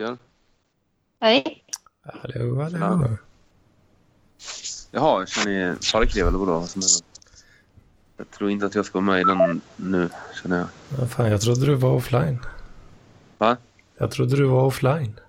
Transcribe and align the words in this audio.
Oskar. 0.00 0.18
Hej. 1.20 1.64
Hallå, 2.02 2.62
hallå. 2.62 3.16
Jaha, 4.90 5.26
kör 5.26 5.44
ni 5.44 5.76
Parkliv 5.92 6.26
eller 6.26 6.38
vadå? 6.38 6.66
Jag 8.16 8.30
tror 8.30 8.50
inte 8.50 8.66
att 8.66 8.74
jag 8.74 8.84
ska 8.84 9.00
vara 9.00 9.06
med 9.06 9.20
i 9.20 9.24
den 9.24 9.60
nu, 9.76 10.08
känner 10.42 10.58
jag. 10.58 10.68
Ja, 10.98 11.06
fan, 11.06 11.30
jag 11.30 11.40
trodde 11.40 11.66
du 11.66 11.74
var 11.74 11.90
offline. 11.90 12.38
Va? 13.38 13.56
Jag 13.98 14.10
trodde 14.10 14.36
du 14.36 14.44
var 14.44 14.62
offline. 14.62 15.20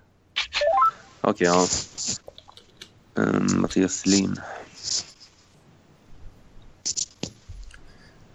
Okej, 1.20 1.46
ja. 1.46 1.66
Um, 3.14 3.60
Mattias 3.60 4.06
Lin. 4.06 4.36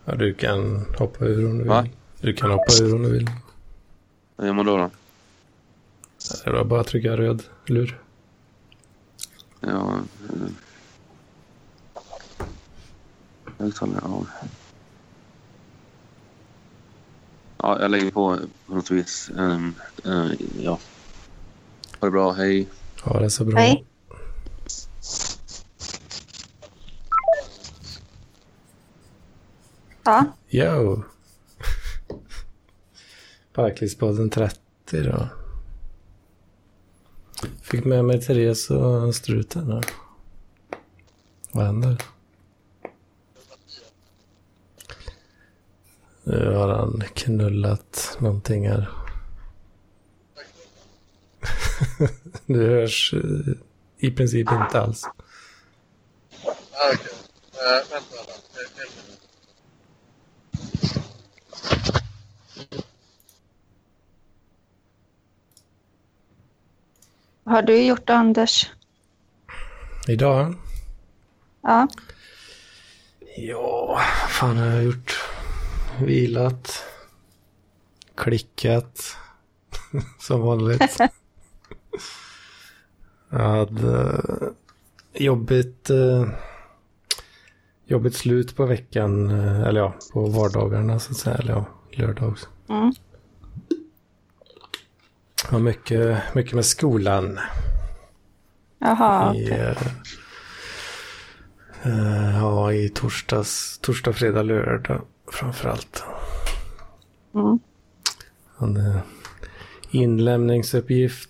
Ja, 0.05 0.15
du 0.15 0.33
kan 0.33 0.85
hoppa 0.97 1.25
ur 1.25 1.45
om 1.45 1.51
du 1.51 1.57
vill. 1.57 1.67
Va? 1.67 1.87
Du 2.21 2.33
kan 2.33 2.51
hoppa 2.51 2.73
ur 2.81 2.95
om 2.95 3.03
du 3.03 3.11
vill. 3.11 3.29
Vad 4.35 4.47
gör 4.47 4.53
man 4.53 4.65
då? 4.65 4.77
då? 4.77 4.89
Det 6.29 6.49
är 6.49 6.63
bara 6.63 6.81
att 6.81 6.87
trycka 6.87 7.17
röd 7.17 7.43
lur. 7.65 8.01
Ja... 9.59 9.99
Högtalare 13.57 14.05
av. 14.05 14.27
Ja, 17.57 17.81
jag 17.81 17.91
lägger 17.91 18.11
på 18.11 18.39
på 18.65 18.75
något 18.75 18.91
vis. 18.91 19.31
Um, 19.35 19.75
uh, 20.05 20.31
ja. 20.59 20.79
Ha 21.99 22.07
det 22.07 22.11
bra, 22.11 22.31
hej. 22.31 22.67
Ja, 23.05 23.19
det 23.19 23.29
så 23.29 23.45
bra. 23.45 23.59
Hej. 23.59 23.85
Ja, 30.03 30.25
Yo! 30.49 31.03
Parklivspodden 33.53 34.29
30 34.29 34.57
då. 34.91 35.27
Fick 37.71 37.85
med 37.85 38.05
mig 38.05 38.21
Therese 38.21 38.69
och 38.71 39.15
struten 39.15 39.71
här. 39.71 39.85
Vad 41.51 41.65
händer? 41.65 41.97
Nu 46.23 46.53
har 46.55 46.67
han 46.69 47.03
knullat 47.13 48.17
någonting 48.19 48.69
här. 48.69 48.89
Du 52.45 52.65
hörs 52.69 53.13
eh, 53.13 53.53
i 53.97 54.11
princip 54.11 54.51
inte 54.51 54.81
alls. 54.81 55.03
Ah, 55.05 55.09
okay 56.93 56.93
Okej. 56.93 57.11
Eh, 57.53 57.89
vänta, 57.91 58.15
vänta. 58.15 58.31
En- 58.61 58.87
en 58.87 58.95
minut 58.95 59.21
vad 67.47 67.55
har 67.55 67.61
du 67.61 67.83
gjort 67.85 68.09
Anders? 68.09 68.71
Idag? 70.07 70.55
Ja, 71.61 71.87
Ja, 73.37 73.99
fan 74.29 74.57
har 74.57 74.65
jag 74.65 74.83
gjort? 74.83 75.23
Vilat. 76.01 76.83
Klickat. 78.15 79.15
Som 80.19 80.41
vanligt. 80.41 80.97
jag 83.29 83.39
hade 83.39 84.01
eh, 84.01 84.47
jobbigt, 85.23 85.89
eh, 85.89 86.27
jobbigt 87.85 88.15
slut 88.15 88.55
på 88.55 88.65
veckan. 88.65 89.29
eh, 89.29 89.61
Eller 89.61 89.79
ja, 89.79 89.93
på 90.13 90.25
vardagarna 90.25 90.99
så 90.99 91.11
att 91.11 91.17
säga. 91.17 91.35
Eller 91.35 91.53
ja, 91.53 91.65
lördags. 91.91 92.47
mm. 92.69 92.93
Ja, 95.51 95.59
mycket, 95.59 96.35
mycket 96.35 96.53
med 96.53 96.65
skolan. 96.65 97.39
jaha. 98.79 99.35
I, 99.35 99.45
okej. 99.45 99.59
eh, 99.59 99.77
eh, 101.83 102.37
ja, 102.37 102.73
i 102.73 102.89
torsdags, 102.89 103.79
torsdag, 103.79 104.13
fredag, 104.13 104.41
lördag 104.43 105.01
framförallt. 105.31 106.03
Mm. 107.35 107.59
hade 108.57 109.01
inlämningsuppgift 109.91 111.29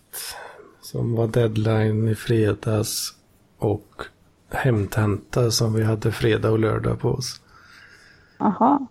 som 0.82 1.16
var 1.16 1.28
deadline 1.28 2.08
i 2.08 2.16
fredags 2.16 3.14
och 3.58 4.02
hämthämta 4.52 5.52
som 5.52 5.74
vi 5.74 5.84
hade 5.84 6.12
fredag 6.12 6.52
och 6.52 6.60
lördag 6.60 7.00
på 7.00 7.10
oss 7.10 7.42
Jaha. 8.40 8.88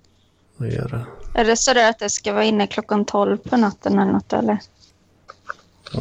att 0.59 0.73
göra. 0.73 1.07
Är 1.35 1.45
det 1.45 1.57
så 1.57 1.89
att 1.89 1.99
det 1.99 2.11
ska 2.11 2.33
vara 2.33 2.45
inne 2.45 2.67
klockan 2.67 3.05
12 3.05 3.37
på 3.37 3.57
natten 3.57 3.99
eller 3.99 4.13
något 4.13 4.33
eller? 4.33 4.59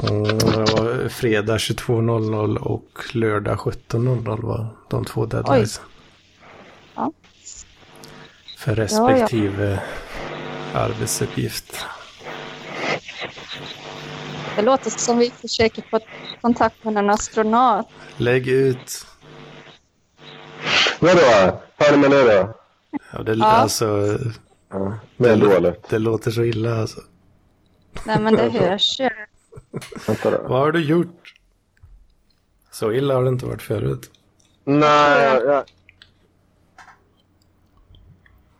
Mm, 0.03 0.23
det 0.23 0.55
var 0.55 1.09
fredag 1.09 1.57
22.00 1.57 2.57
och 2.57 3.05
lördag 3.13 3.57
17.00 3.57 4.41
var 4.41 4.67
de 4.89 5.05
två 5.05 5.25
deadlines. 5.25 5.81
Ja. 6.95 7.11
För 8.57 8.75
respektive 8.75 9.79
arbetsuppgift. 10.73 11.85
Det 14.55 14.61
låter 14.61 14.89
som 14.89 15.17
vi 15.17 15.29
försöker 15.29 15.83
få 15.91 15.99
kontakt 16.41 16.83
med 16.83 16.97
en 16.97 17.09
astronaut. 17.09 17.87
Lägg 18.17 18.47
ut. 18.47 19.05
Vadå? 20.99 21.59
Hör 21.77 21.91
ni 21.91 21.97
mig 21.97 22.09
nu 22.09 22.23
då? 22.23 22.53
Ja, 23.11 23.23
det, 23.23 23.33
Ja. 23.33 23.45
Alltså, 23.45 24.17
Ja, 24.69 24.99
det 25.17 25.75
det 25.89 25.99
låter 25.99 26.31
så 26.31 26.43
illa 26.43 26.81
alltså. 26.81 27.01
Nej 28.05 28.19
men 28.19 28.35
det 28.35 28.49
hörs 28.59 28.99
ju. 28.99 29.09
Vänta 30.07 30.31
då. 30.31 30.37
Vad 30.47 30.59
har 30.59 30.71
du 30.71 30.83
gjort? 30.83 31.33
Så 32.71 32.91
illa 32.93 33.13
har 33.13 33.23
det 33.23 33.29
inte 33.29 33.45
varit 33.45 33.61
förut. 33.61 34.11
Nej, 34.63 35.23
jag, 35.23 35.45
jag, 35.45 35.63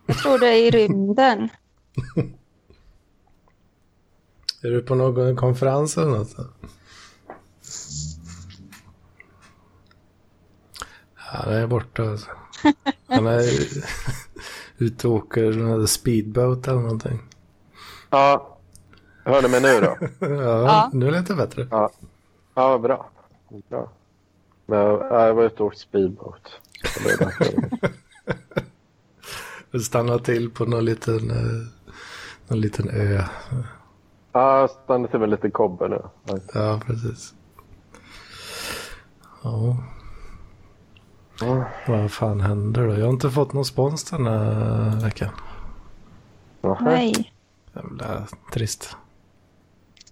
Jag 0.06 0.18
tror 0.18 0.38
det 0.38 0.46
är 0.48 0.66
i 0.66 0.70
rymden. 0.70 1.48
Är 4.62 4.70
du 4.70 4.82
på 4.82 4.94
någon 4.94 5.36
konferens 5.36 5.96
eller 5.96 6.10
något? 6.10 6.36
Han 11.14 11.52
är 11.52 11.66
borta 11.66 12.02
alltså. 12.10 12.30
Han 13.06 13.26
är 13.26 13.42
ute 14.78 15.08
och 15.08 15.14
åker 15.14 15.86
speedboat 15.86 16.68
eller 16.68 16.80
någonting. 16.80 17.22
ja. 18.10 18.55
Hör 19.26 19.42
ni 19.42 19.48
mig 19.48 19.60
nu 19.62 19.80
då? 19.80 19.96
Ja, 20.26 20.62
Ja. 20.62 20.90
nu 20.92 21.06
är 21.08 21.12
det 21.12 21.18
lite 21.20 21.34
bättre. 21.34 21.68
Ja, 21.70 21.90
ja 22.54 22.78
bra. 22.78 23.10
bra. 23.68 23.90
Men 24.66 24.78
ja, 24.78 25.26
jag 25.26 25.34
var 25.34 25.42
ute 25.44 25.62
och 25.62 25.66
åkte 25.66 25.80
speedboat. 25.80 26.48
Du 29.70 29.80
stannar 29.80 30.18
till 30.18 30.50
på 30.50 30.64
någon 30.64 30.84
liten, 30.84 31.30
eh, 31.30 31.66
någon 32.48 32.60
liten 32.60 32.88
ö. 32.90 33.22
Ja, 34.32 34.60
jag 34.60 34.70
stannade 34.70 35.08
till 35.10 35.20
med 35.20 35.30
lite 35.30 35.50
kobbe 35.50 35.88
nu. 35.88 36.02
Ja. 36.54 36.80
Precis. 36.86 37.34
Ja, 39.42 39.76
Ja. 41.40 41.64
vad 41.88 42.12
fan 42.12 42.40
händer 42.40 42.86
då? 42.86 42.92
Jag 42.94 43.04
har 43.06 43.12
inte 43.12 43.30
fått 43.30 43.52
någon 43.52 43.64
spons 43.64 44.04
den 44.04 44.26
här 44.26 45.00
veckan. 45.04 45.30
Nej. 46.80 47.32
Jävla 47.74 48.26
trist. 48.52 48.96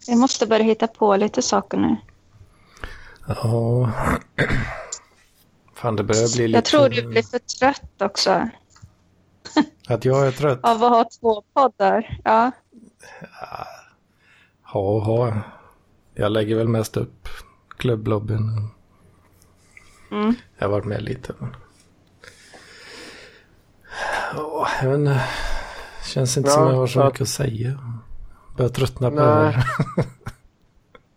Vi 0.06 0.16
måste 0.16 0.47
börja 0.47 0.65
hitta 0.65 0.87
på 0.87 1.16
lite 1.16 1.42
saker 1.42 1.78
nu. 1.78 1.97
Ja. 3.26 3.91
Fan, 5.75 5.97
det 5.97 6.03
börjar 6.04 6.37
bli 6.37 6.48
lite... 6.48 6.56
Jag 6.56 6.65
tror 6.65 6.88
du 6.88 7.09
blir 7.09 7.22
för 7.22 7.38
trött 7.38 8.03
också 8.03 8.48
Att 9.88 10.04
jag 10.04 10.26
är 10.26 10.31
trött? 10.32 10.60
av 10.62 10.84
att 10.84 10.91
ha 10.91 11.09
två 11.20 11.42
poddar. 11.54 12.20
Ja, 12.25 12.50
Ha, 14.62 14.98
ha. 15.04 15.41
Jag 16.15 16.32
lägger 16.32 16.56
väl 16.56 16.69
mest 16.69 16.97
upp 16.97 17.28
klubblobbyn. 17.77 18.68
Mm. 20.10 20.34
Jag 20.59 20.66
har 20.66 20.71
varit 20.72 20.84
med 20.84 21.03
lite. 21.03 21.33
Men... 21.39 21.57
Ja, 24.34 24.68
jag 24.83 24.89
vet 24.89 24.98
inte. 24.98 25.22
Känns 26.07 26.36
inte 26.36 26.48
Ja, 26.50 26.54
som 26.54 26.66
jag 26.66 26.74
har 26.74 26.86
så 26.86 26.98
ja. 27.00 27.04
mycket 27.07 27.21
att 27.21 27.28
säga. 27.28 27.94
Börjar 28.56 28.68
tröttna 28.71 29.10
på 29.10 29.16
Nej. 29.16 29.56
det. 29.97 30.04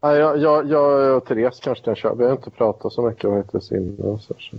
Ja, 0.02 0.16
jag, 0.16 0.38
jag, 0.38 0.66
jag 0.70 1.18
och 1.18 1.26
Therese 1.26 1.60
kanske 1.60 1.84
kan 1.86 1.96
köra. 1.96 2.14
Vi 2.14 2.26
har 2.26 2.32
inte 2.32 2.50
pratat 2.50 2.94
så 2.94 3.02
mycket 3.02 3.26
om 3.26 3.36
hittills 3.38 3.72
innan. 3.72 4.20
Så, 4.20 4.34
så 4.40 4.56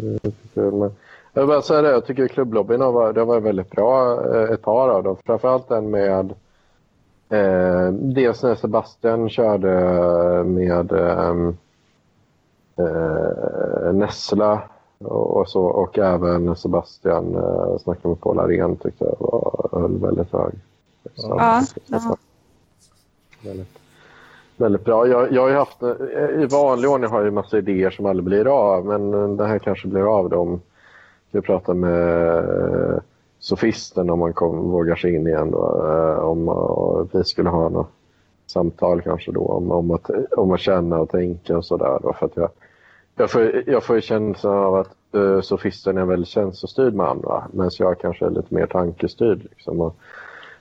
det 0.54 0.60
men 0.62 0.90
jag 1.32 1.42
vill 1.42 1.46
bara 1.48 1.62
säga 1.62 1.82
det. 1.82 1.90
Jag 1.90 2.06
tycker 2.06 2.28
klubblobbyn 2.28 2.80
har 2.80 2.92
varit, 2.92 3.14
det 3.14 3.20
har 3.20 3.26
varit 3.26 3.42
väldigt 3.42 3.70
bra. 3.70 4.24
eh, 4.34 4.50
Ett 4.50 4.62
par 4.62 4.88
av 4.88 5.02
dem. 5.02 5.16
Framförallt 5.26 5.68
den 5.68 5.90
med 5.90 6.30
eh, 7.28 7.88
dels 7.92 8.42
när 8.42 8.54
Sebastian 8.54 9.28
körde 9.28 9.68
med 10.44 10.92
ehm, 10.92 11.56
eh, 12.76 13.92
Nessla 13.92 14.62
och, 14.98 15.36
och 15.36 15.48
så. 15.48 15.62
Och 15.64 15.98
även 15.98 16.56
Sebastian 16.56 17.34
eh, 17.34 17.78
snackade 17.78 18.08
med 18.08 18.20
Paul 18.20 18.38
Arén 18.38 18.76
tyckte 18.76 19.04
jag 19.04 19.16
var, 19.18 19.68
höll 19.80 19.98
väldigt 19.98 20.32
hög. 20.32 20.52
Så, 21.14 21.34
Ja, 21.38 21.62
så- 21.66 21.80
ja. 21.86 22.16
Väldigt, 23.42 23.78
väldigt 24.56 24.84
bra. 24.84 25.06
Jag, 25.06 25.32
jag 25.32 25.42
har 25.42 25.48
ju 25.48 25.54
haft, 25.54 25.82
eh, 25.82 26.42
I 26.42 26.46
vanlig 26.46 26.90
ordning 26.90 27.10
har 27.10 27.18
jag 27.18 27.24
ju 27.24 27.30
massa 27.30 27.58
idéer 27.58 27.90
som 27.90 28.06
aldrig 28.06 28.24
blir 28.24 28.46
av, 28.46 28.86
men 28.86 29.14
eh, 29.14 29.28
det 29.28 29.46
här 29.46 29.58
kanske 29.58 29.88
blir 29.88 30.18
av 30.18 30.30
dem. 30.30 30.60
Jag 31.30 31.44
pratar 31.44 31.74
med 31.74 32.38
eh, 32.38 32.98
sofisten 33.38 34.10
om 34.10 34.18
man 34.18 34.32
kom, 34.32 34.70
vågar 34.70 34.96
sig 34.96 35.14
in 35.14 35.26
igen. 35.26 35.50
Då, 35.50 35.58
om 36.22 36.48
och 36.48 37.08
vi 37.14 37.24
skulle 37.24 37.50
ha 37.50 37.68
något 37.68 37.90
samtal 38.46 39.02
kanske 39.02 39.32
då 39.32 39.40
om, 39.40 39.70
om, 39.70 39.90
att, 39.90 40.10
om 40.36 40.52
att 40.52 40.60
känna 40.60 41.00
och 41.00 41.10
tänka 41.10 41.56
och 41.56 41.64
sådär. 41.64 41.98
Jag, 42.02 42.50
jag, 43.16 43.30
får, 43.30 43.62
jag 43.66 43.84
får 43.84 43.96
ju 43.96 44.02
känslan 44.02 44.56
av 44.56 44.74
att 44.74 44.96
uh, 45.14 45.40
sofisten 45.40 45.96
är 45.96 46.00
en 46.00 46.08
väldigt 46.08 46.28
känslostyrd 46.28 46.94
man 46.94 47.24
medan 47.52 47.70
jag 47.78 48.00
kanske 48.00 48.26
är 48.26 48.30
lite 48.30 48.54
mer 48.54 48.66
tankestyrd. 48.66 49.42
Liksom, 49.42 49.80
och 49.80 49.96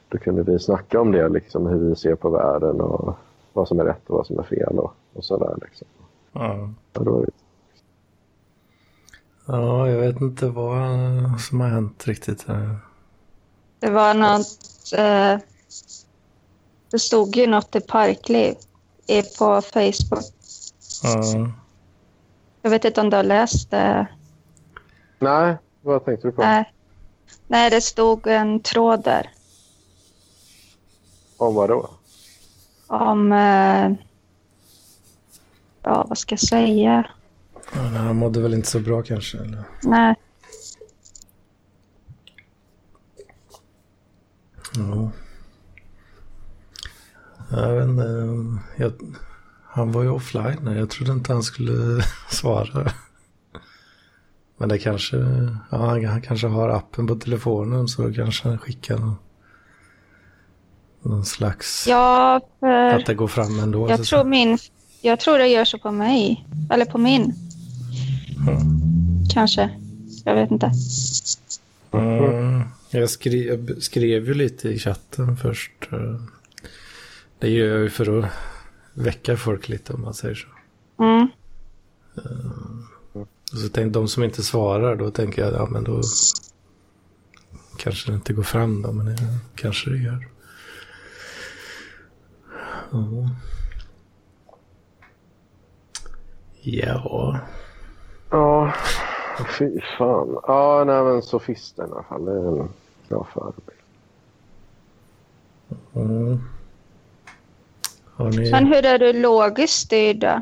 då 0.10 0.18
kunde 0.18 0.44
vi 0.44 0.60
snacka 0.60 1.02
om 1.02 1.12
det, 1.12 1.30
liksom, 1.30 1.68
hur 1.68 1.90
vi 1.90 1.96
ser 1.96 2.16
på 2.16 2.30
världen 2.30 2.82
och 2.82 3.16
vad 3.54 3.68
som 3.68 3.80
är 3.80 3.84
rätt 3.84 4.10
och 4.10 4.18
vad 4.18 4.28
som 4.28 4.40
är 4.40 4.44
fel 4.44 4.80
och, 4.80 4.94
och 5.14 5.26
sådär. 5.26 5.56
Liksom. 5.62 5.88
Ja. 6.32 6.70
Ja, 6.94 7.02
då, 7.04 7.26
ja, 9.46 9.90
jag 9.90 10.00
vet 10.00 10.22
inte 10.22 10.48
vad 10.48 11.42
som 11.42 11.62
har 11.62 11.68
hänt 11.68 12.08
riktigt. 12.08 12.48
Här. 12.48 12.78
Det 13.80 13.90
var 13.90 14.14
något... 14.14 14.94
Eh, 14.98 15.40
det 16.92 17.00
stod 17.00 17.36
ju 17.36 17.48
något 17.48 17.76
i 17.76 17.82
Parkliv 17.82 18.56
i, 19.08 19.22
på 19.22 19.62
Facebook. 19.62 20.34
Ja. 21.04 21.52
Jag 22.62 22.70
vet 22.70 22.86
inte 22.86 23.02
om 23.02 23.10
du 23.10 23.16
har 23.16 23.24
läst 23.24 23.72
det. 23.72 24.08
Nej, 25.20 25.58
vad 25.82 26.06
tänkte 26.06 26.28
du 26.28 26.32
på? 26.32 26.42
Nej, 26.42 26.74
Nej 27.48 27.70
det 27.70 27.82
stod 27.82 28.28
en 28.28 28.60
tråd 28.60 29.04
där 29.04 29.30
Om 31.38 31.56
vad 31.56 31.70
då? 31.70 31.90
om... 32.88 33.32
Eh, 33.32 33.92
ja, 35.84 36.06
vad 36.10 36.18
ska 36.18 36.34
jag 36.34 36.40
säga? 36.40 37.10
Ja, 37.74 37.82
nej, 37.82 38.00
han 38.02 38.16
mådde 38.16 38.42
väl 38.42 38.54
inte 38.54 38.68
så 38.68 38.80
bra 38.80 39.02
kanske. 39.02 39.38
Eller? 39.38 39.64
Nej, 39.84 40.16
Ja. 44.78 45.12
Jag 47.52 47.74
vet 47.76 47.90
inte. 47.90 48.64
Jag, 48.76 48.94
han 49.64 49.92
var 49.92 50.04
ju 50.04 50.10
offline. 50.10 50.76
Jag 50.78 50.90
trodde 50.90 51.12
inte 51.12 51.34
han 51.34 51.44
skulle 51.44 52.04
svara. 52.30 52.92
Men 54.58 54.70
det 54.70 54.78
kanske, 54.78 55.18
ja, 55.72 55.78
han, 55.78 56.06
han 56.06 56.22
kanske 56.22 56.48
har 56.48 56.70
appen 56.70 57.08
på 57.08 57.16
telefonen 57.16 57.88
så 57.88 58.14
kanske 58.14 58.48
han 58.48 58.58
skickar 58.58 58.98
någon, 58.98 59.16
någon 61.08 61.26
slags, 61.26 61.86
ja, 61.88 62.42
för 62.60 62.68
att 62.90 63.06
det 63.06 63.14
går 63.14 63.28
fram 63.28 63.60
ändå. 63.60 63.90
jag 63.90 64.00
så- 64.00 64.06
tror 64.06 64.24
min... 64.24 64.58
Jag 65.02 65.20
tror 65.20 65.38
det 65.38 65.48
gör 65.48 65.66
så 65.66 65.78
på 65.80 65.92
mig. 65.92 66.46
Eller 66.72 66.86
på 66.86 66.98
min. 66.98 67.34
Kanske. 69.34 69.70
Jag 70.26 70.36
vet 70.36 70.52
inte. 70.52 70.72
Mm, 71.92 72.62
jag, 72.90 73.10
skrev, 73.10 73.70
jag 73.70 73.84
skrev 73.84 74.26
ju 74.28 74.34
lite 74.34 74.70
i 74.70 74.80
chatten 74.80 75.38
först. 75.38 75.72
eh. 75.92 76.22
Det 77.40 77.50
gör 77.50 77.68
jag 77.68 77.80
ju 77.80 77.90
för 77.90 78.20
att 78.20 78.26
väcka 78.94 79.38
folk 79.38 79.70
lite 79.70 79.94
om 79.94 80.02
man 80.02 80.14
säger 80.14 80.36
så. 80.36 80.48
Mm. 81.04 81.28
Och 83.14 83.28
så 83.58 83.70
tänkte 83.70 84.00
de 84.00 84.08
som 84.08 84.24
inte 84.24 84.44
svarar, 84.44 84.96
då 84.96 85.12
tänker 85.12 85.42
jag, 85.42 85.54
ja 85.54 85.66
men 85.72 85.84
då 85.84 86.02
kanske 87.78 88.12
det 88.12 88.16
inte 88.16 88.34
går 88.34 88.44
fram 88.44 88.82
då, 88.82 88.92
men 88.92 89.06
det 89.06 89.18
kanske 89.56 89.90
det 89.90 89.98
gör. 89.98 90.28
Ja. 92.92 93.30
Ja. 96.62 97.40
Ja, 98.32 98.74
fy 99.58 99.82
fan. 99.98 100.40
Ja, 100.48 100.84
nej 100.88 101.04
men 101.04 101.22
sofisten 101.22 101.90
i 101.90 101.92
alla 101.92 102.04
fall. 102.04 102.26
Det 102.26 102.32
är 102.32 102.62
en 102.62 102.70
bra 103.10 103.28
förebild. 103.34 103.78
Mm. 105.96 106.40
Ni... 108.20 108.52
Men 108.52 108.66
hur 108.66 108.86
är 108.86 109.00
du 109.00 109.14
logiskt 109.14 109.74
styrd 109.74 110.20
då? 110.20 110.42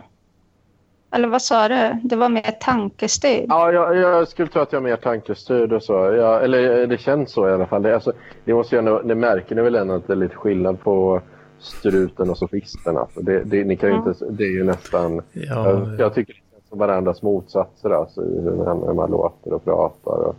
Eller 1.12 1.28
vad 1.28 1.42
sa 1.42 1.68
du? 1.68 2.00
Det 2.04 2.16
var 2.16 2.30
mer 2.30 2.58
tankestyrd? 2.60 3.46
Ja, 3.50 3.72
jag, 3.72 3.98
jag 3.98 4.28
skulle 4.28 4.48
tro 4.48 4.62
att 4.62 4.72
jag 4.72 4.80
är 4.80 4.84
mer 4.84 4.96
tankestyrd 4.96 5.74
och 5.74 5.84
så. 5.84 5.94
Jag, 5.94 6.44
eller 6.44 6.88
det 6.88 6.98
känns 6.98 7.32
så 7.32 7.50
i 7.50 7.52
alla 7.52 7.66
fall. 7.66 7.82
Det, 7.82 7.94
alltså, 7.94 8.14
det, 8.46 8.54
måste 8.54 8.78
ändå, 8.78 9.02
det 9.02 9.16
märker 9.16 9.56
ni 9.56 9.62
väl 9.62 9.76
ändå 9.76 9.94
att 9.94 10.08
det 10.08 10.14
är 10.14 10.18
lite 10.18 10.36
skillnad 10.36 10.82
på 10.82 11.22
struten 11.60 12.30
och 12.30 12.38
sofisten. 12.38 12.98
Alltså. 12.98 13.22
Det, 13.22 13.44
det, 13.44 13.64
ni 13.64 13.76
kan 13.76 13.90
ju 13.90 13.96
inte, 13.96 14.26
det 14.30 14.44
är 14.44 14.52
ju 14.52 14.64
nästan... 14.64 15.22
Ja, 15.32 15.70
jag, 15.70 16.00
jag 16.00 16.14
tycker 16.14 16.34
det 16.34 16.40
känns 16.52 16.70
som 16.70 16.80
varandras 16.80 17.22
motsatser 17.22 17.90
alltså, 17.90 18.26
i 18.26 18.42
hur 18.42 18.52
man, 18.52 18.84
hur 18.84 18.94
man 18.94 19.12
låter 19.12 19.54
och 19.54 19.64
pratar 19.64 20.12
och, 20.12 20.36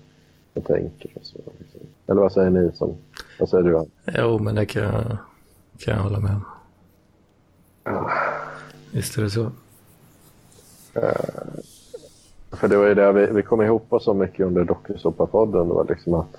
och 0.55 0.65
tänker. 0.65 1.11
Och 1.15 1.25
så, 1.25 1.39
liksom. 1.59 1.81
Eller 2.07 2.21
vad 2.21 2.33
säger 2.33 2.51
ni? 2.51 2.71
Som, 2.75 2.97
vad 3.41 3.49
säger 3.49 3.65
du? 3.65 3.85
Jo, 4.19 4.39
men 4.39 4.55
det 4.55 4.67
kan 4.67 4.83
jag, 4.83 5.17
kan 5.79 5.95
jag 5.97 6.03
hålla 6.03 6.21
med 6.21 6.33
om. 6.33 8.11
Visst 8.93 9.19
är 9.19 9.23
det 9.23 9.31
så. 9.31 9.51
För 12.51 12.69
det 12.69 12.77
var 12.77 12.87
ju 12.87 12.95
det 12.95 13.13
vi, 13.13 13.27
vi 13.27 13.43
kom 13.43 13.63
ihop 13.63 13.93
oss 13.93 14.05
så 14.05 14.15
mycket 14.15 14.47
under 14.47 14.65
dokusåpapodden. 14.65 15.69
Det 15.69 15.75
var 15.75 15.87
liksom 15.89 16.15
att, 16.15 16.37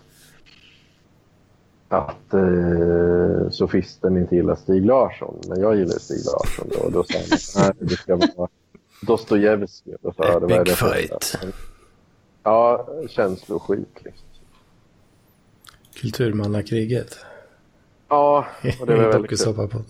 att 1.89 2.34
eh, 2.34 3.50
sofisten 3.50 4.18
inte 4.18 4.36
gillar 4.36 4.56
Stig 4.56 4.86
Larsson. 4.86 5.42
Men 5.48 5.60
jag 5.60 5.75
gillar 5.75 6.00
Stig 6.00 6.18
Larsson. 6.25 6.68
Då, 6.74 6.86
och 6.86 6.92
då 6.92 7.04
sa 7.04 7.19
han 7.60 7.74
nej, 7.80 7.88
det 7.89 7.95
ska 7.95 8.16
vara 8.16 8.50
Dostojevskij. 9.01 9.95
Och 10.01 10.16
så, 10.16 10.24
ja, 10.24 10.39
det 10.39 10.57
var 10.57 10.66
det 10.66 10.72
första. 10.72 10.94
fight. 10.94 11.38
Ja, 12.44 12.88
känslosjuk. 13.10 14.01
Liksom. 14.04 14.28
Kulturmannakriget. 15.94 17.18
Ja, 18.10 18.45
och 18.80 18.88
det 18.88 18.95
var 18.95 19.12
väldigt 19.12 19.44
kul. 19.44 19.84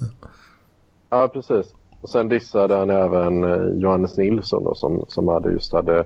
Ja, 1.09 1.27
precis. 1.27 1.73
Och 2.01 2.09
sen 2.09 2.29
dissade 2.29 2.75
han 2.75 2.89
även 2.89 3.43
eh, 3.43 3.79
Johannes 3.81 4.17
Nilsson 4.17 4.63
då, 4.63 4.75
som, 4.75 5.05
som 5.07 5.27
hade 5.27 5.51
just 5.51 5.73
hade, 5.73 6.05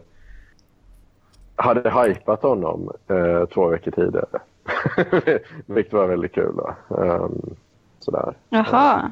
hade 1.56 2.08
hypat 2.08 2.42
honom 2.42 2.92
eh, 3.08 3.46
två 3.46 3.68
veckor 3.68 3.92
tidigare. 3.92 4.40
Vilket 5.66 5.94
var 5.94 6.08
väldigt 6.08 6.34
kul. 6.34 6.56
Då. 6.56 6.76
Um, 6.96 7.56
sådär. 8.00 8.34
Jaha. 8.50 9.12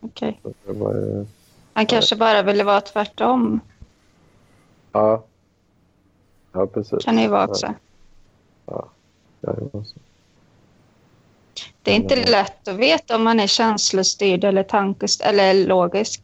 Okej. 0.00 0.40
Det 0.42 0.72
var, 0.72 1.18
eh, 1.18 1.26
Han 1.72 1.86
kanske 1.86 2.16
bara 2.16 2.42
ville 2.42 2.64
vara 2.64 2.80
tvärtom. 2.80 3.60
ja. 4.92 5.24
ja, 6.52 6.66
precis. 6.66 7.04
Kan 7.04 7.16
det 7.16 7.22
ju 7.22 7.28
vara 7.28 7.46
också. 7.46 7.74
Ja, 8.66 8.88
det 9.40 9.68
var 9.72 9.82
så. 9.82 9.98
Det 11.82 11.90
är 11.92 11.96
inte 11.96 12.30
lätt 12.30 12.68
att 12.68 12.76
veta 12.76 13.16
om 13.16 13.24
man 13.24 13.40
är 13.40 13.46
känslostyrd 13.46 14.44
eller 14.44 14.62
tankestyrd 14.62 15.28
eller 15.28 15.66
logisk. 15.66 16.22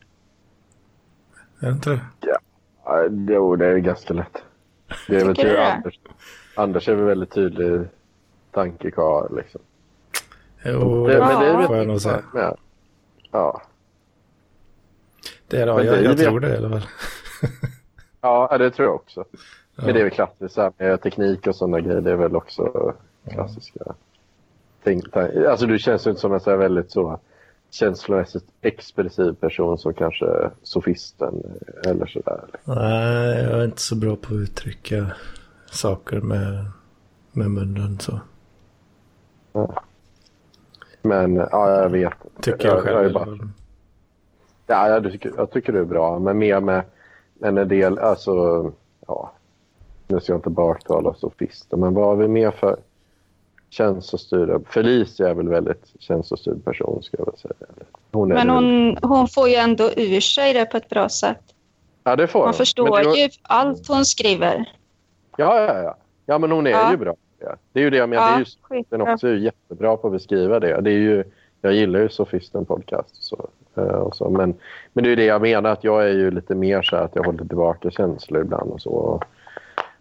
Är 1.60 1.66
det 1.66 1.72
inte 1.72 1.90
det? 2.20 2.38
Ja, 2.84 3.04
jo, 3.28 3.56
det 3.56 3.66
är 3.66 3.78
ganska 3.78 4.14
lätt. 4.14 4.42
Det 5.08 5.16
är 5.16 5.24
väl 5.24 5.34
det? 5.34 5.72
Anders, 5.72 5.98
Anders 6.56 6.88
är 6.88 6.94
väl 6.94 7.04
väldigt 7.04 7.30
tydlig 7.30 7.88
tankekarl. 8.52 9.36
Liksom. 9.36 9.60
Jo, 10.64 11.06
Det, 11.06 11.18
men 11.18 11.40
det 11.40 11.46
Ja. 11.46 11.66
får 11.66 11.76
jag 11.76 11.86
nog 11.86 12.00
säga. 12.00 12.22
med. 12.34 12.56
Ja. 13.30 13.62
Det 15.48 15.60
är 15.60 15.66
Men 15.66 15.86
jag, 15.86 15.94
det 15.94 16.00
är 16.00 16.04
jag 16.04 16.18
tror 16.18 16.40
det 16.40 16.54
i 16.54 16.56
alla 16.56 16.70
fall. 16.70 16.88
ja, 18.20 18.58
det 18.58 18.70
tror 18.70 18.86
jag 18.88 18.94
också. 18.94 19.24
Ja. 19.76 19.82
Men 19.84 19.94
det 19.94 20.00
är 20.00 20.04
väl 20.04 20.12
klassiskt 20.12 20.54
så 20.54 20.72
här 20.78 20.96
teknik 20.96 21.46
och 21.46 21.56
sådana 21.56 21.80
grejer. 21.80 22.00
Det 22.00 22.10
är 22.10 22.16
väl 22.16 22.36
också 22.36 22.94
klassiska 23.30 23.80
ting- 24.84 25.02
Alltså 25.48 25.66
du 25.66 25.78
känns 25.78 26.06
ju 26.06 26.10
inte 26.10 26.20
som 26.20 26.32
en 26.32 26.40
så 26.40 26.50
här 26.50 26.56
väldigt 26.56 26.90
så 26.92 27.20
känslomässigt 27.70 28.44
expressiv 28.60 29.32
person 29.32 29.78
som 29.78 29.94
kanske 29.94 30.50
sofisten 30.62 31.42
eller 31.84 32.06
sådär. 32.06 32.40
Nej, 32.64 33.42
jag 33.44 33.60
är 33.60 33.64
inte 33.64 33.80
så 33.80 33.96
bra 33.96 34.16
på 34.16 34.26
att 34.34 34.40
uttrycka 34.40 35.06
saker 35.70 36.20
med, 36.20 36.64
med 37.32 37.50
munnen 37.50 37.98
så. 38.00 38.20
Men 41.02 41.36
ja, 41.36 41.70
jag 41.82 41.88
vet. 41.90 42.12
Tycker 42.40 42.68
jag 42.68 42.82
själv. 42.82 42.96
är 42.98 43.02
i 43.02 43.06
alla 43.06 43.24
bara, 43.26 43.48
ja, 44.66 44.88
jag, 44.88 45.12
tycker, 45.12 45.32
jag 45.36 45.50
tycker 45.50 45.72
det 45.72 45.78
är 45.78 45.84
bra. 45.84 46.18
Men 46.18 46.38
mer 46.38 46.60
med 46.60 46.82
en 47.40 47.68
del, 47.68 47.98
alltså, 47.98 48.32
ja. 49.06 49.32
Nu 50.06 50.20
ska 50.20 50.32
jag 50.32 50.38
inte 50.38 50.50
baktala 50.50 51.14
sofister, 51.14 51.76
men 51.76 51.94
vad 51.94 52.04
har 52.04 52.16
vi 52.16 52.28
mer 52.28 52.50
för 52.50 52.76
känslostyrda? 53.70 54.60
Felicia 54.68 55.28
är 55.28 55.34
väl 55.34 55.48
väldigt 55.48 55.92
känslostyrd 55.98 56.64
person, 56.64 57.02
ska 57.02 57.16
jag 57.18 57.26
väl 57.26 57.36
säga. 57.36 57.54
Hon 58.12 58.28
Men 58.28 58.50
hon, 58.50 58.96
hon 59.02 59.28
får 59.28 59.48
ju 59.48 59.54
ändå 59.54 59.90
ur 59.96 60.20
sig 60.20 60.52
det 60.52 60.64
på 60.66 60.76
ett 60.76 60.88
bra 60.88 61.08
sätt. 61.08 61.42
Ja, 62.04 62.16
det 62.16 62.26
får 62.26 62.38
Man 62.38 62.46
hon. 62.48 62.54
förstår 62.54 62.98
det- 62.98 63.18
ju 63.20 63.28
allt 63.42 63.88
hon 63.88 64.04
skriver. 64.04 64.72
Ja, 65.36 65.60
ja, 65.60 65.82
ja. 65.82 65.96
Ja, 66.26 66.38
men 66.38 66.50
hon 66.52 66.66
är 66.66 66.70
Ja. 66.70 66.90
ju 66.90 66.96
bra. 66.96 67.14
Det. 67.42 67.56
det 67.72 67.80
är 67.80 67.84
ju 67.84 67.90
det 67.90 67.96
jag 67.96 68.08
menar. 68.08 68.28
det 68.30 68.34
är 68.34 68.38
ju, 68.38 68.44
skitbra. 68.44 68.98
den 68.98 69.08
också 69.08 69.28
är 69.28 69.34
jättebra 69.34 69.96
på 69.96 70.06
att 70.06 70.12
beskriva 70.12 70.60
det. 70.60 70.80
det 70.80 70.90
är 70.90 70.98
ju, 70.98 71.24
jag 71.60 71.72
gillar 71.72 72.00
ju 72.00 72.08
Sofisten 72.08 72.64
podcast. 72.64 73.24
Så 73.24 73.48
Eh, 73.74 73.84
och 73.84 74.16
så. 74.16 74.30
Men, 74.30 74.54
men 74.92 75.04
det 75.04 75.10
är 75.10 75.16
det 75.16 75.24
jag 75.24 75.42
menar, 75.42 75.70
att 75.70 75.84
jag 75.84 76.04
är 76.04 76.12
ju 76.12 76.30
lite 76.30 76.54
mer 76.54 76.82
så 76.82 76.96
här 76.96 77.04
att 77.04 77.16
jag 77.16 77.24
håller 77.24 77.44
tillbaka 77.44 77.90
känslor 77.90 78.42
ibland 78.42 78.70
och 78.70 78.80
så. 78.80 79.22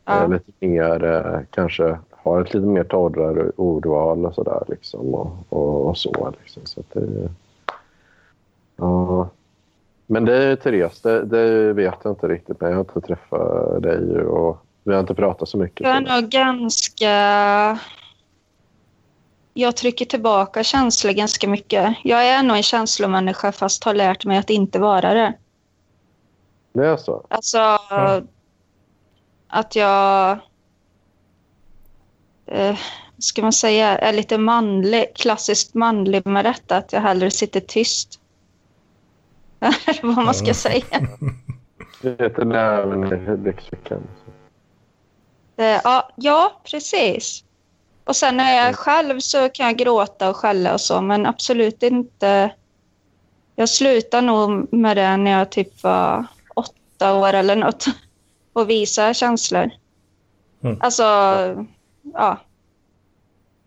Ja. 0.06 0.24
eh, 0.24 0.30
lite 0.30 0.52
mer, 0.60 1.04
eh, 1.04 1.40
kanske 1.50 2.00
har 2.12 2.42
ett 2.42 2.54
lite 2.54 2.66
mer 2.66 2.84
torrare 2.84 3.52
ordval 3.56 4.26
och 4.26 4.36
sådär 4.36 4.64
liksom. 4.68 5.16
Och, 5.16 5.32
och, 5.50 5.88
och 5.88 5.98
så 5.98 6.34
liksom. 6.42 6.66
Så 6.66 6.84
det, 6.94 7.30
ja. 8.76 9.30
Men 10.08 10.26
det 10.26 10.36
är 10.36 10.56
Therese, 10.56 11.02
det, 11.02 11.26
det 11.26 11.74
vet 11.74 11.96
jag 12.04 12.12
inte 12.12 12.28
riktigt. 12.28 12.62
Men 12.62 12.70
jag 12.70 12.78
har 12.78 12.84
inte 12.84 13.02
träffat 13.02 13.82
dig 13.84 14.22
och 14.22 14.66
vi 14.84 14.94
har 14.94 15.00
inte 15.00 15.16
pratat 15.16 15.50
så 15.50 15.58
mycket. 15.58 15.88
Jag 15.88 15.96
är 15.98 16.22
nog 16.22 16.30
ganska... 16.30 17.80
Jag 19.54 19.76
trycker 19.78 20.06
tillbaka 20.06 20.64
känslor 20.64 21.12
ganska 21.14 21.48
mycket. 21.48 21.96
Jag 22.04 22.28
är 22.28 22.44
nog 22.44 22.58
en 22.58 22.64
känslomänniska 22.64 23.52
fast 23.52 23.84
har 23.84 23.94
lärt 23.94 24.26
mig 24.26 24.38
att 24.38 24.50
inte 24.50 24.80
vara 24.80 25.14
det. 25.14 25.34
Det 26.74 26.88
är 26.88 26.98
så? 26.98 27.26
Alltså 27.30 27.58
Ja. 27.58 28.22
att 29.48 29.76
jag... 29.76 30.38
Eh, 32.46 32.78
ska 33.18 33.42
man 33.42 33.54
säga? 33.54 33.98
Är 33.98 34.14
lite 34.14 34.38
manlig, 34.38 35.16
klassiskt 35.16 35.74
manlig 35.74 36.26
med 36.26 36.46
detta. 36.46 36.78
Att 36.78 36.94
jag 36.94 37.02
hellre 37.02 37.32
sitter 37.32 37.60
tyst. 37.60 38.20
Eller 39.60 40.02
vad 40.16 40.26
man 40.26 40.34
ska 40.34 40.48
Ja. 40.48 40.54
säga. 40.54 40.84
Det 42.02 42.10
heter 42.24 42.46
Näven 42.46 43.04
i 43.14 43.38
Lyxveckan. 43.46 44.02
Eh, 45.62 45.82
ja, 45.84 46.10
ja, 46.16 46.52
precis. 46.72 47.44
Och 48.04 48.16
sen 48.16 48.38
när 48.38 48.56
jag 48.56 48.68
är 48.68 48.74
själv 48.74 49.20
så 49.20 49.50
kan 49.50 49.66
jag 49.66 49.78
gråta 49.78 50.30
och 50.30 50.36
skälla 50.36 50.74
och 50.74 50.82
så, 50.82 51.02
men 51.02 51.26
absolut 51.26 51.84
inte... 51.84 52.52
Jag 53.56 53.70
slutade 53.70 54.28
nog 54.28 54.74
med 54.74 54.98
det 54.98 55.18
när 55.18 55.32
jag 55.32 55.50
typ 55.50 55.84
var 55.84 56.26
åtta 56.56 57.16
år 57.16 57.34
eller 57.34 57.56
något 57.56 57.86
och 58.54 58.70
visa 58.70 59.14
känslor. 59.14 59.70
Mm. 60.62 60.78
Alltså, 60.80 61.04
ja. 62.14 62.38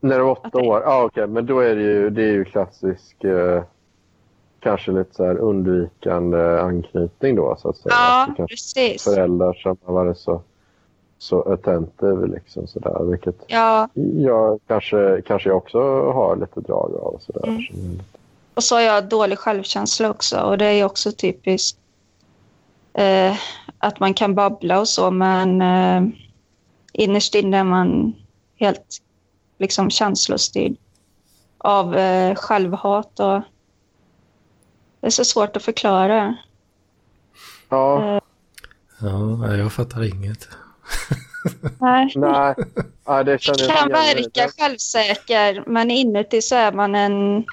När 0.00 0.18
du 0.18 0.24
var 0.24 0.30
åtta 0.46 0.58
år? 0.58 0.82
Ja, 0.82 1.04
okej. 1.04 1.26
Men 1.26 1.46
då 1.46 1.60
är 1.60 1.76
det 1.76 1.82
ju, 1.82 2.10
det 2.10 2.22
är 2.22 2.32
ju 2.32 2.44
klassisk, 2.44 3.24
eh, 3.24 3.62
kanske 4.60 4.92
lite 4.92 5.14
så 5.14 5.24
här 5.24 5.36
undvikande 5.36 6.60
anknytning 6.60 7.36
då, 7.36 7.56
så 7.58 7.68
att 7.68 7.76
säga. 7.76 7.94
Ja, 7.94 8.28
Att 8.38 8.48
precis. 8.48 9.04
föräldrar 9.04 9.52
som 9.52 9.76
har 9.84 9.94
varit 9.94 10.18
så, 10.18 10.42
så 11.18 11.52
attentive, 11.52 12.26
liksom 12.26 12.66
sådär. 12.66 13.04
Vilket 13.10 13.36
Ja, 13.46 13.88
jag 14.16 14.60
kanske, 14.66 15.22
kanske 15.26 15.48
jag 15.48 15.56
också 15.56 15.78
har 16.12 16.36
lite 16.36 16.60
drag 16.60 16.94
av. 16.94 17.18
Sådär. 17.20 17.46
Mm. 17.46 18.02
Och 18.54 18.64
så 18.64 18.74
har 18.74 18.82
jag 18.82 19.08
dålig 19.08 19.38
självkänsla 19.38 20.10
också 20.10 20.40
och 20.40 20.58
det 20.58 20.64
är 20.64 20.84
också 20.84 21.12
typiskt 21.12 21.78
eh, 22.92 23.36
att 23.78 24.00
man 24.00 24.14
kan 24.14 24.34
babbla 24.34 24.80
och 24.80 24.88
så, 24.88 25.10
men 25.10 25.62
eh, 25.62 26.02
innerst 26.92 27.34
inne 27.34 27.58
är 27.58 27.64
man 27.64 28.14
helt 28.56 29.02
liksom 29.58 29.90
känslostyrd 29.90 30.76
av 31.58 31.96
eh, 31.96 32.34
självhat 32.34 33.20
och 33.20 33.40
det 35.00 35.06
är 35.06 35.10
så 35.10 35.24
svårt 35.24 35.56
att 35.56 35.62
förklara. 35.62 36.36
Ja, 37.68 38.20
Ja, 39.04 39.18
nej, 39.18 39.58
jag 39.58 39.72
fattar 39.72 40.02
inget. 40.02 40.48
Nej. 41.80 42.12
nej. 42.16 42.54
Ja, 43.04 43.24
det 43.24 43.38
kan 43.38 43.88
verka 43.88 44.48
självsäker, 44.58 45.64
men 45.66 45.90
inuti 45.90 46.42
så 46.42 46.54
är 46.54 46.72
man 46.72 46.94
en 46.94 47.44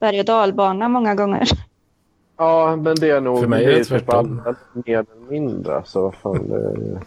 berg 0.00 0.18
och 0.20 0.24
dalbana 0.24 0.88
många 0.88 1.14
gånger. 1.14 1.48
Ja, 2.36 2.76
men 2.76 2.94
det 2.94 3.10
är 3.10 3.20
nog 3.20 3.40
För 3.40 3.46
mig 3.46 3.64
är 3.64 3.70
det 3.70 3.76
typ 3.76 3.88
tvärtom. 3.88 4.42
mer 4.72 4.94
eller 4.94 5.30
mindre. 5.30 5.82
Så 5.86 6.02
vad 6.02 6.14
fan, 6.14 6.48
det, 6.48 7.00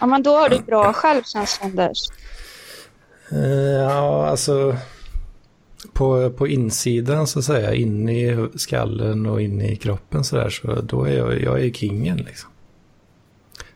Ja, 0.00 0.06
men 0.06 0.22
då 0.22 0.30
har 0.36 0.48
du 0.48 0.58
bra 0.58 0.92
självkänsla, 0.92 1.66
Anders. 1.66 1.98
Eh, 3.32 3.70
Ja, 3.70 4.26
alltså 4.26 4.76
på, 5.92 6.30
på 6.30 6.48
insidan 6.48 7.26
så 7.26 7.38
att 7.38 7.44
säga, 7.44 7.74
inne 7.74 8.12
i 8.12 8.48
skallen 8.54 9.26
och 9.26 9.42
inne 9.42 9.68
i 9.72 9.76
kroppen 9.76 10.24
så 10.24 10.36
där, 10.36 10.48
så 10.50 10.80
då 10.80 11.04
är 11.04 11.16
jag, 11.16 11.42
jag 11.42 11.64
är 11.64 11.70
kingen 11.70 12.16
liksom. 12.16 12.49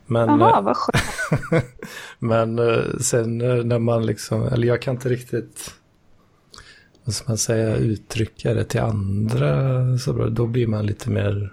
Men, 0.06 0.40
Jaha, 0.40 0.58
eh, 0.58 0.62
vad 0.62 0.76
skönt. 0.76 1.64
men 2.18 2.58
eh, 2.58 2.98
sen 3.00 3.40
eh, 3.40 3.64
när 3.64 3.78
man 3.78 4.06
liksom, 4.06 4.42
eller 4.42 4.68
jag 4.68 4.82
kan 4.82 4.94
inte 4.94 5.08
riktigt, 5.08 5.74
vad 7.04 7.14
ska 7.14 7.28
man 7.28 7.38
säga, 7.38 7.76
uttrycka 7.76 8.54
det 8.54 8.64
till 8.64 8.80
andra 8.80 9.98
så 9.98 10.12
bra, 10.12 10.28
då 10.28 10.46
blir 10.46 10.66
man 10.66 10.86
lite 10.86 11.10
mer 11.10 11.52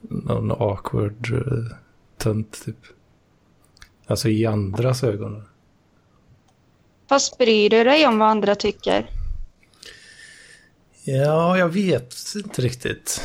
någon 0.00 0.50
awkward 0.50 1.44
tönt 2.18 2.64
typ. 2.64 2.76
Alltså 4.06 4.28
i 4.28 4.46
andras 4.46 5.04
ögon. 5.04 5.42
Fast 7.08 7.38
bryr 7.38 7.70
du 7.70 7.84
dig 7.84 8.06
om 8.06 8.18
vad 8.18 8.28
andra 8.28 8.54
tycker? 8.54 9.10
Ja, 11.04 11.58
jag 11.58 11.68
vet 11.68 12.14
inte 12.36 12.62
riktigt. 12.62 13.20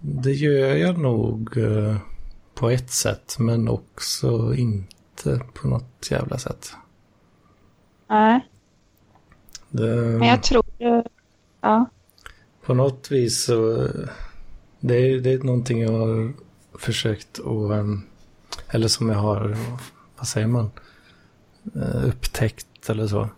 Det 0.00 0.32
gör 0.32 0.74
jag 0.76 0.98
nog 0.98 1.56
eh, 1.56 1.96
på 2.56 2.70
ett 2.70 2.90
sätt, 2.90 3.36
men 3.38 3.68
också 3.68 4.54
inte 4.54 5.40
på 5.54 5.68
något 5.68 6.08
jävla 6.10 6.38
sätt. 6.38 6.72
Nej, 8.08 8.46
Det, 9.70 9.86
men 9.96 10.28
jag 10.28 10.42
tror. 10.42 10.64
Ja. 11.60 11.86
På 12.64 12.74
något 12.74 13.10
vis 13.10 13.44
så... 13.44 13.88
Det 14.80 14.94
är, 14.96 15.20
det 15.20 15.32
är 15.32 15.38
någonting 15.38 15.80
jag 15.82 15.92
har 15.92 16.32
försökt 16.78 17.38
att... 17.38 17.70
ehm, 17.72 18.02
Eller 18.68 18.88
som 18.88 19.08
jag 19.08 19.18
har, 19.18 19.56
vad 20.18 20.26
säger 20.28 20.46
man? 20.46 20.70
Eh, 21.74 22.04
Upptäckt 22.08 22.90
eller 22.90 23.06
så. 23.06 23.28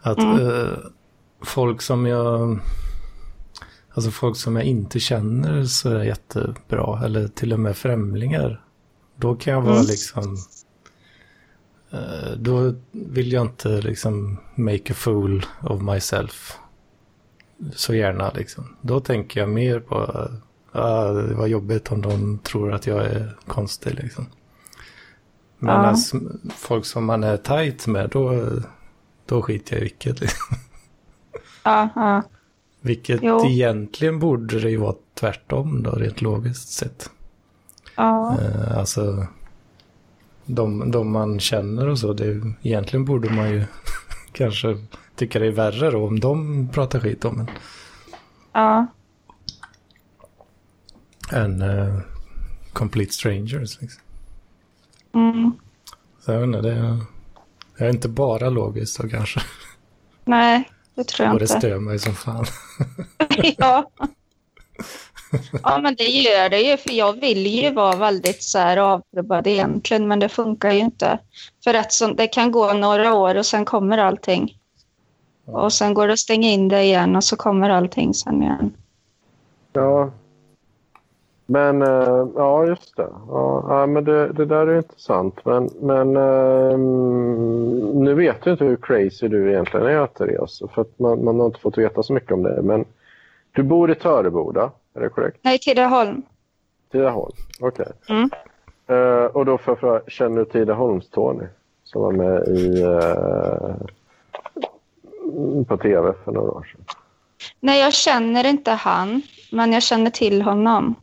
Att 0.00 0.18
Mm. 0.18 0.46
eh, 0.50 0.78
folk 1.40 1.82
som 1.82 2.06
jag... 2.06 2.58
Alltså 3.94 4.10
folk 4.10 4.36
som 4.36 4.56
jag 4.56 4.64
inte 4.64 5.00
känner 5.00 5.64
så 5.64 5.90
är 5.90 6.04
jättebra. 6.04 7.00
Eller 7.04 7.28
till 7.28 7.52
och 7.52 7.60
med 7.60 7.76
främlingar. 7.76 8.64
Då 9.16 9.34
kan 9.34 9.52
jag 9.52 9.62
vara 9.62 9.74
Mm. 9.74 9.86
liksom... 9.86 10.36
eh, 11.90 12.30
Då 12.36 12.74
vill 12.92 13.32
jag 13.32 13.42
inte 13.46 13.68
liksom 13.80 14.38
make 14.54 14.92
a 14.92 14.96
fool 14.96 15.46
of 15.62 15.82
myself 15.82 16.58
så 17.74 17.94
gärna 17.94 18.30
liksom. 18.30 18.76
Då 18.80 19.00
tänker 19.00 19.40
jag 19.40 19.48
mer 19.48 19.80
på 19.80 19.98
uh, 20.74 21.14
det 21.28 21.34
var 21.34 21.46
jobbigt 21.46 21.92
om 21.92 22.02
de 22.02 22.38
tror 22.38 22.72
att 22.72 22.86
jag 22.86 23.04
är 23.04 23.36
konstig 23.46 23.94
liksom. 23.94 24.26
Men 25.58 25.74
Ja. 25.74 25.86
alltså, 25.86 26.20
folk 26.56 26.84
som 26.86 27.04
man 27.04 27.24
är 27.24 27.36
tajt 27.36 27.86
med, 27.86 28.10
då, 28.10 28.48
då 29.26 29.42
skiter 29.42 29.72
jag 29.76 29.80
i 29.80 29.84
vilket. 29.84 30.20
Liksom. 30.20 30.56
Ja, 31.64 31.88
ja. 31.94 32.22
Vilket 32.84 33.22
Jo. 33.22 33.46
egentligen 33.46 34.18
borde 34.18 34.60
det 34.60 34.70
ju 34.70 34.76
vara 34.76 34.94
tvärtom 35.14 35.82
då, 35.82 35.90
rent 35.90 36.22
logiskt 36.22 36.68
sett. 36.68 37.10
ja. 37.96 38.36
Eh, 38.40 38.78
alltså, 38.78 39.26
de, 40.46 40.90
de 40.90 41.10
man 41.12 41.40
känner 41.40 41.88
och 41.88 41.98
så, 41.98 42.12
det, 42.12 42.40
egentligen 42.62 43.04
borde 43.04 43.30
man 43.32 43.50
ju 43.50 43.64
kanske 44.32 44.78
tycka 45.16 45.38
det 45.38 45.46
är 45.46 45.50
värre 45.52 45.90
då 45.90 46.06
om 46.06 46.20
de 46.20 46.68
pratar 46.68 47.00
skit 47.00 47.24
om 47.24 47.40
en. 47.40 47.50
ja. 48.52 48.86
än 51.32 51.62
eh, 51.62 51.98
complete 52.72 53.12
strangers. 53.12 53.80
Liksom. 53.80 54.02
Mm. 55.14 55.52
Så 56.20 56.32
jag 56.32 56.38
vet 56.38 56.46
inte, 56.46 56.60
det 56.60 56.72
är, 56.72 56.98
det 57.78 57.84
är 57.84 57.90
inte 57.90 58.08
bara 58.08 58.50
logiskt 58.50 59.00
då 59.00 59.08
kanske. 59.08 59.40
Nej, 60.24 60.68
det 60.94 61.04
tror 61.04 61.26
jag 61.26 61.32
Och 61.32 61.38
det 61.38 61.44
inte. 61.44 61.58
stör 61.58 61.78
mig 61.78 61.98
som 61.98 62.14
fan. 62.14 62.44
ja. 63.58 63.90
ja, 65.62 65.78
men 65.82 65.94
det 65.94 66.04
gör 66.04 66.48
det 66.48 66.60
ju. 66.60 66.76
För 66.76 66.90
jag 66.90 67.20
vill 67.20 67.46
ju 67.46 67.70
vara 67.70 67.96
väldigt 67.96 68.42
så 68.42 68.58
här 68.58 68.76
avtrubbad 68.76 69.46
egentligen, 69.46 70.08
men 70.08 70.18
det 70.18 70.28
funkar 70.28 70.72
ju 70.72 70.78
inte. 70.78 71.18
För 71.64 71.74
att 71.74 71.92
så, 71.92 72.12
det 72.12 72.26
kan 72.26 72.52
gå 72.52 72.72
några 72.72 73.14
år 73.14 73.34
och 73.34 73.46
sen 73.46 73.64
kommer 73.64 73.98
allting. 73.98 74.58
Och 75.44 75.72
sen 75.72 75.94
går 75.94 76.06
det 76.06 76.12
att 76.12 76.18
stänga 76.18 76.48
in 76.48 76.68
det 76.68 76.82
igen 76.82 77.16
och 77.16 77.24
så 77.24 77.36
kommer 77.36 77.70
allting 77.70 78.14
sen 78.14 78.42
igen. 78.42 78.72
Ja. 79.72 80.12
Men, 81.46 81.82
eh, 81.82 82.26
ja 82.36 82.66
just 82.66 82.96
det. 82.96 83.08
Ja, 83.28 83.86
men 83.86 84.04
det, 84.04 84.32
det 84.32 84.44
där 84.44 84.66
är 84.66 84.76
intressant. 84.76 85.44
Men, 85.44 85.70
men 85.80 86.16
eh, 86.16 86.78
nu 87.94 88.14
vet 88.14 88.36
jag 88.44 88.54
inte 88.54 88.64
hur 88.64 88.76
crazy 88.76 89.28
du 89.28 89.50
egentligen 89.50 89.86
är, 89.86 90.06
Therese. 90.06 90.62
För 90.74 90.82
att 90.82 90.98
man, 90.98 91.24
man 91.24 91.40
har 91.40 91.46
inte 91.46 91.60
fått 91.60 91.78
veta 91.78 92.02
så 92.02 92.12
mycket 92.12 92.32
om 92.32 92.42
det. 92.42 92.62
Men 92.62 92.84
du 93.52 93.62
bor 93.62 93.90
i 93.90 93.94
Töreboda, 93.94 94.70
är 94.94 95.00
det 95.00 95.08
korrekt? 95.08 95.38
Nej, 95.42 95.58
Tidaholm. 95.58 96.22
Tidaholm, 96.92 97.32
okej. 97.60 97.86
Mm. 98.08 98.30
Eh, 98.86 99.24
och 99.24 99.44
då 99.44 99.58
för, 99.58 99.74
för, 99.74 100.02
känner 100.08 100.38
du 100.38 100.44
Tidaholms-Tony 100.44 101.46
som 101.84 102.02
var 102.02 102.12
med 102.12 102.48
i, 102.48 102.82
eh, 102.82 103.76
på 105.64 105.76
tv 105.76 106.12
för 106.24 106.32
några 106.32 106.50
år 106.50 106.68
sedan? 106.72 106.84
Nej, 107.60 107.80
jag 107.80 107.92
känner 107.92 108.46
inte 108.46 108.70
han, 108.70 109.22
men 109.52 109.72
jag 109.72 109.82
känner 109.82 110.10
till 110.10 110.42
honom. 110.42 110.94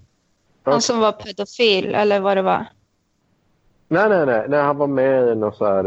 Han 0.63 0.81
som 0.81 0.99
var 0.99 1.11
pedofil, 1.11 1.95
eller 1.95 2.19
vad 2.19 2.37
det 2.37 2.41
var. 2.41 2.65
Nej, 3.87 4.09
nej, 4.09 4.25
nej, 4.25 4.45
nej. 4.49 4.61
Han 4.61 4.77
var 4.77 4.87
med 4.87 5.27
i 5.31 5.35
något 5.35 5.57
så 5.57 5.65
här, 5.65 5.83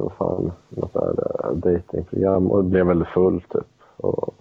vad 0.00 0.12
fan, 0.18 0.52
något 0.68 0.92
så 0.92 1.00
här 1.00 1.48
eh, 1.50 1.56
datingprogram 1.56 2.46
och 2.46 2.64
blev 2.64 2.86
väldigt 2.86 3.08
full 3.08 3.40
typ. 3.40 3.66
Och, 3.96 4.34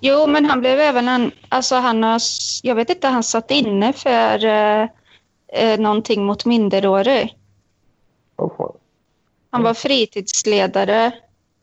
Jo, 0.00 0.26
men 0.26 0.44
han 0.44 0.60
blev 0.60 0.80
även 0.80 1.08
en... 1.08 1.30
Alltså 1.48 1.74
han 1.74 2.02
har... 2.02 2.20
Jag 2.62 2.74
vet 2.74 2.90
inte, 2.90 3.08
han 3.08 3.22
satt 3.22 3.50
inne 3.50 3.92
för 3.92 4.44
eh, 4.44 4.88
eh, 5.52 5.80
någonting 5.80 6.24
mot 6.24 6.44
minderårig. 6.44 7.38
oh. 8.36 8.70
Han 9.50 9.62
var 9.62 9.74
fritidsledare 9.74 11.12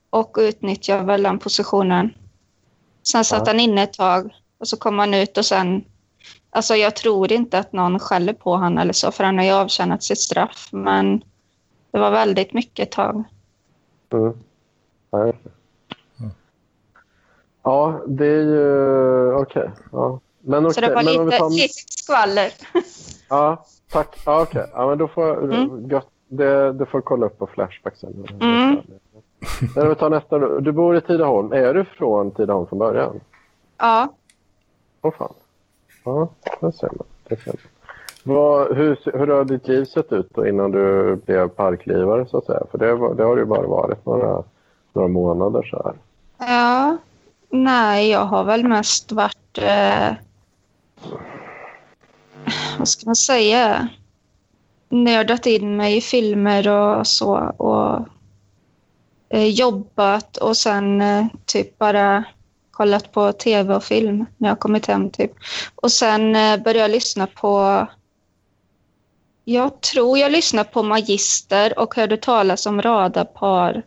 och 0.10 0.38
utnyttjade 0.40 1.04
väl 1.04 1.24
den 1.24 1.40
positionen. 1.40 2.14
Sen 3.04 3.26
satt 3.26 3.48
han 3.48 3.60
inne 3.60 3.84
ett 3.84 3.94
tag 3.94 4.34
och 4.58 4.68
så 4.68 4.78
kom 4.78 5.00
han 5.00 5.14
ut 5.14 5.38
och 5.38 5.46
sen... 5.46 5.84
Alltså 6.50 6.76
jag 6.76 6.96
tror 6.96 7.32
inte 7.32 7.60
att 7.60 7.74
någon 7.74 8.00
skäller 8.00 8.34
på 8.34 8.52
honom 8.56 8.78
eller 8.78 8.94
så, 8.94 9.12
för 9.12 9.24
han 9.24 9.38
har 9.38 9.46
ju 9.46 9.52
avtjänat 9.52 10.04
sitt 10.04 10.20
straff. 10.20 10.70
Men 10.72 11.22
det 11.92 12.00
var 12.00 12.12
väldigt 12.12 12.54
mycket 12.54 12.92
tag. 12.92 13.24
Mm. 14.14 14.34
Ja. 15.12 15.34
Ja, 17.64 18.02
det 18.08 18.26
är 18.26 18.42
ju 18.44 19.34
okej. 19.34 19.72
Ja. 19.92 20.20
Men 20.42 20.64
Så 20.64 20.80
okej, 20.80 20.90
det 20.90 20.96
var 20.96 21.04
men 21.04 21.26
lite, 21.26 21.38
tar... 21.38 21.50
skvaller. 22.04 22.52
Ja, 23.30 23.66
tack. 23.92 24.18
Ja, 24.26 24.42
okej. 24.42 24.66
Ja, 24.74 24.88
men 24.88 24.98
då 24.98 25.08
får 25.08 25.44
Mm. 25.54 25.90
gött. 25.90 26.08
Det, 26.30 26.74
du 26.74 26.86
får 26.86 27.02
kolla 27.02 27.26
upp 27.26 27.38
på 27.38 27.48
Flashback 27.48 27.96
sen. 27.96 28.26
Mm. 28.42 28.78
Men 29.76 29.90
vi 29.90 29.96
tar 29.96 30.10
nästa. 30.10 30.60
Du 30.60 30.72
bor 30.72 30.98
i 30.98 31.02
Tidaholm. 31.02 31.52
Är 31.54 31.74
du 31.74 31.86
från 31.86 32.32
Tidaholm 32.32 32.68
från 32.68 32.80
början? 32.80 33.20
Ja. 33.78 34.14
Åh 35.02 35.14
fan. 35.18 35.34
Ja, 36.08 36.28
det 36.60 36.72
ser 36.72 36.88
man. 36.88 37.08
Det 37.28 37.42
ser 37.42 37.52
man. 37.52 37.58
Vad, 38.24 38.78
hur, 38.78 39.18
hur 39.18 39.28
har 39.28 39.46
ditt 39.46 39.68
liv 39.68 39.86
sett 39.86 40.14
ut 40.14 40.30
då 40.36 40.48
innan 40.48 40.72
du 40.72 41.16
blev 41.26 41.48
parklivare 41.48 42.26
så 42.26 42.38
att 42.38 42.46
säga? 42.46 42.62
För 42.72 42.78
det, 42.78 43.16
det 43.16 43.24
har 43.24 43.38
ju 43.38 43.46
bara 43.46 43.68
varit 43.68 44.06
några, 44.06 44.44
några 44.94 45.08
månader 45.08 45.64
så 45.64 45.84
här. 45.84 45.94
Ja. 46.50 46.98
Nej, 47.50 48.10
jag 48.10 48.26
har 48.26 48.44
väl 48.44 48.68
mest 48.68 49.12
varit... 49.12 49.58
Eh, 49.58 50.14
vad 52.78 52.88
ska 52.88 53.06
man 53.06 53.16
säga? 53.16 53.88
Nördat 54.90 55.46
in 55.46 55.76
mig 55.78 55.98
i 55.98 56.02
filmer 56.02 56.70
och 56.70 57.08
så. 57.08 57.34
Och 57.58 58.08
eh, 59.30 59.48
jobbat 59.48 60.38
och 60.38 60.58
sen 60.58 61.02
eh, 61.02 61.26
typ 61.46 61.78
bara 61.78 62.24
kollat 62.78 63.12
på 63.12 63.32
tv 63.34 63.76
och 63.76 63.84
film 63.84 64.26
när 64.38 64.50
jag 64.50 64.60
kommit 64.60 64.86
hem. 64.86 65.10
Typ. 65.10 65.32
Och 65.76 65.92
sen 65.92 66.36
eh, 66.36 66.58
började 66.58 66.80
jag 66.80 66.92
lyssna 66.92 67.28
på... 67.28 67.86
Jag 69.44 69.82
tror 69.82 70.18
jag 70.18 70.32
lyssnade 70.32 70.70
på 70.70 70.84
Magister 70.84 71.80
och 71.80 71.96
hörde 71.96 72.18
talas 72.18 72.66
om 72.66 72.82
radarpar. 72.82 73.84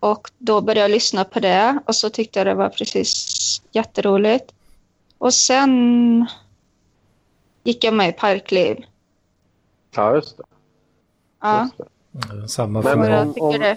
Och 0.00 0.30
då 0.38 0.60
började 0.60 0.80
jag 0.80 0.90
lyssna 0.90 1.24
på 1.24 1.40
det 1.40 1.78
och 1.86 1.96
så 1.96 2.10
tyckte 2.10 2.38
jag 2.38 2.46
det 2.46 2.54
var 2.54 2.68
precis 2.68 3.62
jätteroligt. 3.72 4.52
Och 5.18 5.34
sen 5.34 6.26
gick 7.64 7.84
jag 7.84 7.94
med 7.94 8.08
i 8.08 8.12
Parkliv. 8.12 8.84
Ja, 9.96 10.14
just 10.14 10.36
det. 10.36 10.42
Ja, 11.40 11.62
Just 11.62 11.78
det. 11.78 12.48
Samma 12.48 12.82
Men 12.82 12.92
för 12.92 12.96
mig. 12.96 13.20
om- 13.20 13.34
om-. 13.40 13.76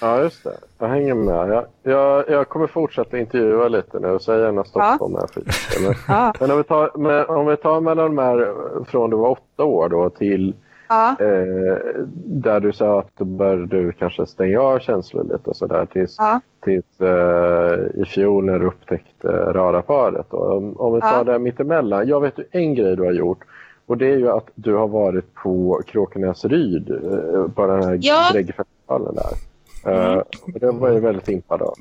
Ja, 0.00 0.22
just 0.22 0.44
det. 0.44 0.58
Jag 0.78 0.88
hänger 0.88 1.14
med. 1.14 1.48
Jag, 1.48 1.64
jag, 1.82 2.24
jag 2.30 2.48
kommer 2.48 2.66
fortsätta 2.66 3.18
intervjua 3.18 3.68
lite 3.68 3.98
nu. 3.98 4.18
Säg 4.18 4.40
gärna 4.40 4.64
stopp 4.64 4.82
Ja. 4.82 4.98
jag 5.20 5.30
skiter. 5.30 5.82
Men, 5.86 5.94
Ja, 6.08 6.32
men 6.40 6.50
om 6.50 6.56
vi 6.58 6.64
tar, 6.64 6.90
men 6.98 7.26
om 7.26 7.46
vi 7.46 7.56
tar 7.56 7.80
mellan 7.80 8.16
de 8.16 8.22
här 8.22 8.54
från 8.84 9.10
du 9.10 9.16
var 9.16 9.28
åtta 9.30 9.64
år 9.64 9.88
då 9.88 10.10
till 10.10 10.54
ja, 10.88 11.16
eh, 11.20 11.78
där 12.24 12.60
du 12.60 12.72
sa 12.72 12.98
att 12.98 13.08
då 13.18 13.24
började 13.24 13.66
du 13.66 13.92
kanske 13.92 14.26
stänga 14.26 14.60
av 14.60 14.78
känslor 14.78 15.22
lite 15.24 15.50
och 15.50 15.56
sådär 15.56 15.86
tills, 15.92 16.16
ja. 16.18 16.40
tills 16.64 17.00
eh, 17.00 18.00
i 18.02 18.04
fjol 18.04 18.44
när 18.44 18.58
du 18.58 18.66
upptäckte 18.66 19.28
radarparet. 19.52 20.26
Då. 20.30 20.36
Om, 20.38 20.76
om 20.76 20.94
vi 20.94 21.00
tar 21.00 21.12
Ja. 21.16 21.24
det 21.24 21.38
mittemellan. 21.38 22.08
Jag 22.08 22.20
vet 22.20 22.38
ju 22.38 22.44
en 22.50 22.74
grej 22.74 22.96
du 22.96 23.02
har 23.04 23.12
gjort 23.12 23.40
och 23.86 23.96
det 23.96 24.06
är 24.12 24.16
ju 24.16 24.30
att 24.30 24.48
du 24.54 24.74
har 24.74 24.88
varit 24.88 25.34
på 25.34 25.80
Kråkenäsryd 25.86 26.90
eh, 26.90 27.48
på 27.54 27.66
den 27.66 27.82
här 27.82 27.98
Ja. 28.00 28.22
Dräggfestivalen 28.32 29.14
där. 29.14 29.47
Eh, 29.86 29.92
Mm. 30.12 30.18
och 30.42 30.60
det 30.60 30.70
var 30.72 30.88
jag 30.88 31.00
väldigt 31.00 31.28
impad 31.28 31.62
av. 31.62 31.78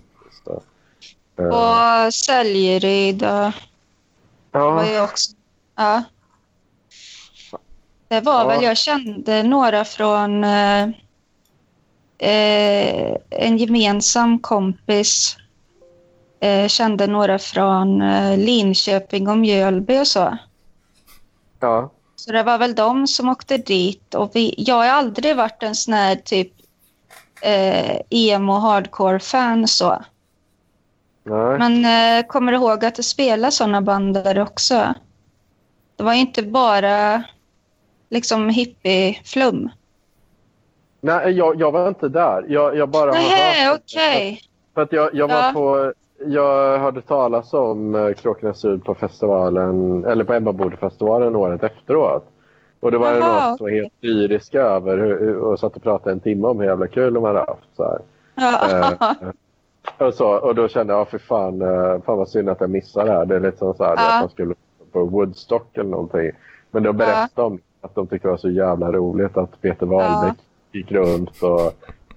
Eh, 1.40 1.46
Och 1.46 2.14
Säljeryd 2.14 3.24
och 3.24 3.30
var 3.32 3.54
ja, 4.52 4.92
ju 4.92 5.02
också... 5.02 5.32
Ja. 5.76 6.04
Det 8.08 8.22
var 8.22 8.42
Ja. 8.42 8.48
väl, 8.48 8.64
jag 8.64 8.78
kände 8.78 9.44
några 9.44 9.86
från 9.86 10.44
eh, 10.44 10.84
eh, 12.18 13.16
en 13.30 13.58
gemensam 13.58 14.40
kompis. 14.40 15.38
Eh, 16.40 16.68
kände 16.68 17.08
några 17.08 17.40
från 17.40 18.02
eh, 18.02 18.38
Linköping 18.38 19.28
och 19.28 19.38
Mjölby 19.38 20.00
och 20.00 20.08
så. 20.08 20.38
ja, 21.60 21.90
Så 22.16 22.32
det 22.32 22.44
var 22.44 22.58
väl 22.58 22.76
de 22.76 23.08
som 23.08 23.30
åkte 23.30 23.58
dit. 23.58 24.16
Och 24.16 24.32
vi, 24.34 24.54
jag 24.58 24.76
har 24.76 24.86
aldrig 24.86 25.36
varit 25.38 25.64
en 25.64 25.76
sån 25.76 25.94
här 25.94 26.16
typ 26.16 26.54
eh, 27.42 27.98
emo 28.10 28.54
hardcore-fan 28.54 29.68
så. 29.68 29.98
nej. 31.24 31.58
Men 31.60 31.86
eh, 32.20 32.26
kommer 32.28 32.52
du 32.52 32.58
ihåg 32.58 32.86
att 32.86 32.96
det 32.96 33.04
spelar 33.04 33.50
såna 33.50 33.82
band 33.82 34.14
där 34.14 34.40
också? 34.42 34.94
Det 35.96 36.04
var 36.04 36.14
ju 36.14 36.20
inte 36.20 36.44
bara 36.44 37.24
liksom 38.10 38.50
hippie-flum. 38.50 39.70
nej 41.02 41.32
jag, 41.32 41.60
jag 41.60 41.72
var 41.72 41.88
inte 41.88 42.08
där. 42.10 42.46
Jag, 42.48 42.78
jag 42.78 42.90
bara 42.90 43.12
Nej, 43.12 43.72
okej. 43.72 44.42
För 44.74 44.82
att 44.82 44.92
jag, 44.92 45.16
jag 45.16 45.28
var 45.28 45.36
Ja. 45.44 45.52
på... 45.54 45.94
Jag 46.26 46.80
hörde 46.80 47.02
talas 47.02 47.54
om 47.54 47.96
eh, 47.96 48.14
Kråkenäsryd 48.14 48.84
på 48.84 48.96
festivalen, 48.96 50.06
eller 50.06 50.24
på 50.24 50.34
Emmabodefestivalen 50.34 51.36
året 51.36 51.64
efteråt. 51.64 52.30
Och 52.88 52.92
det 52.92 52.98
var 52.98 53.14
ju 53.14 53.20
några 53.20 53.58
som 53.58 53.64
var 53.66 53.72
helt 53.72 53.94
lyriska 54.02 54.62
över 54.62 54.98
hur, 54.98 55.36
och 55.38 55.60
satt 55.60 55.76
och 55.76 55.84
pratade 55.84 56.12
en 56.12 56.20
timme 56.20 56.48
om 56.48 56.60
hur 56.60 56.68
jävla 56.68 56.88
kul 56.88 57.14
de 57.14 57.24
hade 57.24 57.40
haft. 57.40 57.76
Så. 57.76 58.00
Ja. 58.36 58.72
Eh, 58.72 59.28
och, 60.08 60.14
så, 60.14 60.28
och 60.28 60.56
då 60.56 60.68
kände 60.68 60.94
jag, 60.94 61.10
för 61.10 61.18
fan, 61.18 61.62
eh, 61.62 62.02
fan 62.06 62.18
vad 62.18 62.30
synd 62.30 62.50
att 62.50 62.60
jag 62.62 62.70
missade 62.70 63.06
det 63.06 63.12
här. 63.18 63.26
Det 63.26 63.36
är 63.36 63.40
lite 63.40 63.58
som 63.58 63.74
så 63.74 63.84
här, 63.84 63.96
Ja. 63.98 64.16
att 64.16 64.22
man 64.22 64.30
skulle 64.30 64.56
på 64.92 65.04
Woodstock 65.06 65.78
eller 65.78 65.90
någonting. 65.90 66.32
Men 66.72 66.84
då 66.84 66.94
berättade 66.94 67.30
de 67.36 67.60
att 67.82 67.96
de 67.96 68.08
tyckte 68.08 68.28
det 68.28 68.32
var 68.32 68.38
så 68.38 68.50
jävla 68.50 68.92
roligt 68.92 69.38
att 69.38 69.62
Peter 69.62 69.86
Wahlbeck 69.86 70.38
gick 70.72 70.92
runt 70.92 71.42
och, 71.44 71.66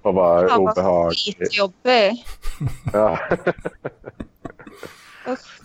och 0.01 0.13
var 0.13 0.49
Han 0.49 0.63
var 0.65 0.71
obehaglig. 0.71 1.17
skitjobbig. 1.37 2.25
Ja. 2.93 3.17
Usch. 5.27 5.60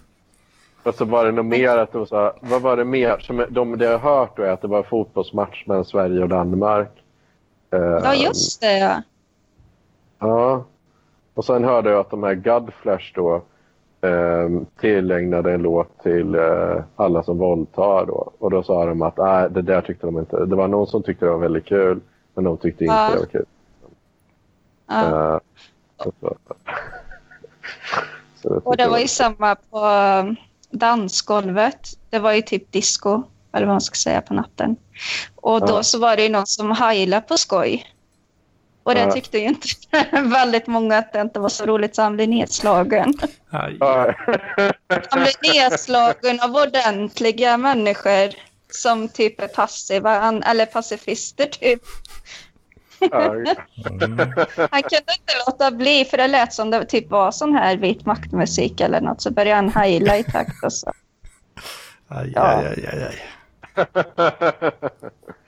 Och 0.87 0.94
så 0.94 1.05
var 1.05 1.25
det 1.25 1.33
nog 1.33 1.44
mer 1.44 1.77
att 1.79 1.92
det 1.92 2.07
så 2.07 2.16
här, 2.16 2.33
vad 2.40 2.62
var 2.62 2.77
det 2.77 2.85
mer? 2.85 3.18
Som 3.18 3.44
de, 3.51 3.79
det 3.79 3.85
jag 3.85 3.99
har 3.99 4.16
hört 4.18 4.37
då 4.37 4.42
är 4.42 4.51
att 4.51 4.61
det 4.62 4.68
var 4.68 4.83
fotbollsmatch 4.83 5.66
mellan 5.66 5.85
Sverige 5.85 6.22
och 6.22 6.29
Danmark. 6.29 6.88
Ja, 7.70 8.14
just 8.14 8.61
det. 8.61 8.79
Ja. 8.79 9.03
Ja. 10.18 10.64
Och 11.35 11.44
sen 11.44 11.64
hörde 11.64 11.90
jag 11.90 12.01
att 12.01 12.11
de 12.11 12.22
här 12.22 12.35
Godflash 12.35 13.12
då 13.14 13.42
eh, 14.01 14.49
tillägnade 14.81 15.53
en 15.53 15.62
låt 15.62 16.03
till 16.03 16.35
eh, 16.35 16.83
alla 16.96 17.22
som 17.22 17.38
våldtar 17.38 18.07
då. 18.07 18.33
Och 18.38 18.51
då 18.51 18.62
sa 18.62 18.87
de 18.87 19.03
att 19.03 19.16
nej, 19.16 19.51
det 19.51 19.62
där 19.62 19.81
tyckte 19.81 20.07
de 20.07 20.18
inte. 20.18 20.44
Det 20.44 20.57
var 20.57 20.68
någon 20.68 20.87
som 20.87 21.03
tyckte 21.03 21.25
det 21.25 21.31
var 21.31 21.38
väldigt 21.38 21.66
kul, 21.66 22.01
men 22.35 22.44
de 22.44 22.57
tyckte 22.57 22.85
inte 22.85 22.94
Ja. 22.94 23.11
det 23.12 23.18
var 23.18 23.27
kul. 23.27 23.46
Ja. 24.87 25.33
Eh, 25.35 25.38
så, 26.03 26.12
så. 26.20 26.37
Så 28.35 28.61
Och 28.64 28.77
det 28.77 28.88
var 28.88 28.99
ju 28.99 29.09
samma 29.09 29.55
på 29.55 29.79
um, 29.79 30.37
dansgolvet. 30.79 31.89
Det 32.11 32.19
var 32.19 32.33
ju 32.33 32.43
typ 32.43 32.73
disco, 32.73 33.23
eller 33.55 33.67
vad 33.67 33.75
man 33.75 33.81
ska 33.81 33.95
säga, 33.95 34.21
på 34.21 34.35
natten. 34.35 34.77
Och 35.35 35.67
då 35.67 35.83
så 35.83 35.99
var 35.99 36.17
det 36.17 36.23
ju 36.23 36.29
någon 36.29 36.47
som 36.47 36.71
heilade 36.71 37.27
på 37.27 37.39
skoj. 37.39 37.87
Och 38.83 38.95
det 38.95 39.12
tyckte 39.12 39.39
ju 39.39 39.45
inte 39.45 39.69
väldigt 40.23 40.67
många 40.67 40.99
att 40.99 41.12
det 41.12 41.21
inte 41.21 41.41
var 41.41 41.49
så 41.49 41.67
roligt 41.67 41.97
så 41.97 42.03
han 42.03 42.17
blev 42.17 42.29
nedslagen. 42.29 43.15
Aj. 43.51 43.79
Han 45.11 45.21
blev 45.21 45.55
nedslagen 45.55 46.41
av 46.41 46.57
ordentliga 46.57 47.57
människor 47.57 48.31
som 48.71 49.09
typ 49.09 49.41
är 49.41 49.49
passiva, 49.49 50.41
eller 50.47 50.67
pacifister 50.67 51.47
typ. 51.47 51.83
Ja. 53.01 53.25
Mm. 53.35 53.47
Han 54.71 54.83
kunde 54.83 55.13
inte 55.19 55.33
låta 55.47 55.71
bli 55.71 56.05
för 56.05 56.17
det 56.17 56.27
lät 56.27 56.53
som 56.53 56.71
det 56.71 56.85
typ 56.85 57.11
var 57.11 57.31
sån 57.31 57.55
här 57.55 57.77
vit 57.77 58.07
maktmusik 58.07 58.81
eller 58.81 59.01
något. 59.01 59.21
Så 59.21 59.31
började 59.31 59.55
han 59.57 59.69
heila 59.83 60.19
i 60.19 60.25
takt 60.25 60.65
och 60.65 60.73
så. 60.73 60.93
Aj, 62.09 62.33
Ja. 62.35 62.43
aj, 62.43 62.67
aj, 62.67 62.89
aj, 62.93 63.05
aj. 63.05 63.19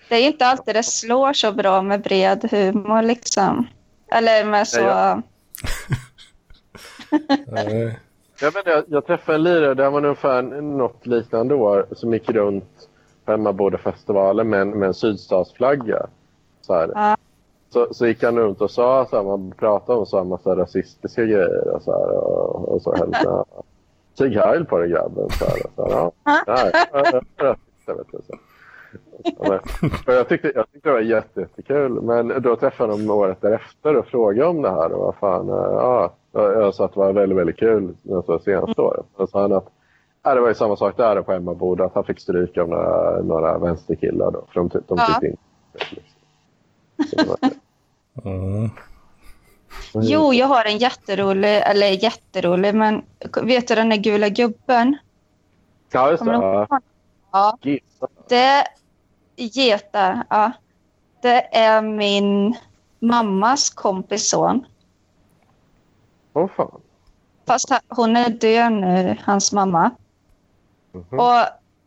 Det 0.09 0.17
är 0.17 0.27
inte 0.27 0.47
alltid 0.47 0.75
det 0.75 0.83
slår 0.83 1.33
så 1.33 1.53
bra 1.53 1.83
med 1.83 2.03
bred 2.03 2.49
humor 2.51 3.03
liksom. 3.03 3.67
Eller 4.13 4.45
med 4.45 4.69
så... 4.69 4.81
Nej, 4.81 5.23
Nej. 7.47 7.99
Jag, 8.41 8.53
vet, 8.53 8.67
jag, 8.67 8.85
jag 8.89 9.07
träffade 9.07 9.37
en 9.37 9.43
lirare, 9.43 9.75
det 9.75 9.91
var 9.91 10.05
ungefär 10.05 10.43
något 10.63 11.07
liknande 11.07 11.55
år, 11.55 11.87
som 11.93 12.13
gick 12.13 12.29
runt 12.29 12.89
på 13.25 13.33
Emmabodafestivalen 13.33 14.49
med, 14.49 14.67
med 14.67 14.87
en 14.87 14.95
sydstatsflagga. 14.95 16.07
Så, 16.61 16.75
här. 16.75 16.91
Ja. 16.95 17.17
Så, 17.71 17.87
så 17.95 18.07
gick 18.07 18.23
han 18.23 18.39
runt 18.39 18.61
och 18.61 18.71
sa, 18.71 19.07
så 19.11 19.17
här, 19.17 19.23
man 19.25 19.51
pratade 19.59 19.99
om 19.99 20.07
så 20.07 20.17
här, 20.17 20.25
massa 20.25 20.57
rasistiska 20.57 21.25
grejer 21.25 21.69
och 21.75 21.83
så 21.83 21.93
här, 21.93 22.17
och, 22.17 22.69
och 22.69 22.83
så 22.83 22.95
hälsade 22.95 23.45
Sig 24.19 24.35
heil 24.39 24.65
på 24.65 24.79
den 24.79 24.91
grabben. 24.91 25.29
Så 25.31 25.45
här, 25.45 25.55
och 25.67 25.71
så 25.75 25.83
här, 25.89 25.91
ja, 25.91 26.13
nej, 26.47 26.73
jag 26.93 27.07
är 27.07 27.13
rasist, 27.45 27.63
jag 27.87 27.95
vet 27.95 28.07
inte, 28.15 28.27
så. 28.27 28.35
Och 30.07 30.15
jag, 30.15 30.29
tyckte, 30.29 30.53
jag 30.55 30.71
tyckte 30.73 30.89
det 30.89 30.93
var 30.93 31.01
jätte, 31.01 31.41
jättekul. 31.41 32.03
Men 32.03 32.43
då 32.43 32.57
träffade 32.57 32.93
honom 32.93 33.11
året 33.11 33.39
därefter 33.41 33.97
och 33.97 34.07
frågade 34.07 34.49
om 34.49 34.63
det 34.63 34.71
här. 34.71 34.93
Och 34.93 35.01
vad 35.05 35.15
fan, 35.15 35.49
eh, 35.49 35.55
ja, 35.55 36.13
jag 36.33 36.75
sa 36.75 36.85
att 36.85 36.93
det 36.95 37.01
var 37.01 37.13
väldigt, 37.13 37.39
väldigt 37.39 37.57
kul 37.57 37.97
sa 38.27 38.39
senaste 38.39 38.83
året. 38.83 39.07
Då 39.17 39.27
sa 39.27 39.41
han 39.43 39.53
att 39.53 39.67
ja, 40.23 40.35
det 40.35 40.41
var 40.41 40.49
ju 40.49 40.55
samma 40.55 40.77
sak 40.77 40.97
där 40.97 41.23
på 41.23 41.33
hemmabordet. 41.33 41.87
Att 41.87 41.95
han 41.95 42.05
fick 42.05 42.21
stryk 42.21 42.59
av 42.59 42.69
några, 42.69 43.23
några 43.23 43.59
vänsterkillar. 43.59 44.31
Då, 44.31 44.45
för 44.53 44.61
de, 44.61 44.69
de 44.69 44.83
Ja. 44.89 45.07
tyckte 45.07 45.27
inte 45.27 45.39
Så 45.73 45.79
det 45.79 46.01
var- 46.01 46.18
Mm. 48.25 48.71
Jo, 49.95 50.35
jag 50.35 50.47
har 50.47 50.65
en 50.65 50.79
jätterolig, 50.79 51.57
eller 51.57 51.87
jätterolig, 51.87 52.75
men 52.75 53.03
vet 53.43 53.69
du 53.69 53.75
den 53.75 53.89
där 53.89 53.97
gula 53.97 54.29
gubben? 54.29 54.97
Ja, 55.93 56.11
just 56.11 56.25
det. 56.25 56.67
Ja. 57.33 57.59
det 58.29 58.65
Geta, 59.37 60.25
ja. 60.31 60.53
Det 61.23 61.57
är 61.57 61.83
min 61.83 62.57
mammas 62.99 63.71
kompis 63.71 64.29
son. 64.29 64.67
Åh 66.33 66.49
fan. 66.57 66.81
Fast 67.47 67.73
hon 67.89 68.17
är 68.17 68.29
död 68.29 68.73
nu, 68.73 69.17
hans 69.25 69.53
mamma. 69.53 69.91
Mhm. 70.93 71.21
Och 71.21 71.47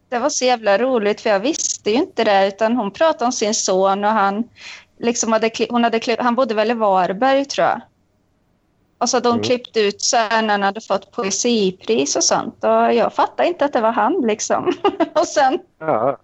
det 0.10 0.20
var 0.20 0.30
så 0.30 0.46
jävla 0.46 0.78
roligt 0.78 1.22
för 1.22 1.30
jag 1.30 1.40
visste 1.40 1.90
ju 1.92 1.96
inte 1.96 2.24
det 2.24 2.48
utan 2.48 2.76
hon 2.76 2.92
pratade 2.92 3.26
om 3.26 3.32
sin 3.32 3.54
son 3.54 4.06
och 4.06 4.12
han 4.12 4.50
liksom 5.02 5.32
hade, 5.32 5.52
hon 5.70 5.84
hade 5.84 6.00
klipp, 6.00 6.20
han 6.20 6.36
bodde 6.36 6.54
väl 6.54 6.72
i 6.72 6.74
Varberg 6.74 7.46
tror 7.46 7.68
jag. 7.68 7.82
Och 8.98 9.10
så 9.10 9.18
hade 9.18 9.30
hon 9.30 9.36
Mm. 9.38 9.44
klippt 9.48 9.78
ut 9.78 10.02
sen 10.02 10.48
när 10.48 10.54
han 10.54 10.64
hade 10.64 10.82
fått 10.82 11.12
poesipris 11.12 12.16
och 12.16 12.24
sånt 12.24 12.64
och 12.64 12.94
jag 12.94 13.14
fattade 13.14 13.50
inte 13.50 13.66
att 13.66 13.74
det 13.74 13.82
var 13.82 13.92
han 13.92 14.22
liksom. 14.22 14.74
och 15.16 15.28
sen 15.28 15.60
Ja. 15.80 16.18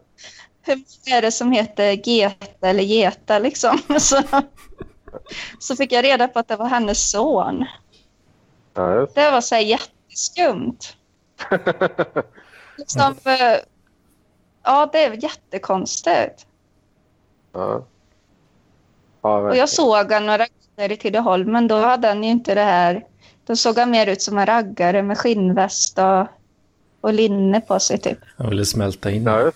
hur 0.61 0.83
är 1.05 1.21
det 1.21 1.31
som 1.31 1.51
heter 1.51 2.09
Geta 2.09 2.67
eller 2.67 2.83
Geta 2.83 3.39
liksom? 3.39 3.79
Så, 3.99 4.21
så 5.59 5.75
fick 5.75 5.91
jag 5.91 6.03
reda 6.05 6.27
på 6.27 6.39
att 6.39 6.47
det 6.47 6.55
var 6.55 6.65
hennes 6.67 7.11
son. 7.11 7.65
Ja, 8.73 9.07
Det 9.15 9.31
var 9.31 9.41
så 9.41 9.55
här 9.55 9.61
jätteskumt. 9.61 10.77
Liksom, 12.77 13.15
eh, 13.25 13.57
ja, 14.63 14.89
det 14.91 15.03
är 15.03 15.23
jättekonstigt. 15.23 16.45
ja. 17.53 17.85
Ja, 19.21 19.37
Och 19.49 19.55
jag 19.57 19.69
såg 19.69 20.11
han 20.11 20.25
några 20.25 20.45
gånger 20.75 20.91
i 20.91 20.97
Tidaholm, 20.97 21.51
men 21.51 21.67
då 21.67 21.75
hade 21.75 22.07
han 22.07 22.23
ju 22.23 22.29
inte 22.29 22.55
det 22.55 22.61
här. 22.63 23.05
Då 23.45 23.55
såg 23.55 23.77
han 23.77 23.91
mer 23.91 24.07
ut 24.07 24.21
som 24.21 24.37
en 24.37 24.45
raggare 24.45 25.03
med 25.03 25.17
skinnväst 25.17 25.99
och, 25.99 26.27
och 27.01 27.13
linne 27.13 27.61
på 27.61 27.79
sig 27.79 27.97
typ. 27.97 28.17
Jag 28.37 28.49
ville 28.49 28.65
smälta 28.65 29.11
in. 29.11 29.23
Ja, 29.23 29.51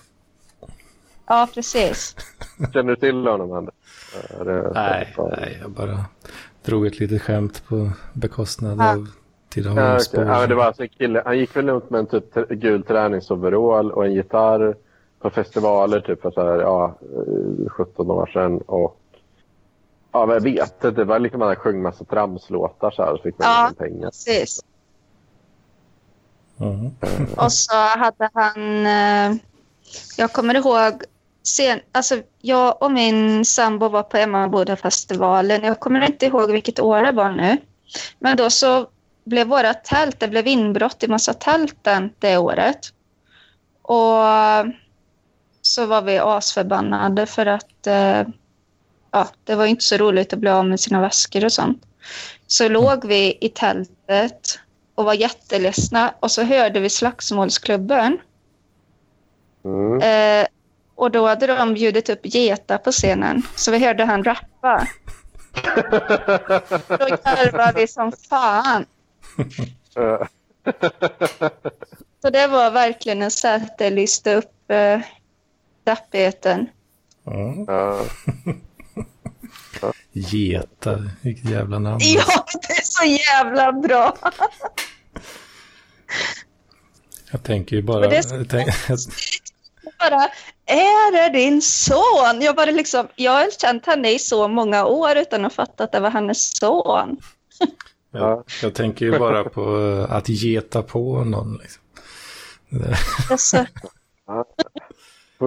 Ja, 1.26 1.48
precis. 1.54 2.16
Känner 2.72 2.90
du 2.90 2.96
till 2.96 3.26
honom, 3.26 3.52
Anders? 3.52 3.74
Ja, 4.38 4.44
det- 4.44 4.70
Nej, 4.74 5.14
nej, 5.18 5.58
jag 5.62 5.70
bara 5.70 6.04
drog 6.64 6.86
ett 6.86 7.00
litet 7.00 7.22
skämt 7.22 7.62
på 7.68 7.90
bekostnad 8.12 8.78
Ja. 8.78 8.92
av 8.92 8.98
Ja, 8.98 9.06
Tidaholmsbor. 9.54 10.22
okej. 10.22 10.32
ja, 10.34 10.46
det 10.46 10.54
var 10.54 10.64
alltså 10.64 10.82
en 10.82 10.88
kille. 10.88 11.22
Han 11.24 11.38
gick 11.38 11.56
väl 11.56 11.68
runt 11.70 11.90
med 11.90 11.98
en 11.98 12.06
typ 12.06 12.34
gul 12.48 12.82
träningsoverall 12.82 13.92
och 13.92 14.04
en 14.06 14.12
gitarr 14.12 14.76
på 15.20 15.30
festivaler 15.30 16.00
typ 16.00 16.22
för 16.22 16.30
så 16.30 16.40
här, 16.42 16.60
ja, 16.60 16.94
eh, 17.64 17.68
17 17.70 18.10
år 18.10 18.26
sedan. 18.32 18.58
Och 18.58 18.96
ja, 20.12 20.26
men 20.26 20.34
jag 20.34 20.40
vet 20.40 20.72
inte. 20.72 20.90
Det 20.90 21.04
var 21.04 21.18
liksom 21.18 21.40
han 21.40 21.56
sjöng 21.56 21.82
massa 21.82 22.04
tramslåtar 22.04 22.90
så 22.90 23.02
här 23.02 23.12
och 23.12 23.22
fick 23.22 23.38
man 23.38 23.48
Ja. 23.48 23.70
ja. 23.78 23.84
pengar. 23.84 24.06
precis. 24.06 24.60
Mm. 26.60 26.90
Och 27.36 27.52
så 27.52 27.74
hade 27.74 28.30
han... 28.34 28.86
Eh, 28.86 29.36
jag 30.16 30.32
kommer 30.32 30.54
ihåg... 30.54 31.02
Sen, 31.44 31.80
alltså, 31.92 32.22
jag 32.40 32.82
och 32.82 32.92
min 32.92 33.44
sambo 33.44 33.88
var 33.88 34.02
på 34.02 34.16
Emmabodafestivalen. 34.16 35.64
Jag 35.64 35.80
kommer 35.80 36.06
inte 36.06 36.26
ihåg 36.26 36.50
vilket 36.50 36.80
år 36.80 37.02
det 37.02 37.12
var 37.12 37.30
nu. 37.30 37.56
Men 38.18 38.36
då 38.36 38.50
så 38.50 38.86
blev 39.24 39.46
våra 39.46 39.74
tält, 39.74 40.20
det 40.20 40.28
blev 40.28 40.46
inbrott 40.46 41.02
i 41.02 41.08
massa 41.08 41.34
tälten 41.34 42.10
det 42.18 42.36
året. 42.38 42.92
Och 43.82 44.22
så 45.62 45.86
var 45.86 46.02
vi 46.02 46.18
asförbannade 46.18 47.26
för 47.26 47.46
att 47.46 47.86
eh, 47.86 48.22
ja, 49.12 49.28
det 49.44 49.54
var 49.54 49.66
inte 49.66 49.84
så 49.84 49.96
roligt 49.96 50.32
att 50.32 50.38
bli 50.38 50.50
av 50.50 50.66
med 50.66 50.80
sina 50.80 51.00
väskor 51.00 51.44
och 51.44 51.52
sånt. 51.52 51.82
Så 52.46 52.68
låg 52.68 53.04
vi 53.06 53.38
i 53.40 53.48
tältet 53.48 54.58
och 54.94 55.04
var 55.04 55.14
jätteledsna 55.14 56.14
och 56.20 56.30
så 56.30 56.42
hörde 56.42 56.80
vi 56.80 56.90
Slagsmålsklubben. 56.90 58.18
Mm. 59.64 60.00
Eh, 60.00 60.46
och 60.94 61.10
då 61.10 61.26
hade 61.26 61.46
de 61.46 61.74
bjudit 61.74 62.08
upp 62.08 62.20
Geta 62.22 62.78
på 62.78 62.92
scenen, 62.92 63.42
så 63.56 63.70
vi 63.70 63.78
hörde 63.78 64.04
han 64.04 64.24
rappa. 64.24 64.86
Då 66.88 67.06
garvade 67.06 67.72
vi 67.80 67.88
som 67.88 68.12
fan. 68.12 68.86
Så 72.22 72.30
det 72.30 72.46
var 72.46 72.70
verkligen 72.70 73.22
en 73.22 73.30
sätt 73.30 73.80
att 73.80 73.92
lysta 73.92 74.34
upp 74.34 74.70
eh, 74.70 75.00
dappigheten. 75.84 76.68
Mm. 77.26 77.66
Geta, 80.12 81.02
vilket 81.20 81.50
jävla 81.50 81.78
namn. 81.78 82.00
Ja, 82.16 82.44
det 82.68 82.72
är 82.72 82.84
så 82.84 83.04
jävla 83.04 83.72
bra. 83.72 84.16
Jag 87.30 87.42
tänker 87.42 87.76
ju 87.76 87.82
bara... 87.82 88.08
Det 88.08 88.16
är 88.16 88.44
tänk, 88.44 88.68
Bara, 89.98 90.28
är 90.66 91.12
det 91.12 91.38
din 91.38 91.62
son? 91.62 92.40
Jag, 92.40 92.56
bara 92.56 92.70
liksom, 92.70 93.08
jag 93.16 93.32
har 93.32 93.50
känt 93.60 93.86
henne 93.86 94.12
i 94.12 94.18
så 94.18 94.48
många 94.48 94.84
år 94.86 95.16
utan 95.16 95.44
att 95.44 95.52
fatta 95.52 95.84
att 95.84 95.92
det 95.92 96.00
var 96.00 96.10
hennes 96.10 96.56
son. 96.56 97.16
jag, 98.12 98.44
jag 98.62 98.74
tänker 98.74 99.06
ju 99.06 99.18
bara 99.18 99.44
på 99.44 99.80
eh, 99.80 100.12
att 100.12 100.28
geta 100.28 100.82
på 100.82 101.24
någon. 101.24 101.58
Liksom. 101.58 101.82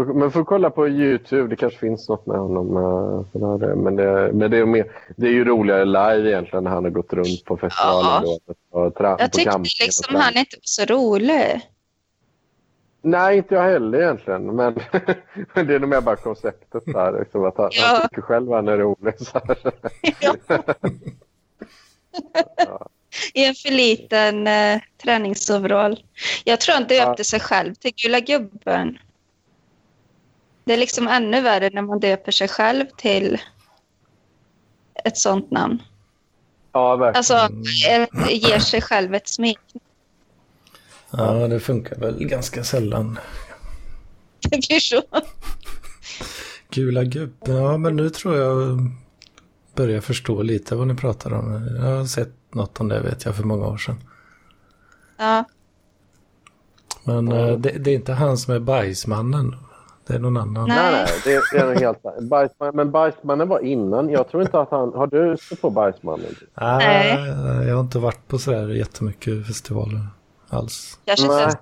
Men 0.03 0.31
får 0.31 0.43
kolla 0.43 0.69
på 0.69 0.87
Youtube. 0.87 1.47
Det 1.49 1.55
kanske 1.55 1.79
finns 1.79 2.09
något 2.09 2.25
med 2.25 2.37
honom. 2.37 2.77
eh, 2.77 3.41
Men, 3.75 3.95
det, 3.95 4.31
men 4.33 4.51
det, 4.51 4.57
är 4.57 4.65
mer, 4.65 4.91
det 5.17 5.27
är 5.27 5.31
ju 5.31 5.45
roligare 5.45 5.85
live 5.85 6.29
egentligen 6.29 6.63
när 6.63 6.71
han 6.71 6.83
har 6.83 6.91
gått 6.91 7.13
runt 7.13 7.45
på 7.45 7.57
festivalen. 7.57 8.23
Ja. 8.45 8.53
Och 8.71 8.93
tra- 8.97 9.15
jag 9.19 9.31
tyckte 9.31 9.59
liksom 9.79 10.15
han 10.15 10.37
inte 10.37 10.55
var 10.55 10.61
så 10.63 10.85
rolig. 10.85 11.61
Nej, 13.01 13.37
inte 13.37 13.55
jag 13.55 13.63
heller 13.63 14.01
egentligen. 14.01 14.55
Men, 14.55 14.73
det 15.53 15.75
är 15.75 15.79
nog 15.79 15.89
mer 15.89 16.01
bara 16.01 16.15
konceptet 16.15 16.83
där. 16.85 17.19
Liksom, 17.19 17.45
att 17.45 17.57
han, 17.57 17.69
Ja. 17.71 17.85
han 18.01 18.09
tycker 18.09 18.21
själv 18.21 18.51
han 18.51 18.67
är 18.67 18.77
rolig. 18.77 19.13
Så. 19.19 19.41
Ja. 22.57 22.87
I 23.33 23.45
en 23.45 23.55
för 23.55 23.71
liten 23.71 24.47
eh, 24.47 24.81
träningsoverall. 25.03 26.03
Jag 26.43 26.59
tror 26.61 26.73
han 26.73 26.83
döpte 26.83 27.23
sig 27.23 27.39
själv 27.39 27.73
till 27.73 27.91
Gula 28.03 28.19
gubben. 28.19 28.97
Det 30.65 30.73
är 30.73 30.77
liksom 30.77 31.07
ännu 31.07 31.41
värre 31.41 31.69
när 31.73 31.81
man 31.81 31.99
döper 31.99 32.31
sig 32.31 32.47
själv 32.47 32.85
till 32.97 33.41
ett 35.05 35.17
sånt 35.17 35.51
namn. 35.51 35.81
Ja, 36.71 36.95
verkligen. 36.95 37.17
Alltså 37.17 37.49
ett, 37.89 38.31
ger 38.31 38.59
sig 38.59 38.81
själv 38.81 39.15
ett 39.15 39.27
smeknamn. 39.27 39.85
Ja, 41.11 41.47
det 41.47 41.59
funkar 41.59 41.95
väl 41.95 42.25
ganska 42.25 42.63
sällan. 42.63 43.19
Det 44.49 44.67
blir 44.67 44.79
så. 44.79 45.01
Gula 46.69 47.03
gubben, 47.03 47.55
ja 47.55 47.77
men 47.77 47.95
nu 47.95 48.09
tror 48.09 48.35
jag 48.35 48.79
börjar 49.75 50.01
förstå 50.01 50.41
lite 50.41 50.75
vad 50.75 50.87
ni 50.87 50.95
pratar 50.95 51.33
om. 51.33 51.69
Jag 51.77 51.97
har 51.97 52.05
sett 52.05 52.33
något 52.51 52.79
om 52.79 52.87
det 52.87 52.99
vet 52.99 53.25
jag 53.25 53.35
för 53.35 53.43
många 53.43 53.67
år 53.67 53.77
sedan. 53.77 53.95
Ja, 55.17 55.43
Men 57.03 57.31
eh, 57.31 57.57
det, 57.57 57.69
det 57.69 57.91
är 57.91 57.95
inte 57.95 58.13
han 58.13 58.37
som 58.37 58.53
är 58.53 58.59
bajsmannen. 58.59 59.55
Det 60.07 60.13
är 60.15 60.19
någon 60.19 60.37
annan. 60.37 60.67
Nej. 60.67 60.77
Nej, 60.91 60.91
nej, 60.93 61.21
det 61.23 61.33
är, 61.35 61.41
det 61.53 61.57
är 61.57 61.67
nog 61.67 61.75
helt 61.79 62.29
Bajsman, 62.29 62.75
Men 62.75 62.91
Bajsmannen 62.91 63.47
var 63.47 63.59
innan. 63.59 64.09
Jag 64.09 64.29
tror 64.29 64.43
inte 64.43 64.59
att 64.59 64.71
han... 64.71 64.93
Har 64.93 65.07
du 65.07 65.37
stött 65.37 65.61
på 65.61 65.69
Bajsmannen? 65.69 66.35
Nej. 66.61 67.17
Jag 67.67 67.75
har 67.75 67.81
inte 67.81 67.99
varit 67.99 68.27
på 68.27 68.37
sådär 68.37 68.67
jättemycket 68.69 69.47
festivaler 69.47 70.07
alls. 70.49 70.99
kanske 71.05 71.25
inte 71.25 71.45
Nej. 71.45 71.55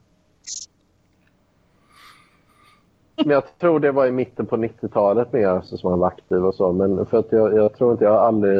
Men 3.16 3.30
jag 3.30 3.44
tror 3.60 3.80
det 3.80 3.92
var 3.92 4.06
i 4.06 4.12
mitten 4.12 4.46
på 4.46 4.58
90-talet 4.58 5.34
mer 5.34 5.48
alltså, 5.48 5.78
som 5.78 5.90
han 5.90 6.00
var 6.00 6.08
aktiv 6.08 6.46
och 6.46 6.56
så. 6.56 6.72
Men 6.72 7.06
för 7.06 7.20
att 7.20 7.28
jag, 7.32 7.56
jag 7.56 7.76
tror 7.78 7.92
inte, 7.92 8.04
jag 8.04 8.12
har 8.12 8.20
aldrig 8.28 8.60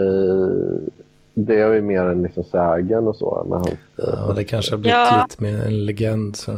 det 1.34 1.60
är 1.62 1.74
ju 1.74 1.82
mer 1.82 2.02
än 2.02 2.22
liksom 2.22 2.44
sägen 2.44 3.08
och 3.08 3.16
så. 3.16 3.46
Med 3.50 3.58
hans, 3.58 3.70
Ja, 3.96 4.34
det 4.36 4.44
kanske 4.44 4.74
har 4.74 4.78
blivit 4.78 4.98
Ja. 4.98 5.26
lite 5.30 5.44
med 5.44 5.66
en 5.68 5.86
legend. 5.86 6.36
Så. 6.36 6.52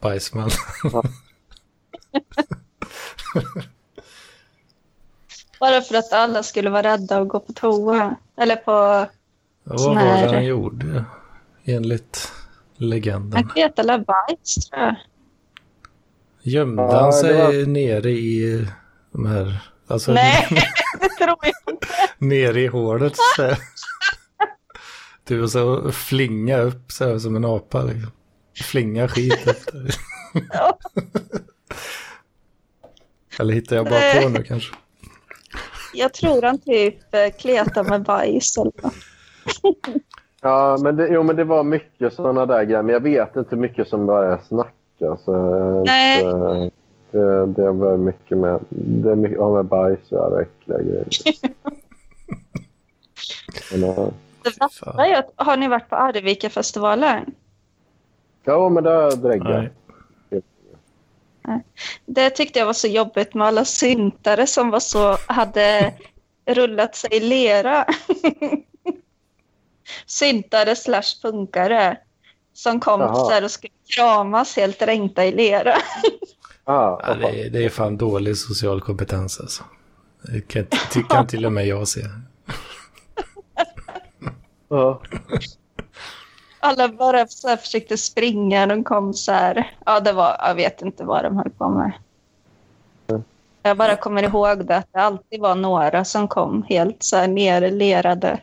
Bajsman. 0.00 0.50
Bara 5.60 5.80
för 5.80 5.94
att 5.94 6.12
alla 6.12 6.42
skulle 6.42 6.70
vara 6.70 6.82
rädda 6.82 7.20
och 7.20 7.28
gå 7.28 7.40
på 7.40 7.52
toa. 7.52 8.16
Eller 8.36 8.56
på... 8.56 9.06
Vad 9.64 9.80
Sån 9.80 9.94
var 9.96 10.04
det 10.04 10.28
han 10.34 10.44
gjorde? 10.44 11.04
Enligt 11.64 12.32
legenden. 12.76 13.50
Han 13.56 13.70
eller 13.76 13.98
bajs 13.98 14.54
tror 14.54 14.82
jag. 14.82 14.94
Gömde 16.42 16.82
Ja, 16.82 17.00
han 17.00 17.12
sig 17.12 17.36
var- 17.38 17.66
nere 17.66 18.10
i 18.10 18.66
de 19.12 19.26
här... 19.26 19.62
Alltså, 19.86 20.12
Nej, 20.12 20.46
det 21.00 21.08
tror 21.08 21.36
jag 21.42 21.74
inte. 21.74 21.86
nere 22.18 22.60
i 22.60 22.66
hålet. 22.66 23.12
Så. 23.36 23.54
Du 25.24 25.42
och 25.42 25.50
så 25.50 25.92
flinga 25.92 26.58
upp 26.58 26.92
så 26.92 27.04
här 27.08 27.18
som 27.18 27.36
en 27.36 27.44
apa. 27.44 27.82
Liksom. 27.82 28.10
Flinga 28.64 29.08
skit 29.08 29.46
efter. 29.46 29.94
Eller 33.38 33.54
hittar 33.54 33.76
jag 33.76 33.84
bara 33.84 34.22
på 34.22 34.28
nu 34.28 34.42
kanske? 34.42 34.74
Jag 35.94 36.12
tror 36.12 36.42
han 36.42 36.58
typ 36.58 37.14
eh, 37.14 37.30
kletar 37.38 37.84
med 37.84 38.02
bajs 38.02 38.56
eller 38.58 38.72
något. 38.82 38.94
Ja, 40.40 40.78
men 40.80 40.96
det, 40.96 41.08
jo, 41.08 41.22
men 41.22 41.36
det 41.36 41.44
var 41.44 41.62
mycket 41.62 42.12
sådana 42.12 42.46
där 42.46 42.64
grejer. 42.64 42.82
Men 42.82 42.92
jag 42.92 43.00
vet 43.00 43.36
inte 43.36 43.50
hur 43.50 43.62
mycket 43.62 43.88
som 43.88 44.06
bara 44.06 44.32
är 44.32 44.38
snack. 44.48 44.74
Alltså, 45.10 45.32
Nej. 45.86 46.22
Inte, 46.22 46.70
det, 47.10 47.46
det 47.46 47.70
var 47.70 47.96
mycket 47.96 48.38
med, 48.38 48.60
det 48.68 49.10
är 49.10 49.14
mycket, 49.14 49.38
ja, 49.38 49.54
med 49.54 49.64
bajs 49.64 50.12
och 50.12 50.24
alla 50.24 50.42
äckliga 50.42 50.78
grejer. 50.78 51.06
men, 53.72 53.80
ja. 53.80 54.10
Det 54.42 54.60
värsta 54.60 55.06
är 55.06 55.18
att, 55.18 55.32
har 55.36 55.56
ni 55.56 55.68
varit 55.68 55.88
på 55.88 55.96
Arvika-festivalen? 55.96 57.34
ja, 58.44 58.68
men 58.68 58.84
det 58.84 59.16
dräggar 59.16 59.58
Nej. 59.58 59.70
Det 62.06 62.30
tyckte 62.30 62.58
jag 62.58 62.66
var 62.66 62.72
så 62.72 62.88
jobbigt 62.88 63.34
med 63.34 63.46
alla 63.46 63.64
syntare 63.64 64.46
som 64.46 64.70
var 64.70 64.80
så, 64.80 65.16
hade 65.26 65.94
rullat 66.46 66.96
sig 66.96 67.10
i 67.14 67.20
lera. 67.20 67.86
syntare 70.06 70.76
slash 70.76 71.22
punkare 71.22 71.98
som 72.52 72.80
kom 72.80 73.00
Jaha. 73.00 73.14
så 73.14 73.30
här 73.30 73.44
och 73.44 73.50
skulle 73.50 73.72
kramas 73.96 74.56
helt 74.56 74.78
dränkta 74.78 75.24
i 75.24 75.32
lera. 75.32 75.74
Ah, 76.64 77.00
Ja, 77.06 77.14
det, 77.14 77.40
är- 77.46 77.50
det 77.50 77.64
är 77.64 77.68
fan 77.68 77.96
dålig 77.96 78.36
social 78.38 78.80
kompetens 78.80 79.40
alltså. 79.40 79.64
Det 80.22 80.40
kan, 80.40 80.66
kan 81.08 81.26
till 81.26 81.46
och 81.46 81.52
med 81.52 81.66
jag 81.66 81.88
se. 81.88 82.00
ja. 84.68 85.02
Alla 86.60 86.88
bara 86.88 87.26
så 87.26 87.48
här 87.48 87.56
försökte 87.56 87.96
springa. 87.96 88.66
De 88.66 88.84
kom 88.84 89.14
så 89.14 89.32
här. 89.32 89.72
Ja, 89.86 90.00
det 90.00 90.12
var, 90.12 90.36
jag 90.38 90.54
vet 90.54 90.82
inte 90.82 91.04
vad 91.04 91.24
de 91.24 91.36
höll 91.36 91.50
på 91.50 91.68
med. 91.68 91.92
Jag 93.62 93.76
bara 93.76 93.96
kommer 93.96 94.22
ihåg 94.22 94.66
det, 94.66 94.76
att 94.76 94.92
det 94.92 94.98
alltid 95.00 95.40
var 95.40 95.54
några 95.54 96.04
som 96.04 96.28
kom 96.28 96.62
helt 96.62 97.02
så 97.02 97.16
här 97.16 97.28
nerlerade. 97.28 98.40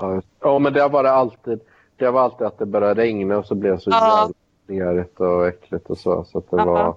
Just- 0.00 0.26
ja, 0.40 0.58
men 0.58 0.72
det 0.72 0.80
har 0.82 0.88
varit 0.88 1.10
alltid. 1.10 1.60
Det 1.96 2.10
var 2.10 2.22
alltid 2.22 2.46
att 2.46 2.58
det 2.58 2.66
började 2.66 3.02
regna 3.02 3.38
och 3.38 3.46
så 3.46 3.54
blev 3.54 3.74
det 3.74 3.80
så 3.80 3.90
Ja. 3.90 4.30
nerigt 4.66 5.20
och 5.20 5.46
äckligt 5.46 5.90
och 5.90 5.98
så. 5.98 6.24
Så 6.24 6.38
att 6.38 6.50
det 6.50 6.56
var, 6.56 6.96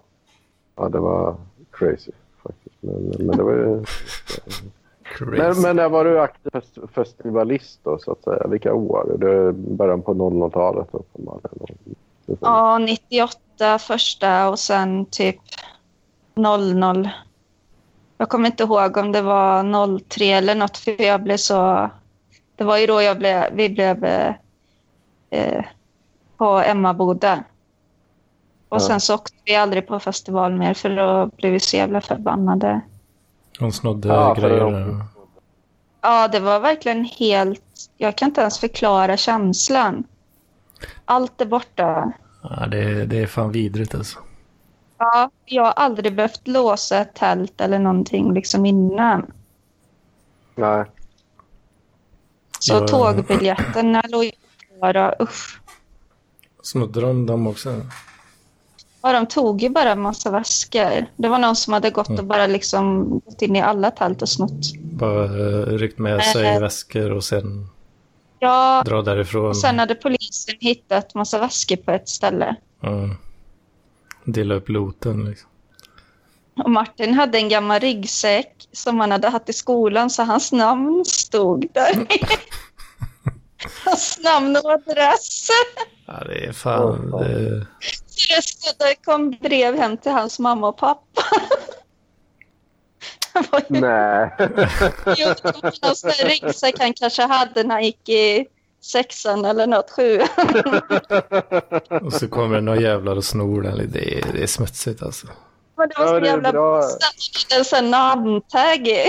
ja, 0.75 0.89
det 0.89 0.99
var 0.99 1.35
crazy 1.71 2.11
faktiskt. 2.43 2.75
Men, 2.79 3.13
men 3.19 3.37
det 3.37 3.43
var 3.43 3.51
ju... 3.53 3.83
Crazy. 5.15 5.37
Men, 5.37 5.61
men 5.61 5.75
när 5.75 5.89
var 5.89 6.05
du 6.05 6.19
aktiv 6.19 6.49
fest, 6.51 6.77
festivalist 6.93 7.79
då, 7.83 7.99
så 7.99 8.11
att 8.11 8.23
säga? 8.23 8.47
Vilka 8.47 8.73
år? 8.73 9.15
Det 9.19 9.31
är 9.31 9.51
början 9.51 10.01
på 10.01 10.13
00-talet 10.13 10.87
uppenbarligen. 10.91 11.67
Ja, 12.41 12.77
98 12.77 13.79
första 13.79 14.49
och 14.49 14.59
sen 14.59 15.05
typ 15.05 15.39
00. 16.35 17.09
Jag 18.17 18.29
kommer 18.29 18.45
inte 18.45 18.63
ihåg 18.63 18.97
om 18.97 19.11
det 19.11 19.21
var 19.21 19.99
03 19.99 20.25
eller 20.25 20.55
något 20.55 20.77
för 20.77 21.01
jag 21.01 21.23
blev 21.23 21.37
så... 21.37 21.89
Det 22.55 22.63
var 22.63 22.77
ju 22.77 22.87
då 22.87 23.01
jag 23.01 23.17
blev, 23.17 23.43
vi 23.53 23.69
blev 23.69 24.05
eh, 25.29 25.63
på 26.37 26.45
Emmaboda. 26.45 27.43
Och 28.69 28.75
Ja. 28.77 28.79
sen 28.79 28.99
så 29.01 29.15
åkte 29.15 29.35
vi 29.45 29.55
aldrig 29.55 29.87
på 29.87 29.99
festival 29.99 30.53
mer 30.53 30.73
för 30.73 30.89
då 30.89 31.25
blev 31.37 31.51
vi 31.51 31.59
så 31.59 31.77
jävla 31.77 32.01
förbannade. 32.01 32.81
Hon 33.59 33.71
snodde 33.73 34.07
Ja, 34.07 34.33
grejer. 34.33 34.59
de- 34.59 35.03
Ja, 36.01 36.27
det 36.27 36.39
var 36.39 36.59
verkligen 36.59 37.05
helt... 37.05 37.61
Jag 37.97 38.17
kan 38.17 38.27
inte 38.27 38.41
ens 38.41 38.59
förklara 38.59 39.17
känslan. 39.17 40.03
Allt 41.05 41.41
är 41.41 41.45
borta. 41.45 42.11
Ja, 42.43 42.65
det, 42.67 43.05
det 43.05 43.17
är 43.21 43.27
fan 43.27 43.51
vidrigt 43.51 43.95
alltså. 43.95 44.19
Ja, 44.97 45.29
jag 45.45 45.63
har 45.63 45.71
aldrig 45.71 46.15
behövt 46.15 46.47
låsa 46.47 46.97
ett 46.99 47.13
tält 47.15 47.61
eller 47.61 47.79
någonting 47.79 48.33
liksom 48.33 48.65
innan. 48.65 49.31
Nej. 50.55 50.85
Så 52.59 52.73
Ja. 52.73 52.87
tågbiljetterna 52.87 54.03
låg 54.09 54.23
ju 54.23 54.31
bara, 54.81 55.15
usch. 55.21 55.61
Snodde 56.61 57.01
de 57.01 57.25
dem 57.25 57.47
också? 57.47 57.81
Ja, 59.01 59.13
de 59.13 59.25
tog 59.25 59.61
ju 59.61 59.69
bara 59.69 59.91
en 59.91 60.01
massa 60.01 60.31
väskor. 60.31 61.05
Det 61.15 61.27
var 61.27 61.39
någon 61.39 61.55
som 61.55 61.73
hade 61.73 61.89
gått 61.89 62.19
och 62.19 62.25
bara 62.25 62.47
liksom 62.47 63.09
gått 63.25 63.41
in 63.41 63.55
i 63.55 63.61
alla 63.61 63.91
tält 63.91 64.21
och 64.21 64.29
snott. 64.29 64.73
Bara 64.81 65.23
uh, 65.23 65.77
ryckt 65.77 65.99
med 65.99 66.23
sig 66.23 66.43
Nej. 66.43 66.59
väskor 66.59 67.11
och 67.11 67.23
sen 67.23 67.69
Ja, 68.39 68.83
dra 68.85 69.01
därifrån. 69.01 69.45
och 69.49 69.57
sen 69.57 69.79
hade 69.79 69.95
polisen 69.95 70.55
hittat 70.59 71.13
massa 71.13 71.39
väskor 71.39 71.75
på 71.75 71.91
ett 71.91 72.09
ställe. 72.09 72.55
Ja. 72.81 73.09
Dela 74.25 74.55
upp 74.55 74.69
loten 74.69 75.25
liksom. 75.25 75.49
Och 76.63 76.71
Martin 76.71 77.13
hade 77.13 77.37
en 77.37 77.49
gammal 77.49 77.79
ryggsäck 77.79 78.67
som 78.71 78.99
han 78.99 79.11
hade 79.11 79.29
haft 79.29 79.49
i 79.49 79.53
skolan 79.53 80.09
så 80.09 80.23
hans 80.23 80.51
namn 80.51 81.05
stod 81.05 81.67
där. 81.73 82.07
hans 83.85 84.19
namn 84.23 84.57
och 84.63 84.71
adress. 84.71 85.47
Ja, 86.05 86.23
det 86.25 86.45
är 86.45 86.53
fan... 86.53 87.11
Det, 87.11 87.67
Så 88.41 88.71
det 88.79 88.85
det 88.85 88.95
kom 89.05 89.31
brev 89.31 89.75
hem 89.77 89.97
till 89.97 90.11
hans 90.11 90.39
mamma 90.39 90.67
och 90.67 90.77
pappa. 90.77 91.21
Det 93.33 93.75
ju- 93.75 93.81
Nej. 93.81 94.29
Jo, 94.39 95.33
det 95.41 95.43
var 95.43 95.87
någon 95.87 95.95
sån 95.95 96.09
här 96.09 96.29
ryggsäck 96.29 96.75
han 96.79 96.93
kanske 96.93 97.23
hade 97.23 97.63
när 97.63 97.75
han 97.75 97.83
gick 97.83 98.09
i 98.09 98.45
sexan 98.81 99.45
eller 99.45 99.67
något, 99.67 99.91
sjuan. 99.91 100.27
och 102.05 102.13
så 102.13 102.27
kommer 102.27 102.55
det 102.55 102.61
några 102.61 102.81
jävlar 102.81 103.15
och 103.15 103.23
snor 103.25 103.61
den. 103.61 103.77
Det 103.91 104.17
är, 104.19 104.31
det 104.33 104.43
är 104.43 104.47
smutsigt 104.47 105.01
alltså. 105.03 105.27
Men 105.77 105.89
det 105.89 105.95
var 105.99 106.05
Ja, 106.05 106.09
så 106.09 106.19
det 106.19 106.27
är 106.27 106.31
jävla 106.31 106.51
bra. 106.51 106.83
en 107.57 107.65
sån 107.65 107.89
namntag 107.91 108.87
i. 108.87 109.05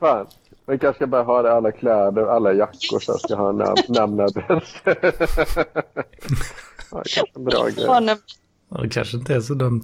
Fan. 0.00 0.26
Vi 0.66 0.78
kanske 0.78 0.98
ska 0.98 1.06
bara 1.06 1.22
ha 1.22 1.42
det, 1.42 1.52
alla 1.52 1.72
kläder 1.72 2.26
alla 2.26 2.52
jackor 2.52 3.00
så 3.00 3.18
ska 3.18 3.34
ha 3.34 3.52
nam 3.52 3.76
namnadress. 3.88 4.74
ja, 6.92 7.02
kanske 7.14 7.32
en 7.36 7.44
bra 7.44 7.64
grej. 7.68 7.84
Ja, 8.70 8.82
det 8.82 8.88
kanske 8.88 9.16
inte 9.16 9.34
är 9.34 9.40
så 9.40 9.54
dumt. 9.54 9.82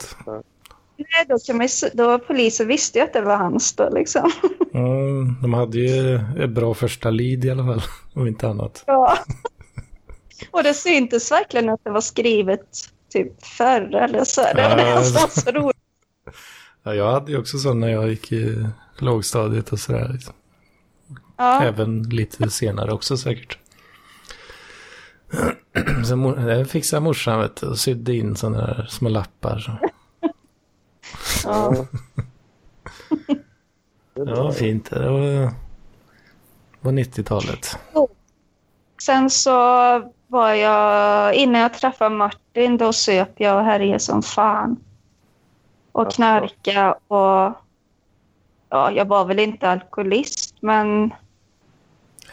Nej, 0.96 1.26
då, 1.28 1.38
kan 1.38 1.56
man, 1.56 1.68
då 1.94 2.18
polisen 2.18 2.68
visste 2.68 2.98
ju 2.98 3.04
att 3.04 3.12
det 3.12 3.20
var 3.20 3.36
hans 3.36 3.72
då 3.76 3.90
liksom. 3.90 4.30
Mm, 4.74 5.34
de 5.42 5.54
hade 5.54 5.78
ju 5.78 6.14
ett 6.44 6.50
bra 6.50 6.74
första 6.74 7.10
lead 7.10 7.44
i 7.44 7.50
alla 7.50 7.64
fall. 7.64 7.82
Om 8.14 8.26
inte 8.26 8.48
annat. 8.48 8.84
Ja. 8.86 9.18
Och 10.50 10.62
det 10.62 10.74
syntes 10.74 11.32
verkligen 11.32 11.68
att 11.68 11.84
det 11.84 11.90
var 11.90 12.00
skrivet 12.00 12.60
typ 13.12 13.46
förr 13.46 13.94
eller 13.94 14.24
så. 14.24 14.40
Det 14.42 14.54
var 14.54 14.78
Ja. 14.78 14.98
det 14.98 15.04
som 15.04 15.14
var 15.22 15.28
så 15.28 15.50
roligt. 15.50 15.76
Ja, 16.82 16.94
jag 16.94 17.12
hade 17.12 17.32
ju 17.32 17.38
också 17.38 17.58
sån 17.58 17.80
när 17.80 17.88
jag 17.88 18.08
gick 18.08 18.32
i 18.32 18.66
lågstadiet 18.98 19.72
och 19.72 19.78
sådär. 19.80 20.10
Liksom. 20.12 20.34
Ja. 21.36 21.62
Även 21.62 22.02
lite 22.02 22.50
senare 22.50 22.92
också 22.92 23.16
säkert. 23.16 23.58
Så 26.04 26.16
mor- 26.16 26.36
det 26.36 26.64
fixade 26.64 27.00
morsan 27.00 27.40
vet 27.40 27.56
du, 27.56 27.66
och 27.66 27.78
sydde 27.78 28.14
in 28.16 28.36
sådana 28.36 28.66
här 28.66 28.86
små 28.90 29.08
lappar. 29.08 29.58
Så. 29.58 31.48
Ja. 31.48 31.74
Det 34.14 34.34
var 34.34 34.52
fint. 34.52 34.90
Det 34.90 35.10
var, 35.10 35.52
var 36.80 36.92
90-talet. 36.92 37.78
Sen 39.02 39.30
så 39.30 39.52
var 40.26 40.52
jag, 40.52 41.34
innan 41.34 41.60
jag 41.60 41.74
träffade 41.74 42.16
Martin, 42.16 42.76
då 42.76 42.92
söp 42.92 43.40
jag 43.40 43.56
och 43.56 43.64
härjade 43.64 44.00
som 44.00 44.22
fan. 44.22 44.76
Och 45.92 46.12
knarka 46.12 46.92
och 46.92 47.54
ja, 48.68 48.90
jag 48.90 49.04
var 49.04 49.24
väl 49.24 49.38
inte 49.38 49.70
alkoholist, 49.70 50.54
men 50.60 51.14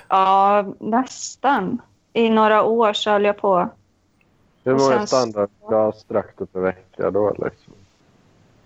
ja, 0.07 0.65
nästan. 0.79 1.81
I 2.15 2.29
några 2.29 2.63
år 2.63 2.93
så 2.93 3.09
höll 3.11 3.25
jag 3.25 3.37
på. 3.37 3.69
Hur 4.63 4.71
många 4.71 4.97
sen- 4.97 5.07
standardglas 5.07 6.03
drack 6.03 6.33
du 6.37 6.45
per 6.45 6.59
vecka 6.59 7.11
då? 7.11 7.29
Liksom? 7.29 7.73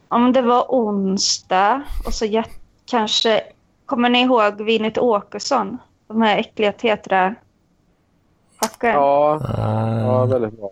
Om 0.08 0.34
det 0.34 0.42
var 0.42 0.66
onsdag 0.70 1.82
och 2.06 2.14
så 2.14 2.26
jät- 2.26 2.60
kanske, 2.86 3.44
kommer 3.86 4.10
ni 4.10 4.22
ihåg 4.22 4.62
Vinet 4.62 4.98
Åkesson? 4.98 5.78
De 6.08 6.22
här 6.22 6.38
äckliga 6.38 6.72
tetra 6.72 7.36
packen. 8.60 8.90
Ja, 8.90 9.42
ja, 9.58 10.12
Ah, 10.22 10.26
väldigt 10.26 10.60
bra. 10.60 10.70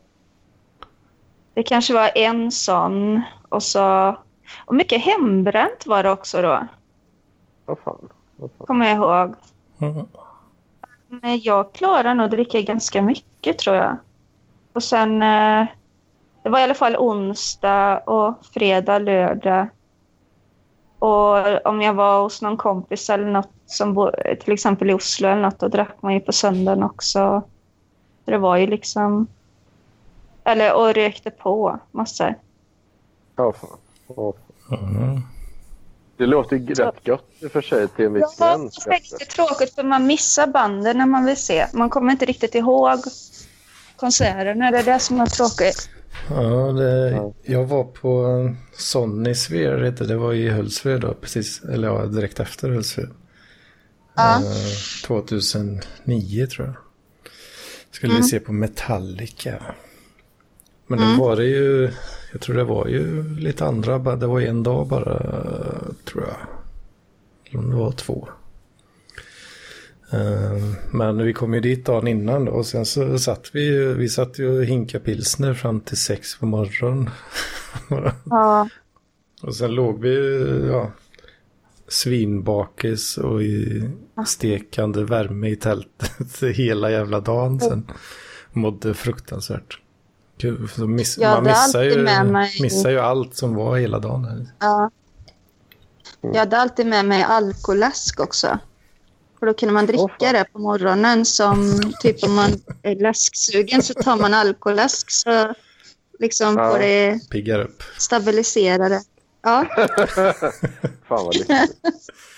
Det 1.53 1.63
kanske 1.63 1.93
var 1.93 2.11
en 2.15 2.51
sån. 2.51 3.21
Och 3.49 3.63
så... 3.63 4.15
Och 4.65 4.75
mycket 4.75 5.01
hembränt 5.01 5.85
var 5.85 6.03
det 6.03 6.11
också 6.11 6.41
då. 6.41 6.67
Vad 7.65 7.79
fan. 7.79 8.09
Vad 8.35 8.49
fan. 8.57 8.67
Kommer 8.67 8.87
jag 8.87 8.95
ihåg. 8.97 9.35
Mm. 11.09 11.19
Men 11.23 11.39
jag 11.43 11.73
klarar 11.73 12.13
nog 12.13 12.25
att 12.25 12.31
dricka 12.31 12.61
ganska 12.61 13.01
mycket 13.01 13.57
tror 13.57 13.75
jag. 13.75 13.97
Och 14.73 14.83
sen... 14.83 15.21
Eh, 15.21 15.65
det 16.43 16.51
var 16.51 16.59
i 16.59 16.63
alla 16.63 16.73
fall 16.73 16.95
onsdag 16.95 17.97
och 17.97 18.45
fredag, 18.53 18.99
lördag. 18.99 19.67
Och 20.99 21.65
om 21.65 21.81
jag 21.81 21.93
var 21.93 22.21
hos 22.21 22.41
någon 22.41 22.57
kompis 22.57 23.09
eller 23.09 23.25
något 23.25 23.51
som 23.65 23.93
bo, 23.93 24.11
till 24.43 24.53
exempel 24.53 24.89
i 24.89 24.93
Oslo 24.93 25.27
eller 25.27 25.41
något, 25.41 25.59
då 25.59 25.67
drack 25.67 26.01
man 26.01 26.13
ju 26.13 26.19
på 26.19 26.31
söndagen 26.31 26.83
också. 26.83 27.41
Så 28.25 28.31
det 28.31 28.37
var 28.37 28.57
ju 28.57 28.67
liksom... 28.67 29.27
Eller 30.43 30.75
och 30.75 30.93
rökte 30.93 31.31
på 31.31 31.79
massor. 31.91 32.35
Ja, 33.35 33.53
fan. 33.53 34.33
Mm. 34.71 35.21
Det 36.17 36.25
låter 36.25 36.55
ju 36.55 36.73
rätt 36.73 36.95
gött 37.07 37.23
i 37.39 37.45
och 37.45 37.51
för 37.51 37.61
sig 37.61 37.87
till 37.87 38.05
en 38.05 38.13
viss 38.13 38.35
Ja, 38.39 38.57
gräns. 38.57 38.83
det 38.85 38.89
är 38.91 39.01
lite 39.11 39.25
tråkigt 39.25 39.75
för 39.75 39.83
man 39.83 40.07
missar 40.07 40.47
banden 40.47 40.97
när 40.97 41.05
man 41.05 41.25
vill 41.25 41.37
se. 41.37 41.67
Man 41.73 41.89
kommer 41.89 42.11
inte 42.11 42.25
riktigt 42.25 42.55
ihåg 42.55 42.99
konserterna. 43.95 44.71
Det 44.71 44.77
är 44.77 44.83
det 44.83 44.99
som 44.99 45.21
är 45.21 45.25
tråkigt. 45.25 45.89
Ja, 46.29 46.71
det, 46.71 47.09
Ja. 47.11 47.33
jag 47.43 47.65
var 47.65 47.83
på 47.83 48.25
Sonny 48.77 49.35
Sphere, 49.35 49.91
det. 49.91 50.05
det 50.05 50.15
var 50.15 50.33
i 50.33 50.49
Hultsfred 50.49 51.01
då, 51.01 51.13
precis, 51.13 51.61
eller 51.63 51.87
ja, 51.87 52.05
direkt 52.05 52.39
efter 52.39 52.69
Hultsfred. 52.69 53.09
Ja. 54.15 54.35
Eh, 54.35 54.43
2009 55.07 56.47
tror 56.47 56.67
jag. 56.67 56.75
Skulle 57.91 58.15
vi 58.15 58.23
se 58.23 58.39
på 58.39 58.51
Metallica. 58.53 59.63
Men 60.87 60.99
då 60.99 61.23
var 61.23 61.35
det 61.35 61.45
ju, 61.45 61.91
jag 62.31 62.41
tror 62.41 62.55
det 62.55 62.63
var 62.63 62.87
ju 62.87 63.23
lite 63.39 63.65
andra, 63.65 64.15
det 64.15 64.27
var 64.27 64.41
en 64.41 64.63
dag 64.63 64.87
bara, 64.87 65.19
tror 66.05 66.23
jag. 66.23 66.37
Eller 67.49 67.59
om 67.59 67.69
det 67.69 67.75
var 67.75 67.91
två. 67.91 68.29
Eh, 70.11 70.63
Men 70.91 71.23
vi 71.23 71.33
kom 71.33 71.53
ju 71.53 71.59
dit 71.59 71.85
dagen 71.85 72.07
innan 72.07 72.45
då, 72.45 72.51
och 72.51 72.65
sen 72.65 72.85
så 72.85 73.19
satt 73.19 73.49
vi 73.53 73.65
ju, 73.65 73.93
vi 73.93 74.09
satt 74.09 74.39
ju 74.39 74.57
och 74.57 74.65
hinkade 74.65 75.03
pilsner 75.03 75.53
fram 75.53 75.79
till 75.81 75.97
sex 75.97 76.37
på 76.39 76.45
morgonen. 76.45 77.09
Ja. 78.29 78.69
Och 79.41 79.55
sen 79.55 79.71
låg 79.71 80.01
vi 80.01 80.15
ja, 80.67 80.91
svinbakis 81.87 83.17
och 83.17 83.43
i 83.43 83.89
stekande 84.27 85.03
värme 85.03 85.49
i 85.49 85.55
tältet 85.55 86.43
hela 86.55 86.91
jävla 86.91 87.19
dagen 87.19 87.59
sen. 87.59 87.87
Mådde 88.53 88.93
fruktansvärt. 88.93 89.79
Gud, 90.37 90.69
så 90.75 90.87
miss, 90.87 91.17
Jag 91.17 91.27
man 91.29 91.35
hade 91.35 91.49
missar 91.49 91.79
alltid 91.79 91.97
ju, 91.97 92.03
med 92.03 92.25
mig- 92.25 92.57
missar 92.61 92.89
ju 92.89 92.99
allt 92.99 93.35
som 93.35 93.55
var 93.55 93.77
hela 93.77 93.99
dagen. 93.99 94.25
Här. 94.25 94.45
ja. 94.59 94.91
Jag 96.21 96.35
hade 96.39 96.57
alltid 96.57 96.87
med 96.87 97.05
mig 97.05 97.23
alkoläsk 97.23 98.19
också. 98.19 98.59
För 99.39 99.45
då 99.45 99.53
kunde 99.53 99.73
man 99.73 99.85
dricka 99.85 100.31
det 100.31 100.45
på 100.53 100.59
morgonen 100.59 101.25
som 101.25 101.81
typ 102.01 102.23
om 102.23 102.35
man 102.35 102.49
är 102.83 102.95
läsksugen 102.95 103.81
så 103.81 103.93
tar 103.93 104.17
man 104.17 104.33
alkoläsk 104.33 105.11
så 105.11 105.53
liksom 106.19 106.57
Ja. 106.57 106.71
får 106.71 106.79
det 106.79 107.19
Piggar 107.31 107.59
upp. 107.59 107.83
stabilisera 107.97 108.89
det. 108.89 109.01
Ja, 109.47 109.65
Fan 111.07 111.25
vad 111.25 111.35
lyxigt. 111.35 111.77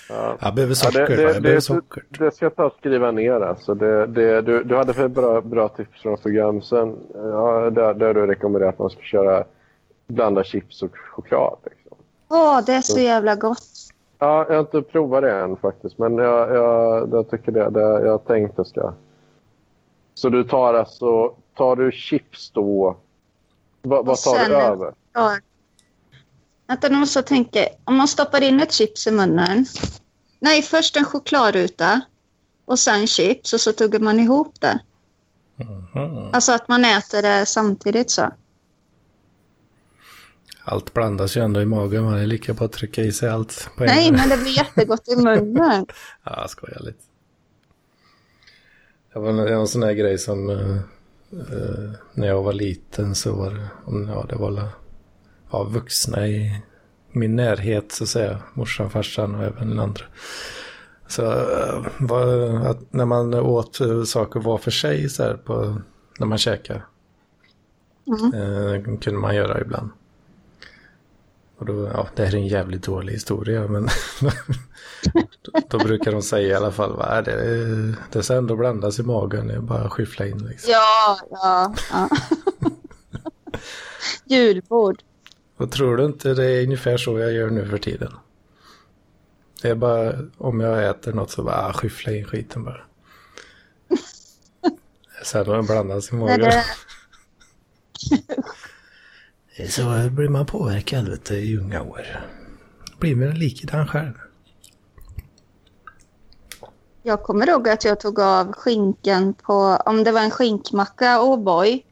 Ja. 0.08 0.36
Jag 0.40 0.54
behöver 0.54 0.72
Ja, 0.72 0.74
socker. 0.74 1.16
det, 1.16 1.16
va? 1.16 1.16
det, 1.16 1.22
jag 1.32 1.42
behöver 1.42 1.54
det, 1.54 1.60
socker. 1.60 2.04
det 2.08 2.30
ska 2.34 2.44
jag 2.44 2.56
ta 2.56 2.64
och 2.64 2.72
skriva 2.78 3.10
ner. 3.10 3.40
Alltså. 3.40 3.74
Det, 3.74 4.06
det, 4.06 4.42
du, 4.42 4.64
du 4.64 4.76
hade 4.76 4.94
för 4.94 5.08
bra, 5.08 5.40
bra 5.40 5.68
tips 5.68 6.02
från 6.02 6.16
program 6.16 6.62
sen. 6.62 6.96
Ja, 7.14 7.70
där, 7.70 7.94
där 7.94 8.14
du 8.14 8.26
rekommenderar 8.26 8.70
att 8.70 8.78
man 8.78 8.90
ska 8.90 9.00
köra 9.00 9.44
blanda 10.06 10.44
chips 10.44 10.82
och 10.82 10.90
choklad. 10.98 11.58
Liksom. 11.64 11.96
Åh, 12.28 12.60
det 12.66 12.72
är 12.72 12.80
så 12.80 13.00
jävla 13.00 13.34
gott. 13.34 13.62
Ja, 14.18 14.46
jag 14.48 14.54
har 14.54 14.60
inte 14.60 14.82
provat 14.82 15.22
det 15.22 15.32
än 15.32 15.56
faktiskt, 15.56 15.98
men 15.98 16.16
jag, 16.18 16.54
jag, 16.54 17.08
jag 17.12 17.30
tycker 17.30 17.52
det, 17.52 17.70
det. 17.70 17.80
Jag 17.80 18.10
har 18.10 18.18
tänkt 18.18 18.50
att 18.50 18.58
jag 18.58 18.66
ska. 18.66 18.92
Så 20.14 20.28
du 20.28 20.44
tar 20.44 20.74
alltså, 20.74 21.34
tar 21.56 21.76
du 21.76 21.92
chips 21.92 22.50
då? 22.50 22.96
Va, 23.82 24.02
vad 24.02 24.16
tar 24.16 24.48
du 24.48 24.56
över? 24.56 24.92
Ja. 25.12 25.36
Vänta, 26.70 26.88
nu 26.88 26.96
måste 26.96 27.18
jag 27.18 27.26
tänka. 27.26 27.68
Om 27.84 27.96
man 27.96 28.08
stoppar 28.08 28.42
in 28.42 28.60
ett 28.60 28.72
chips 28.72 29.06
i 29.06 29.10
munnen. 29.10 29.66
Nej, 30.38 30.62
först 30.62 30.96
en 30.96 31.04
chokladruta 31.04 32.00
och 32.64 32.78
sen 32.78 33.06
chips 33.06 33.52
och 33.52 33.60
så 33.60 33.72
tuggar 33.72 33.98
man 33.98 34.20
ihop 34.20 34.60
det. 34.60 34.80
Mhm. 35.56 36.30
Alltså 36.32 36.52
att 36.52 36.68
man 36.68 36.84
äter 36.84 37.22
det 37.22 37.46
samtidigt 37.46 38.10
så. 38.10 38.30
Allt 40.64 40.94
blandas 40.94 41.36
ju 41.36 41.40
ändå 41.44 41.62
i 41.62 41.66
magen. 41.66 42.04
Man 42.04 42.18
är 42.18 42.26
lika 42.26 42.54
på 42.54 42.64
att 42.64 42.72
trycka 42.72 43.02
i 43.02 43.12
sig 43.12 43.28
allt 43.28 43.68
på 43.76 43.84
Nej, 43.84 44.12
men 44.12 44.28
det 44.28 44.36
blir 44.36 44.56
jättegott 44.56 45.08
i 45.08 45.16
munnen. 45.16 45.86
Ja, 46.24 46.40
jag 46.40 46.50
skojar 46.50 46.80
lite. 46.80 47.04
Det 49.12 49.18
var 49.18 49.30
en, 49.30 49.38
en 49.38 49.66
sån 49.66 49.82
här 49.82 49.92
grej 49.92 50.18
som 50.18 50.50
eh, 50.50 50.76
eh, 51.32 51.90
när 52.14 52.26
jag 52.26 52.42
var 52.42 52.52
liten 52.52 53.14
så 53.14 53.32
var 53.32 53.50
det, 53.50 53.68
ja, 54.12 54.26
det 54.28 54.36
var 54.36 54.50
ja, 55.50 55.64
vuxna 55.64 56.26
i 56.26 56.62
min 57.12 57.36
närhet 57.36 57.92
så 57.92 58.04
att 58.04 58.10
säga. 58.10 58.38
Morsan, 58.54 58.90
farsan 58.90 59.34
och 59.34 59.44
även 59.44 59.78
andra. 59.78 60.04
Så 61.08 61.22
eh, 61.22 61.86
var, 61.98 62.26
att 62.66 62.92
när 62.92 63.04
man 63.04 63.34
åt 63.34 63.80
eh, 63.80 64.02
saker 64.02 64.40
var 64.40 64.58
för 64.58 64.70
sig 64.70 65.08
så 65.08 65.22
här 65.22 65.34
på, 65.34 65.80
när 66.18 66.26
man 66.26 66.38
käkade. 66.38 66.82
Eh, 68.34 68.82
kunde 68.82 69.20
man 69.20 69.34
göra 69.34 69.60
ibland. 69.60 69.90
Och 71.58 71.66
då, 71.66 71.90
ja, 71.94 72.08
det 72.16 72.24
här 72.24 72.34
är 72.34 72.38
en 72.38 72.46
jävligt 72.46 72.82
dålig 72.82 73.12
historia 73.12 73.68
men 73.68 73.88
då, 75.42 75.60
då 75.68 75.78
brukar 75.78 76.12
de 76.12 76.22
säga 76.22 76.48
i 76.48 76.54
alla 76.54 76.72
fall 76.72 76.96
vad 76.96 77.24
det, 77.24 77.94
det 78.12 78.22
ska 78.22 78.34
ändå 78.34 78.56
blandas 78.56 78.98
i 78.98 79.02
magen, 79.02 79.46
det 79.46 79.54
är 79.54 79.60
bara 79.60 79.80
att 79.80 79.92
skyffla 79.92 80.26
in 80.26 80.38
liksom. 80.38 80.72
Ja, 80.72 81.18
ja. 81.30 81.74
ja. 81.90 82.08
Julbord. 84.24 85.02
Och 85.60 85.72
tror 85.72 85.96
du 85.96 86.04
inte 86.04 86.34
det 86.34 86.44
är 86.44 86.62
ungefär 86.62 86.96
så 86.96 87.18
jag 87.18 87.32
gör 87.32 87.50
nu 87.50 87.66
för 87.66 87.78
tiden? 87.78 88.12
Det 89.62 89.68
är 89.68 89.74
bara 89.74 90.14
om 90.38 90.60
jag 90.60 90.90
äter 90.90 91.12
något 91.12 91.30
så 91.30 91.42
bara 91.42 91.66
ah, 91.66 91.72
skyffla 91.72 92.12
in 92.12 92.24
skiten 92.24 92.64
bara. 92.64 92.80
Har 95.34 95.56
den 95.56 95.66
blandas 95.66 96.12
i 96.12 96.14
magen. 96.14 96.40
det, 96.40 96.64
Så 99.70 100.10
blir 100.10 100.28
man 100.28 100.46
påverkad 100.46 101.08
vet 101.08 101.24
du, 101.24 101.34
i 101.34 101.58
unga 101.58 101.82
år. 101.82 102.06
Blir 102.98 103.16
man 103.16 103.38
likadan 103.38 103.88
själv. 103.88 104.14
jag 107.02 107.22
kommer 107.22 107.48
ihåg 107.48 107.68
att 107.68 107.84
jag 107.84 108.00
tog 108.00 108.20
av 108.20 108.52
skinkan 108.52 109.34
på, 109.34 109.54
om 109.86 110.04
det 110.04 110.12
var 110.12 110.20
en 110.20 110.30
skinkmacka 110.30 111.18
O'boy. 111.18 111.82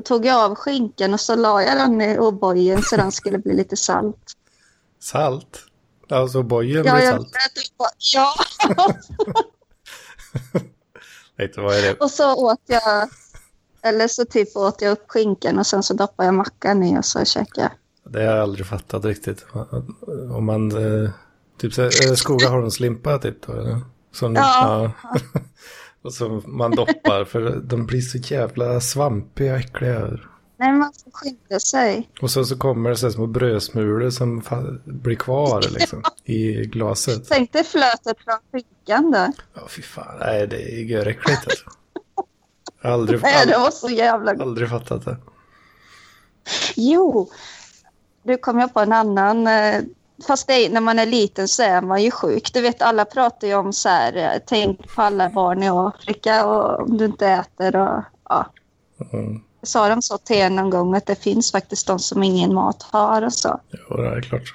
Då 0.00 0.04
tog 0.04 0.26
jag 0.26 0.44
av 0.44 0.54
skinkan 0.54 1.14
och 1.14 1.20
så 1.20 1.34
la 1.36 1.62
jag 1.62 1.76
den 1.76 2.00
i 2.00 2.18
O'boyen 2.18 2.82
så 2.82 2.96
den 2.96 3.12
skulle 3.12 3.38
bli 3.38 3.54
lite 3.54 3.76
salt. 3.76 4.32
Salt? 5.00 5.58
Alltså 6.08 6.42
bojen 6.42 6.84
Ja, 6.86 6.94
blir 6.94 7.04
jag 7.04 7.14
salt. 7.14 7.32
på, 7.78 7.86
ja. 8.14 8.34
Vet 11.36 11.54
du 11.54 11.60
vad 11.62 11.74
är 11.76 11.82
det? 11.82 11.94
och 11.94 12.10
så 12.10 12.34
åt 12.34 12.60
jag, 12.66 13.08
eller 13.82 14.08
så 14.08 14.24
typ 14.24 14.56
åt 14.56 14.82
jag 14.82 14.92
upp 14.92 15.04
skinkan 15.08 15.58
och 15.58 15.66
sen 15.66 15.82
så 15.82 15.94
doppade 15.94 16.26
jag 16.26 16.34
mackan 16.34 16.82
i 16.82 16.98
och 16.98 17.04
så 17.04 17.24
käkade 17.24 17.60
jag. 17.60 17.70
Det 18.12 18.18
har 18.18 18.34
jag 18.34 18.42
aldrig 18.42 18.66
fattat 18.66 19.04
riktigt. 19.04 19.46
Om 20.36 20.44
man, 20.46 20.70
eh, 21.04 21.10
typ 21.58 21.74
så 21.74 21.82
här, 21.82 22.08
eh, 22.10 22.14
Skogaholmslimpa 22.14 23.18
typ 23.18 23.46
då, 23.46 23.52
eller? 23.52 23.80
Som, 24.12 24.34
Ja. 24.34 24.92
Och 26.02 26.14
så 26.14 26.42
man 26.46 26.70
doppar 26.70 27.24
för 27.24 27.56
de 27.56 27.86
blir 27.86 28.00
så 28.00 28.18
jävla 28.18 28.80
svampiga 28.80 29.52
och 29.52 29.58
äckliga. 29.58 30.18
Nej, 30.56 30.72
man 30.72 30.92
får 31.04 31.10
skynda 31.10 31.60
sig. 31.60 32.10
Och 32.22 32.30
så, 32.30 32.44
så 32.44 32.56
kommer 32.58 32.90
det 32.90 32.96
så 32.96 33.10
små 33.10 33.26
brödsmulor 33.26 34.10
som 34.10 34.42
blir 34.84 35.16
kvar 35.16 35.64
liksom 35.70 36.02
i 36.24 36.52
glaset. 36.52 37.22
Tänk 37.28 37.52
dig 37.52 37.64
flötet 37.64 38.16
från 38.24 38.38
skinkan 38.52 39.10
då. 39.10 39.32
Ja, 39.54 39.68
fy 39.68 39.82
fan. 39.82 40.16
Nej, 40.20 40.46
det 40.46 40.62
är 40.62 40.82
göräckligt 40.84 41.38
alltså. 41.46 41.64
Aldrig, 42.82 43.20
Nej, 43.22 43.46
det 43.46 43.58
var 43.58 43.70
så 43.70 43.88
jävla 43.90 44.34
gott. 44.34 44.42
aldrig 44.42 44.68
fattat 44.70 45.04
det. 45.04 45.16
Jo, 46.76 47.30
nu 48.22 48.36
kom 48.36 48.58
jag 48.58 48.74
på 48.74 48.80
en 48.80 48.92
annan. 48.92 49.46
eh, 49.46 49.80
Fast 50.26 50.46
det 50.46 50.52
är, 50.52 50.70
när 50.70 50.80
man 50.80 50.98
är 50.98 51.06
liten 51.06 51.48
så 51.48 51.62
är 51.62 51.80
man 51.82 52.02
ju 52.02 52.10
sjuk. 52.10 52.52
Du 52.52 52.60
vet, 52.60 52.82
alla 52.82 53.04
pratar 53.04 53.48
ju 53.48 53.54
om 53.54 53.72
så 53.72 53.88
här, 53.88 54.16
eh, 54.16 54.40
tänk 54.46 54.94
på 54.94 55.02
alla 55.02 55.28
barn 55.28 55.62
i 55.62 55.68
Afrika 55.68 56.46
och 56.46 56.80
om 56.80 56.98
du 56.98 57.04
inte 57.04 57.26
äter 57.26 57.76
och 57.76 58.02
ja. 58.28 58.46
Mm. 59.12 59.40
Sa 59.62 59.88
de 59.88 60.02
så 60.02 60.18
till 60.18 60.36
er 60.36 60.50
någon 60.50 60.70
gång 60.70 60.94
att 60.94 61.06
det 61.06 61.22
finns 61.22 61.52
faktiskt 61.52 61.86
de 61.86 61.98
som 61.98 62.22
ingen 62.22 62.54
mat 62.54 62.82
har 62.82 63.22
och 63.22 63.32
så? 63.32 63.60
Jo, 63.70 63.96
det 63.96 64.08
är 64.08 64.20
klart. 64.20 64.54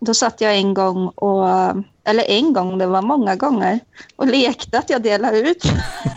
då 0.00 0.14
satt 0.14 0.40
jag 0.40 0.56
en 0.56 0.74
gång 0.74 1.08
och, 1.08 1.48
eller 2.04 2.24
en 2.28 2.52
gång, 2.52 2.78
det 2.78 2.86
var 2.86 3.02
många 3.02 3.36
gånger, 3.36 3.80
och 4.16 4.26
lekte 4.26 4.78
att 4.78 4.90
jag 4.90 5.02
delade 5.02 5.38
ut. 5.38 5.62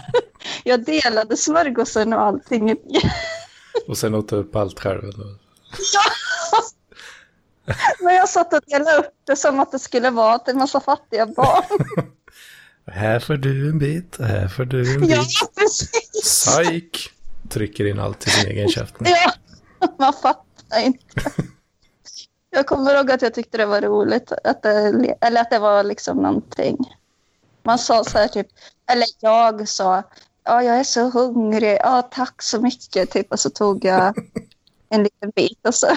jag 0.64 0.86
delade 0.86 1.38
smörgåsen 1.38 2.14
och 2.14 2.22
allting. 2.22 2.76
Och 3.88 3.98
sen 3.98 4.16
åt 4.16 4.30
du 4.30 4.36
upp 4.36 4.56
allt 4.56 4.80
själv. 4.80 5.14
Ja! 5.94 6.15
Men 8.02 8.16
jag 8.16 8.30
satt 8.30 8.54
och 8.54 8.60
delade 8.68 8.98
upp 8.98 9.12
det 9.28 9.36
som 9.36 9.60
att 9.60 9.72
det 9.72 9.80
skulle 9.80 10.10
vara 10.10 10.40
till 10.40 10.52
en 10.52 10.58
massa 10.58 10.80
fattiga 10.80 11.26
barn. 11.26 11.64
Här 12.88 13.20
får 13.20 13.34
du 13.34 13.70
en 13.70 13.80
bit 13.80 14.18
här 14.20 14.48
får 14.48 14.66
du 14.66 14.94
en 14.94 15.02
bit. 15.02 15.10
Ja, 15.10 15.24
precis. 15.56 16.22
Psyk! 16.24 17.10
Trycker 17.50 17.86
in 17.86 18.00
allt 18.00 18.28
i 18.28 18.30
sin 18.30 18.52
egen 18.52 18.70
käft. 18.70 18.96
Ja, 19.80 19.88
man 20.00 20.14
fattar 20.14 20.80
inte. 20.80 21.32
Jag 22.50 22.66
kommer 22.66 22.96
ihåg 22.96 23.12
att 23.12 23.22
jag 23.22 23.34
tyckte 23.34 23.58
det 23.58 23.66
var 23.66 23.82
roligt, 23.82 24.32
att 24.44 24.62
det, 24.62 25.16
eller 25.22 25.42
att 25.42 25.50
det 25.50 25.60
var 25.60 25.84
liksom 25.84 26.18
någonting. 26.18 26.78
Man 27.64 27.80
sa 27.80 28.04
så 28.04 28.18
här 28.18 28.28
typ, 28.28 28.48
eller 28.92 29.06
jag 29.20 29.68
sa, 29.68 30.04
ja 30.44 30.64
jag 30.64 30.80
är 30.80 30.84
så 30.84 31.10
hungrig, 31.10 31.78
ja 31.80 32.02
tack 32.02 32.42
så 32.42 32.62
mycket, 32.62 33.12
typ 33.12 33.32
och 33.32 33.40
så 33.40 33.50
tog 33.50 33.86
jag 33.86 34.18
en 34.90 35.04
liten 35.04 35.32
bit 35.36 35.60
och 35.68 35.76
så 35.76 35.88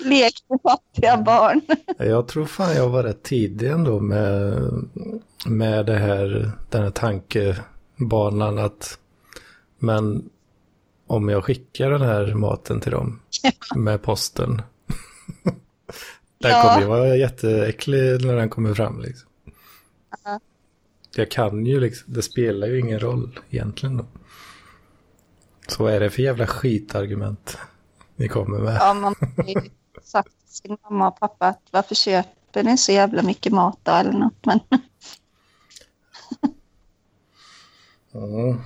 lekte 0.00 0.58
fattiga 0.62 1.16
barn. 1.16 1.60
Jag 1.98 2.28
tror 2.28 2.46
fan 2.46 2.74
jag 2.76 2.88
var 2.88 3.02
rätt 3.02 3.22
tidig 3.22 3.70
ändå 3.70 4.00
med, 4.00 4.62
med 5.46 5.86
det 5.86 5.98
här, 5.98 6.52
den 6.70 6.82
här 6.82 6.90
tankebanan 6.90 8.58
att 8.58 8.98
men 9.78 10.30
om 11.06 11.28
jag 11.28 11.44
skickar 11.44 11.90
den 11.90 12.02
här 12.02 12.34
maten 12.34 12.80
till 12.80 12.92
dem 12.92 13.20
med 13.76 14.02
posten. 14.02 14.62
den 16.38 16.50
Ja. 16.50 16.62
kommer 16.62 16.80
ju 16.80 16.86
vara 16.86 17.16
jätteäcklig 17.16 18.24
när 18.26 18.36
den 18.36 18.48
kommer 18.48 18.74
fram 18.74 19.00
liksom. 19.00 19.28
Ja. 20.24 20.40
Jag 21.16 21.30
kan 21.30 21.66
ju 21.66 21.80
liksom, 21.80 22.14
det 22.14 22.22
spelar 22.22 22.66
ju 22.66 22.78
ingen 22.80 23.00
roll 23.00 23.40
egentligen 23.50 23.96
då. 23.96 24.06
Så 25.68 25.82
vad 25.82 25.92
är 25.92 26.00
det 26.00 26.10
för 26.10 26.22
jävla 26.22 26.46
skitargument 26.46 27.58
ni 28.16 28.28
kommer 28.28 28.58
med? 28.58 28.76
Ja, 28.80 28.94
man 28.94 29.14
ju 29.46 29.60
sagt 30.04 30.28
till 30.46 30.54
sin 30.56 30.76
mamma 30.88 31.08
och 31.08 31.20
pappa 31.20 31.46
att 31.48 31.62
varför 31.70 31.94
köper 31.94 32.62
ni 32.62 32.78
så 32.78 32.92
jävla 32.92 33.22
mycket 33.22 33.52
mat 33.52 33.78
då 33.82 33.92
eller 33.92 34.12
något. 34.12 34.46
Men 34.46 34.60
Ja. 38.12 38.56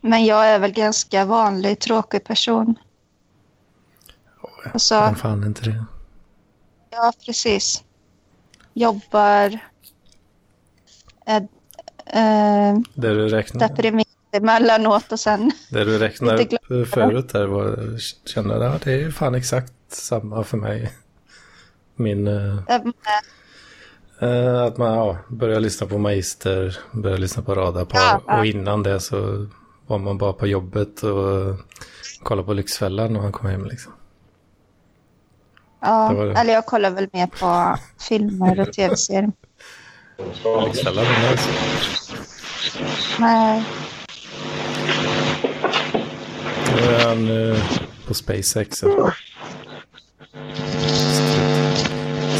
Men 0.00 0.24
jag 0.24 0.46
är 0.46 0.58
väl 0.58 0.72
ganska 0.72 1.24
vanlig, 1.24 1.78
tråkig 1.80 2.24
person. 2.24 2.78
Och 4.74 4.82
så, 4.82 5.00
Vem 5.00 5.14
fan 5.14 5.42
är 5.42 5.46
inte 5.46 5.62
det? 5.70 5.84
ja, 6.90 7.12
precis. 7.26 7.84
Jobbar. 8.72 9.58
Är, 11.26 11.40
eh, 12.06 12.78
Det 12.94 13.14
du 13.14 13.28
räknar, 13.28 13.68
deprimerad 13.68 14.06
emellanåt 14.36 15.12
och 15.12 15.20
sen... 15.20 15.50
det 15.70 15.84
du 15.84 15.98
räknar 15.98 16.38
Lite 16.38 16.58
upp 16.68 16.88
förut 16.88 17.28
där 17.28 17.46
var, 17.46 17.98
kände 18.28 18.64
jag, 18.64 18.80
det 18.84 18.92
är 18.92 18.98
ju 18.98 19.12
fan 19.12 19.34
exakt 19.34 19.72
samma 19.88 20.44
för 20.44 20.56
mig. 20.56 20.92
Min, 21.96 22.26
eh, 22.26 22.58
eh, 24.20 24.62
att 24.62 24.76
man 24.76 24.94
ja, 24.94 25.16
börjar 25.28 25.60
lyssna 25.60 25.86
på 25.86 25.98
Magister, 25.98 26.78
börjar 26.92 27.18
lyssna 27.18 27.42
på 27.42 27.54
Radarpar 27.54 27.98
Ja, 27.98 28.20
ja. 28.26 28.38
och 28.38 28.46
innan 28.46 28.82
det 28.82 29.00
så 29.00 29.46
var 29.86 29.98
man 29.98 30.18
bara 30.18 30.32
på 30.32 30.46
jobbet 30.46 31.02
och 31.02 31.56
kollade 32.22 32.46
på 32.46 32.52
Lyxfällan 32.52 33.12
när 33.12 33.20
man 33.20 33.32
kom 33.32 33.46
hem 33.50 33.64
liksom. 33.64 33.92
Ja, 35.80 36.12
Det 36.12 36.26
det. 36.28 36.34
eller 36.40 36.52
jag 36.52 36.66
kollar 36.66 36.90
väl 36.90 37.08
mer 37.12 37.26
på 37.26 37.78
filmer 38.08 38.60
och 38.60 38.72
tv-serier. 38.72 39.32
Lyxfällan 40.66 41.04
var 41.04 41.30
nice. 41.30 41.48
Nej, 43.18 43.64
Nu 46.76 46.82
är 46.82 47.08
han 47.08 47.28
på 48.06 48.14
SpaceX. 48.14 48.84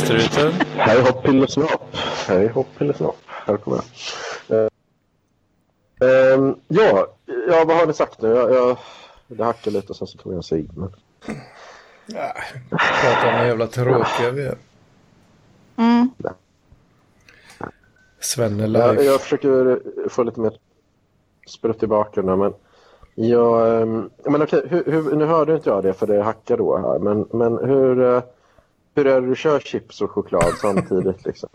Struten. 0.05 0.53
Hej 0.77 1.01
hopp 1.01 1.25
pillesnopp. 1.25 1.97
Hej 2.29 2.49
hopp 2.49 2.67
pillesnopp. 2.79 3.17
Här 3.27 3.57
kommer 3.57 3.81
jag. 4.49 4.59
Eh, 4.59 6.33
ehm, 6.33 6.55
ja, 6.69 7.07
ja, 7.49 7.65
vad 7.65 7.77
har 7.77 7.87
ni 7.87 7.93
sagt 7.93 8.23
nu? 8.23 8.29
Jag, 8.29 8.55
jag, 8.55 8.79
det 9.27 9.45
hackar 9.45 9.71
lite 9.71 9.89
och 9.89 9.97
sen 9.97 10.07
så 10.07 10.19
kommer 10.19 10.37
jag 10.37 10.45
se 10.45 10.59
in. 10.59 10.71
Men... 10.75 10.93
Ja, 12.07 12.33
pratar 12.79 13.33
om 13.33 13.39
hur 13.39 13.47
jävla 13.47 13.67
tråkiga 13.67 14.31
vi 14.31 14.43
är. 14.43 14.59
mm, 15.77 16.11
Svenne 18.21 18.79
Jag, 18.79 19.05
jag 19.05 19.21
försöker 19.21 19.81
få 20.09 20.23
lite 20.23 20.41
mer 20.41 20.59
sprutt 21.47 21.83
i 21.83 21.87
bakgrunden. 21.87 22.39
Men, 22.39 22.55
jag, 23.19 23.83
ehm, 23.83 24.11
men 24.25 24.43
okej, 24.43 24.63
hur, 24.69 24.85
hur, 24.85 25.17
nu 25.17 25.25
hörde 25.25 25.55
inte 25.55 25.71
jag 25.71 25.83
det 25.83 25.95
för 25.95 26.07
det 26.07 26.23
hackar 26.23 26.57
då 26.57 26.79
här. 26.79 26.99
Men, 26.99 27.29
men 27.33 27.69
hur, 27.69 28.15
eh, 28.15 28.23
hur 28.95 29.07
är 29.07 29.21
det 29.21 29.27
du 29.27 29.37
kör 29.37 29.61
chips 29.61 30.01
och 30.01 30.11
choklad 30.11 30.55
samtidigt? 30.61 31.25
Liksom? 31.25 31.49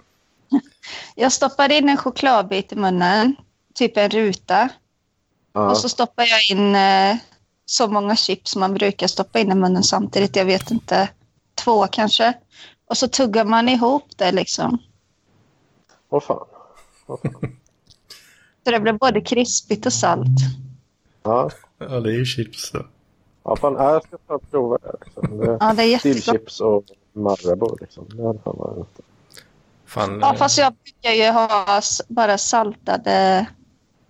jag 1.16 1.32
stoppar 1.32 1.72
in 1.72 1.90
en 1.90 1.98
chokladbit 1.98 2.72
i 2.72 2.76
munnen, 2.76 3.36
typ 3.74 3.98
en 3.98 4.10
ruta. 4.10 4.70
Ja, 5.54 5.70
Och 5.70 5.78
så 5.78 5.90
stoppar 5.90 6.24
jag 6.24 6.58
in 6.58 6.76
eh, 6.76 7.18
så 7.66 7.88
många 7.88 8.16
chips 8.16 8.56
man 8.56 8.74
brukar 8.74 9.08
stoppa 9.08 9.40
in 9.40 9.52
i 9.52 9.56
munnen 9.56 9.84
samtidigt. 9.84 10.36
Jag 10.36 10.46
vet 10.46 10.72
inte, 10.72 11.10
två 11.56 11.88
kanske. 11.88 12.34
Och 12.90 12.98
så 12.98 13.08
tuggar 13.08 13.46
man 13.46 13.70
ihop 13.70 14.06
det 14.18 14.32
liksom. 14.32 14.78
Åh 16.10 16.22
fan. 16.22 16.48
Åh, 17.08 17.18
fan. 17.24 17.32
Så 18.64 18.72
det 18.72 18.80
blir 18.80 18.94
både 18.94 19.22
krispigt 19.22 19.86
och 19.86 19.94
salt. 19.94 20.40
Ja, 21.24 21.50
Ja, 21.90 22.00
det 22.00 22.10
är 22.10 22.18
ju 22.18 22.26
chips 22.26 22.72
då. 22.72 22.86
ja 23.44 23.56
fan, 23.56 23.74
ja, 23.74 23.94
jag 23.94 24.04
ska 24.04 24.18
fan 24.28 24.40
prova 24.52 24.78
det. 24.78 24.96
Liksom. 25.06 25.38
det 25.38 25.58
Ja, 25.60 25.74
det 25.74 25.84
är 25.84 25.88
jättegott. 25.88 26.26
Dillchips 26.26 26.62
och 26.62 26.84
Marabou 27.14 27.78
liksom. 27.82 28.06
Det 28.10 28.28
hade 28.28 28.40
fan 28.40 28.58
varit. 28.58 29.00
Fan, 29.86 30.20
Ja, 30.22 30.34
eh, 30.34 30.38
fast 30.38 30.58
jag 30.58 30.74
brukar 30.74 31.12
ju 31.12 31.32
ha 31.32 31.82
bara 32.08 32.38
saltade 32.38 33.48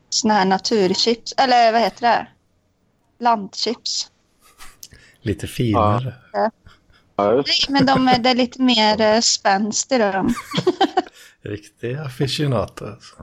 såna 0.10 0.34
här 0.34 0.46
naturchips. 0.46 1.34
Eller 1.38 1.72
vad 1.72 1.82
heter 1.82 2.02
det? 2.02 2.28
Landchips. 3.20 4.12
lite 5.22 5.48
finare. 5.48 6.14
Ja, 6.34 6.52
Nej, 7.18 7.44
men 7.70 7.86
de 7.86 8.08
är, 8.08 8.20
det 8.20 8.30
är 8.30 8.36
lite 8.36 8.62
mer 8.62 9.02
eh, 9.02 9.20
spänst 9.20 9.92
i 9.92 9.98
dem. 9.98 10.34
Riktig 11.42 11.94
aficionado 11.94 12.86
alltså. 12.86 13.16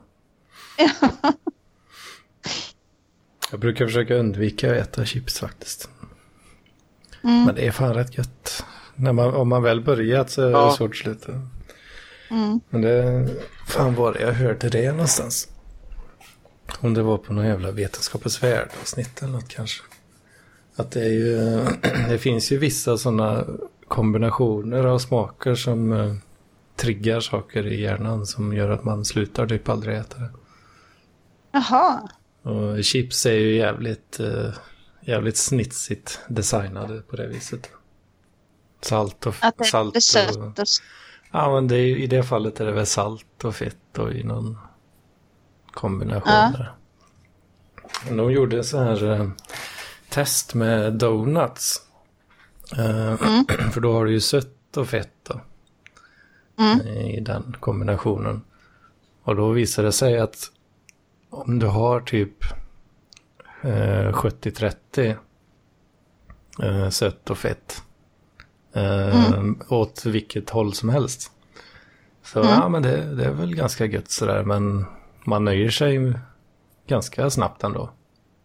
Jag 3.51 3.59
brukar 3.59 3.85
försöka 3.85 4.15
undvika 4.15 4.71
att 4.71 4.77
äta 4.77 5.05
chips 5.05 5.39
faktiskt. 5.39 5.89
Mm. 7.23 7.45
Men 7.45 7.55
det 7.55 7.67
är 7.67 7.71
fan 7.71 7.93
rätt 7.93 8.17
gött. 8.17 8.65
När 8.95 9.13
man, 9.13 9.33
om 9.33 9.49
man 9.49 9.63
väl 9.63 9.81
börjat 9.81 10.29
så 10.31 10.41
är 10.41 10.45
det 10.45 10.51
Ja. 10.51 10.71
svårt 10.77 10.91
att 10.91 10.97
sluta. 10.97 11.31
Mm. 12.31 12.59
Men 12.69 12.81
det, 12.81 13.27
fan 13.67 13.95
var 13.95 14.13
det 14.13 14.21
jag 14.21 14.33
hörde 14.33 14.69
det 14.69 14.91
någonstans. 14.91 15.47
Om 16.79 16.93
det 16.93 17.01
var 17.01 17.17
på 17.17 17.33
någon 17.33 17.45
jävla 17.45 17.71
vetenskapens 17.71 18.43
värld 18.43 18.69
avsnitt 18.81 19.21
eller 19.23 19.33
något 19.33 19.47
kanske. 19.49 19.83
Att 20.75 20.91
det 20.91 21.01
är 21.01 21.09
ju, 21.09 21.61
det 22.09 22.17
finns 22.17 22.51
ju 22.51 22.57
vissa 22.57 22.97
sådana 22.97 23.45
kombinationer 23.87 24.83
av 24.83 24.99
smaker 24.99 25.55
som 25.55 25.91
eh, 25.91 26.13
triggar 26.75 27.19
saker 27.19 27.67
i 27.67 27.81
hjärnan 27.81 28.25
som 28.25 28.53
gör 28.53 28.69
att 28.69 28.83
man 28.83 29.05
slutar 29.05 29.47
typ 29.47 29.69
aldrig 29.69 29.97
äta 29.97 30.17
det. 30.17 30.29
Jaha. 31.51 32.09
Och 32.41 32.83
chips 32.83 33.25
är 33.25 33.33
ju 33.33 33.55
jävligt, 33.55 34.19
eh, 34.19 34.53
jävligt 35.01 35.37
snitsigt 35.37 36.19
designade 36.27 37.01
på 37.01 37.15
det 37.15 37.27
viset. 37.27 37.69
Salt 38.81 39.25
och, 39.27 39.35
Att 39.41 39.57
det 39.57 39.63
salt 39.65 39.93
blir 39.93 40.01
sött 40.01 40.37
och, 40.37 40.65
Ja, 41.31 41.53
men 41.53 41.67
det 41.67 41.75
är, 41.75 41.95
i 41.97 42.07
det 42.07 42.23
fallet 42.23 42.59
är 42.59 42.65
det 42.65 42.71
väl 42.71 42.85
salt 42.85 43.43
och 43.43 43.55
fett 43.55 43.97
och 43.97 44.11
i 44.13 44.23
någon 44.23 44.57
kombination 45.71 46.33
Ja. 46.33 46.51
där. 46.57 46.71
Men 48.07 48.17
De 48.17 48.31
gjorde 48.31 48.63
så 48.63 48.77
här 48.79 49.11
eh, 49.11 49.29
test 50.09 50.53
med 50.53 50.93
donuts. 50.93 51.81
Eh, 52.77 53.15
För 53.71 53.79
då 53.81 53.93
har 53.93 54.05
du 54.05 54.11
ju 54.11 54.19
sött 54.19 54.77
och 54.77 54.87
fett 54.87 55.13
då, 55.23 55.41
Mm. 56.59 56.87
i 56.87 57.19
den 57.19 57.55
kombinationen. 57.59 58.41
Och 59.23 59.35
då 59.35 59.49
visade 59.51 59.87
det 59.87 59.91
sig 59.91 60.19
att 60.19 60.51
om 61.29 61.59
du 61.59 61.65
har 61.65 62.01
typ 62.01 62.43
eh, 63.61 64.11
70-30 64.11 65.15
eh, 66.61 66.89
sött 66.89 67.29
och 67.29 67.37
fett 67.37 67.83
eh, 68.73 69.43
åt 69.69 70.05
vilket 70.05 70.49
håll 70.49 70.73
som 70.73 70.89
helst. 70.89 71.31
Så 72.23 72.39
ja, 72.39 72.69
men 72.69 72.81
det, 72.81 73.15
det 73.15 73.25
är 73.25 73.31
väl 73.31 73.55
ganska 73.55 73.85
gött 73.85 74.11
sådär, 74.11 74.43
men 74.43 74.85
man 75.23 75.45
nöjer 75.45 75.69
sig 75.69 76.13
ganska 76.87 77.29
snabbt 77.29 77.63
ändå. 77.63 77.89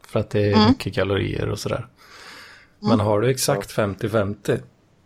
För 0.06 0.20
att 0.20 0.30
det 0.30 0.52
är 0.52 0.68
mycket 0.68 0.94
kalorier 0.94 1.48
och 1.48 1.58
sådär. 1.58 1.86
Men 2.80 3.00
har 3.00 3.20
du 3.20 3.30
exakt 3.30 3.76
50-50, 3.76 4.60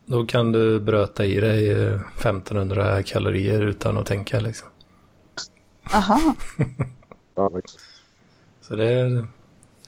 då 0.07 0.27
kan 0.27 0.53
du 0.53 0.81
bröta 0.81 1.25
i 1.25 1.41
dig 1.41 1.71
eh, 1.71 2.01
1500 2.19 3.03
kalorier 3.03 3.61
utan 3.61 3.99
att 3.99 4.07
tänka 4.07 4.41
liksom. 4.41 4.69
Aha. 5.93 6.35
Visst. 7.55 7.79
Så 8.61 8.77
det 8.77 8.85
är, 8.93 9.27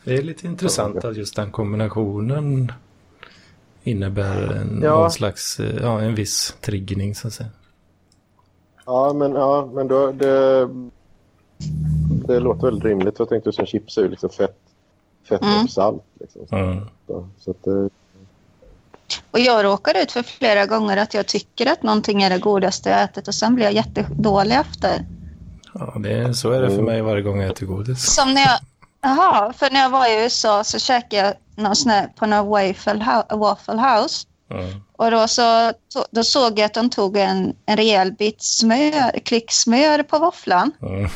det 0.05 0.15
är 0.15 0.23
lite 0.23 0.47
intressant 0.47 1.05
att 1.05 1.17
just 1.17 1.37
den 1.37 1.51
kombinationen 1.51 2.73
innebär 3.83 4.43
en, 4.53 4.81
Ja. 4.83 4.91
någon 5.01 5.11
slags, 5.11 5.61
eh, 5.61 5.77
ja, 5.83 6.01
en 6.01 6.15
viss 6.15 6.55
triggning 6.61 7.15
så 7.15 7.27
att 7.29 7.35
säga. 7.35 7.49
ja 8.87 9.13
men, 9.13 9.33
ja, 9.33 9.71
men 9.75 9.89
då, 9.89 10.13
det, 10.13 10.69
det 12.27 12.41
låter 12.41 12.63
väldigt 12.67 12.85
rimligt. 12.85 13.15
Jag 13.19 13.29
tänkte 13.29 13.53
som 13.53 13.67
chips 13.67 13.99
är 13.99 14.03
ju 14.03 14.09
liksom 14.09 14.31
fett, 14.31 14.59
fett 15.29 15.43
Mm. 15.43 15.65
och 15.65 15.71
salt. 15.71 16.03
Liksom. 16.21 16.47
Mm. 16.51 16.85
Så, 17.07 17.29
så 17.39 17.51
att 17.51 17.65
det, 17.65 17.89
Och 19.31 19.39
jag 19.39 19.65
råkar 19.65 20.03
ut 20.03 20.13
för 20.13 20.23
flera 20.23 20.67
gånger 20.67 20.97
att 20.97 21.15
jag 21.15 21.27
tycker 21.27 21.67
att 21.73 21.83
någonting 21.83 22.23
är 22.23 22.31
det 22.31 22.39
godaste 22.39 22.91
jag 22.91 23.03
ätit 23.03 23.29
och 23.29 23.35
sen 23.35 23.55
blir 23.55 23.65
jag 23.65 23.75
jättedålig 23.75 24.55
efter. 24.57 25.07
Ja, 25.75 25.95
det 25.99 26.13
är, 26.13 26.33
så 26.33 26.51
är 26.51 26.63
det 26.63 26.71
för 26.71 26.83
mig 26.83 27.03
varje 27.03 27.23
gång 27.23 27.41
jag 27.41 27.51
äter 27.51 27.67
godis. 27.67 28.15
Som 28.15 28.35
när 28.35 28.41
jag, 28.43 28.59
jaha, 29.03 29.53
för 29.53 29.71
när 29.71 29.81
jag 29.81 29.91
var 29.91 30.07
i 30.07 30.23
USA 30.23 30.65
så 30.65 30.79
käkade 30.79 31.23
jag 31.27 31.35
någon 31.65 31.77
sån 31.77 31.91
här, 31.91 32.07
på 32.07 32.27
någon 32.27 32.49
waffle, 32.49 33.05
hou- 33.05 33.39
waffle 33.39 33.75
house. 33.81 34.27
Mm. 34.51 34.81
Och 34.97 35.11
då, 35.11 35.29
så, 35.29 35.73
då 36.11 36.25
såg 36.25 36.59
jag 36.59 36.67
att 36.67 36.75
de 36.75 36.91
tog 36.91 37.17
en, 37.17 37.57
en 37.67 37.77
rejäl 37.77 38.13
bit 38.13 38.43
smör, 38.43 39.19
klick 39.19 39.53
smör 39.53 40.03
på 40.03 40.19
våfflan. 40.19 40.73
Mm. 40.83 41.11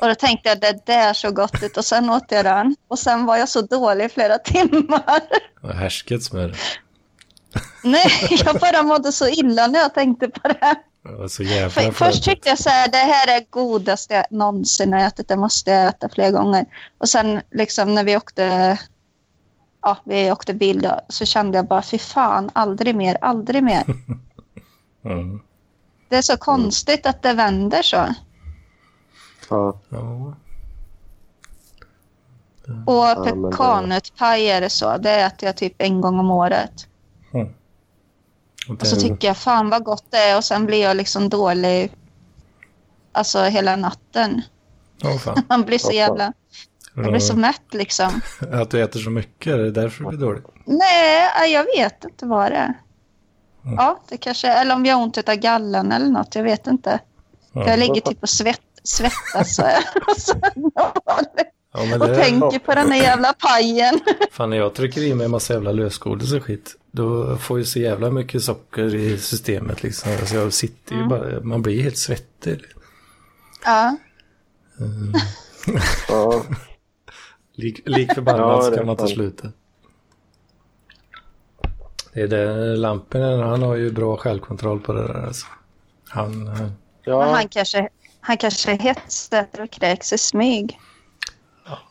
Och 0.00 0.08
då 0.08 0.14
tänkte 0.14 0.48
jag 0.48 0.60
det 0.60 0.86
där 0.86 1.12
så 1.12 1.30
gott 1.30 1.62
ut 1.62 1.76
och 1.76 1.84
sen 1.84 2.10
åt 2.10 2.24
jag 2.28 2.44
den. 2.44 2.76
Och 2.88 2.98
sen 2.98 3.24
var 3.26 3.36
jag 3.36 3.48
så 3.48 3.60
dålig 3.60 4.04
i 4.04 4.08
flera 4.08 4.38
timmar. 4.44 5.20
Och 5.62 5.74
härsket 5.74 6.22
smör. 6.24 6.56
Nej, 7.84 8.10
jag 8.30 8.56
bara 8.60 8.82
mådde 8.82 9.12
så 9.12 9.28
illa 9.28 9.66
när 9.66 9.78
jag 9.78 9.94
tänkte 9.94 10.28
på 10.28 10.48
det. 10.48 10.74
För, 11.70 11.90
först 11.90 12.24
tyckte 12.24 12.48
jag 12.48 12.58
så 12.58 12.70
här, 12.70 12.88
det 12.88 12.98
här 12.98 13.36
är 13.36 13.46
godaste 13.50 14.14
jag 14.14 14.24
någonsin 14.30 14.92
har 14.92 15.00
ätit, 15.00 15.28
det 15.28 15.36
måste 15.36 15.70
jag 15.70 15.88
äta 15.88 16.08
fler 16.08 16.30
gånger. 16.30 16.66
Och 16.98 17.08
sen 17.08 17.40
liksom 17.50 17.94
när 17.94 18.04
vi 18.04 18.16
åkte, 18.16 18.78
ja, 19.82 19.96
vi 20.04 20.32
åkte 20.32 20.54
bil 20.54 20.82
då, 20.82 21.00
så 21.08 21.24
kände 21.24 21.58
jag 21.58 21.66
bara, 21.66 21.82
fy 21.82 21.98
fan, 21.98 22.50
aldrig 22.52 22.96
mer, 22.96 23.18
aldrig 23.20 23.64
mer. 23.64 23.84
Mm. 25.04 25.40
Det 26.08 26.16
är 26.16 26.22
så 26.22 26.36
konstigt 26.36 27.06
att 27.06 27.22
det 27.22 27.32
vänder 27.32 27.82
så. 27.82 28.14
ja, 29.88 30.34
Ja. 32.66 32.84
Och 32.86 33.26
är 34.36 34.60
det 34.60 34.70
så, 34.70 34.98
det 34.98 35.10
äter 35.10 35.46
jag 35.46 35.56
typ 35.56 35.74
en 35.78 36.00
gång 36.00 36.18
om 36.18 36.30
året. 36.30 36.88
Och 38.68 38.80
Och 38.80 38.86
så 38.86 38.96
tycker 38.96 39.28
jag, 39.28 39.36
fan 39.36 39.70
vad 39.70 39.84
gott 39.84 40.04
det 40.10 40.16
är 40.16 40.36
och 40.36 40.44
sen 40.44 40.66
blir 40.66 40.82
jag 40.82 40.96
liksom 40.96 41.28
dålig, 41.28 41.92
alltså 43.12 43.42
hela 43.42 43.76
natten. 43.76 44.42
Fan. 45.24 45.42
Man 45.48 45.62
blir 45.62 45.78
så 45.78 45.92
jävla, 45.92 46.32
jag 46.94 47.10
blir 47.10 47.20
så 47.20 47.36
mätt 47.36 47.74
liksom. 47.74 48.20
Att 48.52 48.70
du 48.70 48.82
äter 48.82 49.00
så 49.00 49.10
mycket, 49.10 49.52
är 49.52 49.58
det 49.58 49.70
därför 49.70 50.04
du 50.04 50.08
blir 50.08 50.18
dålig? 50.18 50.42
Nej, 50.64 51.52
jag 51.52 51.64
vet 51.76 52.04
inte 52.04 52.26
vad 52.26 52.52
det 52.52 52.56
är. 52.56 52.74
Ja, 53.76 54.00
det 54.08 54.16
kanske 54.16 54.48
eller 54.48 54.74
om 54.74 54.86
jag 54.86 54.96
har 54.96 55.02
ont 55.02 55.28
av 55.28 55.34
gallan 55.34 55.92
eller 55.92 56.08
något, 56.08 56.34
jag 56.34 56.42
vet 56.42 56.66
inte. 56.66 57.00
Ja. 57.52 57.68
Jag 57.68 57.78
ligger 57.78 58.00
typ 58.00 58.22
och 58.22 58.28
svett, 58.28 58.60
svettas 58.82 59.56
så 59.56 59.62
så, 60.18 60.34
Ja, 61.76 61.84
men 61.84 62.02
och 62.02 62.08
det, 62.08 62.14
tänker 62.14 62.58
på 62.58 62.74
den 62.74 62.90
där 62.90 62.96
jävla 62.96 63.32
pajen. 63.32 64.00
fan, 64.30 64.50
när 64.50 64.56
jag 64.56 64.74
trycker 64.74 65.00
i 65.00 65.14
mig 65.14 65.24
en 65.24 65.30
massa 65.30 65.52
jävla 65.52 65.72
lösgodis 65.72 66.32
och 66.32 66.42
skit, 66.42 66.76
då 66.90 67.36
får 67.36 67.58
jag 67.58 67.66
så 67.66 67.78
jävla 67.78 68.10
mycket 68.10 68.42
socker 68.42 68.94
i 68.94 69.18
systemet 69.18 69.82
liksom. 69.82 70.12
Alltså 70.12 70.36
jag 70.36 70.52
sitter 70.52 70.94
ju 70.94 71.04
bara, 71.04 71.40
man 71.40 71.62
blir 71.62 71.82
helt 71.82 71.98
svettig. 71.98 72.60
Ja, 73.64 73.96
ja, 76.08 76.44
Lik, 77.54 77.80
lik 77.84 78.08
Ja, 78.08 78.14
förbannat 78.14 78.70
det 78.70 78.76
ska 78.76 78.84
man 78.84 78.96
ta 78.96 79.06
slutet. 79.06 79.52
Det 82.12 82.20
är 82.20 82.28
det, 82.28 82.76
Lampinen, 82.76 83.40
han 83.40 83.62
har 83.62 83.74
ju 83.74 83.92
bra 83.92 84.16
självkontroll 84.16 84.80
på 84.80 84.92
det 84.92 85.02
där 85.02 85.26
alltså. 85.26 85.46
Han, 86.08 86.46
eh, 86.46 86.68
ja. 87.04 87.32
han 87.32 87.48
kanske, 87.48 87.88
han 88.20 88.36
kanske 88.36 88.74
hetsäter 88.74 89.62
och 89.62 89.70
kräks 89.70 90.12
i 90.12 90.18
smyg. 90.18 90.78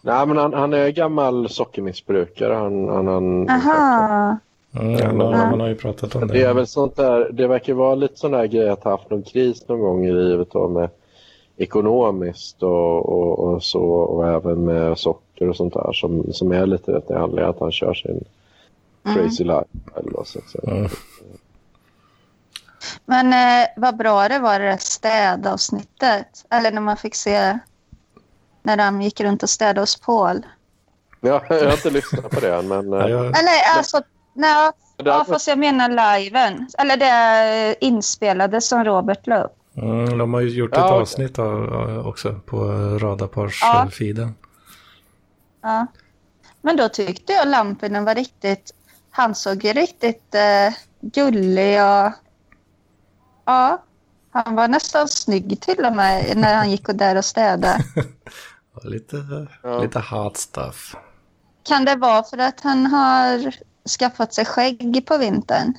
Nej, 0.01 0.27
men 0.27 0.37
han, 0.37 0.53
han 0.53 0.73
är 0.73 0.89
gammal 0.89 1.49
sockermissbrukare. 1.49 2.53
Han, 2.53 2.87
han, 2.89 3.07
han, 3.07 3.49
Aha. 3.49 4.37
mm, 4.79 5.05
han, 5.05 5.19
har, 5.19 5.33
han 5.33 5.59
har 5.59 5.67
ju 5.67 5.75
pratat 5.75 6.15
om 6.15 6.27
det. 6.27 6.33
Det 6.33 6.41
är 6.41 6.53
väl 6.53 6.67
sånt 6.67 6.95
där, 6.95 7.29
det 7.31 7.47
verkar 7.47 7.73
vara 7.73 7.95
lite 7.95 8.19
sån 8.19 8.31
där 8.31 8.45
grej 8.45 8.69
att 8.69 8.83
ha 8.83 8.91
haft 8.91 9.09
någon 9.09 9.23
kris 9.23 9.67
någon 9.67 9.79
gång 9.79 10.05
i 10.05 10.11
livet 10.11 10.47
då 10.51 10.67
med 10.67 10.89
ekonomiskt 11.57 12.63
och, 12.63 13.09
och, 13.09 13.39
och 13.39 13.63
så 13.63 13.83
och 13.83 14.27
även 14.27 14.65
med 14.65 14.97
socker 14.97 15.49
och 15.49 15.55
sånt 15.55 15.73
där 15.73 15.93
som, 15.93 16.33
som 16.33 16.51
är 16.51 16.65
lite 16.65 16.91
rätt 16.91 17.11
i 17.11 17.13
anledning 17.13 17.49
att 17.49 17.59
han 17.59 17.71
kör 17.71 17.93
sin 17.93 18.23
crazy 19.03 19.43
life. 19.43 19.65
Eller 19.95 20.23
så 20.23 20.39
säga. 20.51 20.75
Mm. 20.75 20.89
Men 23.05 23.33
eh, 23.33 23.67
vad 23.77 23.97
bra 23.97 24.27
det 24.27 24.39
var 24.39 24.59
det 24.59 24.65
där 24.65 24.77
städavsnittet. 24.77 26.45
Eller 26.49 26.71
när 26.71 26.81
man 26.81 26.97
fick 26.97 27.15
se 27.15 27.59
när 28.63 28.77
de 28.77 29.01
gick 29.01 29.19
runt 29.21 29.43
och 29.43 29.49
städade 29.49 29.79
hos 29.79 29.95
Paul. 29.99 30.45
Ja, 31.21 31.43
jag 31.49 31.65
har 31.65 31.71
inte 31.71 31.89
lyssnat 31.89 32.29
på 32.29 32.39
det 32.39 32.55
än, 32.55 32.67
men... 32.67 32.91
Ja, 32.91 33.03
eh, 33.03 33.09
jag, 33.11 33.25
Eller 33.25 33.77
alltså, 33.77 34.01
nej, 34.33 34.71
ja, 34.97 35.25
fast 35.27 35.47
jag 35.47 35.57
menar 35.59 36.19
liven. 36.19 36.67
Eller 36.77 36.97
det 36.97 37.75
inspelade 37.85 38.61
som 38.61 38.83
Robert 38.83 39.27
la 39.27 39.43
upp. 39.43 39.57
mm, 39.77 40.17
de 40.17 40.33
har 40.33 40.41
ju 40.41 40.49
gjort 40.49 40.71
ett 40.71 40.77
Ja, 40.77 40.91
avsnitt 40.93 41.39
av, 41.39 41.73
av- 41.73 42.07
också 42.07 42.39
på 42.45 42.57
Ja. 42.57 42.99
Radapars-feeden. 43.07 44.33
Ja. 45.61 45.87
Men 46.61 46.77
då 46.77 46.89
tyckte 46.89 47.33
jag 47.33 47.47
Lampinen 47.47 48.05
var 48.05 48.15
riktigt... 48.15 48.71
Han 49.11 49.35
såg 49.35 49.63
ju 49.65 49.73
riktigt 49.73 50.35
eh, 50.35 50.73
gullig 51.01 51.81
och... 51.83 52.11
Ja, 53.45 53.83
han 54.31 54.55
var 54.55 54.67
nästan 54.67 55.07
snygg 55.07 55.61
till 55.61 55.85
och 55.85 55.95
med 55.95 56.37
när 56.37 56.55
han 56.55 56.71
gick 56.71 56.89
och 56.89 56.95
där 56.95 57.15
och 57.15 57.25
städade. 57.25 57.77
Lite, 58.83 59.47
Ja. 59.63 59.81
lite 59.81 59.99
hot 59.99 60.37
stuff. 60.37 60.95
Kan 61.63 61.85
det 61.85 61.95
vara 61.95 62.23
för 62.23 62.37
att 62.37 62.61
han 62.61 62.85
har 62.85 63.55
skaffat 63.99 64.33
sig 64.33 64.45
skägg 64.45 65.05
på 65.05 65.17
vintern? 65.17 65.73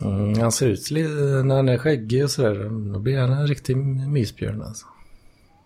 Mm, 0.00 0.40
han 0.40 0.52
ser 0.52 0.66
ut 0.66 0.90
lite, 0.90 1.10
när 1.44 1.56
han 1.56 1.68
är 1.68 1.78
skäggig 1.78 2.24
och 2.24 2.30
sådär, 2.30 2.92
då 2.92 2.98
blir 2.98 3.18
han 3.18 3.32
en 3.32 3.46
riktig 3.46 3.76
mysbjörn 3.76 4.62
alltså. 4.62 4.86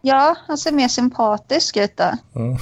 Ja, 0.02 0.36
han 0.46 0.58
ser 0.58 0.72
mer 0.72 0.88
sympatisk 0.88 1.76
ut 1.76 1.96
då. 1.96 2.12
Mm. 2.34 2.56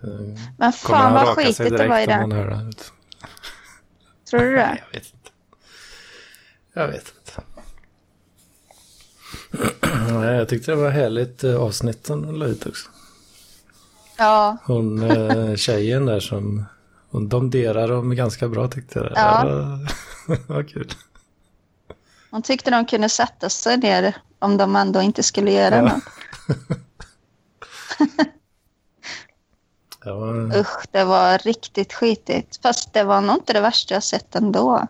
Men 0.58 0.72
fan 0.72 1.12
vad 1.14 1.28
skitigt 1.28 1.78
det 1.78 1.88
var 1.88 1.98
i 1.98 2.06
den. 2.06 2.30
Tror 4.30 4.40
du 4.40 4.54
det? 4.54 4.78
Jag 4.92 5.00
vet 5.00 5.12
inte. 5.14 5.30
Jag 6.72 6.88
vet 6.88 7.08
inte. 7.08 7.19
Nej, 10.10 10.36
jag 10.36 10.48
tyckte 10.48 10.70
det 10.70 10.76
var 10.76 10.90
härligt 10.90 11.44
eh, 11.44 11.56
avsnitt 11.56 12.04
de 12.04 12.34
la 12.34 12.46
ut 12.46 12.66
också. 12.66 12.88
Ja, 14.18 14.56
Hon 14.64 15.10
eh, 15.10 15.54
tjejen 15.56 16.06
där 16.06 16.20
som 16.20 16.64
hon 17.10 17.28
domderar 17.28 17.88
dem 17.88 18.14
ganska 18.16 18.48
bra 18.48 18.68
tyckte 18.68 18.98
jag. 18.98 19.12
Ja. 19.14 19.44
Det 20.26 20.48
var, 20.48 20.62
kul. 20.62 20.88
hon 22.30 22.42
tyckte 22.42 22.70
de 22.70 22.86
kunde 22.86 23.08
sätta 23.08 23.48
sig 23.48 23.76
ner 23.76 24.16
om 24.38 24.56
de 24.56 24.76
ändå 24.76 25.02
inte 25.02 25.22
skulle 25.22 25.52
göra 25.52 25.76
Ja. 25.76 25.82
något. 25.82 26.02
Det 30.04 30.12
var, 30.12 30.56
Usch, 30.60 30.86
det 30.90 31.04
var 31.04 31.38
riktigt 31.38 31.92
skitigt. 31.92 32.60
Fast 32.62 32.92
det 32.92 33.04
var 33.04 33.20
nog 33.20 33.36
inte 33.36 33.52
det 33.52 33.60
värsta 33.60 33.94
jag 33.94 34.02
sett 34.02 34.34
ändå. 34.34 34.86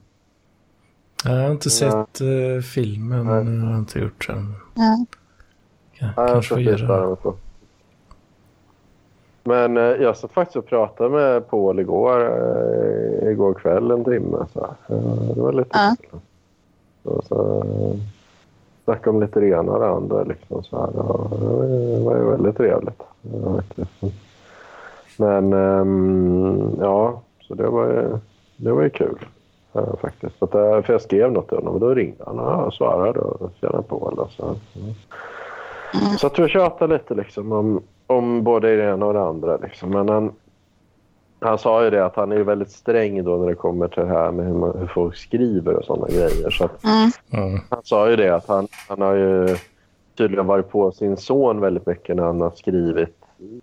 Jag 1.24 1.30
har 1.42 1.50
inte 1.50 1.68
Ja. 1.68 1.70
sett 2.06 2.20
eh, 2.20 2.60
filmen, 2.74 3.26
Nej. 3.26 3.60
jag 3.64 3.66
har 3.72 3.78
inte 3.78 3.98
gjort 3.98 4.26
den. 4.28 4.54
Ja. 4.74 5.06
Ja, 5.98 6.12
jag 6.16 6.28
kanske 6.28 6.54
får 6.54 6.60
göra 6.62 7.16
det. 7.22 7.32
Men 9.44 9.76
eh, 9.76 9.82
jag 9.82 10.16
satt 10.16 10.32
faktiskt 10.32 10.56
och 10.56 10.66
pratade 10.66 11.10
med 11.10 11.48
Paul 11.50 11.80
igår, 11.80 12.20
eh, 12.20 13.28
igår 13.32 13.54
kväll 13.54 13.90
en 13.90 14.04
timme. 14.04 14.46
Så. 14.52 14.64
Eh, 14.88 15.34
det 15.34 15.40
var 15.40 15.52
lite 15.52 15.70
Ja. 15.72 15.96
kul. 16.10 16.20
Så, 17.02 17.22
så, 17.28 17.62
eh, 17.64 18.00
snacka 18.84 19.10
om 19.10 19.20
lite 19.20 19.40
det 19.40 19.46
ena 19.48 19.72
och 19.72 19.80
det 19.80 19.88
andra. 19.88 20.22
Liksom, 20.24 20.62
så 20.64 20.76
här. 20.80 20.90
Ja, 20.96 21.30
det 21.40 21.46
var 21.46 21.64
ju- 21.64 21.96
det 21.96 22.04
var 22.04 22.16
ju 22.16 22.24
väldigt 22.30 22.56
trevligt. 22.56 23.02
Men 25.16 25.52
ehm, 25.52 26.70
ja, 26.80 27.20
så 27.40 27.54
det 27.54 27.68
var 27.68 27.86
ju, 27.86 28.18
det 28.56 28.72
var 28.72 28.82
ju 28.82 28.90
kul. 28.90 29.18
Faktiskt. 30.00 30.38
För, 30.38 30.46
att, 30.46 30.54
eh, 30.54 30.82
för 30.86 30.92
jag 30.92 31.02
skrev 31.02 31.32
något 31.32 31.48
till 31.48 31.56
honom 31.58 31.74
och 31.74 31.80
då 31.80 31.94
ringde 31.94 32.24
han 32.26 32.38
och 32.38 32.52
jag 32.52 32.72
svarade 32.72 33.20
och 33.20 33.50
tjena 33.60 33.82
Paul. 33.82 34.18
Och 34.18 34.30
så. 34.30 34.44
Mm. 34.44 36.16
Så 36.18 36.24
jag 36.24 36.34
tror 36.34 36.44
jag 36.44 36.50
tjatar 36.50 36.88
lite 36.88 37.14
liksom 37.14 37.52
om, 37.52 37.82
om 38.06 38.44
både 38.44 38.76
det 38.76 38.84
ena 38.84 39.06
och 39.06 39.12
det 39.12 39.22
andra. 39.22 39.56
Liksom. 39.56 39.90
Men 39.90 40.08
han, 40.08 40.32
han 41.40 41.58
sa 41.58 41.84
ju 41.84 41.90
det 41.90 42.04
att 42.04 42.16
han 42.16 42.32
är 42.32 42.40
väldigt 42.40 42.70
sträng 42.70 43.24
då 43.24 43.36
när 43.36 43.46
det 43.48 43.54
kommer 43.54 43.88
till 43.88 44.02
det 44.02 44.08
här 44.08 44.30
med 44.32 44.46
hur, 44.46 44.54
man, 44.54 44.78
hur 44.78 44.86
folk 44.86 45.16
skriver 45.16 45.74
och 45.74 45.84
sådana 45.84 46.06
grejer. 46.08 46.50
Så 46.50 46.64
att, 46.64 46.84
Mm. 46.84 47.10
Mm. 47.32 47.60
han 47.70 47.80
sa 47.84 48.10
ju 48.10 48.16
det 48.16 48.30
att 48.34 48.48
han, 48.48 48.68
han 48.88 49.00
har 49.00 49.14
ju 49.14 49.56
tydligen 50.18 50.46
varit 50.46 50.70
på 50.70 50.92
sin 50.92 51.16
son 51.16 51.60
väldigt 51.60 51.86
mycket 51.86 52.16
när 52.16 52.22
han 52.22 52.40
har 52.40 52.50
skrivit, 52.50 53.16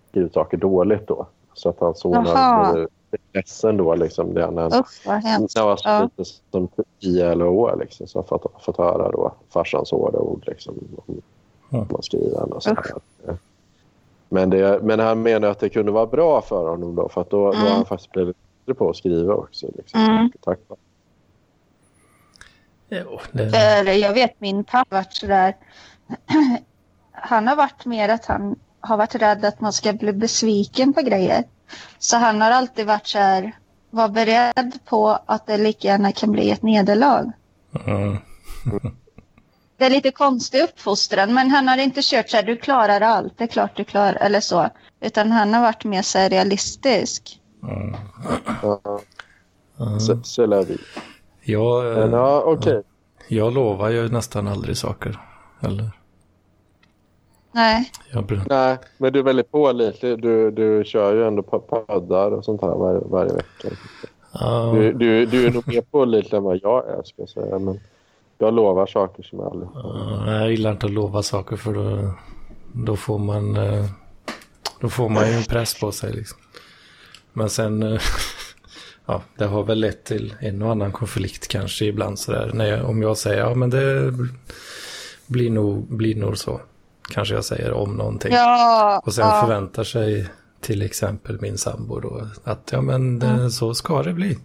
skrivit 0.09 0.33
saker 0.33 0.57
dåligt 0.57 1.07
då. 1.07 1.27
Så 1.53 1.69
att 1.69 1.79
hans 1.79 1.99
son 1.99 2.13
har 2.15 2.25
Jaha. 2.25 2.87
Ledsen 3.33 3.77
då 3.77 3.95
liksom. 3.95 4.33
Det 4.33 4.45
han, 4.45 4.57
Usch, 4.73 5.05
vad 5.07 5.23
hemskt. 5.23 5.57
han 5.57 5.67
var 5.67 5.79
Ja. 5.83 6.01
lite 6.17 6.31
som 6.51 6.67
10 7.01 7.31
eller 7.31 7.47
år 7.47 7.77
liksom. 7.79 8.07
Så 8.07 8.19
har 8.19 8.23
fått, 8.23 8.63
fått 8.63 8.77
höra 8.77 9.11
då 9.11 9.33
farsans 9.49 9.91
hårda 9.91 10.19
ord 10.19 10.43
liksom. 10.47 10.75
Om 11.05 11.21
Ja. 11.69 11.85
man 11.91 12.03
skriver 12.03 12.53
och 12.53 12.63
så 12.63 12.69
här. 12.69 12.85
Men, 14.29 14.49
det, 14.49 14.79
men 14.83 14.99
han 14.99 15.21
menar 15.21 15.47
att 15.47 15.59
det 15.59 15.69
kunde 15.69 15.91
vara 15.91 16.05
bra 16.05 16.41
för 16.41 16.69
honom 16.69 16.95
då. 16.95 17.09
För 17.09 17.21
att 17.21 17.29
då, 17.29 17.37
då 17.37 17.45
har 17.45 17.53
Mm. 17.61 17.73
han 17.73 17.85
faktiskt 17.85 18.11
blivit 18.11 18.37
bättre 18.65 18.77
på 18.77 18.89
att 18.89 18.95
skriva 18.95 19.33
också. 19.33 19.67
Liksom. 19.75 19.99
Mm. 20.01 20.31
Tack 20.41 20.59
Jo, 22.89 23.19
det, 23.31 23.93
jag 23.93 24.13
vet 24.13 24.41
min 24.41 24.63
pappa 24.63 24.95
varit 24.95 25.13
sådär. 25.13 25.55
Han 27.11 27.47
har 27.47 27.55
varit 27.55 27.85
mer 27.85 28.09
att 28.09 28.25
han 28.25 28.55
har 28.79 28.97
varit 28.97 29.15
rädd 29.15 29.45
att 29.45 29.61
man 29.61 29.73
ska 29.73 29.93
bli 29.93 30.13
besviken 30.13 30.93
på 30.93 31.01
grejer. 31.01 31.43
Så 31.99 32.17
han 32.17 32.41
har 32.41 32.51
alltid 32.51 32.85
varit 32.87 33.07
så 33.07 33.17
här. 33.17 33.55
Var 33.89 34.09
beredd 34.09 34.79
på 34.85 35.19
att 35.25 35.47
det 35.47 35.57
lika 35.57 35.87
gärna 35.87 36.11
kan 36.11 36.31
bli 36.31 36.51
ett 36.51 36.61
nederlag. 36.63 37.31
mm. 37.85 38.17
Det 39.77 39.85
är 39.85 39.89
lite 39.89 40.11
konstig 40.11 40.61
uppfostran 40.63 41.33
men 41.33 41.49
han 41.49 41.67
har 41.67 41.77
inte 41.77 42.01
kört 42.03 42.29
så 42.29 42.37
här. 42.37 42.43
Du 42.43 42.57
klarar 42.57 43.01
allt. 43.01 43.37
Det 43.37 43.43
är 43.43 43.47
klart 43.47 43.77
du 43.77 43.83
klarar. 43.83 44.13
Eller 44.15 44.39
så. 44.39 44.69
Utan 45.01 45.31
han 45.31 45.53
har 45.53 45.61
varit 45.61 45.83
mer 45.83 46.01
så 46.01 46.17
här 46.17 46.29
realistisk. 46.29 47.41
Mm. 47.63 47.95
Ja, 48.61 48.99
Mm. 49.79 50.23
så, 50.23 50.45
lär 50.45 50.63
vi. 50.63 50.77
Jag, 51.41 51.97
eh, 51.97 52.09
ja, 52.11 52.41
okej. 52.45 52.83
jag 53.27 53.53
lovar 53.53 53.89
ju 53.89 54.09
nästan 54.09 54.47
aldrig 54.47 54.77
saker. 54.77 55.19
Eller, 55.61 55.91
Nej. 57.57 57.91
Nej, 58.49 58.77
men 58.97 59.13
du 59.13 59.19
är 59.19 59.23
väldigt 59.23 59.51
pålitlig. 59.51 60.21
Du, 60.21 60.51
du 60.51 60.83
kör 60.85 61.13
ju 61.15 61.27
ändå 61.27 61.41
po- 61.41 61.85
poddar 61.85 62.31
och 62.31 62.45
sånt 62.45 62.61
här 62.61 62.67
var, 62.69 63.03
varje 63.05 63.33
vecka. 63.33 63.69
ja, 64.33 64.71
Du, 64.75 64.93
du, 64.93 65.25
du 65.25 65.47
är 65.47 65.51
nog 65.51 65.67
mer 65.67 65.81
pålitlig 65.81 66.37
än 66.37 66.43
vad 66.43 66.59
jag 66.63 66.87
är, 66.89 67.03
ska 67.03 67.21
jag 67.21 67.29
säga. 67.29 67.59
Men 67.59 67.79
jag 68.37 68.53
lovar 68.53 68.85
saker 68.85 69.23
som 69.23 69.39
jag 69.39 69.47
aldrig... 69.47 69.69
ja, 69.73 70.31
jag 70.41 70.51
gillar 70.51 70.71
inte 70.71 70.85
att 70.85 70.91
lova 70.91 71.23
saker 71.23 71.55
för 71.55 71.73
då, 71.73 72.11
då 72.73 72.95
får 72.95 73.17
man 73.19 73.57
eh, 73.57 73.85
då 74.81 74.89
får 74.89 75.09
man 75.09 75.27
ju 75.27 75.33
en 75.33 75.43
press 75.43 75.79
på 75.79 75.91
sig 75.91 76.13
liksom. 76.13 76.37
Men 77.33 77.49
sen, 77.49 77.83
eh, 77.83 77.99
ja, 79.05 79.21
det 79.37 79.45
har 79.45 79.63
väl 79.63 79.79
lett 79.79 80.03
till 80.03 80.33
en 80.39 80.61
och 80.61 80.71
annan 80.71 80.91
konflikt 80.91 81.47
kanske 81.47 81.85
ibland 81.85 82.19
sådär. 82.19 82.51
När 82.53 82.65
jag, 82.65 82.89
om 82.89 83.01
jag 83.01 83.17
säger, 83.17 83.39
ja 83.39 83.53
men 83.55 83.69
det 83.69 84.13
blir 85.27 85.49
nog, 85.49 85.83
blir 85.97 86.15
nog 86.15 86.37
så. 86.37 86.61
Kanske 87.09 87.33
jag 87.35 87.45
säger 87.45 87.73
om 87.73 87.95
någonting. 87.95 88.33
Ja. 88.33 89.01
Och 89.05 89.13
sen 89.13 89.27
ja. 89.27 89.41
förväntar 89.41 89.83
sig 89.83 90.29
till 90.61 90.81
exempel 90.81 91.41
min 91.41 91.57
sambo 91.57 91.99
då 91.99 92.27
att 92.43 92.69
ja 92.71 92.81
men 92.81 93.19
det, 93.19 93.51
så 93.51 93.73
ska 93.73 94.03
det 94.03 94.13
bli. 94.13 94.37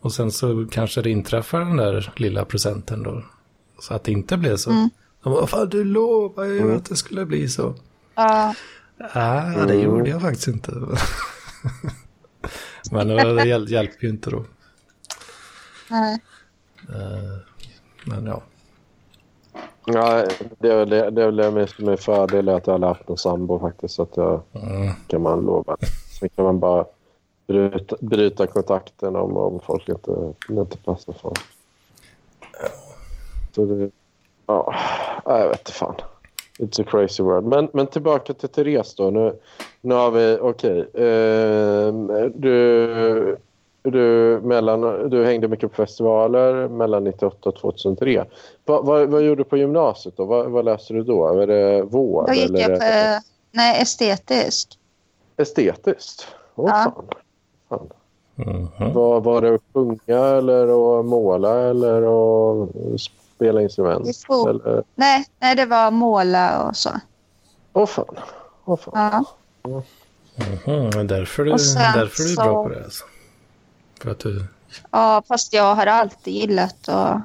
Och 0.00 0.12
sen 0.12 0.32
så 0.32 0.66
kanske 0.70 1.02
det 1.02 1.10
inträffar 1.10 1.58
den 1.60 1.76
där 1.76 2.12
lilla 2.16 2.44
procenten 2.44 3.02
då. 3.02 3.22
Så 3.80 3.94
att 3.94 4.04
det 4.04 4.12
inte 4.12 4.36
blev 4.36 4.56
så. 4.56 4.70
Mm. 4.70 4.90
De 5.22 5.32
bara, 5.32 5.46
fan 5.46 5.68
du 5.68 5.84
lovade 5.84 6.48
ju 6.48 6.74
att 6.76 6.84
det 6.84 6.96
skulle 6.96 7.26
bli 7.26 7.48
så. 7.48 7.74
ja. 8.14 8.54
Nej, 9.14 9.56
det 9.66 9.74
Mm. 9.74 9.80
gjorde 9.80 10.10
jag 10.10 10.20
faktiskt 10.20 10.48
inte. 10.48 10.72
men 12.90 13.08
det 13.08 13.44
hjäl- 13.44 13.68
hjälper 13.70 14.04
ju 14.04 14.08
inte 14.10 14.30
då. 14.30 14.44
Nej. 15.90 16.20
Eh, 16.88 17.38
Men 18.04 18.26
ja. 18.26 18.42
Ja, 19.94 20.24
det 20.58 20.68
är 20.68 20.76
väl 20.76 20.90
det, 20.90 21.10
det, 21.10 21.22
är 21.22 21.26
väl 21.26 21.36
det 21.36 21.78
med 21.78 22.00
fördel 22.00 22.48
att 22.48 22.66
jag 22.66 22.78
har 22.78 22.88
haft 22.88 23.08
en 23.10 23.16
sambo 23.16 23.58
faktiskt. 23.58 23.94
Så 23.94 24.02
att 24.02 24.16
jag 24.16 24.40
Mm. 24.52 24.88
kan 25.06 25.22
man 25.22 25.40
lova. 25.40 25.76
Sen 26.20 26.28
kan 26.28 26.44
man 26.44 26.58
bara 26.58 26.84
bryta, 27.46 27.96
bryta 28.00 28.46
kontakten 28.46 29.16
om, 29.16 29.36
om 29.36 29.60
folk 29.60 29.88
inte, 29.88 30.32
inte 30.48 30.76
passar 30.78 31.12
för. 31.12 31.32
Så 33.54 33.64
det, 33.64 33.90
ja, 34.46 34.74
jag 35.24 35.48
vet 35.48 35.58
inte 35.60 35.72
fan. 35.72 35.94
It's 36.58 36.82
a 36.82 36.84
crazy 36.90 37.22
world. 37.22 37.46
Men, 37.46 37.68
men 37.72 37.86
tillbaka 37.86 38.34
till 38.34 38.48
Therese 38.48 38.94
då. 38.94 39.10
Nu, 39.10 39.36
nu 39.80 39.94
har 39.94 40.10
vi, 40.10 40.38
okej. 40.40 40.78
ehm, 40.94 42.06
du, 42.34 43.36
du, 43.82 44.40
mellan, 44.44 45.10
du 45.10 45.24
hängde 45.24 45.48
mycket 45.48 45.70
på 45.70 45.76
festivaler 45.76 46.68
mellan 46.68 47.04
98 47.04 47.48
och 47.48 47.56
2003. 47.56 48.24
Va, 48.64 48.80
vad, 48.82 49.08
vad 49.08 49.22
gjorde 49.22 49.40
du 49.40 49.44
på 49.48 49.56
gymnasiet 49.56 50.16
då? 50.16 50.24
Vad, 50.24 50.50
vad 50.50 50.64
läste 50.64 50.92
du 50.94 51.02
då? 51.02 51.34
Var 51.34 51.46
det 51.46 51.82
vård? 51.82 52.26
Då 52.26 52.32
gick 52.34 52.44
eller 52.44 52.60
jag 52.70 52.78
på 52.80 53.24
nej, 53.52 53.82
estetisk. 53.82 54.78
Estetiskt? 55.36 56.26
Åh 56.54 56.66
Ja. 56.70 56.92
fan. 56.94 57.04
fan. 57.68 57.88
Mhm. 58.34 58.92
Var, 58.94 59.20
var 59.20 59.42
det 59.42 59.54
att 59.54 59.60
sjunga 59.72 60.26
eller 60.26 60.98
att 61.00 61.04
måla 61.06 61.60
eller 61.60 62.02
att 62.62 62.68
spela 63.00 63.62
instrument? 63.62 64.08
Eller... 64.48 64.82
Nej, 64.94 65.24
nej, 65.38 65.56
det 65.56 65.66
var 65.66 65.90
måla 65.90 66.68
och 66.68 66.76
så. 66.76 66.90
Åh 67.72 67.86
fan. 67.86 68.16
Åh 68.64 68.76
fan. 68.76 69.24
Ja. 69.62 69.82
Mhm, 70.66 70.90
men 70.94 71.06
därför, 71.06 71.44
du, 71.44 71.50
därför 71.50 72.22
är 72.22 72.28
du 72.28 72.34
så- 72.34 72.42
bra 72.42 72.62
på 72.62 72.68
det 72.68 72.84
alltså. 72.84 73.04
För 74.00 74.10
att 74.10 74.18
du, 74.18 74.44
ja, 74.90 75.22
fast 75.28 75.52
jag 75.52 75.74
har 75.74 75.86
alltid 75.86 76.34
gillat 76.34 76.88
att 76.88 77.20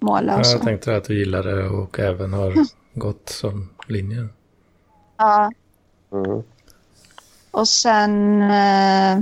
måla 0.00 0.32
ja, 0.32 0.38
och 0.38 0.46
så. 0.46 0.52
jag 0.52 0.62
tänkte 0.62 0.96
att 0.96 1.04
du 1.04 1.18
gillar 1.18 1.42
det 1.42 1.68
och 1.68 1.98
även 1.98 2.32
har 2.32 2.54
gått 2.94 3.28
som 3.28 3.68
linje. 3.86 4.28
Ja. 5.16 5.52
Mm. 6.12 6.42
Och 7.50 7.68
sen 7.68 8.42
eh, 8.42 9.20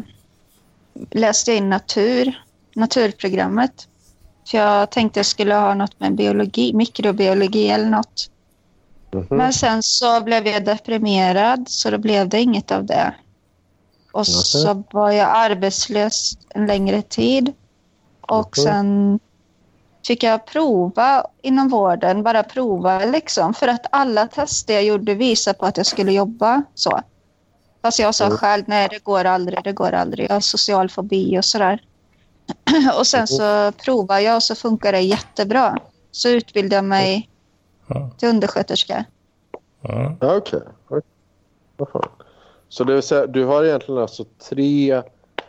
läste 1.10 1.50
jag 1.50 1.58
in 1.58 1.70
natur, 1.70 2.42
naturprogrammet. 2.74 3.88
För 4.50 4.58
jag 4.58 4.90
tänkte 4.90 5.18
jag 5.18 5.26
skulle 5.26 5.54
ha 5.54 5.74
något 5.74 6.00
med 6.00 6.14
biologi, 6.14 6.72
mikrobiologi 6.72 7.68
eller 7.68 7.90
något. 7.90 8.30
Mhm. 9.12 9.26
Men 9.30 9.52
sen 9.52 9.82
så 9.82 10.20
blev 10.20 10.46
jag 10.46 10.64
deprimerad 10.64 11.64
så 11.68 11.90
då 11.90 11.98
blev 11.98 12.28
det 12.28 12.40
inget 12.40 12.70
av 12.70 12.84
det. 12.84 13.14
Och 14.14 14.26
så 14.26 14.82
var 14.90 15.10
jag 15.10 15.28
arbetslös 15.34 16.38
en 16.48 16.66
längre 16.66 17.02
tid. 17.02 17.52
Och 18.20 18.56
sen 18.56 19.18
fick 20.06 20.22
jag 20.22 20.46
prova 20.46 21.26
inom 21.42 21.68
vården, 21.68 22.22
bara 22.22 22.42
prova 22.42 22.98
liksom. 23.04 23.54
För 23.54 23.68
att 23.68 23.86
alla 23.92 24.26
tester 24.26 24.74
jag 24.74 24.84
gjorde 24.84 25.14
visade 25.14 25.58
på 25.58 25.66
att 25.66 25.76
jag 25.76 25.86
skulle 25.86 26.12
jobba 26.12 26.62
så. 26.74 27.00
Fast 27.82 27.98
jag 27.98 28.14
sa 28.14 28.24
Mm. 28.24 28.36
själv, 28.38 28.64
nej 28.66 28.88
det 28.90 29.04
går 29.04 29.24
aldrig, 29.24 29.58
det 29.64 29.72
går 29.72 29.92
aldrig. 29.92 30.30
Jag 30.30 30.34
har 30.34 30.40
social 30.40 30.88
fobi 30.90 31.38
och 31.38 31.44
sådär. 31.44 31.82
och 32.98 33.06
sen 33.06 33.26
så 33.26 33.72
provade 33.72 34.20
jag 34.22 34.36
och 34.36 34.42
så 34.42 34.54
funkar 34.54 34.92
det 34.92 35.00
jättebra. 35.00 35.78
Så 36.10 36.28
utbildade 36.28 36.74
jag 36.74 36.84
mig 36.84 37.30
till 38.18 38.28
undersköterska. 38.28 39.04
ja. 39.82 40.16
Okej. 40.20 40.60
Okej. 40.88 41.02
Vad 41.76 41.88
fan. 41.88 42.08
Så 42.68 42.84
det 42.84 42.94
vill 42.94 43.02
säga, 43.02 43.26
du 43.26 43.44
har 43.44 43.64
egentligen 43.64 44.00
alltså 44.00 44.24
tre 44.48 45.02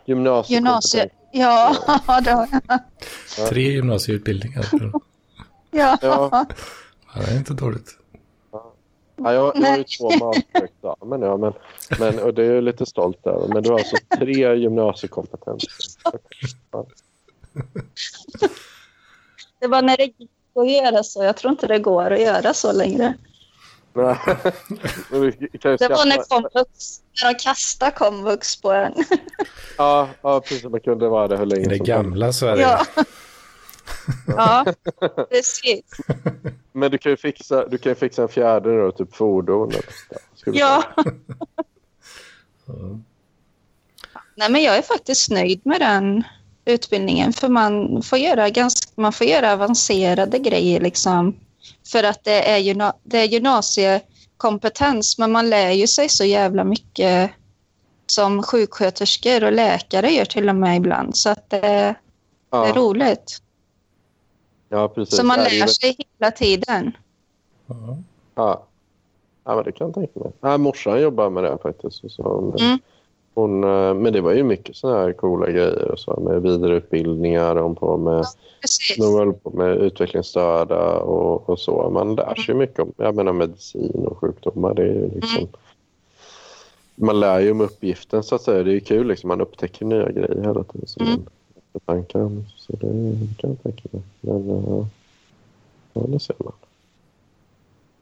gymnasiekompetenser? 0.04 0.98
Gymnasie. 0.98 1.10
Ja, 1.32 1.76
det 2.24 2.30
har 2.30 2.48
jag. 2.68 3.48
Tre 3.48 3.62
gymnasieutbildningar. 3.62 4.66
Ja. 5.70 5.98
Ja. 6.02 6.46
Det 7.14 7.32
är 7.32 7.36
inte 7.36 7.54
dåligt. 7.54 7.98
Ja, 9.16 9.32
jag, 9.32 9.52
jag 9.56 9.68
har 9.68 9.76
ju 9.76 9.84
två 9.84 10.10
masterexamen, 10.10 11.22
ja, 11.22 11.36
men, 11.36 11.52
men, 11.98 12.18
och 12.18 12.34
det 12.34 12.44
är 12.44 12.54
jag 12.54 12.64
lite 12.64 12.86
stolt 12.86 13.26
över. 13.26 13.48
Men 13.48 13.62
du 13.62 13.70
har 13.70 13.78
alltså 13.78 13.96
tre 14.18 14.56
gymnasiekompetenser. 14.56 15.70
Det 19.60 19.66
var 19.66 19.82
när 19.82 19.96
det 19.96 20.04
gick 20.04 20.30
att 20.54 20.70
göra 20.70 21.02
så. 21.02 21.24
Jag 21.24 21.36
tror 21.36 21.50
inte 21.50 21.66
det 21.66 21.78
går 21.78 22.10
att 22.10 22.20
göra 22.20 22.54
så 22.54 22.72
längre. 22.72 23.14
Nej. 23.96 24.16
Det 25.78 25.88
var 25.88 26.06
när 26.06 26.28
komvux, 26.28 27.00
när 27.22 27.32
de 27.32 27.38
kastade 27.38 27.90
komvux 27.90 28.56
på 28.56 28.72
en. 28.72 28.92
Ja, 29.78 30.08
ja, 30.22 30.40
precis. 30.40 30.64
Man 30.64 30.80
kunde 30.80 31.08
vara 31.08 31.28
det 31.28 31.36
hur 31.36 31.46
länge 31.46 31.64
I 31.64 31.68
det 31.68 31.78
gamla 31.78 32.32
Sverige. 32.32 32.62
Ja. 32.62 32.86
Ja, 34.26 34.64
precis. 35.30 35.84
Men 36.72 36.90
du 36.90 36.98
kan 36.98 37.12
ju 37.12 37.16
fixa, 37.16 37.66
du 37.68 37.78
kan 37.78 37.90
ju 37.90 37.96
fixa 37.96 38.22
en 38.22 38.28
fjärde 38.28 38.82
då, 38.82 38.92
typ 38.92 39.16
fordon. 39.16 39.68
eller 39.68 39.80
så 39.80 39.86
där. 40.10 40.18
Skulle 40.34 40.58
Ja. 40.58 40.84
Ja. 42.66 42.98
Nej, 44.34 44.50
men 44.50 44.62
jag 44.62 44.76
är 44.76 44.82
faktiskt 44.82 45.30
nöjd 45.30 45.60
med 45.64 45.80
den 45.80 46.24
utbildningen. 46.64 47.32
För 47.32 47.48
man 47.48 48.02
får 48.02 48.18
göra, 48.18 48.50
ganska, 48.50 48.90
man 48.94 49.12
får 49.12 49.26
göra 49.26 49.52
avancerade 49.52 50.38
grejer. 50.38 50.80
Liksom, 50.80 51.36
för 51.92 52.02
att 52.04 52.24
det 52.24 52.50
är, 52.50 52.58
gymna, 52.58 52.94
det 53.02 53.18
är 53.18 53.24
gymnasiekompetens. 53.24 55.18
Men 55.18 55.32
man 55.32 55.50
lär 55.50 55.70
ju 55.70 55.86
sig 55.86 56.08
så 56.08 56.24
jävla 56.24 56.64
mycket 56.64 57.30
som 58.06 58.42
sjuksköterskor 58.42 59.44
och 59.44 59.52
läkare 59.52 60.10
gör 60.10 60.24
till 60.24 60.48
och 60.48 60.56
med 60.56 60.76
ibland. 60.76 61.16
Så 61.16 61.28
att 61.30 61.50
det, 61.50 61.60
det 61.60 61.66
är 61.66 61.96
Ja, 62.50 62.72
roligt. 62.76 63.42
ja 64.68 64.88
precis. 64.88 65.16
Så 65.16 65.24
man 65.24 65.38
Ja, 65.38 65.44
lär 65.44 65.66
sig 65.66 65.96
hela 66.18 66.30
tiden. 66.30 66.96
Ja. 67.66 67.96
Ja. 68.34 68.64
ja, 69.44 69.54
men 69.54 69.64
det 69.64 69.72
kan 69.72 69.86
jag 69.86 69.94
tänka 69.94 70.20
mig. 70.20 70.32
Ja, 70.40 70.58
morsan 70.58 71.00
jobbar 71.00 71.30
med 71.30 71.44
det 71.44 71.58
faktiskt. 71.62 72.10
Så 72.10 72.22
hon, 72.22 72.60
Mm. 72.60 72.78
Hon, 73.36 73.64
eh, 73.64 73.94
men 73.94 74.12
det 74.12 74.20
var 74.20 74.32
ju 74.32 74.42
mycket 74.42 74.76
såna 74.76 74.96
här 74.98 75.12
coola 75.12 75.50
grejer. 75.50 75.90
Och 75.90 75.98
så, 75.98 76.20
med 76.20 76.42
vidareutbildningar, 76.42 77.56
hon 77.56 77.74
på 77.74 77.96
med, 77.96 78.24
Precis. 78.60 78.96
de 78.96 79.14
höll 79.14 79.32
på 79.32 79.50
med 79.50 79.76
utvecklingsstörda 79.76 80.98
och, 80.98 81.48
och 81.50 81.58
så. 81.58 81.90
Man 81.90 82.14
lär 82.14 82.34
sig 82.34 82.54
mycket 82.54 82.78
om 82.78 82.92
jag 82.96 83.14
menar, 83.14 83.32
medicin 83.32 84.06
och 84.06 84.18
sjukdomar. 84.18 84.74
Det 84.74 84.82
är 84.82 84.86
ju 84.86 85.10
liksom, 85.14 85.48
Man 86.94 87.20
lär 87.20 87.40
ju 87.40 87.50
om 87.50 87.60
uppgiften 87.60 88.22
så 88.22 88.34
att 88.34 88.42
säga. 88.42 88.62
Det 88.62 88.74
är 88.74 88.80
kul. 88.80 89.06
Liksom. 89.08 89.28
Man 89.28 89.40
upptäcker 89.40 89.84
nya 89.84 90.10
grejer 90.12 90.40
hela 90.42 90.64
tiden. 90.64 90.86
Som 90.86 91.06
Mm. 91.06 91.20
man 91.72 91.80
tankar 91.96 92.20
om. 92.20 92.44
Så 92.56 92.72
det, 92.72 92.86
kan 93.38 93.50
jag 93.50 93.62
tänka 93.62 93.88
mig. 93.90 94.02
Men, 94.20 94.50
eh, 94.50 94.86
ja, 95.92 96.02
det 96.08 96.20
ser 96.20 96.36
man. 96.38 96.52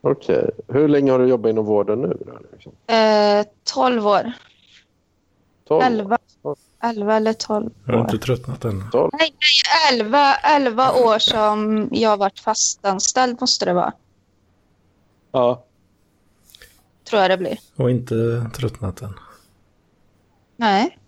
Okej. 0.01 0.51
Hur 0.69 0.89
länge 0.89 1.13
har 1.13 1.19
du 1.19 1.27
jobbat 1.27 1.51
inom 1.51 1.65
vården 1.65 2.01
nu? 2.01 2.17
Då, 2.27 2.33
liksom? 2.53 2.73
Eh, 2.87 3.47
12 3.75 4.07
år. 4.07 4.33
12? 5.69 5.83
11, 5.83 6.19
11 6.83 7.17
eller 7.17 7.33
12 7.33 7.71
Jag 7.85 7.93
har 7.93 8.01
år. 8.01 8.05
inte 8.15 8.27
tröttnat 8.27 8.65
än. 8.65 8.91
12? 8.91 9.11
Nej, 9.13 9.35
nej 9.91 10.01
11, 10.01 10.35
11 10.35 10.93
år 10.93 11.19
som 11.19 11.89
jag 11.93 12.11
har 12.11 12.17
varit 12.17 12.41
fastanställd 12.41 13.41
måste 13.41 13.65
det 13.65 13.73
vara. 13.73 13.93
Ja. 15.33 15.65
Tror 17.11 17.23
jag 17.23 17.31
det 17.31 17.37
blir. 17.37 17.59
Och 17.77 17.91
inte 17.91 18.51
tröttnat 18.57 19.03
än. 19.03 19.15
Nej. 20.57 20.99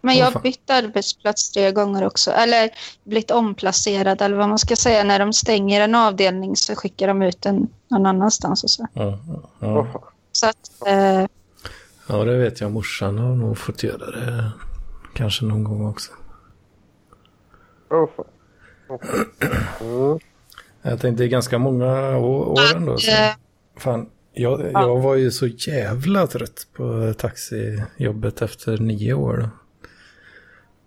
Men 0.00 0.16
jag 0.16 0.30
har 0.30 0.40
bytt 0.40 0.70
arbetsplats 0.70 1.50
tre 1.50 1.72
gånger 1.72 2.06
också. 2.06 2.30
Eller 2.30 2.70
blivit 3.04 3.30
omplacerad 3.30 4.22
eller 4.22 4.36
vad 4.36 4.48
man 4.48 4.58
ska 4.58 4.76
säga. 4.76 5.04
När 5.04 5.18
de 5.18 5.32
stänger 5.32 5.80
en 5.80 5.94
avdelning 5.94 6.56
så 6.56 6.74
skickar 6.76 7.08
de 7.08 7.22
ut 7.22 7.42
den 7.42 7.68
någon 7.88 8.06
annanstans. 8.06 8.64
Och 8.64 8.70
så. 8.70 8.86
Ja, 8.92 9.18
ja, 9.60 9.86
så 10.32 10.46
att, 10.48 10.70
eh, 10.86 11.26
ja, 12.08 12.24
det 12.24 12.36
vet 12.38 12.60
jag. 12.60 12.72
Morsan 12.72 13.18
har 13.18 13.34
nog 13.34 13.58
fått 13.58 13.82
göra 13.82 14.10
det. 14.10 14.50
Kanske 15.14 15.44
någon 15.44 15.64
gång 15.64 15.86
också. 15.86 16.12
Åh, 17.90 18.08
fan. 18.16 18.26
Mm. 19.80 20.18
Jag 20.82 21.00
tänkte 21.00 21.22
det 21.22 21.26
är 21.26 21.30
ganska 21.30 21.58
många 21.58 22.18
år 22.18 22.58
ändå. 22.76 22.98
Så. 22.98 23.10
eh, 23.10 23.30
Fan, 23.76 24.06
jag, 24.32 24.70
jag 24.72 25.00
var 25.00 25.14
ju 25.14 25.30
så 25.30 25.46
jävla 25.46 26.26
trött 26.26 26.66
på 26.76 27.14
taxijobbet 27.18 28.42
efter 28.42 28.78
nio 28.78 29.14
år. 29.14 29.36
Då. 29.36 29.48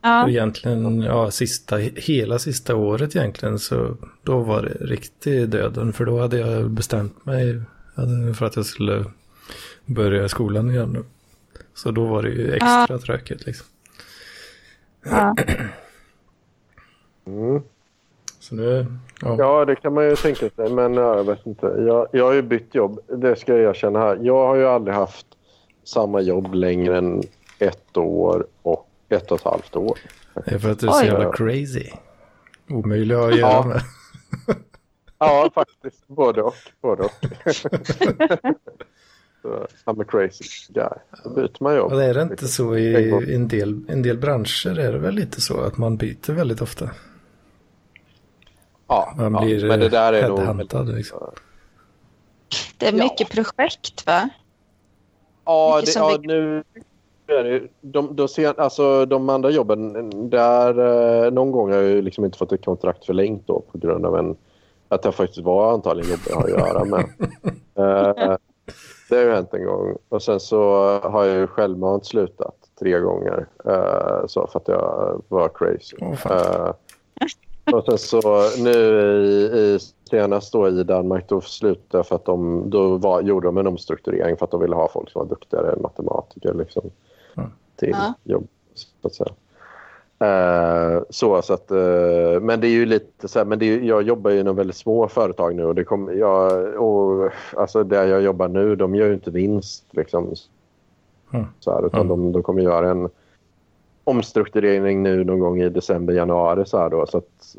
ja, 0.02 0.30
Egentligen, 0.30 1.02
ja, 1.02 1.32
sista, 1.32 1.78
hela 1.96 2.40
sista 2.40 2.76
året 2.76 3.16
egentligen 3.16 3.60
så 3.60 3.98
då 4.24 4.40
var 4.40 4.62
det 4.62 4.86
riktig 4.86 5.50
döden. 5.50 5.94
För 5.94 6.06
då 6.06 6.20
hade 6.20 6.38
jag 6.38 6.72
bestämt 6.72 7.26
mig 7.26 7.62
för 8.38 8.46
att 8.46 8.56
jag 8.56 8.66
skulle 8.66 9.06
börja 9.88 10.30
skolan 10.30 10.70
igen 10.70 10.90
nu. 10.94 11.04
Så 11.74 11.92
då 11.92 12.06
var 12.06 12.24
det 12.24 12.30
ju 12.30 12.54
extra 12.54 12.98
tråkigt 12.98 13.46
liksom. 13.46 13.68
ja. 15.06 15.36
Mm. 17.28 17.62
Så 18.40 18.56
nu, 18.56 18.86
ja. 19.22 19.36
Ja, 19.38 19.66
det 19.66 19.76
kan 19.76 19.94
man 19.94 20.06
ju 20.10 20.16
tänka 20.16 20.50
sig. 20.50 20.70
Men 20.74 20.94
ja, 20.94 21.16
jag 21.18 21.24
vet 21.24 21.46
inte. 21.46 21.66
Jag, 21.66 22.08
jag 22.12 22.26
har 22.26 22.34
ju 22.34 22.42
bytt 22.42 22.76
jobb. 22.76 23.00
Det 23.08 23.36
ska 23.36 23.58
jag 23.58 23.70
erkänna 23.70 24.00
här. 24.00 24.20
Jag 24.22 24.48
har 24.48 24.56
ju 24.56 24.66
aldrig 24.68 24.96
haft 24.96 25.26
samma 25.84 26.22
jobb 26.22 26.54
längre 26.54 26.98
än 26.98 27.24
ett 27.60 27.98
år 27.98 28.48
och 28.62 28.90
ett 29.10 29.32
och 29.32 29.38
ett 29.40 29.46
halvt 29.46 29.76
år. 29.76 29.98
Det 30.46 30.52
är 30.56 30.60
för 30.60 30.72
att 30.72 30.80
du 30.80 30.88
är 30.88 30.92
så 30.92 31.00
Oj. 31.00 31.06
jävla 31.06 31.32
crazy. 31.32 31.90
Omöjlig 32.70 33.16
att 33.16 33.38
göra 33.38 33.52
Ja. 33.52 33.66
med. 33.68 33.82
Ja, 35.20 35.50
faktiskt. 35.56 36.08
Både 36.08 36.42
och. 36.42 36.54
Både 36.82 37.04
och. 37.04 37.12
I'm 39.86 40.02
a 40.02 40.06
crazy 40.08 40.44
guy. 40.74 40.90
Då 41.24 41.30
byter 41.30 41.64
man 41.64 41.76
jobb. 41.76 41.92
Och 41.92 41.98
det 41.98 42.06
är 42.06 42.14
det 42.14 42.22
inte 42.22 42.48
så 42.48 42.78
i 42.78 43.34
en 43.36 43.48
del, 43.48 43.82
en 43.88 44.02
del 44.02 44.18
branscher 44.18 44.80
är 44.80 44.92
det 44.92 45.00
väl 45.00 45.16
lite 45.16 45.42
så 45.42 45.60
att 45.62 45.78
man 45.78 45.98
byter 45.98 46.34
väldigt 46.34 46.62
ofta. 46.62 46.90
Ja, 48.88 49.14
Man 49.18 49.34
ja, 49.34 49.42
blir 49.42 49.68
men 49.68 49.80
det 49.80 49.90
där 49.90 50.14
är 50.14 50.30
nog... 50.30 50.88
liksom. 50.96 51.20
Det 52.78 52.88
är 52.88 52.94
Ja. 52.94 53.04
mycket 53.04 53.30
projekt 53.30 54.06
va? 54.06 54.30
Ja, 55.46 55.82
det, 55.86 55.96
ja 55.96 56.18
nu 56.24 56.64
är 57.28 57.44
det, 57.44 57.68
de, 57.82 58.16
de, 58.16 58.28
sen, 58.28 58.54
alltså, 58.58 59.06
de 59.06 59.30
andra 59.30 59.50
jobben, 59.50 60.30
där 60.30 60.80
eh, 61.26 61.32
någon 61.32 61.52
gång 61.52 61.72
har 61.72 61.78
jag 61.78 61.90
ju 61.90 62.02
liksom 62.02 62.26
inte 62.26 62.38
fått 62.38 62.52
ett 62.52 62.66
kontrakt 62.66 63.06
förlängt 63.06 63.48
då 63.48 63.60
på 63.72 63.78
grund 63.78 64.06
av 64.06 64.18
en, 64.18 64.36
att 64.90 65.02
det 65.02 65.12
faktiskt 65.12 65.42
var 65.46 65.74
antagligen 65.74 66.10
jobb 66.12 66.20
jag 66.30 66.36
har 66.36 66.44
att 66.44 66.50
göra 66.50 66.86
med. 66.86 67.06
Eh, 67.80 68.36
det 69.10 69.16
har 69.16 69.24
ju 69.24 69.32
hänt 69.32 69.54
en 69.54 69.66
gång. 69.66 69.98
Och 70.10 70.24
sen 70.24 70.40
så 70.40 70.60
har 71.04 71.24
jag 71.26 71.38
ju 71.38 71.48
självmant 71.48 72.06
slutat 72.06 72.56
tre 72.80 73.00
gånger 73.00 73.48
eh, 73.66 74.26
så 74.28 74.48
för 74.48 74.60
att 74.60 74.68
jag 74.68 75.22
var 75.28 75.50
crazy. 75.50 75.98
Eh, 76.30 76.74
och 77.74 77.86
sen 77.86 77.98
så 77.98 78.22
nu 78.64 78.72
i, 79.26 79.58
i 79.60 79.80
senast 80.10 80.54
då 80.54 80.68
i 80.68 80.84
Danmark 80.84 81.26
då 81.30 81.42
slutade 81.42 81.98
jag 81.98 82.08
för 82.08 82.16
att 82.16 82.26
de 82.26 82.70
då 82.70 82.98
var, 82.98 83.22
gjorde 83.22 83.48
de 83.48 83.58
en 83.58 83.68
omstrukturering 83.68 84.38
för 84.38 84.46
att 84.46 84.52
de 84.52 84.62
ville 84.62 84.76
ha 84.76 84.88
folk 84.88 85.10
som 85.12 85.20
var 85.20 85.30
duktigare 85.30 85.76
matematiker 85.82 86.54
liksom, 86.54 86.84
Mm. 87.38 87.50
till 87.76 87.90
Ja. 87.90 88.14
jobb. 88.24 88.48
Så 88.74 88.88
att 89.08 89.14
säga. 89.14 89.30
Eh, 90.20 91.02
så, 91.10 91.42
så 91.42 91.54
att, 91.54 91.72
eh, 91.72 92.42
men 92.42 92.60
det 92.62 92.68
är 92.68 92.72
ju 92.72 92.86
lite 92.86 93.28
så 93.28 93.40
här, 93.40 93.46
men 93.46 93.60
det 93.60 93.66
är, 93.66 93.80
jag 93.80 94.02
jobbar 94.02 94.32
ju 94.32 94.40
inom 94.40 94.56
väldigt 94.56 94.76
små 94.76 95.08
företag 95.08 95.56
nu 95.56 95.66
och 95.66 95.76
det 95.76 95.84
kommer, 95.84 96.14
jag, 96.14 96.74
och, 96.76 97.32
alltså 97.58 97.84
där 97.84 98.08
jag 98.08 98.22
jobbar 98.22 98.48
nu, 98.48 98.76
de 98.76 98.96
gör 98.96 99.08
ju 99.08 99.14
inte 99.14 99.32
vinst 99.32 99.86
liksom. 99.92 100.34
Mm. 101.34 101.46
Så 101.60 101.72
här, 101.72 101.86
utan 101.86 102.00
Mm. 102.02 102.08
de, 102.10 102.32
de 102.32 102.44
kommer 102.44 102.62
göra 102.62 102.90
en 102.90 103.10
omstrukturering 104.04 105.04
nu 105.04 105.24
någon 105.24 105.40
gång 105.40 105.62
i 105.62 105.70
december, 105.70 106.14
januari 106.14 106.66
så 106.66 106.78
här 106.78 106.90
då. 106.90 107.06
Så 107.06 107.18
att, 107.18 107.56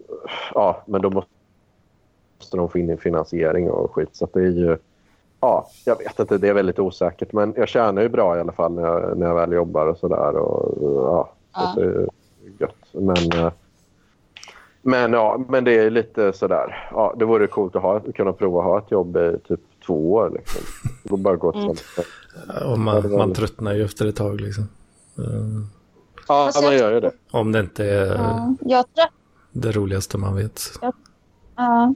ja, 0.54 0.82
men 0.86 1.02
då 1.02 1.10
måste 1.10 2.56
de 2.56 2.68
få 2.68 2.78
in 2.78 2.98
finansiering 2.98 3.70
och 3.70 3.94
skit. 3.94 4.08
Så 4.12 4.24
att 4.24 4.32
det 4.32 4.40
är 4.40 4.50
ju, 4.50 4.76
ja, 5.40 5.66
jag 5.84 5.98
vet 5.98 6.18
inte, 6.18 6.38
det 6.38 6.48
är 6.48 6.54
väldigt 6.54 6.78
osäkert. 6.78 7.32
Men 7.32 7.54
jag 7.56 7.68
tjänar 7.68 8.02
ju 8.02 8.08
bra 8.08 8.36
i 8.36 8.40
alla 8.40 8.52
fall 8.52 8.72
när 8.72 8.82
jag, 8.82 9.18
när 9.18 9.26
jag 9.26 9.34
väl 9.34 9.52
jobbar 9.52 9.86
och 9.86 9.98
så 9.98 10.08
där. 10.08 10.36
Och, 10.36 10.74
ja, 11.12 11.28
så 11.74 11.80
Gött. 12.58 12.76
Men, 12.92 13.32
eh, 13.44 13.52
men, 14.82 15.12
ja, 15.12 15.40
men 15.48 15.64
det 15.64 15.78
är 15.78 15.90
lite 15.90 16.32
sådär. 16.32 16.88
Ja, 16.92 17.14
det 17.18 17.24
vore 17.24 17.46
coolt 17.46 17.76
att 17.76 17.82
ha, 17.82 18.00
kunna 18.00 18.32
prova 18.32 18.58
att 18.60 18.64
ha 18.64 18.78
ett 18.78 18.90
jobb 18.90 19.16
i 19.16 19.38
typ 19.48 19.60
två 19.86 20.12
år. 20.12 20.30
Liksom. 20.34 20.62
Det 21.02 21.16
bara 21.16 21.36
gå 21.36 21.52
till 21.52 21.60
Mm. 21.60 21.72
Och 22.48 22.72
Ja, 22.72 22.76
man, 22.76 23.12
man 23.16 23.34
tröttnar 23.34 23.74
ju 23.74 23.84
efter 23.84 24.06
ett 24.06 24.16
tag 24.16 24.40
liksom. 24.40 24.68
Eh, 25.18 25.24
Ja, 26.28 26.50
man 26.54 26.64
jag- 26.64 26.74
gör 26.74 26.92
ju 26.92 27.00
det. 27.00 27.10
Om 27.30 27.52
det 27.52 27.60
inte 27.60 27.84
är 27.84 28.06
Ja. 28.14 28.54
Jag, 28.60 28.84
trött, 28.94 29.10
det 29.52 29.72
roligaste 29.72 30.18
man 30.18 30.36
vet. 30.36 30.60
ja. 31.56 31.94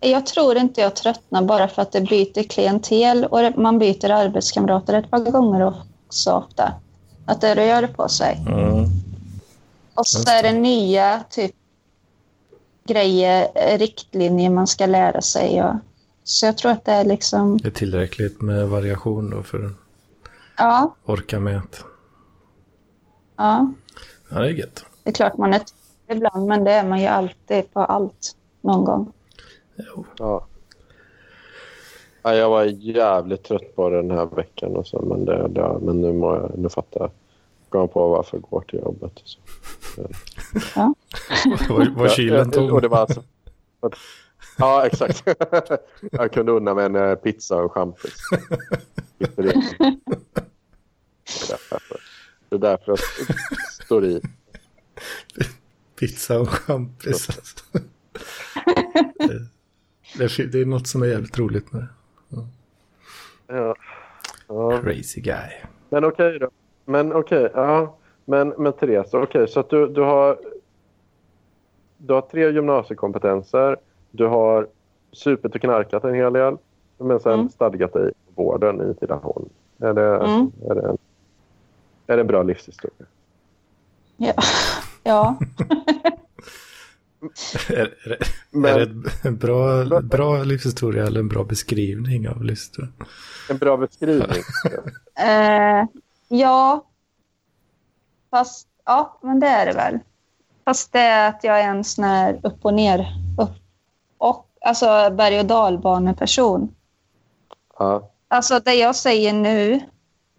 jag 0.00 0.26
tror 0.26 0.56
inte 0.56 0.80
jag 0.80 0.96
tröttnar 0.96 1.42
bara 1.42 1.68
för 1.68 1.82
att 1.82 1.92
det 1.92 2.00
byter 2.00 2.48
klientel 2.48 3.24
och 3.24 3.58
man 3.58 3.78
byter 3.78 4.10
arbetskamrater 4.10 4.94
ett 4.94 5.10
par 5.10 5.30
gånger 5.30 5.74
också 6.06 6.30
ofta. 6.30 6.72
Att 7.26 7.40
det 7.40 7.54
rör 7.54 7.86
på 7.86 8.08
sig. 8.08 8.44
Mm. 8.48 8.84
Och 9.94 10.06
så 10.06 10.30
är 10.30 10.42
det. 10.42 10.52
nya 10.52 11.24
typ 11.30 11.54
grejer, 12.84 13.48
eh, 13.54 13.78
riktlinjer 13.78 14.50
man 14.50 14.66
ska 14.66 14.86
lära 14.86 15.20
sig. 15.20 15.62
Och, 15.62 15.74
så 16.24 16.46
jag 16.46 16.58
tror 16.58 16.72
att 16.72 16.84
det 16.84 16.92
är 16.92 17.04
liksom, 17.04 17.58
Det 17.58 17.68
är 17.68 17.72
tillräckligt 17.72 18.40
med 18.40 18.68
variation 18.68 19.30
då 19.30 19.42
för 19.42 19.66
att 19.66 19.72
ja, 20.56 20.94
orka 21.04 21.40
med. 21.40 21.58
att- 21.58 21.84
ja. 23.36 23.72
Ja, 24.30 24.38
det 24.38 24.46
är 24.46 24.50
gött. 24.50 24.84
Det 25.02 25.10
är 25.10 25.14
klart 25.14 25.36
man 25.38 25.54
är 25.54 25.62
ibland, 26.08 26.46
men 26.46 26.64
det 26.64 26.72
är 26.72 26.84
man 26.88 27.00
ju 27.00 27.06
alltid 27.06 27.72
på 27.72 27.80
allt 27.80 28.36
någon 28.60 28.84
gång. 28.84 29.12
Jo. 29.76 30.04
Ja. 30.18 30.46
Ja, 32.22 32.34
jag 32.34 32.50
var 32.50 32.64
jävligt 32.64 33.42
trött 33.42 33.76
på 33.76 33.90
den 33.90 34.10
här 34.10 34.26
veckan. 34.26 34.76
Och 34.76 34.86
så, 34.86 35.00
men, 35.00 35.24
det, 35.24 35.48
det, 35.48 35.78
men 35.82 36.00
nu, 36.00 36.12
må 36.12 36.34
jag, 36.34 36.58
nu 36.58 36.68
fattar 36.68 37.00
jag. 37.00 37.10
Kom 37.72 37.88
på 37.88 38.08
varför 38.08 38.36
jag 38.36 38.42
går 38.50 38.60
till 38.60 38.78
jobbet. 38.78 39.12
Så. 39.24 39.40
Var, 41.68 41.94
var 41.96 42.08
kylen 42.08 42.50
Ja, 42.54 42.62
Och 42.62 42.68
tom? 42.68 42.80
det 42.80 42.88
var 42.88 42.98
alltså, 42.98 43.22
ja, 44.58 44.86
exakt. 44.86 45.24
jag 46.12 46.32
kunde 46.32 46.52
unna 46.52 46.74
mig 46.74 46.86
en 46.86 46.96
eh, 46.96 47.14
pizza 47.14 47.56
och 47.56 47.72
champis. 47.72 48.14
Det 49.18 49.38
är 49.38 49.42
därför. 49.42 49.96
Det 52.48 52.56
är 52.56 52.58
därför 52.58 52.84
jag 52.92 52.98
står 53.84 54.04
i. 54.04 54.20
Pizza 55.98 56.40
och 56.40 56.48
champis. 56.48 57.26
det, 59.18 59.46
det, 60.18 60.24
är- 60.24 60.46
det 60.52 60.60
är 60.60 60.66
något 60.66 60.86
som 60.86 61.02
är 61.02 61.06
jävligt 61.06 61.38
roligt 61.38 61.72
med 61.72 61.82
det. 61.82 61.88
Ja. 63.46 63.76
Ja. 64.48 64.80
Crazy 64.82 65.20
guy. 65.20 65.50
Men 65.90 66.04
okej 66.04 66.38
då. 66.38 66.50
Men 66.92 67.12
okej, 67.12 67.50
ja. 67.54 67.96
Men, 68.24 68.54
men 68.58 68.72
Therese, 68.72 69.14
okej, 69.14 69.48
så 69.48 69.60
att 69.60 69.70
du, 69.70 69.86
du 69.88 70.00
har 70.00 70.38
du 71.96 72.14
har 72.14 72.20
tre 72.20 72.50
gymnasiekompetenser. 72.50 73.76
Du 74.10 74.26
har 74.26 74.66
supit 75.12 75.54
och 75.54 75.60
knarkat 75.60 76.04
en 76.04 76.14
hel 76.14 76.32
del. 76.32 76.56
Men 76.98 77.20
sen 77.20 77.32
Mm. 77.32 77.48
stadgat 77.48 77.92
dig 77.92 78.08
i 78.08 78.12
vården 78.34 78.90
i 78.90 78.94
Tidaholm. 78.94 79.48
Är 79.78 79.92
det, 79.94 80.16
Mm. 80.16 80.52
är, 80.70 80.74
det 80.74 80.88
en, 80.88 80.98
är 82.06 82.16
det 82.16 82.20
en 82.20 82.26
bra 82.26 82.42
livshistoria? 82.42 83.06
Ja. 84.16 84.34
ja. 85.02 85.36
Är, 87.68 87.74
är, 88.04 88.08
det- 88.08 88.18
Men- 88.50 88.64
är 88.80 88.86
det 88.86 89.28
en 89.28 89.36
bra, 89.36 89.84
bra 90.00 90.42
livshistoria 90.42 91.06
eller 91.06 91.20
en 91.20 91.28
bra 91.28 91.44
beskrivning 91.44 92.28
av 92.28 92.44
livshistoria? 92.44 92.90
En 93.50 93.58
bra 93.58 93.76
beskrivning. 93.76 94.42
Eh, 95.18 95.84
ja. 96.32 96.84
Fast, 98.30 98.68
ja, 98.84 99.18
men 99.22 99.40
det 99.40 99.46
är 99.46 99.66
det 99.66 99.72
väl. 99.72 99.98
Fast 100.64 100.92
det 100.92 101.00
är 101.00 101.28
att 101.28 101.44
jag 101.44 101.60
är 101.60 101.68
en 101.68 101.84
sån 101.84 102.04
här 102.04 102.40
upp 102.42 102.64
och 102.64 102.74
ner. 102.74 103.06
Upp, 103.38 103.50
och, 104.18 104.46
alltså 104.60 105.10
berg 105.10 105.38
och 105.38 105.46
dalbaneperson. 105.46 106.74
ja. 107.78 108.08
Alltså 108.28 108.60
det 108.60 108.74
jag 108.74 108.96
säger 108.96 109.32
nu, 109.32 109.80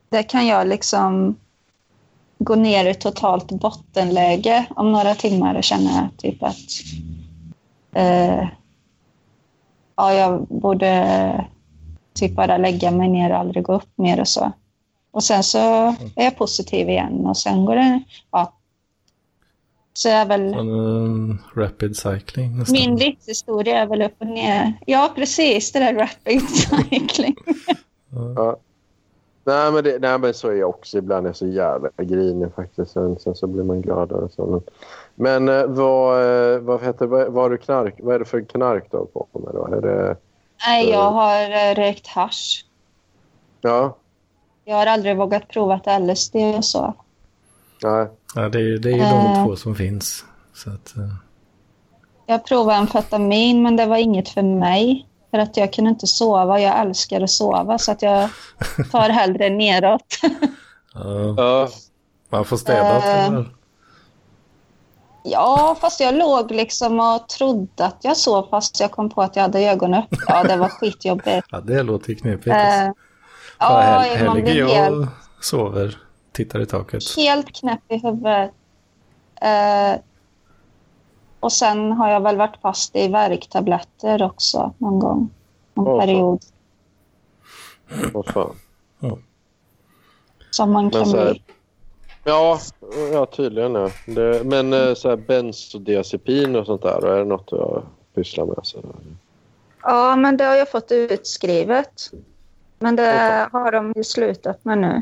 det 0.10 0.24
kan 0.24 0.48
jag 0.48 0.68
liksom 0.68 1.36
gå 2.38 2.56
ner 2.56 2.86
i 2.86 2.94
totalt 2.94 3.52
bottenläge 3.52 4.66
om 4.70 4.92
några 4.92 5.16
timmar 5.16 5.56
och 5.56 5.64
känna 5.64 6.10
typ 6.18 6.44
att 6.44 6.70
eh, 7.92 8.48
ja, 9.96 10.14
jag 10.14 10.48
borde 10.48 11.46
typ 12.14 12.36
bara 12.36 12.58
lägga 12.58 12.92
mig 12.92 13.10
ner 13.10 13.32
och 13.32 13.38
aldrig 13.38 13.64
gå 13.64 13.74
upp 13.74 13.90
mer 13.96 14.20
och 14.20 14.28
så. 14.28 14.52
Och 15.14 15.24
sen 15.24 15.44
så 15.44 15.58
är 16.16 16.24
jag 16.24 16.38
positiv 16.38 16.90
igen 16.90 17.26
och 17.26 17.38
sen 17.38 17.66
går 17.66 17.76
det, 17.76 18.04
ja. 18.32 18.54
Så 19.94 20.10
är 20.10 20.26
väl, 20.26 20.54
En, 20.54 20.70
um, 20.70 21.38
rapid 21.56 21.98
cycling 21.98 22.58
nästan. 22.60 22.74
min 22.74 22.96
livshistoria 22.96 23.78
är 23.82 23.86
väl 23.88 24.02
upp 24.02 24.16
och 24.20 24.28
ner. 24.28 24.74
Ja, 24.86 25.12
precis, 25.16 25.72
det 25.72 25.80
där 25.80 25.94
rapid 25.94 26.42
cycling. 26.50 27.36
Ja. 28.36 28.58
Nej, 29.46 29.72
men 29.72 29.84
det, 29.84 30.00
nej, 30.02 30.20
men 30.20 30.34
så 30.34 30.48
är 30.50 30.54
jag 30.56 30.70
också. 30.70 30.98
Ibland 30.98 31.26
är 31.26 31.30
jag 31.30 31.36
så 31.36 31.48
jävla 31.48 31.90
grinig 31.98 32.48
faktiskt. 32.56 32.92
Sen, 32.92 33.20
sen 33.20 33.36
så 33.36 33.48
blir 33.48 33.64
man 33.64 33.82
gladare. 33.82 34.22
och 34.22 34.32
Så. 34.32 34.46
Men, 34.46 34.62
men 35.46 35.60
eh, 35.60 35.66
vad, 35.68 36.22
eh, 36.54 36.60
vad, 36.60 36.84
heter, 36.84 37.06
vad, 37.06 37.32
vad, 37.34 37.44
har 37.44 37.50
du 37.50 37.58
knark, 37.58 37.96
vad 38.00 38.16
är 38.16 38.20
det 38.20 38.26
för 38.26 38.42
knark 38.42 38.88
du 38.92 38.98
har 38.98 39.06
på 39.06 39.28
med 39.34 39.54
då? 39.54 39.66
Är 39.76 39.82
det, 39.82 40.16
Nej, 40.68 40.90
jag 40.90 41.12
har 41.12 41.42
eh, 41.42 41.76
rökt 41.76 42.08
hasch. 42.08 42.66
ja, 43.62 43.96
Jag 44.66 44.76
har 44.76 44.86
aldrig 44.86 45.18
vågat 45.18 45.48
prova 45.48 46.00
LSD 46.00 46.36
och 46.36 46.66
så. 46.66 46.94
nej. 47.84 48.08
Ja, 48.36 48.50
det, 48.50 48.60
är, 48.60 48.78
det 48.78 48.90
är 48.90 48.96
ju 48.96 49.04
de 49.04 49.46
två 49.46 49.56
som 49.56 49.76
finns. 49.76 50.26
Så 50.54 50.70
att, 50.70 50.98
eh, 50.98 51.14
Jag 52.26 52.46
provade 52.46 52.78
amfetamin, 52.78 53.62
men 53.64 53.76
det 53.76 53.86
var 53.86 53.98
inget 53.98 54.30
för 54.30 54.42
mig. 54.42 55.08
För 55.32 55.38
att 55.38 55.58
jag 55.58 55.74
kunde 55.74 55.90
inte 55.90 56.08
sova. 56.08 56.60
Jag 56.60 56.80
älskar 56.80 57.22
att 57.22 57.30
sova, 57.30 57.78
så 57.78 57.92
att 57.92 58.02
jag 58.02 58.30
tar 58.92 59.10
hellre 59.10 59.50
neråt. 59.50 60.20
ja, 61.38 61.70
man 62.30 62.46
får 62.46 62.58
städa 62.58 63.02
till 63.02 63.46
ja, 65.24 65.78
fast 65.82 66.00
jag 66.00 66.16
låg 66.16 66.52
liksom 66.52 67.00
och 67.00 67.30
trodde 67.30 67.86
att 67.86 67.98
jag 68.02 68.18
sov 68.18 68.48
fast 68.50 68.80
jag 68.80 68.92
kom 68.92 69.10
på 69.10 69.22
att 69.22 69.36
jag 69.36 69.44
hade 69.44 69.60
ögonen 69.60 70.04
öppna. 70.04 70.18
Ja, 70.28 70.44
det 70.44 70.58
var 70.58 70.70
skitjobbigt. 70.70 71.48
Ja, 71.52 71.62
det 71.62 71.84
låter 71.84 72.14
knepigt. 72.14 72.56
alltså. 72.56 72.94
Ja, 73.60 73.80
här 73.80 74.26
man 74.26 74.36
ligger 74.36 74.54
jag 74.56 74.68
helt, 74.68 74.96
och 74.96 75.44
sover, 75.46 75.98
tittar 76.32 76.60
i 76.60 76.66
taket. 76.66 77.04
helt 77.18 77.56
knäpp 77.56 77.82
i 77.88 77.98
huvudet. 77.98 78.52
Eh, 79.42 80.00
och 81.40 81.52
sen 81.52 81.92
har 81.92 82.10
jag 82.10 82.20
väl 82.22 82.38
varit 82.38 82.58
fast 82.62 82.96
i 82.96 83.08
värktabletter 83.08 84.24
också 84.24 84.74
någon 84.78 85.00
gång. 85.00 85.30
Någon 85.74 85.86
fan. 85.86 86.00
period 86.00 86.40
vad 88.14 88.26
fan. 88.26 88.56
som 90.52 90.72
man 90.72 90.92
kan 90.92 91.10
här- 91.10 91.32
bli. 91.32 91.44
Ja, 92.24 92.60
ja 93.14 93.26
tydligen. 93.26 93.76
Ja. 93.76 93.90
Det, 94.06 94.44
men 94.44 94.74
eh, 94.74 94.94
så 94.94 95.10
här 95.10 95.16
bensodiazepin 95.16 96.56
och 96.56 96.66
sånt 96.66 96.82
där, 96.82 97.06
är 97.08 97.18
det 97.18 97.26
något 97.26 97.48
jag 97.52 97.84
pysslar 98.16 98.46
med? 98.46 98.60
Så. 98.64 98.84
Ja, 99.82 100.16
men 100.16 100.38
det 100.38 100.44
har 100.44 100.56
jag 100.56 100.72
fått 100.72 100.92
utskrivet. 100.92 102.12
Men 102.84 102.96
det 102.96 103.50
har 103.52 103.72
de 103.72 103.94
ju 103.96 104.04
slutat 104.04 104.66
med 104.66 104.78
nu. 104.78 105.02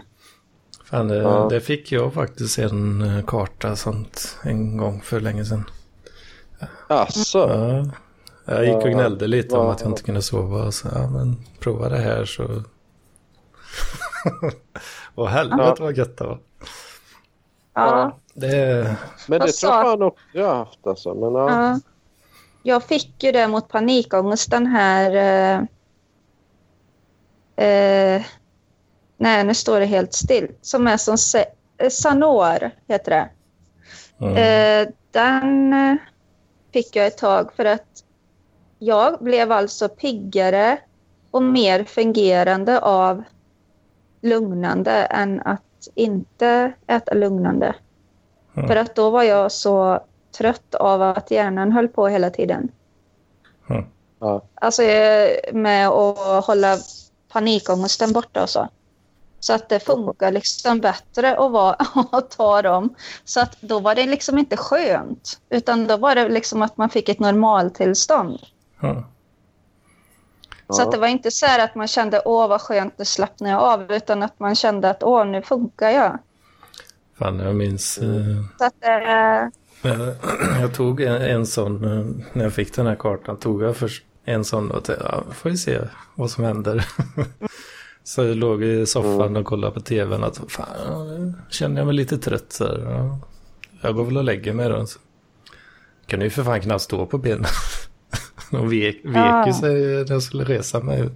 Fan, 0.85 1.07
det, 1.07 1.15
Ja. 1.15 1.47
det 1.49 1.61
fick 1.61 1.91
jag 1.91 2.13
faktiskt 2.13 2.59
en 2.59 3.01
eh, 3.01 3.25
karta 3.25 3.75
sånt 3.75 4.37
en 4.43 4.77
gång 4.77 5.01
för 5.01 5.19
länge 5.19 5.45
sedan. 5.45 5.69
Alltså, 6.87 7.37
Ja. 7.37 7.85
Jag 8.55 8.65
gick 8.65 8.75
och 8.75 8.81
Ja. 8.89 8.93
gnällde 8.93 9.27
lite 9.27 9.57
om 9.57 9.65
Ja. 9.65 9.71
att 9.71 9.81
jag 9.81 9.89
inte 9.89 10.03
kunde 10.03 10.21
sova. 10.21 10.71
Så, 10.71 10.87
ja, 10.95 11.09
men 11.09 11.37
prova 11.59 11.89
det 11.89 11.97
här 11.97 12.25
så... 12.25 12.43
och 15.15 15.29
helvete 15.29 15.81
vad 15.83 15.97
gött 15.97 16.17
det 16.17 16.23
var. 16.23 16.39
Ja, 17.73 18.19
Det, 18.33 18.95
men 19.27 19.39
det 19.39 19.47
tror 19.51 19.73
jag 19.73 19.83
fan 19.83 20.01
också 20.01 20.23
jag 20.33 20.47
har 20.47 20.55
haft. 20.55 20.87
Alltså. 20.87 21.13
Men, 21.13 21.33
ja. 21.33 21.49
ja. 21.69 21.79
Jag 22.63 22.83
fick 22.83 23.23
ju 23.23 23.31
det 23.31 23.47
mot 23.47 23.69
panikångest, 23.69 24.51
den 24.51 24.65
här... 24.67 25.11
Eh, 25.55 25.63
eh, 27.61 28.21
nej, 29.17 29.43
nu 29.43 29.53
står 29.53 29.79
det 29.79 29.85
helt 29.85 30.13
still. 30.13 30.47
Som 30.61 30.87
är 30.87 30.97
som... 30.97 31.17
Se, 31.17 31.45
eh, 31.77 31.89
Sanor 31.89 32.71
heter 32.87 33.11
det. 33.11 33.29
mm. 34.25 34.35
Eh, 34.35 34.93
den 35.11 35.73
eh, 35.73 35.95
fick 36.73 36.95
jag 36.95 37.07
ett 37.07 37.17
tag 37.17 37.53
för 37.53 37.65
att 37.65 38.03
jag 38.79 39.19
blev 39.19 39.51
alltså 39.51 39.89
piggare 39.89 40.77
och 41.31 41.43
mer 41.43 41.83
fungerande 41.83 42.79
av 42.79 43.23
lugnande 44.21 44.91
än 44.91 45.41
att 45.41 45.87
inte 45.95 46.73
äta 46.87 47.13
lugnande. 47.13 47.75
Mm. 48.55 48.67
För 48.67 48.75
att 48.75 48.95
då 48.95 49.09
var 49.09 49.23
jag 49.23 49.51
så 49.51 49.99
trött 50.37 50.75
av 50.75 51.01
att 51.01 51.31
hjärnan 51.31 51.71
höll 51.71 51.87
på 51.87 52.07
hela 52.07 52.29
tiden. 52.29 52.71
Mm. 53.69 53.85
Alltså 54.55 54.83
eh, 54.83 55.53
med 55.53 55.87
att 55.87 56.45
hålla 56.45 56.77
panikångesten 57.31 58.13
borta 58.13 58.43
och 58.43 58.49
så. 58.49 58.69
Så 59.39 59.53
att 59.53 59.69
det 59.69 59.79
funkar 59.79 60.31
liksom 60.31 60.79
bättre 60.79 61.37
att, 61.37 61.51
vara, 61.51 61.75
att 62.11 62.29
ta 62.31 62.61
dem. 62.61 62.95
Så 63.25 63.39
att 63.39 63.61
då 63.61 63.79
var 63.79 63.95
det 63.95 64.05
liksom 64.05 64.37
inte 64.37 64.57
skönt. 64.57 65.39
Utan 65.49 65.87
då 65.87 65.97
var 65.97 66.15
det 66.15 66.29
liksom 66.29 66.61
att 66.61 66.77
man 66.77 66.89
fick 66.89 67.09
ett 67.09 67.19
normaltillstånd. 67.19 68.39
Ja. 68.81 69.03
Så 70.69 70.81
att 70.81 70.91
det 70.91 70.97
var 70.97 71.07
inte 71.07 71.31
så 71.31 71.45
här 71.45 71.63
att 71.63 71.75
man 71.75 71.87
kände 71.87 72.21
åh 72.25 72.47
vad 72.47 72.61
skönt, 72.61 72.97
nu 72.97 73.05
slappnar 73.05 73.49
jag 73.49 73.61
av. 73.61 73.91
Utan 73.91 74.23
att 74.23 74.39
man 74.39 74.55
kände 74.55 74.89
att 74.89 75.03
åh 75.03 75.25
nu 75.25 75.41
funkar 75.41 75.89
jag. 75.89 76.19
Fan, 77.17 77.39
jag 77.39 77.55
minns... 77.55 77.97
eh, 77.97 78.09
Så 78.57 78.65
att 78.65 78.83
eh, 78.83 79.49
Jag, 79.91 80.15
jag 80.61 80.73
tog 80.75 81.01
en, 81.01 81.21
en 81.21 81.45
sån, 81.45 81.83
eh, 81.83 82.23
när 82.33 82.43
jag 82.43 82.53
fick 82.53 82.75
den 82.75 82.87
här 82.87 82.95
kartan, 82.95 83.37
tog 83.37 83.63
jag 83.63 83.77
först 83.77 84.05
en 84.25 84.45
sån 84.45 84.71
och 84.71 84.83
tänkte, 84.83 85.05
ja, 85.09 85.23
får 85.33 85.49
vi 85.49 85.57
se 85.57 85.79
vad 86.15 86.31
som 86.31 86.43
händer. 86.43 86.85
så 88.03 88.23
jag 88.23 88.37
låg 88.37 88.63
i 88.63 88.85
soffan 88.85 89.35
och 89.37 89.45
kollade 89.45 89.73
på 89.73 89.79
tvn 89.79 90.23
att, 90.23 90.41
fan, 90.47 91.07
nu 91.07 91.33
känner 91.49 91.77
jag 91.77 91.85
mig 91.85 91.95
lite 91.95 92.17
trött 92.17 92.45
så 92.51 92.65
här. 92.67 92.79
Ja. 92.79 93.19
Jag 93.81 93.95
går 93.95 94.05
väl 94.05 94.17
och 94.17 94.23
lägger 94.23 94.53
mig 94.53 94.69
då. 94.69 94.85
Så. 94.85 94.99
Kan 96.07 96.21
ju 96.21 96.29
för 96.29 96.43
fan 96.43 96.61
knappt 96.61 96.81
stå 96.83 97.05
på 97.05 97.17
benen. 97.17 97.45
De 98.51 98.69
vek, 98.69 98.95
vek 99.03 99.15
Ja. 99.15 99.47
ju 99.47 99.53
sig 99.53 99.73
när 99.83 100.11
jag 100.11 100.23
skulle 100.23 100.43
resa 100.43 100.79
mig. 100.79 101.09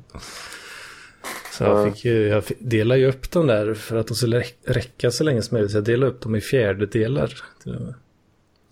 Så 1.51 1.63
Ja. 1.63 1.67
jag, 1.85 1.93
fick 1.93 2.05
ju, 2.05 2.27
jag 2.27 2.43
fick- 2.43 2.57
delade 2.59 2.99
ju 2.99 3.07
upp 3.09 3.31
dem 3.31 3.47
där 3.47 3.73
för 3.73 3.95
att 3.97 4.07
de 4.07 4.15
skulle 4.15 4.39
räck- 4.39 4.55
räcka 4.65 5.11
så 5.11 5.23
länge 5.23 5.41
som 5.41 5.55
möjligt. 5.55 5.71
Så 5.71 5.77
jag 5.77 5.83
delade 5.83 6.11
upp 6.11 6.21
dem 6.21 6.35
i 6.35 6.41
fjärdedelar. 6.41 7.33
till 7.63 7.75
och 7.75 7.81
med. 7.81 7.93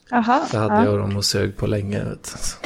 Jaha. 0.10 0.46
Så 0.52 0.58
hade 0.58 0.76
ja. 0.76 0.86
jag 0.86 1.00
dem 1.00 1.18
och 1.18 1.26
sög 1.26 1.58
på 1.58 1.68
länge. 1.68 2.04
Vet 2.04 2.58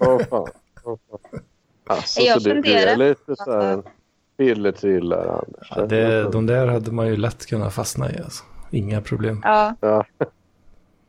Åh, 0.00 0.18
fan. 0.30 0.46
Åh, 0.84 0.98
fan. 1.10 1.40
Alltså, 1.86 2.20
Jag 2.20 2.42
så 2.42 2.48
det, 2.48 2.54
det 2.54 2.58
är 2.58 2.62
funderar- 2.62 2.96
lite 2.96 3.36
så 3.36 3.52
här 3.52 3.72
en 3.72 3.82
pillertrillare, 4.36 5.30
Anders. 5.30 5.68
Ja, 5.76 5.86
det, 5.86 6.30
de 6.30 6.46
där 6.46 6.66
hade 6.66 6.90
man 6.92 7.06
ju 7.06 7.16
lätt 7.16 7.46
kunnat 7.46 7.74
fastna 7.74 8.12
i. 8.12 8.18
Alltså. 8.18 8.44
Inga 8.70 9.00
problem. 9.00 9.40
Ja. 9.44 9.74
Ja. 9.80 10.04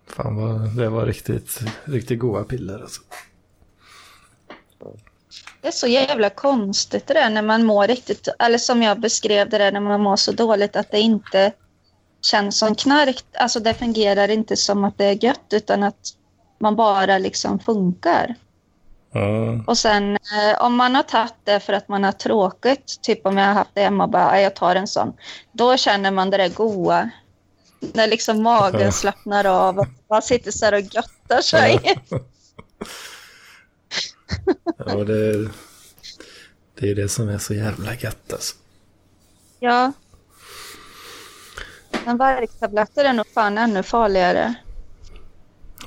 Fan 0.07 0.35
vad, 0.35 0.75
det 0.77 0.89
var 0.89 1.05
riktigt, 1.05 1.59
riktigt 1.83 2.19
goda 2.19 2.43
piller. 2.43 2.79
Alltså. 2.79 3.01
Det 5.61 5.67
är 5.67 5.71
så 5.71 5.87
jävla 5.87 6.29
konstigt 6.29 7.07
det 7.07 7.13
där 7.13 7.29
när 7.29 7.41
man 7.41 7.63
mår 7.65 7.87
riktigt, 7.87 8.27
eller 8.39 8.57
som 8.57 8.81
jag 8.81 8.99
beskrev 8.99 9.49
det 9.49 9.57
där 9.57 9.71
när 9.71 9.79
man 9.79 10.01
mår 10.01 10.15
så 10.15 10.31
dåligt 10.31 10.75
att 10.75 10.91
det 10.91 10.99
inte 10.99 11.51
känns 12.21 12.59
som 12.59 12.75
knark. 12.75 13.23
Alltså 13.33 13.59
det 13.59 13.73
fungerar 13.73 14.27
inte 14.29 14.55
som 14.55 14.83
att 14.83 14.97
det 14.97 15.05
är 15.05 15.23
gött 15.25 15.45
utan 15.53 15.83
att 15.83 15.95
man 16.63 16.75
bara 16.75 17.17
liksom 17.17 17.59
funkar. 17.59 18.35
Mm. 19.15 19.61
Och 19.61 19.77
sen 19.77 20.11
eh, 20.15 20.61
om 20.61 20.75
man 20.75 20.95
har 20.95 21.03
tagit 21.03 21.33
det 21.43 21.59
för 21.59 21.73
att 21.73 21.87
man 21.87 22.03
har 22.03 22.11
tråkigt, 22.11 23.01
typ 23.01 23.25
om 23.25 23.37
jag 23.37 23.45
har 23.45 23.53
haft 23.53 23.69
det 23.73 23.81
hemma 23.81 24.03
och 24.03 24.09
bara, 24.09 24.35
"Ja, 24.35 24.39
jag 24.41 24.55
tar 24.55 24.75
en 24.75 24.87
sån. 24.87 25.13
Då 25.51 25.77
känner 25.77 26.11
man 26.11 26.29
det 26.29 26.37
där 26.37 26.49
goa. 26.49 27.09
När 27.93 28.07
liksom 28.07 28.43
magen 28.43 28.91
slappnar 28.91 29.45
av 29.45 29.79
och 29.79 29.87
man 30.09 30.21
sitter 30.21 30.51
så 30.51 30.65
här 30.65 30.73
och 30.73 30.79
göttar 30.79 31.41
sig. 31.41 31.79
Ja, 34.77 34.95
det, 34.95 35.49
det 36.79 36.89
är 36.91 36.95
det 36.95 37.09
som 37.09 37.29
är 37.29 37.37
så 37.37 37.53
jävla 37.53 37.95
gött 37.95 38.33
alltså. 38.33 38.55
Ja. 39.59 39.91
Men 42.05 42.17
värktabletter 42.17 43.05
är 43.05 43.13
nog 43.13 43.27
fan 43.33 43.57
ännu 43.57 43.83
farligare. 43.83 44.53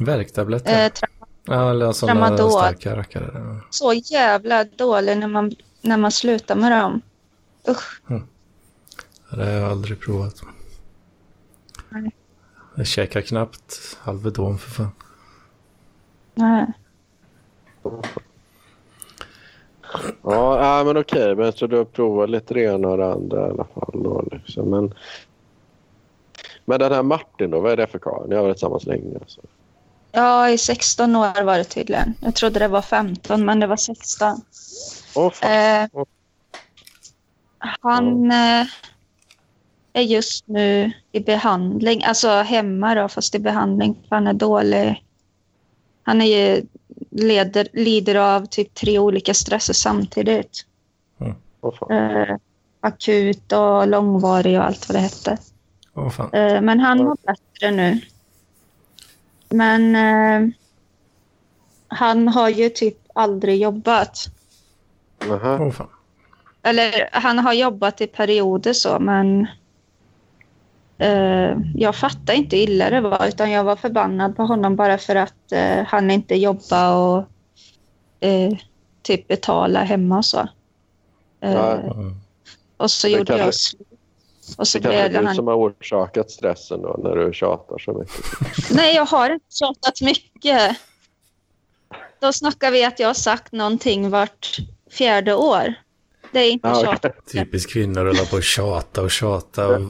Värktabletter? 0.01 0.85
Eh, 0.85 0.91
tra- 0.91 1.27
ja, 1.45 1.71
eller 1.71 1.93
sådana 1.93 2.27
tramadol. 2.27 2.51
starka 2.51 2.97
rackare. 2.97 3.31
Ja. 3.35 3.61
så 3.71 3.93
jävla 3.93 4.65
dålig 4.65 5.19
när 5.19 5.29
man, 5.29 5.53
när 5.81 5.97
man 5.97 6.13
slutar 6.13 6.57
med 6.57 6.73
dem. 6.73 7.01
Usch. 7.69 8.01
Det 9.31 9.45
har 9.45 9.53
jag 9.53 9.71
aldrig 9.71 10.01
provat. 10.01 10.43
Nej. 11.89 12.11
Jag 12.75 12.87
käkar 12.87 13.21
knappt 13.21 13.99
Alvedon 14.05 14.59
för 14.59 14.71
fan. 14.71 14.91
Nej. 16.35 16.67
Ja, 20.23 20.83
men 20.87 20.97
okej. 20.97 21.35
Men 21.37 21.53
så 21.53 21.67
du 21.67 21.77
har 21.77 21.85
provat 21.85 22.31
lite 22.31 22.55
det 22.55 22.61
ena 22.63 22.89
och 22.89 22.97
det 22.97 23.13
andra 23.13 23.47
i 23.47 23.51
alla 23.51 23.65
fall. 23.65 24.03
Då, 24.03 24.29
liksom. 24.33 24.71
men, 24.71 24.95
men 26.65 26.79
den 26.81 26.93
här 26.93 27.03
Martin 27.03 27.51
då, 27.51 27.61
vad 27.61 27.73
är 27.73 27.77
det 27.77 27.87
för 27.87 27.99
karl? 27.99 28.29
Ni 28.29 28.35
har 28.35 28.43
varit 28.43 28.57
tillsammans 28.57 28.87
länge. 28.87 29.19
Alltså. 29.21 29.41
Ja, 30.17 30.51
i 30.51 30.59
16 30.59 31.17
år 31.17 31.43
var 31.43 31.59
det 31.59 31.64
tydligen. 31.64 32.14
Jag 32.21 32.35
trodde 32.35 32.59
det 32.59 32.69
var 32.69 32.83
15, 32.83 33.45
men 33.45 33.61
det 33.61 33.67
var 33.67 33.77
16. 33.77 34.41
Åh, 35.14 35.31
fan. 35.31 35.51
Eh, 35.53 36.05
han 37.59 38.31
eh, 38.31 38.67
är 39.93 40.03
just 40.03 40.49
nu 40.49 40.93
i 41.12 41.21
behandling, 41.21 42.05
alltså 42.05 42.29
hemma 42.29 42.95
då, 42.95 43.09
fast 43.09 43.35
i 43.35 43.39
behandling. 43.39 43.95
för 44.09 44.17
Han 44.17 44.27
är 44.27 44.33
dålig. 44.33 45.05
Han 46.03 46.23
är 46.23 46.27
ju, 46.27 46.67
leder, 47.11 47.69
lider 47.73 48.14
av 48.14 48.47
typ 48.47 48.75
tre 48.75 48.99
olika 48.99 49.35
stresser 49.35 49.75
samtidigt. 49.75 50.67
Åh, 51.61 51.75
fan. 51.75 51.91
Eh, 51.93 52.37
akut 52.81 53.53
och 53.53 53.89
långvarig 53.89 54.59
och 54.59 54.64
allt 54.64 54.89
vad 54.89 54.97
det 54.97 55.01
hette. 55.01 55.39
Eh, 56.33 56.61
men 56.61 56.81
han 56.81 56.99
mår 56.99 57.17
bättre 57.27 57.71
nu. 57.71 58.01
Men 59.49 59.97
eh, 59.97 60.55
han 61.89 62.29
har 62.29 62.49
ju 62.49 62.69
typ 62.69 62.99
aldrig 63.15 63.61
jobbat. 63.61 64.27
Fan. 65.73 65.89
Eller 66.63 67.09
han 67.13 67.39
har 67.39 67.53
jobbat 67.53 68.01
i 68.01 68.07
perioder 68.07 68.73
så, 68.73 68.99
men 68.99 69.47
eh, 70.99 71.59
jag 71.75 71.97
fattar 71.97 72.35
inte 72.35 72.57
illa 72.57 72.91
det 72.91 73.01
var, 73.01 73.27
utan 73.29 73.51
jag 73.51 73.65
var 73.65 73.77
förbannad 73.77 74.37
på 74.37 74.43
honom 74.43 74.77
bara 74.77 74.99
för 74.99 75.17
att 75.17 75.53
eh, 75.53 75.85
han 75.87 76.11
inte 76.11 76.35
jobbar 76.35 76.97
och 76.97 77.25
eh, 78.27 78.53
typ 79.03 79.29
betala 79.29 79.83
hemma 79.85 80.19
och 80.19 80.25
så. 80.25 80.49
Eh, 81.41 81.53
Ja. 81.53 81.73
Mm. 81.77 82.15
och 82.77 82.91
så 82.91 83.07
Det 83.07 83.13
gjorde 83.13 83.25
kanske- 83.27 83.45
jag 83.45 83.55
slut. 83.55 83.89
Och 84.59 84.69
så 84.69 84.79
Det 84.79 84.83
kanske 84.83 85.01
är 85.01 85.09
du 85.09 85.27
han... 85.27 85.35
som 85.35 85.47
har 85.47 85.57
orsakat 85.57 86.31
stressen 86.31 86.83
då 86.83 87.01
när 87.03 87.17
du 87.17 87.33
tjatar 87.33 87.79
så 87.79 87.93
mycket. 87.93 88.71
Nej, 88.71 88.95
jag 88.95 89.07
har 89.07 89.31
inte 89.31 89.47
tjatat 89.51 90.01
mycket. 90.01 90.77
Då 92.21 92.33
snackar 92.33 92.71
vi 92.71 92.85
att 92.85 93.01
jag 93.01 93.09
har 93.09 93.15
sagt 93.15 93.53
någonting 93.53 94.11
vart 94.11 94.57
fjärde 94.91 95.35
år. 95.35 95.75
Det 96.33 96.41
är 96.41 96.51
inte 96.51 96.69
tjat. 96.69 97.05
okej. 97.05 97.13
Typiskt 97.33 97.73
kvinnor 97.73 98.07
hålla 98.07 98.25
på 98.25 98.37
och 98.37 98.43
tjata 98.43 99.03
och 99.03 99.11
tjata. 99.11 99.69
Och 99.69 99.81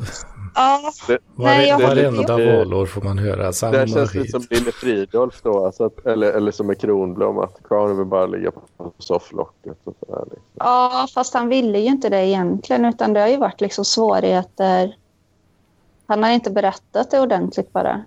Ja, 0.57 0.93
Det, 1.09 1.19
Nej, 1.35 1.69
jag 1.69 1.79
varje, 1.79 1.89
har 2.07 2.13
varenda 2.13 2.37
det. 2.37 2.57
valår 2.57 2.87
får 2.87 3.01
man 3.03 3.19
höra 3.19 3.53
samma 3.53 3.73
det 3.73 3.89
känns 3.89 4.11
skit. 4.11 4.21
lite 4.23 4.31
som 4.33 4.47
Lille 4.51 4.73
Fridolf 4.73 5.43
då, 5.43 5.67
alltså 5.67 5.85
att, 5.85 6.07
eller, 6.07 6.33
eller 6.33 6.51
som 6.51 6.67
med 6.67 6.81
Kronblom, 6.81 7.39
att 7.39 7.63
karln 7.69 7.97
vill 7.97 8.07
bara 8.07 8.27
ligga 8.27 8.51
på 8.51 8.93
sofflocket 8.99 9.77
och 9.85 9.95
sådär. 10.01 10.25
Liksom. 10.25 10.43
ja, 10.55 11.07
fast 11.15 11.35
han 11.35 11.49
ville 11.49 11.79
ju 11.79 11.87
inte 11.87 12.09
det 12.09 12.27
egentligen, 12.27 12.85
utan 12.85 13.13
det 13.13 13.21
har 13.21 13.29
ju 13.29 13.37
varit 13.37 13.61
liksom 13.61 13.85
svårigheter. 13.85 14.97
Han 16.07 16.23
har 16.23 16.31
inte 16.31 16.51
berättat 16.51 17.11
det 17.11 17.21
ordentligt 17.21 17.73
bara. 17.73 18.05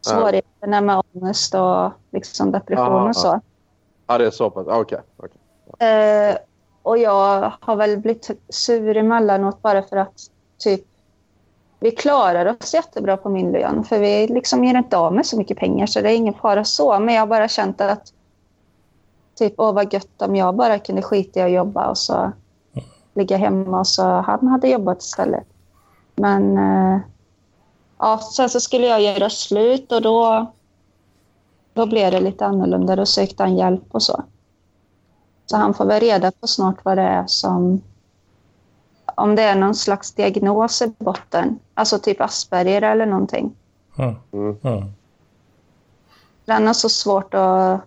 Svårigheter 0.00 0.80
med 0.80 1.02
ångest 1.14 1.54
och 1.54 1.90
liksom 2.12 2.52
depression 2.52 2.86
Ja, 2.86 3.08
och 3.08 3.16
så. 3.16 3.40
Ja, 4.06 4.18
det 4.18 4.26
är 4.26 4.30
så 4.30 4.50
pass. 4.50 4.66
Okej. 4.68 4.98
okej. 5.16 5.88
Eh, 5.88 6.36
och 6.82 6.98
jag 6.98 7.52
har 7.60 7.76
väl 7.76 7.98
blivit 7.98 8.30
sur 8.48 8.96
emellanåt 8.96 9.62
bara 9.62 9.82
för 9.82 9.96
att 9.96 10.12
typ 10.58 10.84
vi 11.82 11.90
klarar 11.90 12.46
oss 12.46 12.74
jättebra 12.74 13.16
på 13.16 13.28
min 13.28 13.52
lön 13.52 13.84
för 13.84 13.98
vi 13.98 14.26
liksom 14.26 14.64
ger 14.64 14.74
inte 14.74 14.96
av 14.96 15.14
med 15.14 15.26
så 15.26 15.36
mycket 15.36 15.58
pengar 15.58 15.86
så 15.86 16.00
det 16.00 16.12
är 16.12 16.16
ingen 16.16 16.34
fara 16.34 16.64
så. 16.64 16.98
Men 16.98 17.14
jag 17.14 17.22
har 17.22 17.26
bara 17.26 17.48
känt 17.48 17.80
att 17.80 18.12
typ 19.34 19.54
åh 19.56 19.72
vad 19.72 19.92
gött 19.92 20.22
om 20.22 20.36
jag 20.36 20.54
bara 20.54 20.78
kunde 20.78 21.02
skita 21.02 21.40
i 21.40 21.42
att 21.42 21.52
jobba 21.52 21.88
och 21.88 21.98
så 21.98 22.32
ligga 23.14 23.36
hemma 23.36 23.78
och 23.78 23.86
så 23.86 24.02
han 24.02 24.48
hade 24.48 24.68
jobbat 24.68 25.02
istället. 25.02 25.46
Men 26.14 26.58
eh, 26.58 27.00
ja, 27.98 28.18
sen 28.18 28.48
så 28.48 28.60
skulle 28.60 28.86
jag 28.86 29.02
göra 29.02 29.30
slut 29.30 29.92
och 29.92 30.02
då, 30.02 30.46
då 31.72 31.86
blev 31.86 32.12
det 32.12 32.20
lite 32.20 32.46
annorlunda. 32.46 32.96
Då 32.96 33.06
sökte 33.06 33.42
han 33.42 33.56
hjälp 33.56 33.84
och 33.90 34.02
så. 34.02 34.22
Så 35.46 35.56
han 35.56 35.74
får 35.74 35.84
väl 35.84 36.00
reda 36.00 36.30
på 36.30 36.46
snart 36.46 36.84
vad 36.84 36.98
det 36.98 37.02
är 37.02 37.24
som... 37.26 37.82
Om 39.14 39.34
det 39.34 39.42
är 39.42 39.54
någon 39.54 39.74
slags 39.74 40.12
diagnos 40.12 40.82
i 40.82 40.92
botten. 40.98 41.58
Alltså 41.74 41.98
typ 41.98 42.20
Asperger 42.20 42.82
eller 42.82 43.06
någonting. 43.06 43.56
Mm. 43.98 44.14
Mm. 44.32 44.56
Mm. 44.62 44.92
Den 46.44 46.66
har 46.66 46.74
så 46.74 46.88
svårt 46.88 47.34
att 47.34 47.80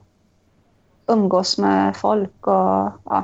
umgås 1.07 1.57
med 1.57 1.97
folk 1.97 2.47
och 2.47 2.91
ja. 3.05 3.23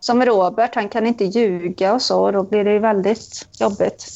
Som 0.00 0.24
Robert, 0.24 0.74
han 0.74 0.88
kan 0.88 1.06
inte 1.06 1.24
ljuga 1.24 1.94
och 1.94 2.02
så 2.02 2.24
och 2.24 2.32
då 2.32 2.42
blir 2.42 2.64
det 2.64 2.72
ju 2.72 2.78
väldigt 2.78 3.48
jobbigt. 3.60 4.06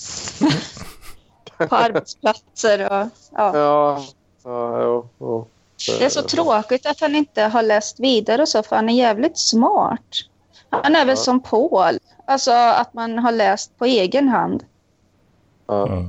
på 1.69 1.77
arbetsplatser 1.77 2.87
och 2.87 3.09
ja. 3.37 3.57
Ja, 3.57 4.03
ja, 4.45 4.83
jo, 4.83 5.09
jo. 5.19 5.47
Det 5.87 6.05
är 6.05 6.09
så 6.09 6.23
tråkigt 6.23 6.87
att 6.87 7.01
han 7.01 7.15
inte 7.15 7.43
har 7.43 7.63
läst 7.63 8.01
vidare 8.01 8.43
och 8.43 8.49
så, 8.49 8.63
för 8.63 8.77
han 8.77 8.89
är 8.89 8.95
jävligt 8.95 9.39
smart. 9.39 10.01
Han 10.71 10.97
är 10.97 11.05
väl 11.05 11.09
Ja. 11.09 11.17
som 11.17 11.41
Paul, 11.43 11.99
alltså 12.27 12.51
att 12.53 12.95
man 12.95 13.19
har 13.19 13.33
läst 13.33 13.79
på 13.79 13.85
egen 13.85 14.29
hand. 14.29 14.65
Ja. 15.67 16.05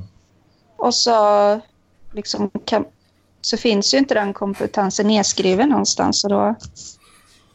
Och 0.76 0.94
så, 0.94 1.60
liksom, 2.14 2.50
kan, 2.66 2.86
så 3.42 3.58
finns 3.58 3.94
ju 3.94 3.98
inte 3.98 4.14
den 4.14 4.34
kompetensen 4.34 5.08
nedskriven 5.08 5.70
någonstans. 5.70 6.24
Och 6.24 6.30
då 6.30 6.56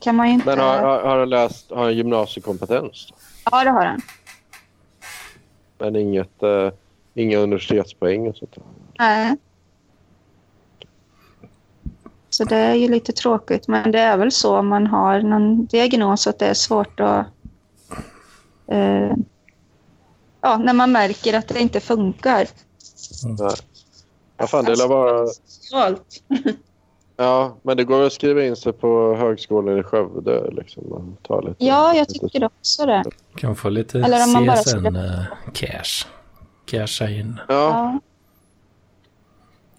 kan 0.00 0.16
man 0.16 0.26
ju 0.28 0.32
inte... 0.34 0.46
Men 0.46 0.58
har, 0.58 0.78
har, 0.78 1.02
har 1.02 1.18
han 1.18 1.28
läst 1.28 1.70
har 1.70 1.82
han 1.84 1.96
gymnasiekompetens? 1.96 3.12
Ja, 3.50 3.64
det 3.64 3.70
har 3.70 3.84
han. 3.84 4.00
Men 5.78 5.96
inget, 5.96 6.42
eh, 6.42 6.70
inga 7.14 7.38
universitetspoäng 7.38 8.28
och 8.28 8.36
sånt 8.36 8.54
där? 8.54 8.62
Nej. 8.98 9.36
Så 12.36 12.44
det 12.44 12.56
är 12.56 12.74
ju 12.74 12.88
lite 12.88 13.12
tråkigt, 13.12 13.68
men 13.68 13.92
det 13.92 13.98
är 13.98 14.16
väl 14.16 14.32
så 14.32 14.56
om 14.56 14.68
man 14.68 14.86
har 14.86 15.20
någon 15.20 15.66
diagnos 15.66 16.26
att 16.26 16.38
det 16.38 16.46
är 16.46 16.54
svårt 16.54 17.00
att... 17.00 17.26
Eh, 18.68 19.12
ja, 20.40 20.56
när 20.56 20.72
man 20.72 20.92
märker 20.92 21.34
att 21.38 21.48
det 21.48 21.60
inte 21.60 21.80
funkar. 21.80 22.48
Nej. 23.38 23.50
Ja, 24.36 24.46
fan, 24.46 24.64
det 24.64 24.76
lär 24.76 24.88
vara... 24.88 25.26
Ja, 27.16 27.56
men 27.62 27.76
det 27.76 27.84
går 27.84 28.02
att 28.02 28.12
skriva 28.12 28.44
in 28.44 28.56
sig 28.56 28.72
på 28.72 29.14
högskolan 29.14 29.78
i 29.78 29.82
Skövde. 29.82 30.50
Liksom, 30.50 31.16
ta 31.22 31.40
lite, 31.40 31.64
Ja, 31.64 31.94
jag 31.94 32.08
lite- 32.08 32.12
tycker 32.26 32.44
också 32.44 32.86
det. 32.86 33.04
Kan 33.36 33.56
få 33.56 33.68
lite 33.68 33.98
Eller 33.98 34.24
om 34.24 34.32
man 34.32 34.46
bara 34.46 34.56
CSN-cash. 34.56 36.06
Casha 36.66 37.08
in. 37.08 37.40
Ja, 37.48 37.54
Ja. 37.54 38.00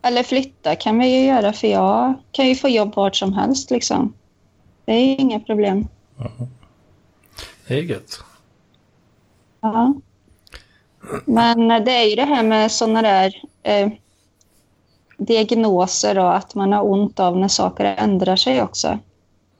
Eller 0.07 0.23
flytta 0.23 0.75
kan 0.75 0.99
vi 0.99 1.07
ju 1.07 1.25
göra, 1.25 1.53
för 1.53 1.67
jag 1.67 2.13
kan 2.31 2.47
ju 2.47 2.55
få 2.55 2.69
jobb 2.69 2.95
vart 2.95 3.15
som 3.15 3.33
helst. 3.33 3.71
Liksom. 3.71 4.13
Det 4.85 4.91
är 4.91 5.05
ju 5.05 5.15
inga 5.15 5.39
problem. 5.39 5.87
Det 7.67 7.73
är 7.73 7.81
gött. 7.81 8.19
Ja. 9.61 9.93
Men 11.25 11.67
det 11.67 11.91
är 11.91 12.03
ju 12.03 12.15
det 12.15 12.25
här 12.25 12.43
med 12.43 12.71
sådana 12.71 13.01
där 13.01 13.41
eh, 13.63 13.89
diagnoser 15.17 16.19
och 16.19 16.35
att 16.35 16.55
man 16.55 16.73
har 16.73 16.83
ont 16.83 17.19
av 17.19 17.37
när 17.37 17.47
saker 17.47 17.85
ändrar 17.85 18.35
sig 18.35 18.61
också. 18.61 18.99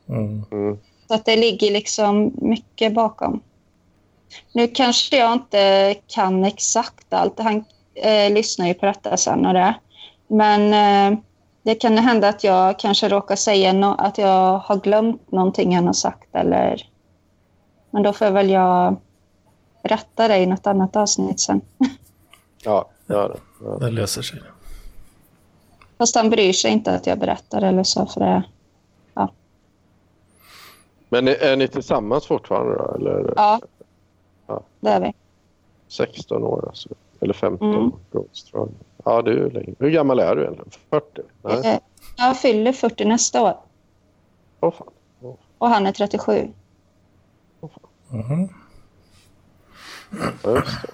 Mm. 0.10 0.44
mm. 0.52 0.78
Så 1.08 1.14
att 1.14 1.26
det 1.26 1.36
ligger 1.36 1.72
liksom 1.72 2.34
mycket 2.36 2.94
bakom. 2.94 3.42
Nu 4.54 4.68
kanske 4.68 5.18
jag 5.18 5.34
inte 5.34 5.96
kan 6.08 6.44
exakt 6.44 7.14
allt. 7.14 7.40
Han 7.40 7.64
eh, 7.96 8.34
lyssnar 8.34 8.68
ju 8.68 8.74
på 8.74 8.86
detta 8.86 9.18
sen 9.18 9.46
och 9.46 9.54
det. 9.54 9.76
Men 10.28 10.74
eh, 11.14 11.20
det 11.64 11.76
kan 11.76 11.98
hända 11.98 12.28
att 12.30 12.44
jag 12.44 12.80
kanske 12.80 13.10
råkar 13.10 13.36
säga 13.36 13.74
no 13.74 13.96
att 13.98 14.18
jag 14.18 14.58
har 14.58 14.76
glömt 14.78 15.32
någonting 15.32 15.76
han 15.76 15.86
har 15.86 15.94
sagt. 15.94 16.36
Eller... 16.36 16.90
Men 17.92 18.04
då 18.04 18.14
får 18.14 18.32
väl 18.32 18.50
jag 18.50 18.96
rätta 19.84 20.28
dig 20.28 20.44
i 20.44 20.46
något 20.46 20.68
annat 20.68 20.96
avsnitt 20.96 21.40
sen. 21.40 21.62
Ja, 22.64 22.90
gör 23.08 23.30
det. 23.30 23.40
Ja. 23.66 23.78
Det 23.78 23.92
löser 23.92 24.22
sig. 24.22 24.40
Fast 25.98 26.16
han 26.16 26.30
bryr 26.30 26.54
sig 26.54 26.72
inte 26.72 26.92
att 26.92 27.08
jag 27.08 27.20
berättar 27.20 27.62
eller 27.62 27.84
så. 27.84 28.06
För 28.06 28.20
det... 28.20 28.44
Men 31.10 31.28
är, 31.28 31.36
är 31.36 31.56
ni 31.56 31.68
tillsammans 31.68 32.26
fortfarande 32.26 32.76
då? 32.78 32.96
Eller 32.96 33.34
Ja, 33.36 33.60
Ja. 34.48 34.62
det 34.80 34.90
är 34.90 35.00
vi. 35.02 35.14
16 35.88 36.44
år 36.44 36.66
alltså? 36.68 36.90
Eller 37.20 37.34
15? 37.34 37.74
Mm. 37.76 37.92
Rådström. 38.12 38.70
Ja, 39.10 39.22
det 39.22 39.32
är 39.32 39.36
ju 39.36 39.50
länge. 39.50 39.74
Hur 39.80 39.90
gammal 39.90 40.20
är 40.20 40.36
du 40.36 40.42
egentligen? 40.42 40.72
40? 40.90 41.22
Nej. 41.44 41.68
Eh, 41.74 41.80
Jag 42.18 42.40
fyller 42.40 42.72
40 42.74 43.06
nästa 43.06 43.42
år 43.42 43.58
Åh 44.60 44.74
fan. 44.78 44.88
och 45.58 45.70
han 45.70 45.88
är 45.88 45.92
37. 45.92 46.48
Mhm. 48.10 48.50
Ja, 50.44 50.52
just 50.56 50.82
det. 50.82 50.94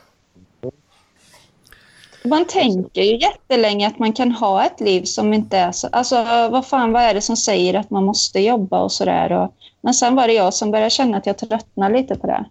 Man 2.30 2.46
tänker 2.46 3.02
ju 3.02 3.18
jättelänge 3.18 3.88
att 3.88 4.00
man 4.00 4.14
kan 4.14 4.32
ha 4.32 4.64
ett 4.66 4.80
liv 4.82 5.04
som 5.04 5.34
inte 5.34 5.58
är 5.58 5.72
så... 5.72 5.88
Alltså, 5.92 6.16
vad 6.52 6.68
fan, 6.68 6.92
vad 6.92 7.02
är 7.04 7.14
det 7.14 7.22
som 7.22 7.38
säger 7.38 7.74
att 7.74 7.90
man 7.90 8.04
måste 8.04 8.40
jobba 8.40 8.80
och 8.84 8.92
sådär? 8.92 9.32
Och... 9.32 9.54
Men 9.82 9.94
sen 9.94 10.16
var 10.16 10.28
det 10.28 10.34
jag 10.34 10.54
som 10.54 10.72
började 10.72 10.90
känna 10.90 11.18
att 11.18 11.26
jag 11.26 11.38
tröttnade 11.38 11.98
lite 11.98 12.16
på 12.16 12.28
det. 12.28 12.36
Att 12.36 12.48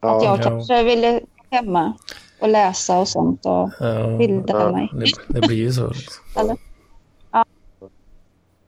Ja, 0.00 0.24
jag 0.24 0.38
ja. 0.38 0.42
kanske 0.42 0.82
ville 0.82 1.20
hemma 1.50 1.92
och 2.42 2.48
läsa 2.48 2.98
och 2.98 3.08
sånt 3.08 3.46
och 3.46 3.70
Ja, 3.80 4.16
bilda 4.18 4.60
Ja. 4.60 4.72
mig. 4.72 4.90
det, 4.92 5.40
det 5.40 5.46
blir 5.46 5.56
ju 5.56 5.72
så. 5.72 5.88
liksom. 5.88 6.24
Eller? 6.40 6.56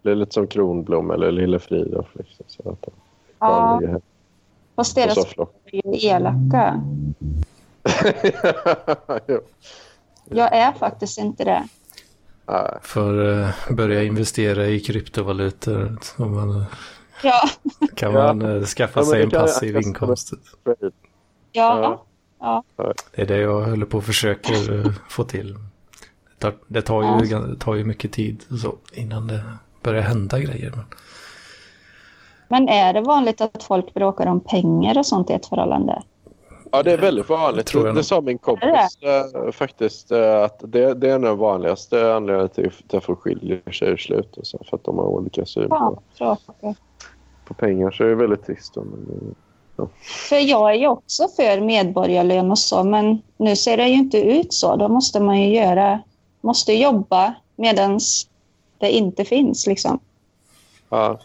det 0.03 0.11
är 0.11 0.15
lite 0.15 0.33
som 0.33 0.47
Kronblom 0.47 1.11
eller 1.11 1.33
Lille 1.33 1.59
Fridolf. 1.59 2.07
Liksom, 2.13 2.45
så 2.49 2.71
att 2.71 2.83
de 2.83 2.91
Ja, 3.39 3.79
ligger 3.81 4.01
fast 4.77 4.95
deras 4.95 5.19
är 5.19 5.47
ju 5.75 6.09
elaka. 6.09 6.81
Jag 10.25 10.57
är 10.57 10.73
faktiskt 10.73 11.19
inte 11.19 11.45
det. 11.45 11.69
För 12.83 13.41
eh, 13.43 13.49
börja 13.71 14.03
investera 14.03 14.67
i 14.67 14.81
kryptovalutor. 14.81 15.99
Så 16.03 16.25
man, 16.25 16.65
Ja, 17.23 17.41
kan 17.95 18.13
Ja. 18.13 18.23
man 18.35 18.43
eh, 18.57 18.63
skaffa 18.65 19.01
Ja, 19.01 19.07
sig 19.07 19.23
en 19.23 19.31
passiv 19.31 19.77
inkomst. 19.77 20.33
ja. 21.53 22.05
Det 23.15 23.23
är 23.23 23.27
det 23.27 23.37
jag 23.39 23.63
håller 23.65 23.87
på 23.87 23.99
och 23.99 24.05
försöker 24.05 24.87
eh, 24.87 24.93
få 25.11 25.25
till. 25.25 25.55
Det 25.55 26.39
tar, 26.41 26.55
det 26.67 26.83
tar, 26.83 27.03
ju, 27.03 27.27
Ja. 27.31 27.39
det 27.39 27.57
tar 27.57 27.75
ju 27.75 27.85
mycket 27.85 28.13
tid 28.13 28.43
så, 28.63 28.75
innan 28.93 29.27
det 29.27 29.43
börjar 29.83 30.03
hända 30.03 30.39
grejer. 30.39 30.71
Men, 30.77 30.85
Men 32.49 32.69
är 32.69 32.93
det 32.93 33.01
vanligt 33.01 33.41
att 33.41 33.63
folk 33.63 33.95
bråkar 33.95 34.27
om 34.27 34.41
pengar 34.41 34.99
och 34.99 35.07
sånt 35.07 35.31
i 35.31 35.33
ett 35.33 35.47
förhållande? 35.47 36.03
Ja, 36.73 36.83
det 36.83 36.93
är 36.93 36.99
väldigt 36.99 37.29
vanligt. 37.29 37.67
Tror 37.67 37.87
jag 37.87 37.97
det 37.97 38.05
sa 38.05 38.21
min 38.21 38.39
kompis 38.39 38.99
eh, 39.01 39.53
faktiskt. 39.53 40.11
eh, 40.13 40.43
att 40.43 40.59
det, 40.65 40.95
det 40.95 41.11
är 41.11 41.19
den 41.19 41.39
vanligaste 41.39 42.15
anledningen 42.15 42.49
till 42.49 42.71
till 42.89 42.99
att 42.99 43.05
folk 43.05 43.19
skiljer 43.21 43.71
sig 43.73 43.89
ur 43.89 43.97
slut. 43.97 44.37
Och 44.37 44.47
så, 44.47 44.59
för 44.71 44.77
att 44.77 44.85
de 44.85 44.99
har 44.99 45.05
olika 45.05 45.47
syn 45.47 45.69
på, 45.69 46.03
tråkigt. 46.19 46.79
på 47.45 47.55
pengar. 47.55 47.91
Så 47.91 48.03
det 48.03 48.11
är 48.11 48.15
väldigt 48.15 48.47
trist. 48.47 48.77
Men, 48.77 49.35
För 50.29 50.37
jag 50.37 50.71
är 50.71 50.75
ju 50.75 50.89
också 50.89 51.29
för 51.29 51.61
medborgarlön 51.61 52.51
och 52.51 52.59
så, 52.59 52.85
men 52.85 53.23
nu 53.37 53.57
ser 53.57 53.77
det 53.77 53.89
ju 53.89 53.95
inte 53.95 54.19
ut 54.19 54.53
så. 54.55 54.77
Då 54.77 54.89
måste 54.89 55.21
man 55.21 55.41
ju 55.41 55.55
göra, 55.55 56.01
måste 56.41 56.73
jobba 56.73 57.35
medan 57.57 58.01
det 58.79 58.91
inte 58.91 59.25
finns 59.25 59.67
liksom. 59.67 59.99
ja. 60.89 61.19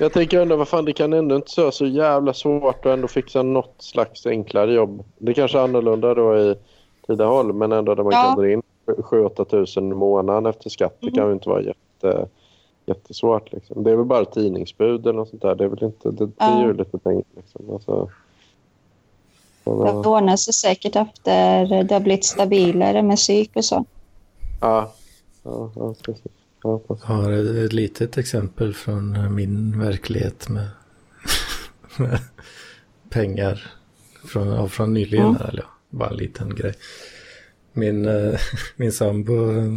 Jag 0.00 0.12
tänker 0.12 0.40
ändå, 0.40 0.56
vad 0.56 0.68
fan, 0.68 0.84
det 0.84 0.92
kan 0.92 1.12
ändå 1.12 1.36
inte 1.36 1.60
vara 1.60 1.72
så 1.72 1.86
jävla 1.86 2.34
svårt 2.34 2.86
att 2.86 2.92
ändå 2.92 3.08
fixa 3.08 3.42
något 3.42 3.74
slags 3.78 4.26
enklare 4.26 4.72
jobb. 4.72 5.04
Det 5.18 5.34
kanske 5.34 5.58
är 5.58 5.62
annorlunda 5.62 6.14
då 6.14 6.38
i 6.38 6.54
Tidaholm, 7.06 7.58
men 7.58 7.72
ändå 7.72 7.94
där 7.94 8.02
man 8.02 8.12
Ja. 8.12 8.22
kan 8.22 8.38
dra 8.38 8.50
in 8.50 8.62
7-8 8.86 9.44
tusen 9.44 9.92
i 9.92 9.94
månaden 9.94 10.46
efter 10.46 10.70
skatt. 10.70 10.96
Det 11.00 11.10
kan 11.10 11.26
ju 11.26 11.32
inte 11.32 11.48
vara 11.48 11.62
jätte, 11.62 12.28
jättesvårt. 12.88 13.52
Liksom. 13.52 13.84
Det 13.84 13.90
är 13.90 13.96
väl 13.96 14.04
bara 14.04 14.24
tidningsbud 14.24 15.00
eller 15.00 15.12
något 15.12 15.28
sånt 15.28 15.42
där. 15.42 15.54
Det 15.54 15.64
är 15.64 15.68
väl 15.68 15.84
inte, 15.84 16.10
det, 16.10 16.26
det 16.26 16.32
är 16.44 16.66
ju 16.66 16.72
lite 16.72 16.98
pengar. 16.98 17.24
Liksom. 17.36 17.70
Alltså, 17.70 18.10
Det 19.64 20.08
ordnar 20.08 20.36
sig 20.36 20.54
säkert 20.54 20.96
efter 20.96 21.84
det 21.84 21.94
har 21.94 22.00
blivit 22.00 22.24
stabilare 22.24 23.02
med 23.02 23.16
psyk 23.16 23.50
och 23.54 23.64
så. 23.64 23.84
ja, 24.60 24.94
ja, 25.42 25.72
ja, 25.76 25.94
precis. 26.02 26.32
Ja, 26.62 26.80
precis. 26.88 27.04
jag 27.08 27.14
har 27.14 27.32
ett, 27.64 27.72
litet 27.72 28.18
exempel 28.18 28.74
från 28.74 29.34
min 29.34 29.80
verklighet 29.80 30.48
med, 30.48 30.68
med 31.98 32.18
pengar 33.10 33.72
från, 34.24 34.70
från 34.70 34.94
nyligen. 34.94 35.26
Mm. 35.26 35.42
Eller 35.48 35.64
bara 35.90 36.10
en 36.10 36.16
liten 36.16 36.54
grej. 36.54 36.74
Min, 37.72 38.08
eh, 38.08 38.38
min 38.76 38.92
sambo 38.92 39.50
eh, 39.50 39.72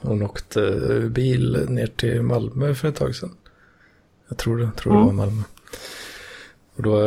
hon 0.00 0.22
åkte 0.22 0.62
eh, 0.90 1.08
bil 1.10 1.66
ner 1.68 1.86
till 1.86 2.22
Malmö 2.22 2.74
för 2.74 2.88
ett 2.88 2.96
tag 2.96 3.14
sedan. 3.14 3.36
Jag 4.28 4.38
tror 4.38 4.58
det, 4.58 4.70
tror 4.76 4.92
det 4.92 4.98
Mm. 4.98 5.06
var 5.06 5.12
Malmö. 5.26 5.42
Och 6.76 6.82
då 6.82 7.00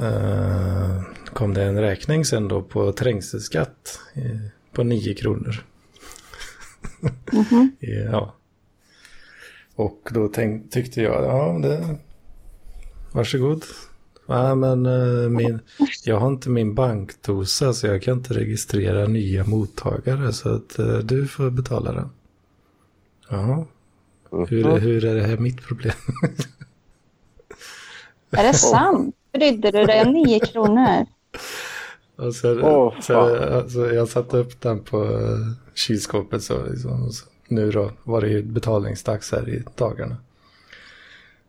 eh, 0.00 1.02
kom 1.32 1.54
det 1.54 1.62
en 1.62 1.80
räkning 1.80 2.24
sen 2.24 2.48
då 2.48 2.62
på 2.62 2.92
trängselskatt 2.92 4.00
eh, 4.14 4.40
på 4.72 4.82
9 4.82 5.14
kronor. 5.14 5.64
Mhm. 7.32 7.76
Ja. 7.80 8.34
Och 9.74 10.08
då 10.10 10.28
tänk, 10.28 10.70
tyckte 10.70 11.02
jag, 11.02 11.24
ja 11.24 11.58
det... 11.62 11.96
Varsågod. 13.12 13.64
Ja, 14.26 14.54
men 14.54 14.86
eh, 14.86 15.28
min, 15.30 15.58
jag 16.04 16.20
har 16.20 16.28
inte 16.28 16.50
min 16.50 16.74
bankdosa 16.74 17.72
så 17.72 17.86
jag 17.86 18.02
kan 18.02 18.14
inte 18.18 18.34
registrera 18.34 19.06
nya 19.06 19.44
mottagare 19.44 20.32
så 20.32 20.48
att 20.54 20.78
eh, 20.78 20.98
du 20.98 21.26
får 21.28 21.50
betala 21.50 21.92
den. 21.92 22.10
Ja, 23.28 23.66
hur, 24.48 24.64
Mhm. 24.64 24.80
hur 24.80 25.04
är 25.04 25.14
det 25.14 25.22
här 25.22 25.36
mitt 25.36 25.62
problem? 25.62 25.94
Är 28.30 28.42
det 28.42 28.54
sant? 28.54 29.16
Brydde 29.32 29.70
du 29.70 29.84
dig 29.84 30.02
om 30.06 30.12
nio 30.12 30.40
kronor? 30.40 31.06
Och 32.16 32.34
så, 32.34 32.60
Åh, 32.62 33.00
så, 33.00 33.18
alltså, 33.56 33.94
jag 33.94 34.08
satte 34.08 34.36
upp 34.36 34.60
den 34.60 34.80
på 34.80 35.04
eh, 35.04 35.38
kylskåpet 35.74 36.42
så, 36.42 36.66
liksom, 36.66 37.12
så 37.12 37.26
nu 37.48 37.70
då 37.70 37.90
var 38.04 38.20
det 38.20 38.28
ju 38.28 38.42
betalningsdags 38.42 39.32
här 39.32 39.48
i 39.48 39.62
dagarna. 39.76 40.16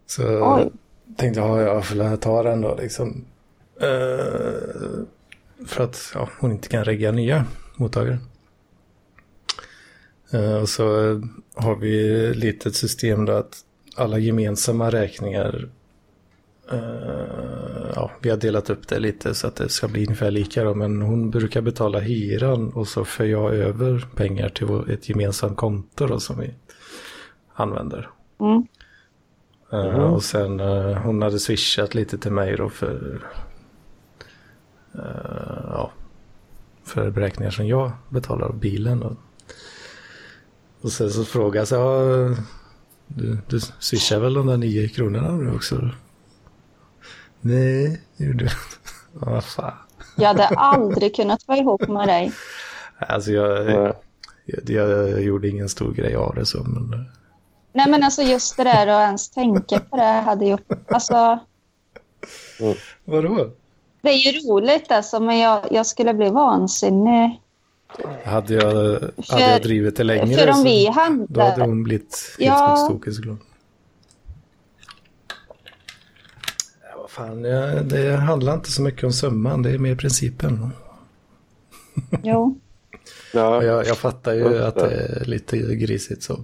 Så 0.06 0.56
Oj 0.56 0.72
tänkte 1.18 1.40
jag, 1.40 1.50
ja, 1.50 1.62
jag 1.62 1.86
får 1.86 2.18
ta 2.18 2.44
den 2.44 2.62
då 2.62 2.76
liksom. 2.76 3.26
Uh, 3.82 5.04
för 5.66 5.84
att 5.84 6.12
ja, 6.16 6.30
hon 6.40 6.52
inte 6.52 6.68
kan 6.68 6.86
regga 6.86 7.12
nya 7.12 7.46
mottagare. 7.76 8.18
Uh, 10.34 10.56
och 10.56 10.70
så 10.70 10.86
har 11.56 11.76
vi 11.76 12.26
ett 12.30 12.36
litet 12.36 12.76
system 12.76 13.26
då 13.26 13.34
att 13.34 13.58
alla 13.96 14.18
gemensamma 14.18 14.90
räkningar 14.90 15.70
Uh, 16.72 17.92
ja, 17.96 18.12
vi 18.22 18.30
har 18.30 18.38
delat 18.38 18.70
upp 18.70 18.88
det 18.88 19.00
lite 19.00 19.34
så 19.34 19.48
att 19.48 19.56
det 19.56 19.70
ska 19.70 19.88
bli 19.88 20.04
ungefär 20.04 20.32
lika 20.32 20.64
då, 20.64 20.76
men 20.76 21.02
hon 21.02 21.30
brukar 21.30 21.62
betala 21.62 22.00
hyran 22.00 22.70
och 22.74 22.88
så 22.88 23.06
för 23.06 23.26
jag 23.26 23.56
över 23.56 24.08
pengar 24.16 24.50
till 24.50 24.94
ett 24.94 25.10
gemensamt 25.10 25.58
konto 25.58 26.08
då 26.08 26.20
som 26.20 26.40
vi 26.40 26.54
använder. 27.54 28.10
Mm. 28.40 28.68
Eh, 29.74 30.14
och 30.14 30.24
sen 30.24 30.60
eh, 30.60 30.98
hon 30.98 31.22
hade 31.22 31.40
swishat 31.40 31.96
lite 31.96 32.18
till 32.18 32.32
mig 32.32 32.58
då 32.58 32.70
för 32.70 33.22
eh, 34.96 35.64
ja, 35.70 35.92
för 36.84 37.10
beräkningar 37.10 37.52
som 37.52 37.68
jag 37.68 37.92
betalar 38.10 38.48
av 38.48 38.60
bilen. 38.60 39.04
Och, 39.04 39.18
och 40.82 40.92
sen 40.92 41.10
så 41.10 41.26
frågade 41.26 41.68
jag 41.72 41.82
ja, 41.82 42.36
du, 43.08 43.38
du 43.48 43.60
swishar 43.60 44.20
väl 44.20 44.34
de 44.34 44.48
där 44.48 44.58
nio 44.58 44.88
kronorna 44.88 45.32
nu 45.32 45.56
också? 45.56 45.90
Nej, 47.42 48.02
gjorde 48.18 48.44
jag 48.44 48.54
inte. 48.54 48.78
Vad 49.14 49.44
fan. 49.44 49.74
Jag 50.18 50.28
hade 50.28 50.48
aldrig 50.48 51.16
kunnat 51.16 51.48
vara 51.48 51.58
ihop 51.58 51.88
med 51.88 52.08
dig. 52.08 52.34
Alltså 52.98 53.32
jag, 53.32 53.66
Nej. 53.66 53.94
jag, 54.46 54.70
jag 54.70 55.22
gjorde 55.22 55.50
ingen 55.50 55.70
stor 55.70 55.94
grej 55.94 56.16
av 56.16 56.36
det 56.36 56.46
så, 56.46 56.64
men 56.64 57.06
Nej, 57.74 57.90
men 57.90 58.04
alltså 58.04 58.22
just 58.22 58.58
det 58.58 58.64
där 58.64 58.88
att 58.88 59.02
ens 59.08 59.30
tänka 59.30 59.80
på 59.80 59.98
det 59.98 60.04
hade 60.04 60.46
gjort... 60.46 60.68
Alltså, 60.88 61.40
vadå? 63.06 63.50
det 64.02 64.10
är 64.10 64.32
ju 64.34 64.40
roligt 64.50 64.92
alltså, 64.92 65.20
men 65.20 65.40
jag, 65.40 65.66
jag 65.72 65.86
skulle 65.86 66.14
bli 66.14 66.30
vansinnig. 66.30 67.40
Hade 68.26 68.54
jag, 68.54 69.00
hade 69.28 69.52
jag 69.52 69.62
drivit 69.62 69.96
det 69.96 70.04
längre 70.04 70.38
För 70.38 70.48
om 70.50 70.56
så, 70.56 70.64
vi 70.64 70.86
då 70.86 70.92
hade 70.92 71.16
handlar... 71.44 71.66
hon 71.66 71.84
blivit 71.84 72.36
helt 72.40 72.48
Ja. 72.50 72.88
såklart. 72.90 73.40
Ja, 76.82 76.98
vad 77.02 77.10
fan, 77.10 77.44
jag, 77.44 77.86
det 77.86 78.16
handlar 78.16 78.54
inte 78.54 78.72
så 78.72 78.82
mycket 78.82 79.04
om 79.04 79.12
summan, 79.14 79.62
det 79.62 79.72
är 79.72 79.78
mer 79.78 79.96
principen. 79.96 80.70
Jo. 82.24 82.60
Ja, 83.34 83.64
Jag, 83.64 83.88
jag 83.88 83.98
fattar 83.98 84.34
ju 84.34 84.64
att 84.64 84.76
det. 84.76 84.82
det 84.90 85.22
är 85.22 85.26
lite 85.26 85.58
grisigt 85.58 86.24
så. 86.24 86.40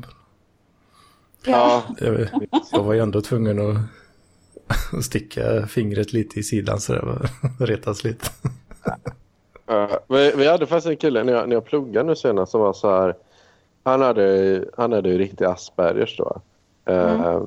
Ja. 1.45 1.83
Jag, 1.97 2.27
jag 2.71 2.83
var 2.83 2.93
ju 2.93 2.99
ändå 2.99 3.21
tvungen 3.21 3.59
att, 3.59 3.77
sticka 5.05 5.67
fingret 5.67 6.13
lite 6.13 6.39
i 6.39 6.43
sidan 6.43 6.79
så 6.79 6.93
det 6.93 7.01
var 7.05 7.29
retas 7.65 8.03
lite. 8.03 8.25
Ja, 9.65 9.99
vi, 10.07 10.31
vi 10.35 10.47
hade 10.47 10.65
faktiskt 10.65 10.87
en 10.87 10.97
kille 10.97 11.23
när 11.23 11.33
jag, 11.33 11.49
när 11.49 11.55
jag 11.55 11.65
pluggade 11.65 12.07
nu 12.07 12.15
senast 12.15 12.51
som 12.51 12.61
var 12.61 12.73
så 12.73 12.89
här. 12.89 13.15
Han 13.83 14.01
hade, 14.01 14.65
han 14.77 14.91
hade 14.91 15.09
ju 15.09 15.17
riktig 15.17 15.45
Aspergers 15.45 16.17
då. 16.17 16.41
Eh, 16.85 17.41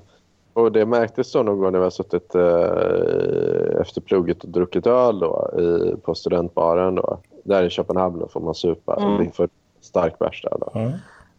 och 0.53 0.73
det 0.73 0.87
märktes 0.87 1.33
då 1.33 1.43
någon 1.43 1.59
gång 1.59 1.73
när 1.73 1.79
vi 1.79 1.85
har 1.85 1.91
suttit 1.91 2.35
eh, 2.35 3.81
efter 3.81 4.01
plugget 4.01 4.45
och 4.45 4.51
druckit 4.51 4.87
öl 4.87 5.19
då 5.19 5.51
i, 5.59 5.97
på 6.03 6.15
studentbaren 6.15 6.95
då. 6.95 7.19
Där 7.45 7.65
i 7.65 7.71
Köpenhamn 7.71 8.19
då 8.19 8.29
får 8.29 8.41
man 8.41 8.55
supa. 8.55 8.97
Mm. 8.97 9.19
Vi 9.19 9.31
får 9.31 9.49
stark 9.81 10.19
bärs 10.19 10.43
där 10.43 10.57
då. 10.61 10.71
Ja. 10.75 10.91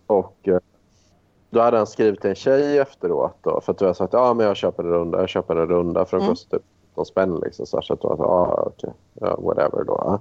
Och 0.07 0.38
eh, 0.47 0.59
då 1.53 1.61
hade 1.61 1.77
han 1.77 1.88
skrivit 1.88 2.21
till 2.21 2.30
en 2.30 2.35
tjej 2.35 2.77
efteråt 2.80 3.38
då. 3.41 3.61
För 3.61 3.71
att 3.71 3.77
du 3.77 3.85
har 3.85 3.93
sagt 3.93 4.13
men 4.13 4.39
jag 4.39 4.55
köper 4.55 4.84
en 4.84 4.89
runda, 4.89 5.19
jag 5.19 5.30
köper 5.30 5.55
en 5.55 5.67
runda 5.67 6.05
för 6.05 6.17
de 6.17 6.23
Mm. 6.23 6.31
kostar 6.35 6.57
typ 6.57 6.65
någon 6.95 7.05
spänn 7.05 7.35
liksom. 7.35 7.65
Så, 7.65 7.77
att 7.77 7.88
jag 7.89 7.99
sa 8.01 8.15
ja 8.19 8.63
okej, 8.67 8.93
ja, 9.13 9.38
whatever 9.41 9.84
då. 9.84 10.19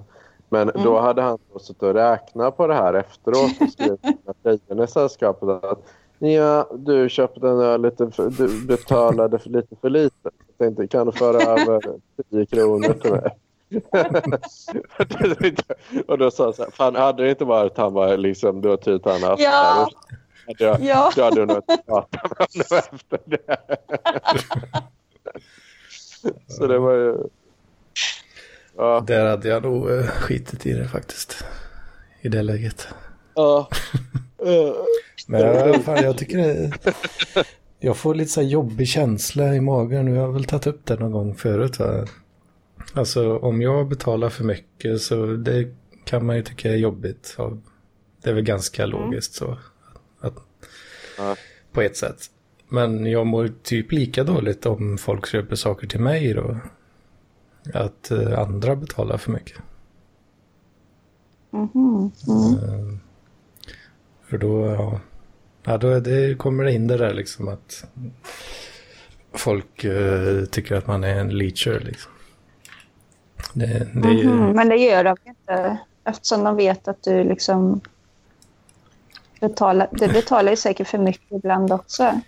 Men 0.49 0.69
Mm. 0.69 0.83
då 0.83 0.99
hade 0.99 1.21
han 1.21 1.37
då 1.53 1.59
suttit 1.59 1.83
och 1.83 1.93
räknat 1.93 2.57
på 2.57 2.67
det 2.67 2.73
här 2.73 2.93
efteråt 2.93 3.61
och 3.61 3.69
skrivit 3.69 4.01
till 4.01 4.17
tjejerna 4.43 4.83
i 4.83 4.87
sällskapet 4.87 5.49
att 5.63 5.79
ja, 6.19 6.67
du 6.73 7.09
köpte 7.09 7.47
en 7.47 7.59
öl 7.59 7.81
lite 7.81 8.11
för, 8.11 8.29
du 8.29 8.65
betalade 8.67 9.39
för 9.39 9.49
lite 9.49 9.75
för 9.81 9.89
lite. 9.89 10.15
Jag 10.23 10.57
tänkte 10.57 10.87
kan 10.87 11.05
du 11.05 11.11
föra 11.11 11.41
över 11.61 11.81
10 12.31 12.45
kronor 12.45 12.93
till 12.93 13.11
mig? 13.11 13.37
och 16.07 16.17
då 16.17 16.31
sa 16.31 16.43
jag 16.45 16.55
så 16.55 16.63
här, 16.63 16.71
fan 16.71 16.95
hade 16.95 17.23
det 17.23 17.29
inte 17.29 17.45
varit 17.45 17.77
han 17.77 17.93
var 17.93 18.17
liksom, 18.17 18.61
du 18.61 18.69
har 18.69 18.77
tydligt 18.77 19.05
han 19.05 19.23
haft 19.23 19.41
Ja. 19.43 19.87
Jag, 20.47 20.81
Ja. 20.81 21.11
inte 21.41 21.77
pratat 21.85 22.55
med 22.55 22.65
honom 22.67 22.83
efter 22.93 23.19
det. 23.25 23.57
så 26.47 26.67
det 26.67 26.79
var 26.79 26.93
ju... 26.93 27.17
Ja. 28.77 29.03
Där 29.07 29.25
hade 29.25 29.47
jag 29.47 29.63
nog 29.63 29.91
eh, 29.91 30.05
skitit 30.05 30.65
i 30.65 30.73
det 30.73 30.87
faktiskt. 30.87 31.45
I 32.21 32.29
det 32.29 32.41
läget. 32.41 32.87
ja. 33.35 33.69
Eh, 34.45 34.73
Men 35.27 35.41
jag, 35.41 35.83
fan, 35.83 36.03
jag 36.03 36.17
tycker 36.17 36.37
det... 36.37 36.71
Jag 37.79 37.97
får 37.97 38.15
lite 38.15 38.31
så 38.31 38.41
här 38.41 38.47
jobbig 38.47 38.87
känsla 38.87 39.55
i 39.55 39.61
magen. 39.61 40.07
Jag 40.15 40.21
har 40.21 40.31
väl 40.31 40.45
tagit 40.45 40.67
upp 40.67 40.85
det 40.85 40.95
någon 40.99 41.11
gång 41.11 41.35
förut. 41.35 41.79
Va? 41.79 42.05
Alltså 42.93 43.37
om 43.37 43.61
jag 43.61 43.87
betalar 43.87 44.29
för 44.29 44.43
mycket 44.43 45.01
så 45.01 45.25
det 45.25 45.67
kan 46.05 46.25
man 46.25 46.35
ju 46.35 46.43
tycka 46.43 46.71
är 46.71 46.75
jobbigt. 46.75 47.37
Det 48.23 48.29
är 48.29 48.33
väl 48.33 48.43
ganska 48.43 48.85
logiskt 48.85 49.33
så. 49.33 49.57
Ja. 51.17 51.35
På 51.71 51.81
ett 51.81 51.97
sätt. 51.97 52.17
Men 52.69 53.05
jag 53.05 53.27
mår 53.27 53.49
typ 53.63 53.91
lika 53.91 54.23
dåligt 54.23 54.65
om 54.65 54.97
folk 54.97 55.27
köper 55.27 55.55
saker 55.55 55.87
till 55.87 55.99
mig 55.99 56.33
då. 56.33 56.57
Att 57.73 58.11
eh, 58.11 58.39
andra 58.39 58.75
betalar 58.75 59.17
för 59.17 59.31
mycket. 59.31 59.57
Mhm. 61.51 62.11
Mm. 62.27 62.99
För 64.23 64.37
då, 64.37 64.65
ja, 64.65 64.99
ja 65.63 65.77
då 65.77 65.87
är 65.87 66.01
det, 66.01 66.37
kommer 66.37 66.63
det 66.63 66.71
in 66.73 66.87
det 66.87 66.97
där 66.97 67.13
liksom 67.13 67.47
att 67.47 67.85
folk 69.33 69.83
eh, 69.83 70.45
tycker 70.45 70.75
att 70.75 70.87
man 70.87 71.03
är 71.03 71.15
en 71.19 71.37
leecher 71.37 71.79
liksom. 71.79 72.11
Det, 73.53 73.87
det 73.93 74.07
är 74.07 74.13
ju, 74.13 74.27
Mhm. 74.27 74.55
Men 74.55 74.69
det 74.69 74.75
gör 74.75 75.03
de 75.03 75.15
inte 75.25 75.77
eftersom 76.03 76.43
de 76.43 76.55
vet 76.55 76.87
att 76.87 77.03
du 77.03 77.23
liksom 77.23 77.81
betalar. 79.49 79.87
Du 79.91 80.07
betalar 80.07 80.51
ju 80.51 80.55
säkert 80.57 80.87
för 80.87 80.97
mycket 80.97 81.31
ibland 81.31 81.71
också. 81.71 82.19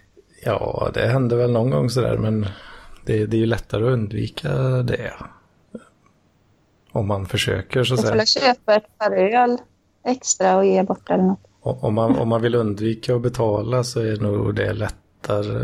ja, 0.44 0.90
det 0.94 1.08
händer 1.08 1.38
väl 1.38 1.52
någon 1.52 1.70
gång 1.70 1.90
sådär 1.90 2.18
men 2.18 2.42
det, 3.06 3.26
det 3.26 3.38
är 3.38 3.40
ju 3.40 3.46
lättare 3.46 3.84
att 3.84 3.94
undvika 3.94 4.50
det. 4.84 5.14
Om 6.92 7.08
man 7.08 7.26
försöker 7.26 7.84
så 7.84 7.94
att 7.94 8.02
Du 8.02 8.08
får 8.08 8.26
säga. 8.26 8.54
köpa 8.54 8.76
ett 8.76 8.98
par 8.98 9.12
öl 9.12 9.58
extra 10.06 10.58
och 10.58 10.66
ge 10.66 10.84
bort 10.84 11.10
eller 11.10 11.24
något. 11.24 11.40
Om 11.62 11.94
man, 11.94 12.16
om 12.16 12.30
man 12.30 12.42
vill 12.42 12.56
undvika 12.56 13.16
att 13.16 13.22
betala 13.22 13.84
så 13.84 14.00
är 14.00 14.18
nog 14.18 14.56
det 14.56 14.74
lättare 14.74 15.56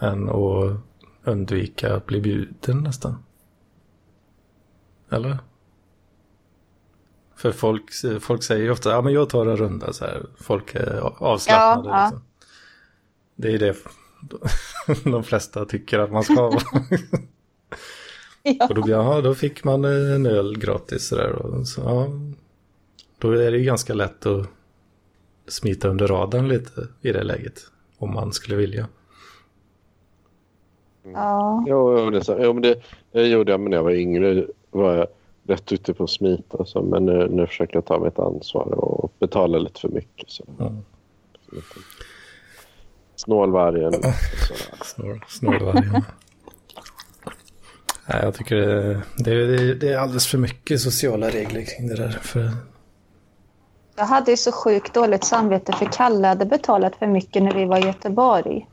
eh, 0.00 0.08
än 0.08 0.28
att 0.28 0.80
undvika 1.24 1.94
att 1.96 2.06
bli 2.06 2.20
bjuden 2.20 2.78
nästan. 2.82 3.24
Eller? 5.10 5.38
För 7.38 7.52
folk, 7.52 7.84
folk 8.20 8.42
säger 8.42 8.64
ju 8.64 8.70
ofta, 8.70 8.90
ja 8.90 9.02
men 9.02 9.12
jag 9.12 9.28
tar 9.28 9.46
en 9.46 9.56
runda 9.56 9.92
så 9.92 10.04
här. 10.04 10.22
Folk 10.40 10.74
är 10.74 11.00
avslappnade. 11.18 11.88
Ja, 11.88 11.94
ja. 11.98 12.04
Liksom. 12.04 12.22
Det 13.36 13.52
är 13.54 13.58
det 13.58 13.76
de 15.10 15.24
flesta 15.24 15.64
tycker 15.64 15.98
att 15.98 16.12
man 16.12 16.24
ska 16.24 16.34
vara. 16.34 16.60
Ja. 18.42 18.66
Och 18.68 18.74
då 18.74 18.82
blir 18.82 18.94
jaha, 18.94 19.20
då 19.20 19.34
fick 19.34 19.64
man 19.64 19.84
en 19.84 20.26
öl 20.26 20.58
gratis 20.58 21.08
sådär. 21.08 21.32
Och 21.32 21.68
så, 21.68 21.80
ja, 21.80 22.08
då 23.18 23.30
är 23.30 23.50
det 23.50 23.58
ju 23.58 23.64
ganska 23.64 23.94
lätt 23.94 24.26
att 24.26 24.46
smita 25.46 25.88
under 25.88 26.06
radarn 26.06 26.48
lite 26.48 26.88
i 27.00 27.12
det 27.12 27.22
läget. 27.22 27.60
Om 27.98 28.14
man 28.14 28.32
skulle 28.32 28.56
vilja. 28.56 28.88
Ja. 31.02 31.64
Jo, 31.68 32.10
det, 32.10 32.24
så- 32.24 32.38
jo, 32.40 32.52
men 32.52 32.62
det, 32.62 32.82
det 33.12 33.26
gjorde 33.26 33.52
jag 33.52 33.60
men 33.60 33.70
när 33.70 33.76
jag 33.76 33.84
var 33.84 33.90
yngre. 33.92 34.46
var 34.70 34.94
jag 34.96 35.06
rätt 35.48 35.72
ute 35.72 35.94
på 35.94 36.04
att 36.04 36.10
smita. 36.10 36.64
Så, 36.64 36.82
men 36.82 37.06
nu, 37.06 37.28
nu 37.30 37.46
försöker 37.46 37.74
jag 37.74 37.84
ta 37.84 37.98
mitt 37.98 38.18
ansvar 38.18 38.74
och 38.74 39.12
betala 39.18 39.58
lite 39.58 39.80
för 39.80 39.88
mycket. 39.88 40.30
Så. 40.30 40.44
Mm. 40.60 40.82
Snålvargen. 43.16 43.92
Snålvargen. 45.28 46.04
Nej, 48.06 48.20
jag 48.22 48.34
tycker 48.34 48.56
det, 48.56 49.02
det, 49.16 49.74
det, 49.74 49.92
är 49.92 49.98
alldeles 49.98 50.26
för 50.26 50.38
mycket 50.38 50.80
sociala 50.80 51.28
regler 51.28 51.64
kring 51.64 51.88
det 51.88 51.96
där. 51.96 52.18
För, 52.22 52.50
Jag 53.96 54.06
hade 54.06 54.30
ju 54.30 54.36
så 54.36 54.52
sjukt 54.52 54.94
dåligt 54.94 55.24
samvete 55.24 55.72
för 55.72 55.86
Kalle 55.86 56.26
hade 56.28 56.46
betalat 56.46 56.96
för 56.96 57.06
mycket 57.06 57.42
när 57.42 57.54
vi 57.54 57.64
var 57.64 57.78
i 57.78 57.86
Göteborg. 57.86 58.68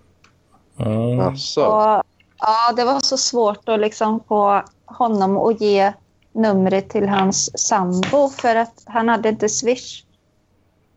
ja, 0.77 1.23
Alltså, 1.23 1.65
Och, 1.65 2.03
ja, 2.38 2.73
det 2.76 2.84
var 2.84 2.99
så 2.99 3.18
svårt 3.18 3.69
att 3.69 3.80
liksom 3.80 4.19
få 4.27 4.64
honom 4.85 5.38
att 5.38 5.61
ge 5.61 5.93
numret 6.36 6.90
till 6.90 7.07
hans 7.10 7.60
sambo 7.68 8.30
för 8.30 8.56
att 8.56 8.84
han 8.86 9.10
hade 9.10 9.30
inte 9.30 9.49
Swish. 9.49 10.02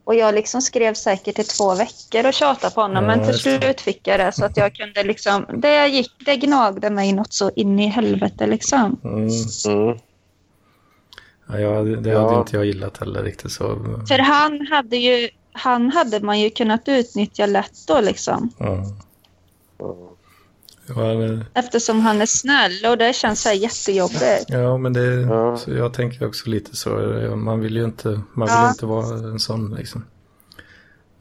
Och 0.05 0.15
jag 0.15 0.35
liksom 0.35 0.63
skrev 0.63 0.95
säkert 0.95 1.39
i 1.39 1.45
två 1.45 1.75
veckor 1.75 2.27
och 2.27 2.35
tjatade 2.35 2.75
på 2.75 2.81
honom, 2.81 3.05
Ja, 3.05 3.17
men 3.17 3.27
till 3.27 3.39
slut 3.39 3.81
fick 3.81 4.07
jag 4.09 4.21
det 4.21 4.33
så 4.33 4.45
att 4.45 4.57
jag 4.57 4.75
kunde 4.75 5.03
liksom... 5.03 5.47
Det, 5.55 5.87
gick, 5.87 6.11
det 6.27 6.37
gnagde 6.37 6.91
mig 6.91 7.13
något 7.13 7.33
så 7.33 7.51
in 7.57 7.79
i 7.81 7.87
helvete 7.87 8.47
liksom. 8.47 9.01
mm, 9.05 9.29
mm. 9.67 9.99
ja, 11.49 11.59
jag, 11.59 12.03
det 12.03 12.11
Ja. 12.11 12.29
hade 12.29 12.41
inte 12.41 12.57
jag 12.57 12.65
gillat 12.65 12.99
heller 12.99 13.23
riktigt 13.23 13.53
så. 13.53 13.77
För 14.09 14.19
han 14.19 14.67
hade 14.67 14.97
ju... 14.97 15.29
Han 15.53 15.91
hade 15.91 16.21
man 16.21 16.41
ju 16.41 16.51
kunnat 16.51 16.89
utnyttja 16.89 17.47
lätt 17.47 17.87
då 17.87 18.01
liksom. 18.01 18.51
Ja. 18.59 18.85
Ja, 20.97 21.03
det- 21.03 21.47
Eftersom 21.55 22.01
han 22.01 22.21
är 22.21 22.27
snäll 22.27 22.73
och 22.91 22.99
det 22.99 23.13
känns 23.15 23.43
så 23.43 23.49
här 23.49 23.57
jättejobbigt. 23.57 24.45
Ja, 24.49 24.79
men 24.79 24.93
det, 24.93 25.05
Ja. 25.21 25.59
jag 25.67 25.95
tänker 25.95 26.27
också 26.27 26.51
lite 26.51 26.77
så. 26.77 26.91
Man 27.37 27.61
vill 27.61 27.77
ju 27.77 27.85
inte, 27.85 28.09
man 28.09 28.49
vill 28.49 28.55
Ja. 28.57 28.69
inte 28.71 28.87
vara 28.87 29.07
en 29.17 29.39
sån 29.41 29.75
liksom. 29.75 30.05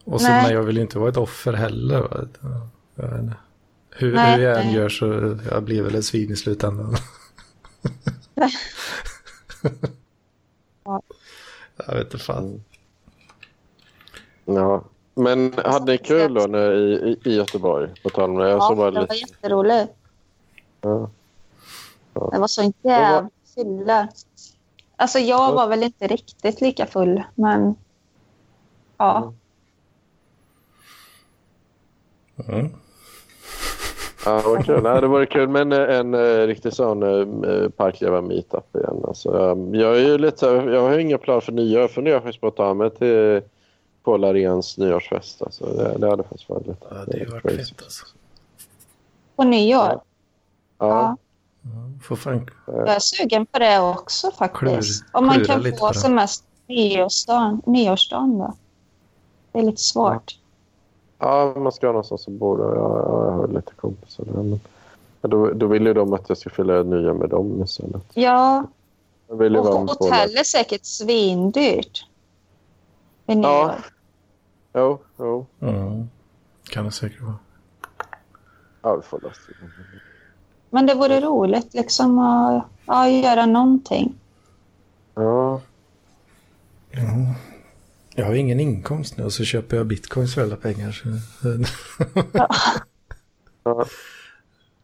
Och 0.04 0.22
så, 0.22 0.28
Nej. 0.28 0.44
men 0.44 0.54
jag 0.54 0.64
vill 0.64 0.76
ju 0.76 0.82
inte 0.82 1.00
vara 1.00 1.10
ett 1.10 1.18
offer 1.18 1.54
heller. 1.54 2.00
Va? 2.02 2.28
Jag 2.96 3.08
vet 3.10 3.20
inte. 3.22 3.36
Hur, 3.96 4.14
Nej, 4.16 4.36
hur 4.38 4.44
jag 4.44 4.60
än 4.60 4.66
nej. 4.66 4.76
gör 4.76 4.90
så 4.90 5.38
jag 5.52 5.64
blir 5.64 5.82
väl 5.82 5.96
ett 5.96 6.06
svin 6.06 6.32
i 6.32 6.36
slutändan. 6.36 6.96
Ja. 10.86 11.02
jag 11.88 11.94
vet 11.96 12.04
inte 12.14 12.18
fan. 12.18 12.64
Ja. 14.46 14.86
Men 15.18 15.54
hade 15.66 15.92
ni 15.92 15.98
kul 15.98 16.34
då 16.34 16.42
när, 16.48 16.74
i, 16.74 16.94
i- 16.94 17.30
i 17.30 17.36
Göteborg? 17.36 17.90
På 18.04 18.10
tal 18.10 18.30
om 18.30 18.38
det. 18.38 18.50
Jag 18.50 18.58
Ja, 18.58 18.68
såg 18.68 18.78
bara 18.78 18.92
det 18.92 18.96
var 19.00 19.02
lite. 19.02 19.16
jätteroligt. 19.16 19.94
Ja. 20.82 21.10
Det 22.32 22.40
var 22.40 22.48
så 22.48 22.62
en 22.62 22.74
jävla 22.82 23.30
fylla. 23.56 24.08
Alltså 24.96 25.20
jag 25.20 25.54
var 25.54 25.68
väl 25.68 25.84
inte 25.84 26.08
riktigt 26.08 26.62
lika 26.62 26.86
full, 26.86 27.24
men 27.36 27.76
ja. 28.98 29.34
Mm. 32.50 32.70
Ja, 34.26 34.42
vad 34.46 34.66
kul. 34.66 34.82
Nej, 34.84 35.02
det 35.02 35.08
vore 35.08 35.26
kul 35.26 35.48
med 35.50 35.62
en, 35.62 35.72
en, 35.72 36.14
eh, 36.14 36.48
riktig 36.48 36.74
sån 36.74 37.04
uh, 37.04 37.70
parkleva 37.70 38.22
meetup 38.22 38.76
igen. 38.76 39.02
Alltså, 39.08 39.30
um, 39.30 39.76
jag, 39.76 39.96
är 39.98 40.02
ju 40.02 40.18
lite, 40.18 40.46
jag 40.46 40.82
har 40.82 40.98
inga 40.98 41.18
planer 41.18 41.42
för 41.42 41.52
nyår. 41.52 41.82
Jag 41.82 41.92
funderar 41.92 42.20
faktiskt 42.20 42.42
på 42.42 42.48
att 42.48 42.56
ta 42.56 42.74
mig 42.74 42.90
till 42.90 43.42
Paul 44.08 44.24
Aréns 44.24 44.78
nyårsfest. 44.78 45.42
Alltså, 45.42 45.66
det, 45.66 45.98
det 45.98 46.10
hade 46.10 46.24
faktiskt 46.24 46.50
varit 46.50 46.68
lite 46.68 46.86
Ja, 46.90 46.96
det 47.08 47.20
har 47.26 47.32
varit 47.32 47.42
crazy. 47.44 47.58
fett 47.58 47.82
alltså. 47.84 48.06
På 49.36 49.44
nyår. 49.44 49.80
Ja. 49.80 50.02
Ja. 50.78 50.88
Ja. 50.88 51.16
Ja, 51.62 51.70
får 52.08 52.16
fan, 52.16 52.50
Jag 52.66 52.88
är 52.90 53.00
sugen 53.00 53.46
på 53.46 53.60
det 53.60 53.80
också 53.80 54.32
faktiskt. 54.32 55.04
Klur- 55.04 55.10
Om 55.20 55.26
man 55.26 55.46
kan 55.46 55.64
få 55.64 55.72
på 55.88 55.94
semester 55.94 56.48
nyårsdagen, 56.68 57.62
nyårsdagen 57.66 58.38
då? 58.40 58.54
Det 59.52 59.60
är 59.60 59.64
lite 59.64 59.82
svårt. 59.82 60.40
Ja, 61.20 61.54
man 61.58 61.72
ska 61.72 61.88
ha 61.88 61.92
någonstans 61.92 62.28
att 62.28 62.34
bo. 62.34 62.58
Då. 62.58 62.64
Jag, 62.64 62.74
jag 62.76 63.32
har 63.32 63.48
lite 63.48 63.72
kompisar 63.76 64.24
där. 64.26 64.34
Men, 64.34 64.60
då, 65.22 65.52
då 65.54 65.68
vill 65.68 65.86
ju 65.86 65.94
de 65.94 66.14
att 66.14 66.26
jag 66.30 66.38
ska 66.38 66.50
fylla 66.50 66.84
nya 66.84 67.14
med 67.14 67.30
dem 67.30 67.64
istället. 67.64 68.02
Ja, 68.14 68.64
Jag 69.28 69.36
vill 69.36 69.58
och 69.58 69.66
hotell 69.66 70.38
är 70.38 70.44
säkert 70.44 70.86
svindyrt. 70.86 72.06
Ja. 73.26 73.76
Jo, 74.78 75.00
jo. 75.18 75.46
Mm. 75.62 76.10
Kan 76.70 76.86
det 76.86 76.92
säkert 76.92 77.22
vara. 77.22 77.36
Ja, 78.82 78.96
vi 78.96 79.02
får 79.02 79.20
lösa 79.22 79.42
det. 79.48 79.70
Men 80.70 80.86
det 80.86 80.94
vore 80.96 81.20
roligt 81.22 81.74
liksom 81.74 82.20
att 82.20 82.64
ja, 82.86 83.10
göra 83.10 83.46
någonting. 83.46 84.16
Ja, 85.16 85.62
Ja. 86.92 87.36
Jag 88.16 88.26
har 88.26 88.34
ingen 88.34 88.60
inkomst 88.60 89.18
nu 89.18 89.24
och 89.26 89.34
så 89.34 89.44
köper 89.44 89.78
jag 89.78 89.86
bitcoins 89.86 90.36
för 90.36 90.42
alla 90.42 90.56
pengar. 90.56 90.92
Så... 90.92 91.10
ja, 93.64 93.86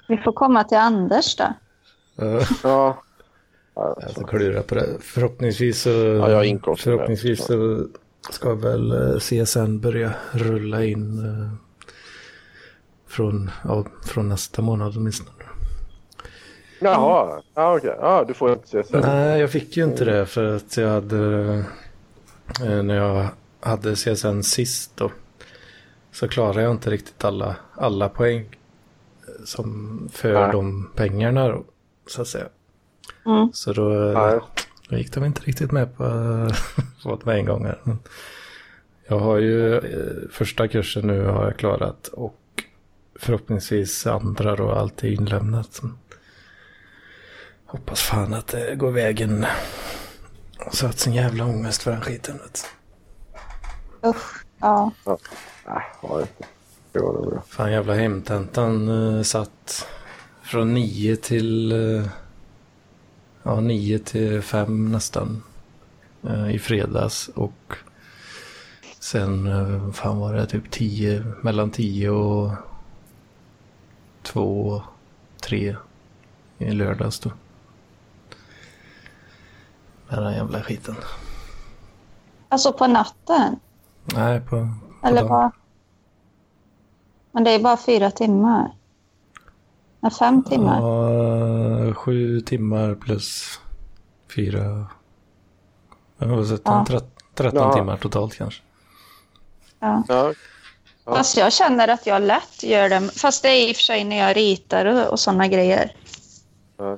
Vi 0.07 0.18
får 0.18 0.34
komma 0.34 0.64
till 0.64 0.78
Anders 0.78 1.36
då. 1.36 1.44
Ja. 2.15 2.41
ja. 2.64 2.98
ja 3.76 3.98
Jag 4.02 4.11
får 4.14 4.28
klura 4.28 4.61
på 4.61 4.76
det. 4.76 4.98
Förhoppningsvis 4.99 5.82
så, 5.82 5.90
Ja, 5.90 6.30
jag 6.30 6.36
har 6.38 6.44
inkomst. 6.44 6.84
förhoppningsvis 6.84 7.45
så 7.45 7.88
ska 8.29 8.55
väl 8.55 8.91
eh, 8.91 9.19
CSN 9.19 9.79
börja 9.79 10.13
rulla 10.31 10.83
in 10.83 11.25
eh, 11.25 11.49
från, 13.07 13.51
ja, 13.63 13.85
från 14.05 14.29
nästa 14.29 14.61
månad 14.61 14.97
åtminstone. 14.97 15.29
Jaha, 16.79 17.41
ja, 17.53 17.77
okej. 17.77 17.95
Ja, 17.99 18.25
du 18.27 18.33
får 18.33 18.53
inte 18.53 18.67
se 18.67 18.83
sen. 18.83 19.01
Nej, 19.01 19.39
jag 19.39 19.51
fick 19.51 19.77
ju 19.77 19.83
inte 19.83 20.05
det 20.05 20.25
för 20.25 20.55
att 20.55 20.77
jag 20.77 20.89
hade, 20.89 21.53
eh, 22.63 22.83
när 22.83 22.95
jag 22.95 23.27
hade 23.59 23.95
CSN 23.95 24.41
sist 24.43 24.91
då, 24.95 25.11
så 26.11 26.27
klarade 26.27 26.61
jag 26.61 26.71
inte 26.71 26.89
riktigt 26.89 27.23
alla, 27.23 27.55
alla 27.75 28.09
poäng 28.09 28.57
som 29.45 30.09
för 30.11 30.33
Nej. 30.33 30.51
de 30.51 30.91
pengarna 30.95 31.47
då, 31.47 31.63
så 32.07 32.21
att 32.21 32.27
säga. 32.27 32.47
Mm. 33.25 33.49
Så 33.53 33.73
då, 33.73 33.83
Nej. 33.89 34.39
Då 34.94 34.99
gick 34.99 35.14
de 35.14 35.26
inte 35.26 35.41
riktigt 35.41 35.72
med 35.72 35.98
på 35.98 36.03
det 37.03 37.26
med 37.26 37.36
en 37.36 37.45
gång 37.45 37.65
här. 37.65 37.82
Jag 39.07 39.20
har 39.20 39.38
ju 39.38 39.78
eh, 39.78 40.30
första 40.32 40.68
kursen 40.68 41.07
nu 41.07 41.26
har 41.26 41.44
jag 41.44 41.57
klarat 41.57 42.07
och 42.07 42.40
förhoppningsvis 43.20 44.07
andra 44.07 44.56
då 44.56 44.72
allt 44.72 45.03
är 45.03 45.07
inlämnat. 45.07 45.82
Hoppas 47.65 48.02
fan 48.02 48.34
att 48.34 48.48
det 48.48 48.76
går 48.76 48.91
vägen. 48.91 49.45
Så 50.72 50.88
att 50.88 50.99
sin 50.99 51.14
jävla 51.14 51.45
ångest 51.45 51.84
för 51.84 51.91
den 51.91 52.02
skiten. 52.02 52.40
Usch. 54.06 54.45
Ja. 54.60 54.91
Nej, 55.65 55.84
inte. 56.02 56.28
Det 56.91 56.99
nog 56.99 57.30
bra. 57.32 57.44
Fan 57.48 57.72
jävla 57.72 57.94
hemtentan 57.94 58.90
uh, 58.90 59.24
satt 59.24 59.88
från 60.44 60.74
nio 60.74 61.15
till 61.15 61.72
eh, 61.72 62.06
ja, 63.44 63.60
nio 63.60 63.99
till 63.99 64.41
fem 64.41 64.91
nästan 64.91 65.44
eh, 66.24 66.56
i 66.56 66.60
fredags 66.60 67.28
och 67.28 67.78
sen 68.99 69.48
uh, 69.48 69.91
fan 69.91 70.20
var 70.20 70.34
det 70.34 70.45
typ 70.45 70.72
tio, 70.72 71.24
mellan 71.41 71.72
tio 71.72 72.10
och 72.10 72.52
två, 74.22 74.82
tre 75.41 75.76
i 76.57 76.72
lördags 76.72 77.20
då. 77.20 77.32
Den 80.10 80.24
här 80.24 80.32
jävla 80.32 80.61
skiten. 80.61 80.95
Alltså 82.49 82.74
på 82.74 82.88
natten? 82.88 83.60
Nej, 84.06 84.41
på, 84.41 84.49
på 84.49 85.07
Eller 85.07 85.22
dagen. 85.22 85.30
vad? 85.30 85.52
Men 87.32 87.44
det 87.44 87.52
är 87.52 87.60
bara 87.60 87.78
fyra 87.78 88.11
timmar. 88.11 88.72
Fem 90.09 90.43
timmar. 90.43 90.81
Ja, 90.81 91.93
sju 91.93 92.41
timmar 92.41 92.95
plus 92.95 93.59
fyra. 94.35 94.88
Jag 96.17 96.27
har 96.27 96.43
sett 96.45 96.61
Ja. 96.65 96.85
ja. 96.89 97.01
13 97.35 97.59
Ja. 97.59 97.73
timmar 97.73 97.97
totalt 97.97 98.35
kanske. 98.35 98.61
Ja. 99.80 100.03
Ja. 100.07 100.34
Fast 101.05 101.38
jag 101.38 101.53
känner 101.53 101.88
att 101.88 102.07
jag 102.07 102.21
lätt 102.21 102.63
gör 102.63 102.89
det. 102.89 103.09
Fast 103.15 103.43
det 103.43 103.49
är 103.49 103.69
i 103.69 103.71
och 103.71 103.75
för 103.75 103.84
sig 103.84 104.03
när 104.03 104.17
jag 104.17 104.38
ritar 104.38 104.85
och, 104.85 105.11
och 105.11 105.19
sådana 105.19 105.47
grejer. 105.47 105.95
Ja. 106.77 106.97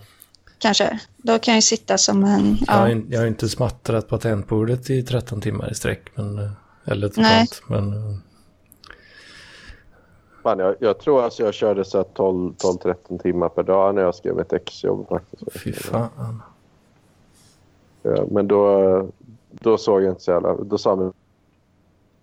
Kanske. 0.60 1.00
Då 1.18 1.40
kan 1.40 1.54
jag 1.54 1.64
sitta 1.64 1.98
som 1.98 2.24
en... 2.24 2.58
Jag, 2.68 2.74
har, 2.74 3.04
jag 3.10 3.20
har 3.20 3.28
inte 3.28 3.50
smattrat 3.50 4.08
på 4.08 4.18
tangentbordet 4.18 4.90
i 4.90 5.04
13 5.04 5.42
timmar 5.42 5.72
i 5.72 5.76
sträck. 5.76 6.10
Men, 6.16 6.40
eh, 6.40 6.52
eller 6.86 7.08
totalt. 7.08 7.62
Nej. 7.68 7.82
Men 7.82 8.22
fan, 10.46 10.60
jag, 10.60 10.76
jag 10.80 10.98
tror 11.00 11.24
alltså 11.24 11.44
jag 11.44 11.54
körde 11.54 11.86
så 11.86 11.98
här 11.98 12.06
12-13 12.14 13.22
timmar 13.22 13.50
per 13.50 13.64
dag 13.64 13.96
när 13.96 14.02
jag 14.02 14.16
skrev 14.16 14.40
ett 14.40 14.54
exjobb 14.54 15.08
faktiskt. 15.10 15.60
fy 15.64 15.74
fan. 15.74 16.42
Ja, 18.02 18.26
Men 18.32 18.48
då, 18.48 19.08
då 19.52 19.78
såg 19.78 20.04
jag 20.04 20.12
inte 20.12 20.22
så 20.22 20.32
jävla... 20.32 20.56
Då 20.56 20.78
sa 20.78 20.96
min, 20.96 21.14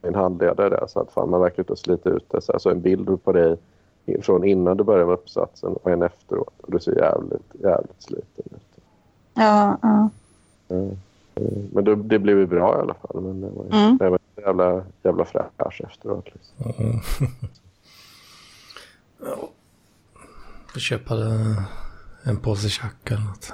min 0.03 0.15
handledare 0.15 0.69
det, 0.69 0.89
så 0.89 1.01
att 1.01 1.13
fan 1.13 1.31
man 1.31 1.41
verkar 1.41 1.63
inte 1.63 1.77
slita 1.77 2.11
ut 2.11 2.25
det. 2.31 2.41
Så, 2.41 2.53
här, 2.53 2.59
så 2.59 2.71
en 2.71 2.81
bild 2.81 3.25
på 3.25 3.33
dig 3.33 3.57
från 4.23 4.45
innan 4.45 4.77
du 4.77 4.85
började 4.85 5.07
med 5.07 5.15
uppsatsen 5.15 5.73
och 5.73 5.91
en 5.91 6.03
efteråt. 6.03 6.55
Och 6.63 6.73
du 6.73 6.81
ser 6.81 6.99
jävligt, 6.99 7.55
jävligt 7.63 8.03
sliten 8.03 8.45
ut. 8.51 8.83
Ja, 9.35 9.77
ja. 9.83 10.09
Men 11.73 11.85
det, 11.85 11.95
det 11.95 12.19
blev 12.19 12.39
ju 12.39 12.47
bra 12.47 12.77
i 12.79 12.81
alla 12.81 12.95
fall. 12.95 13.21
Men 13.21 13.41
det 13.41 13.49
var, 13.51 13.65
Mm. 13.85 13.97
det 13.99 14.09
var 14.11 14.19
jävla, 14.37 14.83
jävla 15.03 15.25
fräsch 15.25 15.81
efteråt. 15.85 16.25
Liksom. 16.25 16.85
Mm. 16.85 16.97
Ja. 19.25 19.51
Får 20.73 20.81
köpa 20.81 21.15
en 22.25 22.37
påse 22.43 22.69
tjack 22.69 23.11
eller 23.11 23.23
något. 23.23 23.53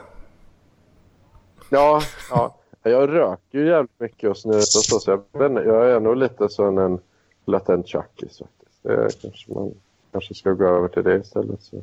Ja, 1.71 2.03
ja. 2.31 2.55
Jag 2.83 3.09
röker 3.09 3.59
ju 3.59 3.67
jävligt 3.69 4.01
mycket 4.01 4.31
och 4.31 4.37
snusar 4.37 4.81
så. 4.81 5.01
så 5.01 5.11
jag, 5.11 5.67
jag 5.67 5.91
är 5.91 6.01
nog 6.01 6.17
lite 6.17 6.49
som 6.49 6.79
en 6.79 6.99
latent 7.45 7.89
tjackis 7.89 8.39
faktiskt. 8.39 8.83
Det 8.83 9.23
kanske 9.23 9.53
man 9.53 9.75
kanske 10.13 10.35
ska 10.35 10.53
gå 10.53 10.67
över 10.67 10.89
till 10.89 11.05
det 11.05 11.17
istället. 11.17 11.63
Så 11.63 11.83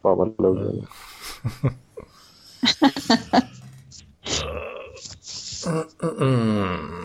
var 0.00 0.16
man 0.16 0.34
lugn. 0.38 0.86
Mm. 6.20 7.04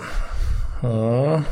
Ja. 0.81 1.43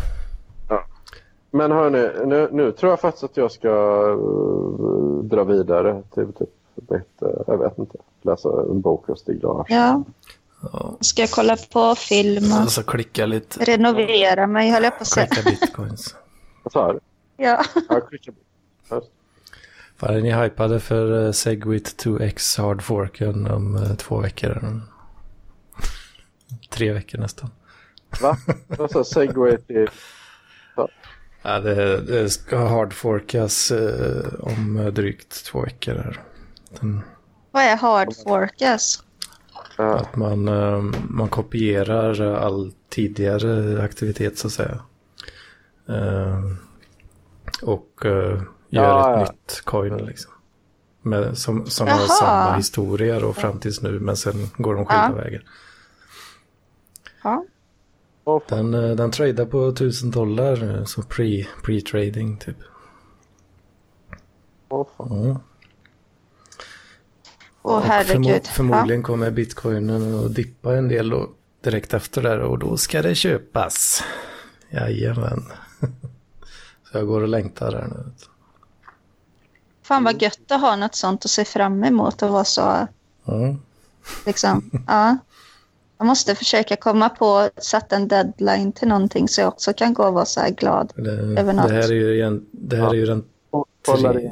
Men 1.51 1.71
hörni, 1.71 2.27
nu, 2.27 2.49
nu 2.51 2.71
tror 2.71 2.89
jag 2.89 2.99
faktiskt 2.99 3.23
att 3.23 3.37
jag 3.37 3.51
ska 3.51 3.69
uh, 3.69 5.23
dra 5.23 5.43
vidare 5.43 6.03
till 6.13 6.33
typ 6.33 6.49
mitt, 6.75 7.21
uh, 7.23 7.29
jag 7.47 7.57
vet 7.57 7.77
inte, 7.77 7.97
läsa 8.21 8.49
en 8.49 8.81
bok 8.81 9.09
av 9.09 9.15
Stig 9.15 9.43
Larsson. 9.43 9.65
ja. 9.67 10.03
ja. 10.73 10.97
Ska 10.99 11.21
jag 11.21 11.31
kolla 11.31 11.57
på 11.73 11.95
film 11.95 12.51
och 12.51 12.57
Alltså 12.59 12.83
klicka 12.83 13.25
lite. 13.25 13.63
renovera 13.65 14.47
mig, 14.47 14.69
höll 14.71 14.83
jag 14.83 14.97
på 14.97 15.01
att 15.01 15.07
säga. 15.07 15.27
Klicka 15.27 15.49
bitcoins. 15.49 16.15
Vad 16.63 16.71
sa 16.73 16.93
du? 16.93 16.99
Ja. 17.37 17.63
Ja, 17.89 18.01
klicka. 18.01 18.31
Just. 18.91 19.07
Fan, 19.97 20.15
är 20.15 20.21
ni 20.21 20.33
hypade 20.43 20.79
för 20.79 21.11
uh, 21.11 21.31
Segwit 21.31 22.03
2X 22.05 22.61
hardforken 22.61 23.51
om 23.51 23.75
eh, 23.75 23.95
två 23.95 24.17
veckor? 24.17 24.49
eller? 24.49 24.81
Tre 26.69 26.93
veckor 26.93 27.17
nästan. 27.19 27.49
Va? 28.21 28.37
Vad 28.67 28.91
sa 28.91 29.03
Segway 29.03 29.57
till... 29.57 29.89
Ja, 30.75 30.87
det, 31.47 32.01
det 32.01 32.29
ska 32.29 32.67
hardforkas 32.67 33.71
uh, 33.71 34.25
om 34.39 34.77
eh, 34.77 34.85
drygt 34.87 35.45
två 35.45 35.61
veckor. 35.61 35.93
Här. 35.93 36.19
Den, 36.79 37.01
Vad 37.51 37.63
är 37.63 37.75
hard 37.77 38.13
forecast? 38.23 39.03
Ja, 39.77 39.95
att 39.95 40.15
man, 40.15 40.47
eh, 40.47 40.81
man 41.09 41.29
kopierar 41.29 42.21
all 42.35 42.71
tidigare 42.89 43.81
aktivitet 43.83 44.37
så 44.37 44.47
att 44.47 44.53
säga. 44.53 44.79
Eh, 45.89 46.43
och 47.61 48.05
eh, 48.05 48.41
gör 48.69 48.83
Ja, 48.83 49.13
ett 49.13 49.27
ja. 49.27 49.31
nytt 49.31 49.61
coin 49.65 49.97
liksom. 49.97 50.31
Med, 51.01 51.37
som 51.37 51.65
som 51.65 51.87
har 51.87 52.07
samma 52.07 52.55
historia 52.55 53.19
då 53.19 53.33
fram 53.33 53.59
tills 53.59 53.81
nu 53.81 53.99
men 53.99 54.17
sen 54.17 54.49
går 54.57 54.75
de 54.75 54.85
skilda 54.85 55.09
Ja. 55.09 55.23
vägar. 55.23 55.43
Ja. 57.23 57.45
Fan. 58.27 58.41
Den, 58.71 58.73
eh, 58.89 58.95
den 58.95 59.11
tradar 59.11 59.45
på 59.45 59.67
1000 59.71 60.11
dollar 60.11 60.57
nu, 60.57 60.83
så 60.85 61.01
pre, 61.01 61.45
pre-trading 61.63 62.37
typ. 62.37 62.57
Åh, 64.69 64.87
fan. 64.97 65.39
Ja. 67.63 67.79
Herregud. 67.85 68.25
förmo- 68.25 68.47
förmodligen 68.53 69.03
kommer 69.03 69.31
bitcoinen 69.31 70.25
att 70.25 70.35
dippa 70.35 70.75
en 70.77 70.87
del 70.87 71.09
då, 71.09 71.29
direkt 71.63 71.93
efter 71.93 72.21
där 72.21 72.39
och 72.39 72.59
då 72.59 72.77
ska 72.77 73.01
det 73.01 73.15
köpas. 73.15 74.03
Jajamän. 74.69 75.43
Så 76.91 76.97
jag 76.97 77.07
går 77.07 77.21
och 77.21 77.27
längtar 77.27 77.71
där 77.71 77.87
nu. 77.87 78.11
Fan 79.83 80.03
vad 80.03 80.21
gött 80.21 80.51
att 80.51 80.61
ha 80.61 80.75
något 80.75 80.95
sånt 80.95 81.25
att 81.25 81.31
se 81.31 81.45
fram 81.45 81.83
emot 81.83 82.21
och 82.21 82.29
vara 82.29 82.43
så 82.43 82.87
Ja. 83.25 83.55
liksom. 84.25 84.71
Ja. 84.87 85.17
Jag 85.97 86.07
måste 86.07 86.35
försöka 86.35 86.75
komma 86.75 87.09
på 87.09 87.49
sätta 87.57 87.95
en 87.95 88.07
deadline 88.07 88.71
till 88.71 88.87
någonting 88.87 89.27
så 89.27 89.41
jag 89.41 89.47
också 89.47 89.73
kan 89.73 89.93
gå 89.93 90.03
och 90.03 90.13
vara 90.13 90.25
så 90.25 90.39
här 90.39 90.49
glad. 90.49 90.93
Det, 90.95 91.11
Över 91.11 91.53
natt. 91.53 91.67
det 91.67 91.73
här 91.73 91.91
är 91.91 91.95
ju, 91.95 92.21
en, 92.21 92.45
det 92.51 92.75
här 92.75 92.89
är 92.89 92.93
ju 92.93 93.05
den, 93.05 93.23
tre, 93.85 94.31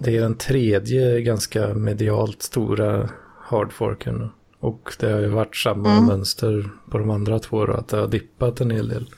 det 0.00 0.16
är 0.16 0.20
den 0.20 0.34
tredje 0.36 1.20
ganska 1.20 1.74
medialt 1.74 2.42
stora 2.42 3.08
hardforken. 3.40 4.30
Och 4.60 4.94
det 5.00 5.12
har 5.12 5.20
ju 5.20 5.26
varit 5.28 5.56
samma 5.56 5.92
Mm. 5.92 6.04
mönster 6.06 6.70
på 6.90 6.98
de 6.98 7.10
andra 7.10 7.38
två 7.38 7.66
då, 7.66 7.72
att 7.72 7.88
det 7.88 7.96
har 7.96 8.08
dippat 8.08 8.60
en 8.60 8.70
hel 8.70 8.88
del. 8.88 9.10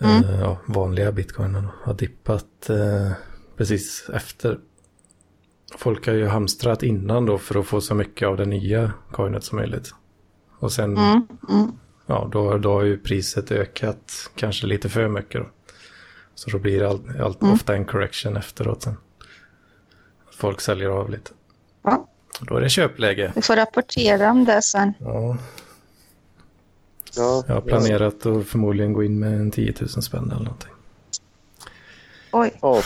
Mm. 0.00 0.24
Eh, 0.24 0.40
ja, 0.40 0.58
vanliga 0.66 1.12
bitcoinen 1.12 1.68
har 1.82 1.94
dippat 1.94 2.70
eh, 2.70 3.12
precis 3.56 4.10
efter. 4.14 4.58
Folk 5.76 6.06
har 6.06 6.14
ju 6.14 6.26
hamstrat 6.26 6.82
innan 6.82 7.26
då 7.26 7.38
för 7.38 7.60
att 7.60 7.66
få 7.66 7.80
så 7.80 7.94
mycket 7.94 8.28
av 8.28 8.36
det 8.36 8.44
nya 8.44 8.92
coinet 9.12 9.44
som 9.44 9.58
möjligt. 9.58 9.94
Och 10.64 10.72
sen, 10.72 10.96
Mm, 10.98 11.26
mm, 11.50 11.72
ja, 12.06 12.28
då, 12.32 12.58
då 12.58 12.72
har 12.72 12.82
ju 12.82 12.98
priset 12.98 13.50
ökat 13.52 14.30
kanske 14.34 14.66
lite 14.66 14.88
för 14.88 15.08
mycket 15.08 15.40
då. 15.40 15.46
Så 16.34 16.50
då 16.50 16.58
blir 16.58 16.80
det 16.80 16.88
allt, 16.88 17.20
allt, 17.20 17.42
Mm. 17.42 17.54
ofta 17.54 17.74
en 17.74 17.84
correction 17.84 18.36
efteråt 18.36 18.82
sen. 18.82 18.96
Folk 20.36 20.60
säljer 20.60 20.88
av 20.88 21.10
lite. 21.10 21.30
ja. 21.82 22.06
Då 22.40 22.56
är 22.56 22.60
det 22.60 22.68
köpläge. 22.68 23.32
Vi 23.34 23.42
får 23.42 23.56
rapportera 23.56 24.30
om 24.30 24.44
det 24.44 24.62
sen. 24.62 24.92
Ja, 24.98 25.36
Ja, 27.16 27.44
jag 27.46 27.54
har 27.54 27.60
planerat 27.60 28.26
att 28.26 28.46
förmodligen 28.46 28.92
gå 28.92 29.02
in 29.04 29.18
med 29.18 29.32
en 29.40 29.50
10 29.50 29.74
000 29.80 29.88
spänn 29.88 30.30
eller 30.30 30.44
någonting. 30.44 30.70
Oj. 32.32 32.58
Ja, 32.62 32.82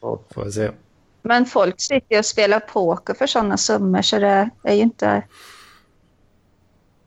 Ja. 0.00 0.20
Får 0.30 0.44
vi 0.44 0.52
se. 0.52 0.70
Men 1.22 1.46
folk 1.46 1.74
sitter 1.80 2.06
ju 2.14 2.18
och 2.18 2.24
spelar 2.26 2.60
poker 2.60 3.14
för 3.14 3.26
sådana 3.26 3.56
summor 3.56 4.02
så 4.02 4.18
det 4.18 4.50
är 4.62 4.74
ju 4.74 4.80
inte... 4.82 5.22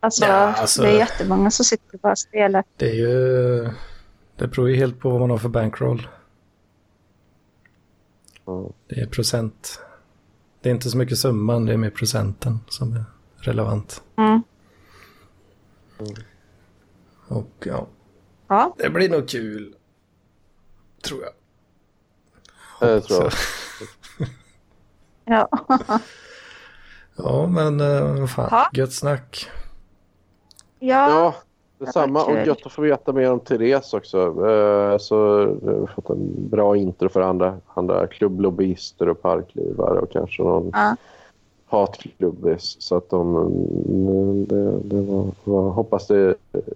Alltså, 0.04 0.26
Ja, 0.26 0.54
alltså- 0.54 0.82
det 0.82 0.90
är 0.90 0.98
jättemånga 0.98 1.52
som 1.52 1.66
sitter 1.66 1.94
och 1.94 2.00
bara 2.00 2.16
spelar. 2.16 2.64
Det 2.78 2.90
är 2.90 2.94
ju... 2.94 3.70
Det 4.36 4.48
beror 4.48 4.70
ju 4.70 4.76
helt 4.76 5.00
på 5.00 5.10
vad 5.10 5.20
man 5.20 5.30
har 5.30 5.38
för 5.38 5.50
bankroll. 5.50 6.08
Ja. 8.46 8.70
Det 8.88 9.00
är 9.00 9.08
procent. 9.08 9.80
Det 10.62 10.70
är 10.70 10.74
inte 10.74 10.90
så 10.90 10.98
mycket 10.98 11.18
summan, 11.18 11.66
det 11.66 11.74
är 11.74 11.78
mer 11.78 11.90
procenten 11.90 12.60
som 12.70 12.94
är 12.94 13.04
relevant. 13.38 14.04
Mm. 14.18 14.44
Och 17.28 17.52
ja, 17.60 17.88
Ja, 18.48 18.76
det 18.78 18.90
blir 18.90 19.10
nog 19.10 19.30
kul. 19.30 19.76
Tror 21.04 21.22
jag. 21.24 21.34
Det 22.90 23.02
tror 23.02 23.24
jag. 23.24 23.32
Ja. 25.26 25.50
ja, 27.16 27.48
men 27.48 27.80
eh, 27.80 28.20
vad 28.20 28.30
fan. 28.32 28.48
Ja. 28.52 28.70
Gött 28.74 28.94
snack. 28.94 29.50
Ja. 30.88 31.10
Ja, 31.10 31.36
detsamma. 31.86 32.26
kul. 32.26 32.38
Och 32.38 32.48
gött 32.48 32.66
att 32.66 32.72
få 32.72 32.82
veta 32.82 33.14
mer 33.14 33.32
om 33.32 33.40
Therese 33.40 33.94
också. 33.94 34.18
Eh, 34.48 34.98
Så 34.98 35.46
vi 35.46 35.80
har 35.80 35.88
fått 35.96 36.10
en 36.10 36.50
bra 36.50 36.78
intro 36.78 37.10
för 37.10 37.22
andra, 37.22 37.58
andra 37.74 38.08
klubblobbyister 38.08 39.10
och 39.10 39.22
parklivare 39.22 40.00
och 40.00 40.12
kanske 40.12 40.44
någon 40.44 40.70
ja. 40.74 40.96
hatklubbis. 41.66 42.76
Så 42.80 42.98
att 42.98 43.10
de... 43.10 43.38
mm, 43.38 44.46
Det, 44.46 44.80
det 44.80 45.02
var, 45.02 45.26
var, 45.44 45.70
hoppas 45.72 46.08
det... 46.08 46.36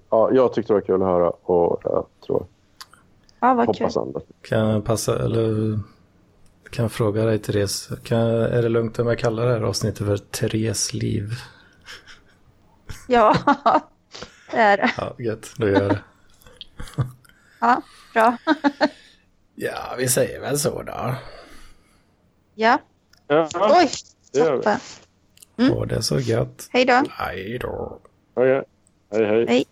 Ja, 0.10 0.30
jag 0.34 0.54
tyckte 0.54 0.74
det 0.74 0.76
var 0.76 0.82
kul 0.82 1.02
att 1.02 1.08
höra 1.08 1.30
och 1.30 1.82
jag 1.84 2.06
tror, 2.26 2.46
ja 3.40 3.54
vad 3.54 3.66
kul. 3.66 3.84
hoppas 3.84 3.98
andra. 3.98 4.22
Kan 4.42 4.60
jag 4.70 4.86
passa, 4.86 5.24
eller 5.26 5.80
kan 6.72 6.84
jag 6.84 6.92
fråga 6.92 7.26
dig 7.26 7.40
Therese, 7.40 7.90
kan, 8.04 8.20
är 8.30 8.62
det 8.62 8.70
lugnt 8.70 9.00
om 9.00 9.08
jag 9.08 9.20
kallar 9.20 9.46
det 9.46 9.52
här 9.54 9.62
avsnittet 9.62 10.08
för 10.08 10.18
Therese 10.18 10.94
liv? 10.94 11.30
Ja, 13.08 13.36
det 14.52 14.57
är 14.57 14.78
det. 14.78 14.91
Ja, 14.98 15.15
gött, 15.19 15.53
då 15.57 15.68
gör 15.68 15.82
jag 15.82 15.90
det. 15.90 16.02
Ja, 17.60 17.82
bra. 18.14 18.38
Ja, 19.56 19.95
vi 19.98 20.07
säger 20.07 20.40
väl 20.41 20.60
så 20.60 20.84
då. 20.84 21.15
Ja. 22.56 22.80
Ja, 23.28 23.49
Oj, 23.53 23.90
toppen. 24.34 24.80
Mm. 25.57 25.74
Och 25.74 25.88
det 25.88 25.95
är 25.95 26.02
så 26.02 26.19
gött. 26.19 26.69
Hej 26.72 26.86
då. 26.86 27.03
Hej 27.10 27.60
då. 27.60 27.99
Hej, 28.36 28.65
hej. 29.11 29.45
Hej. 29.48 29.65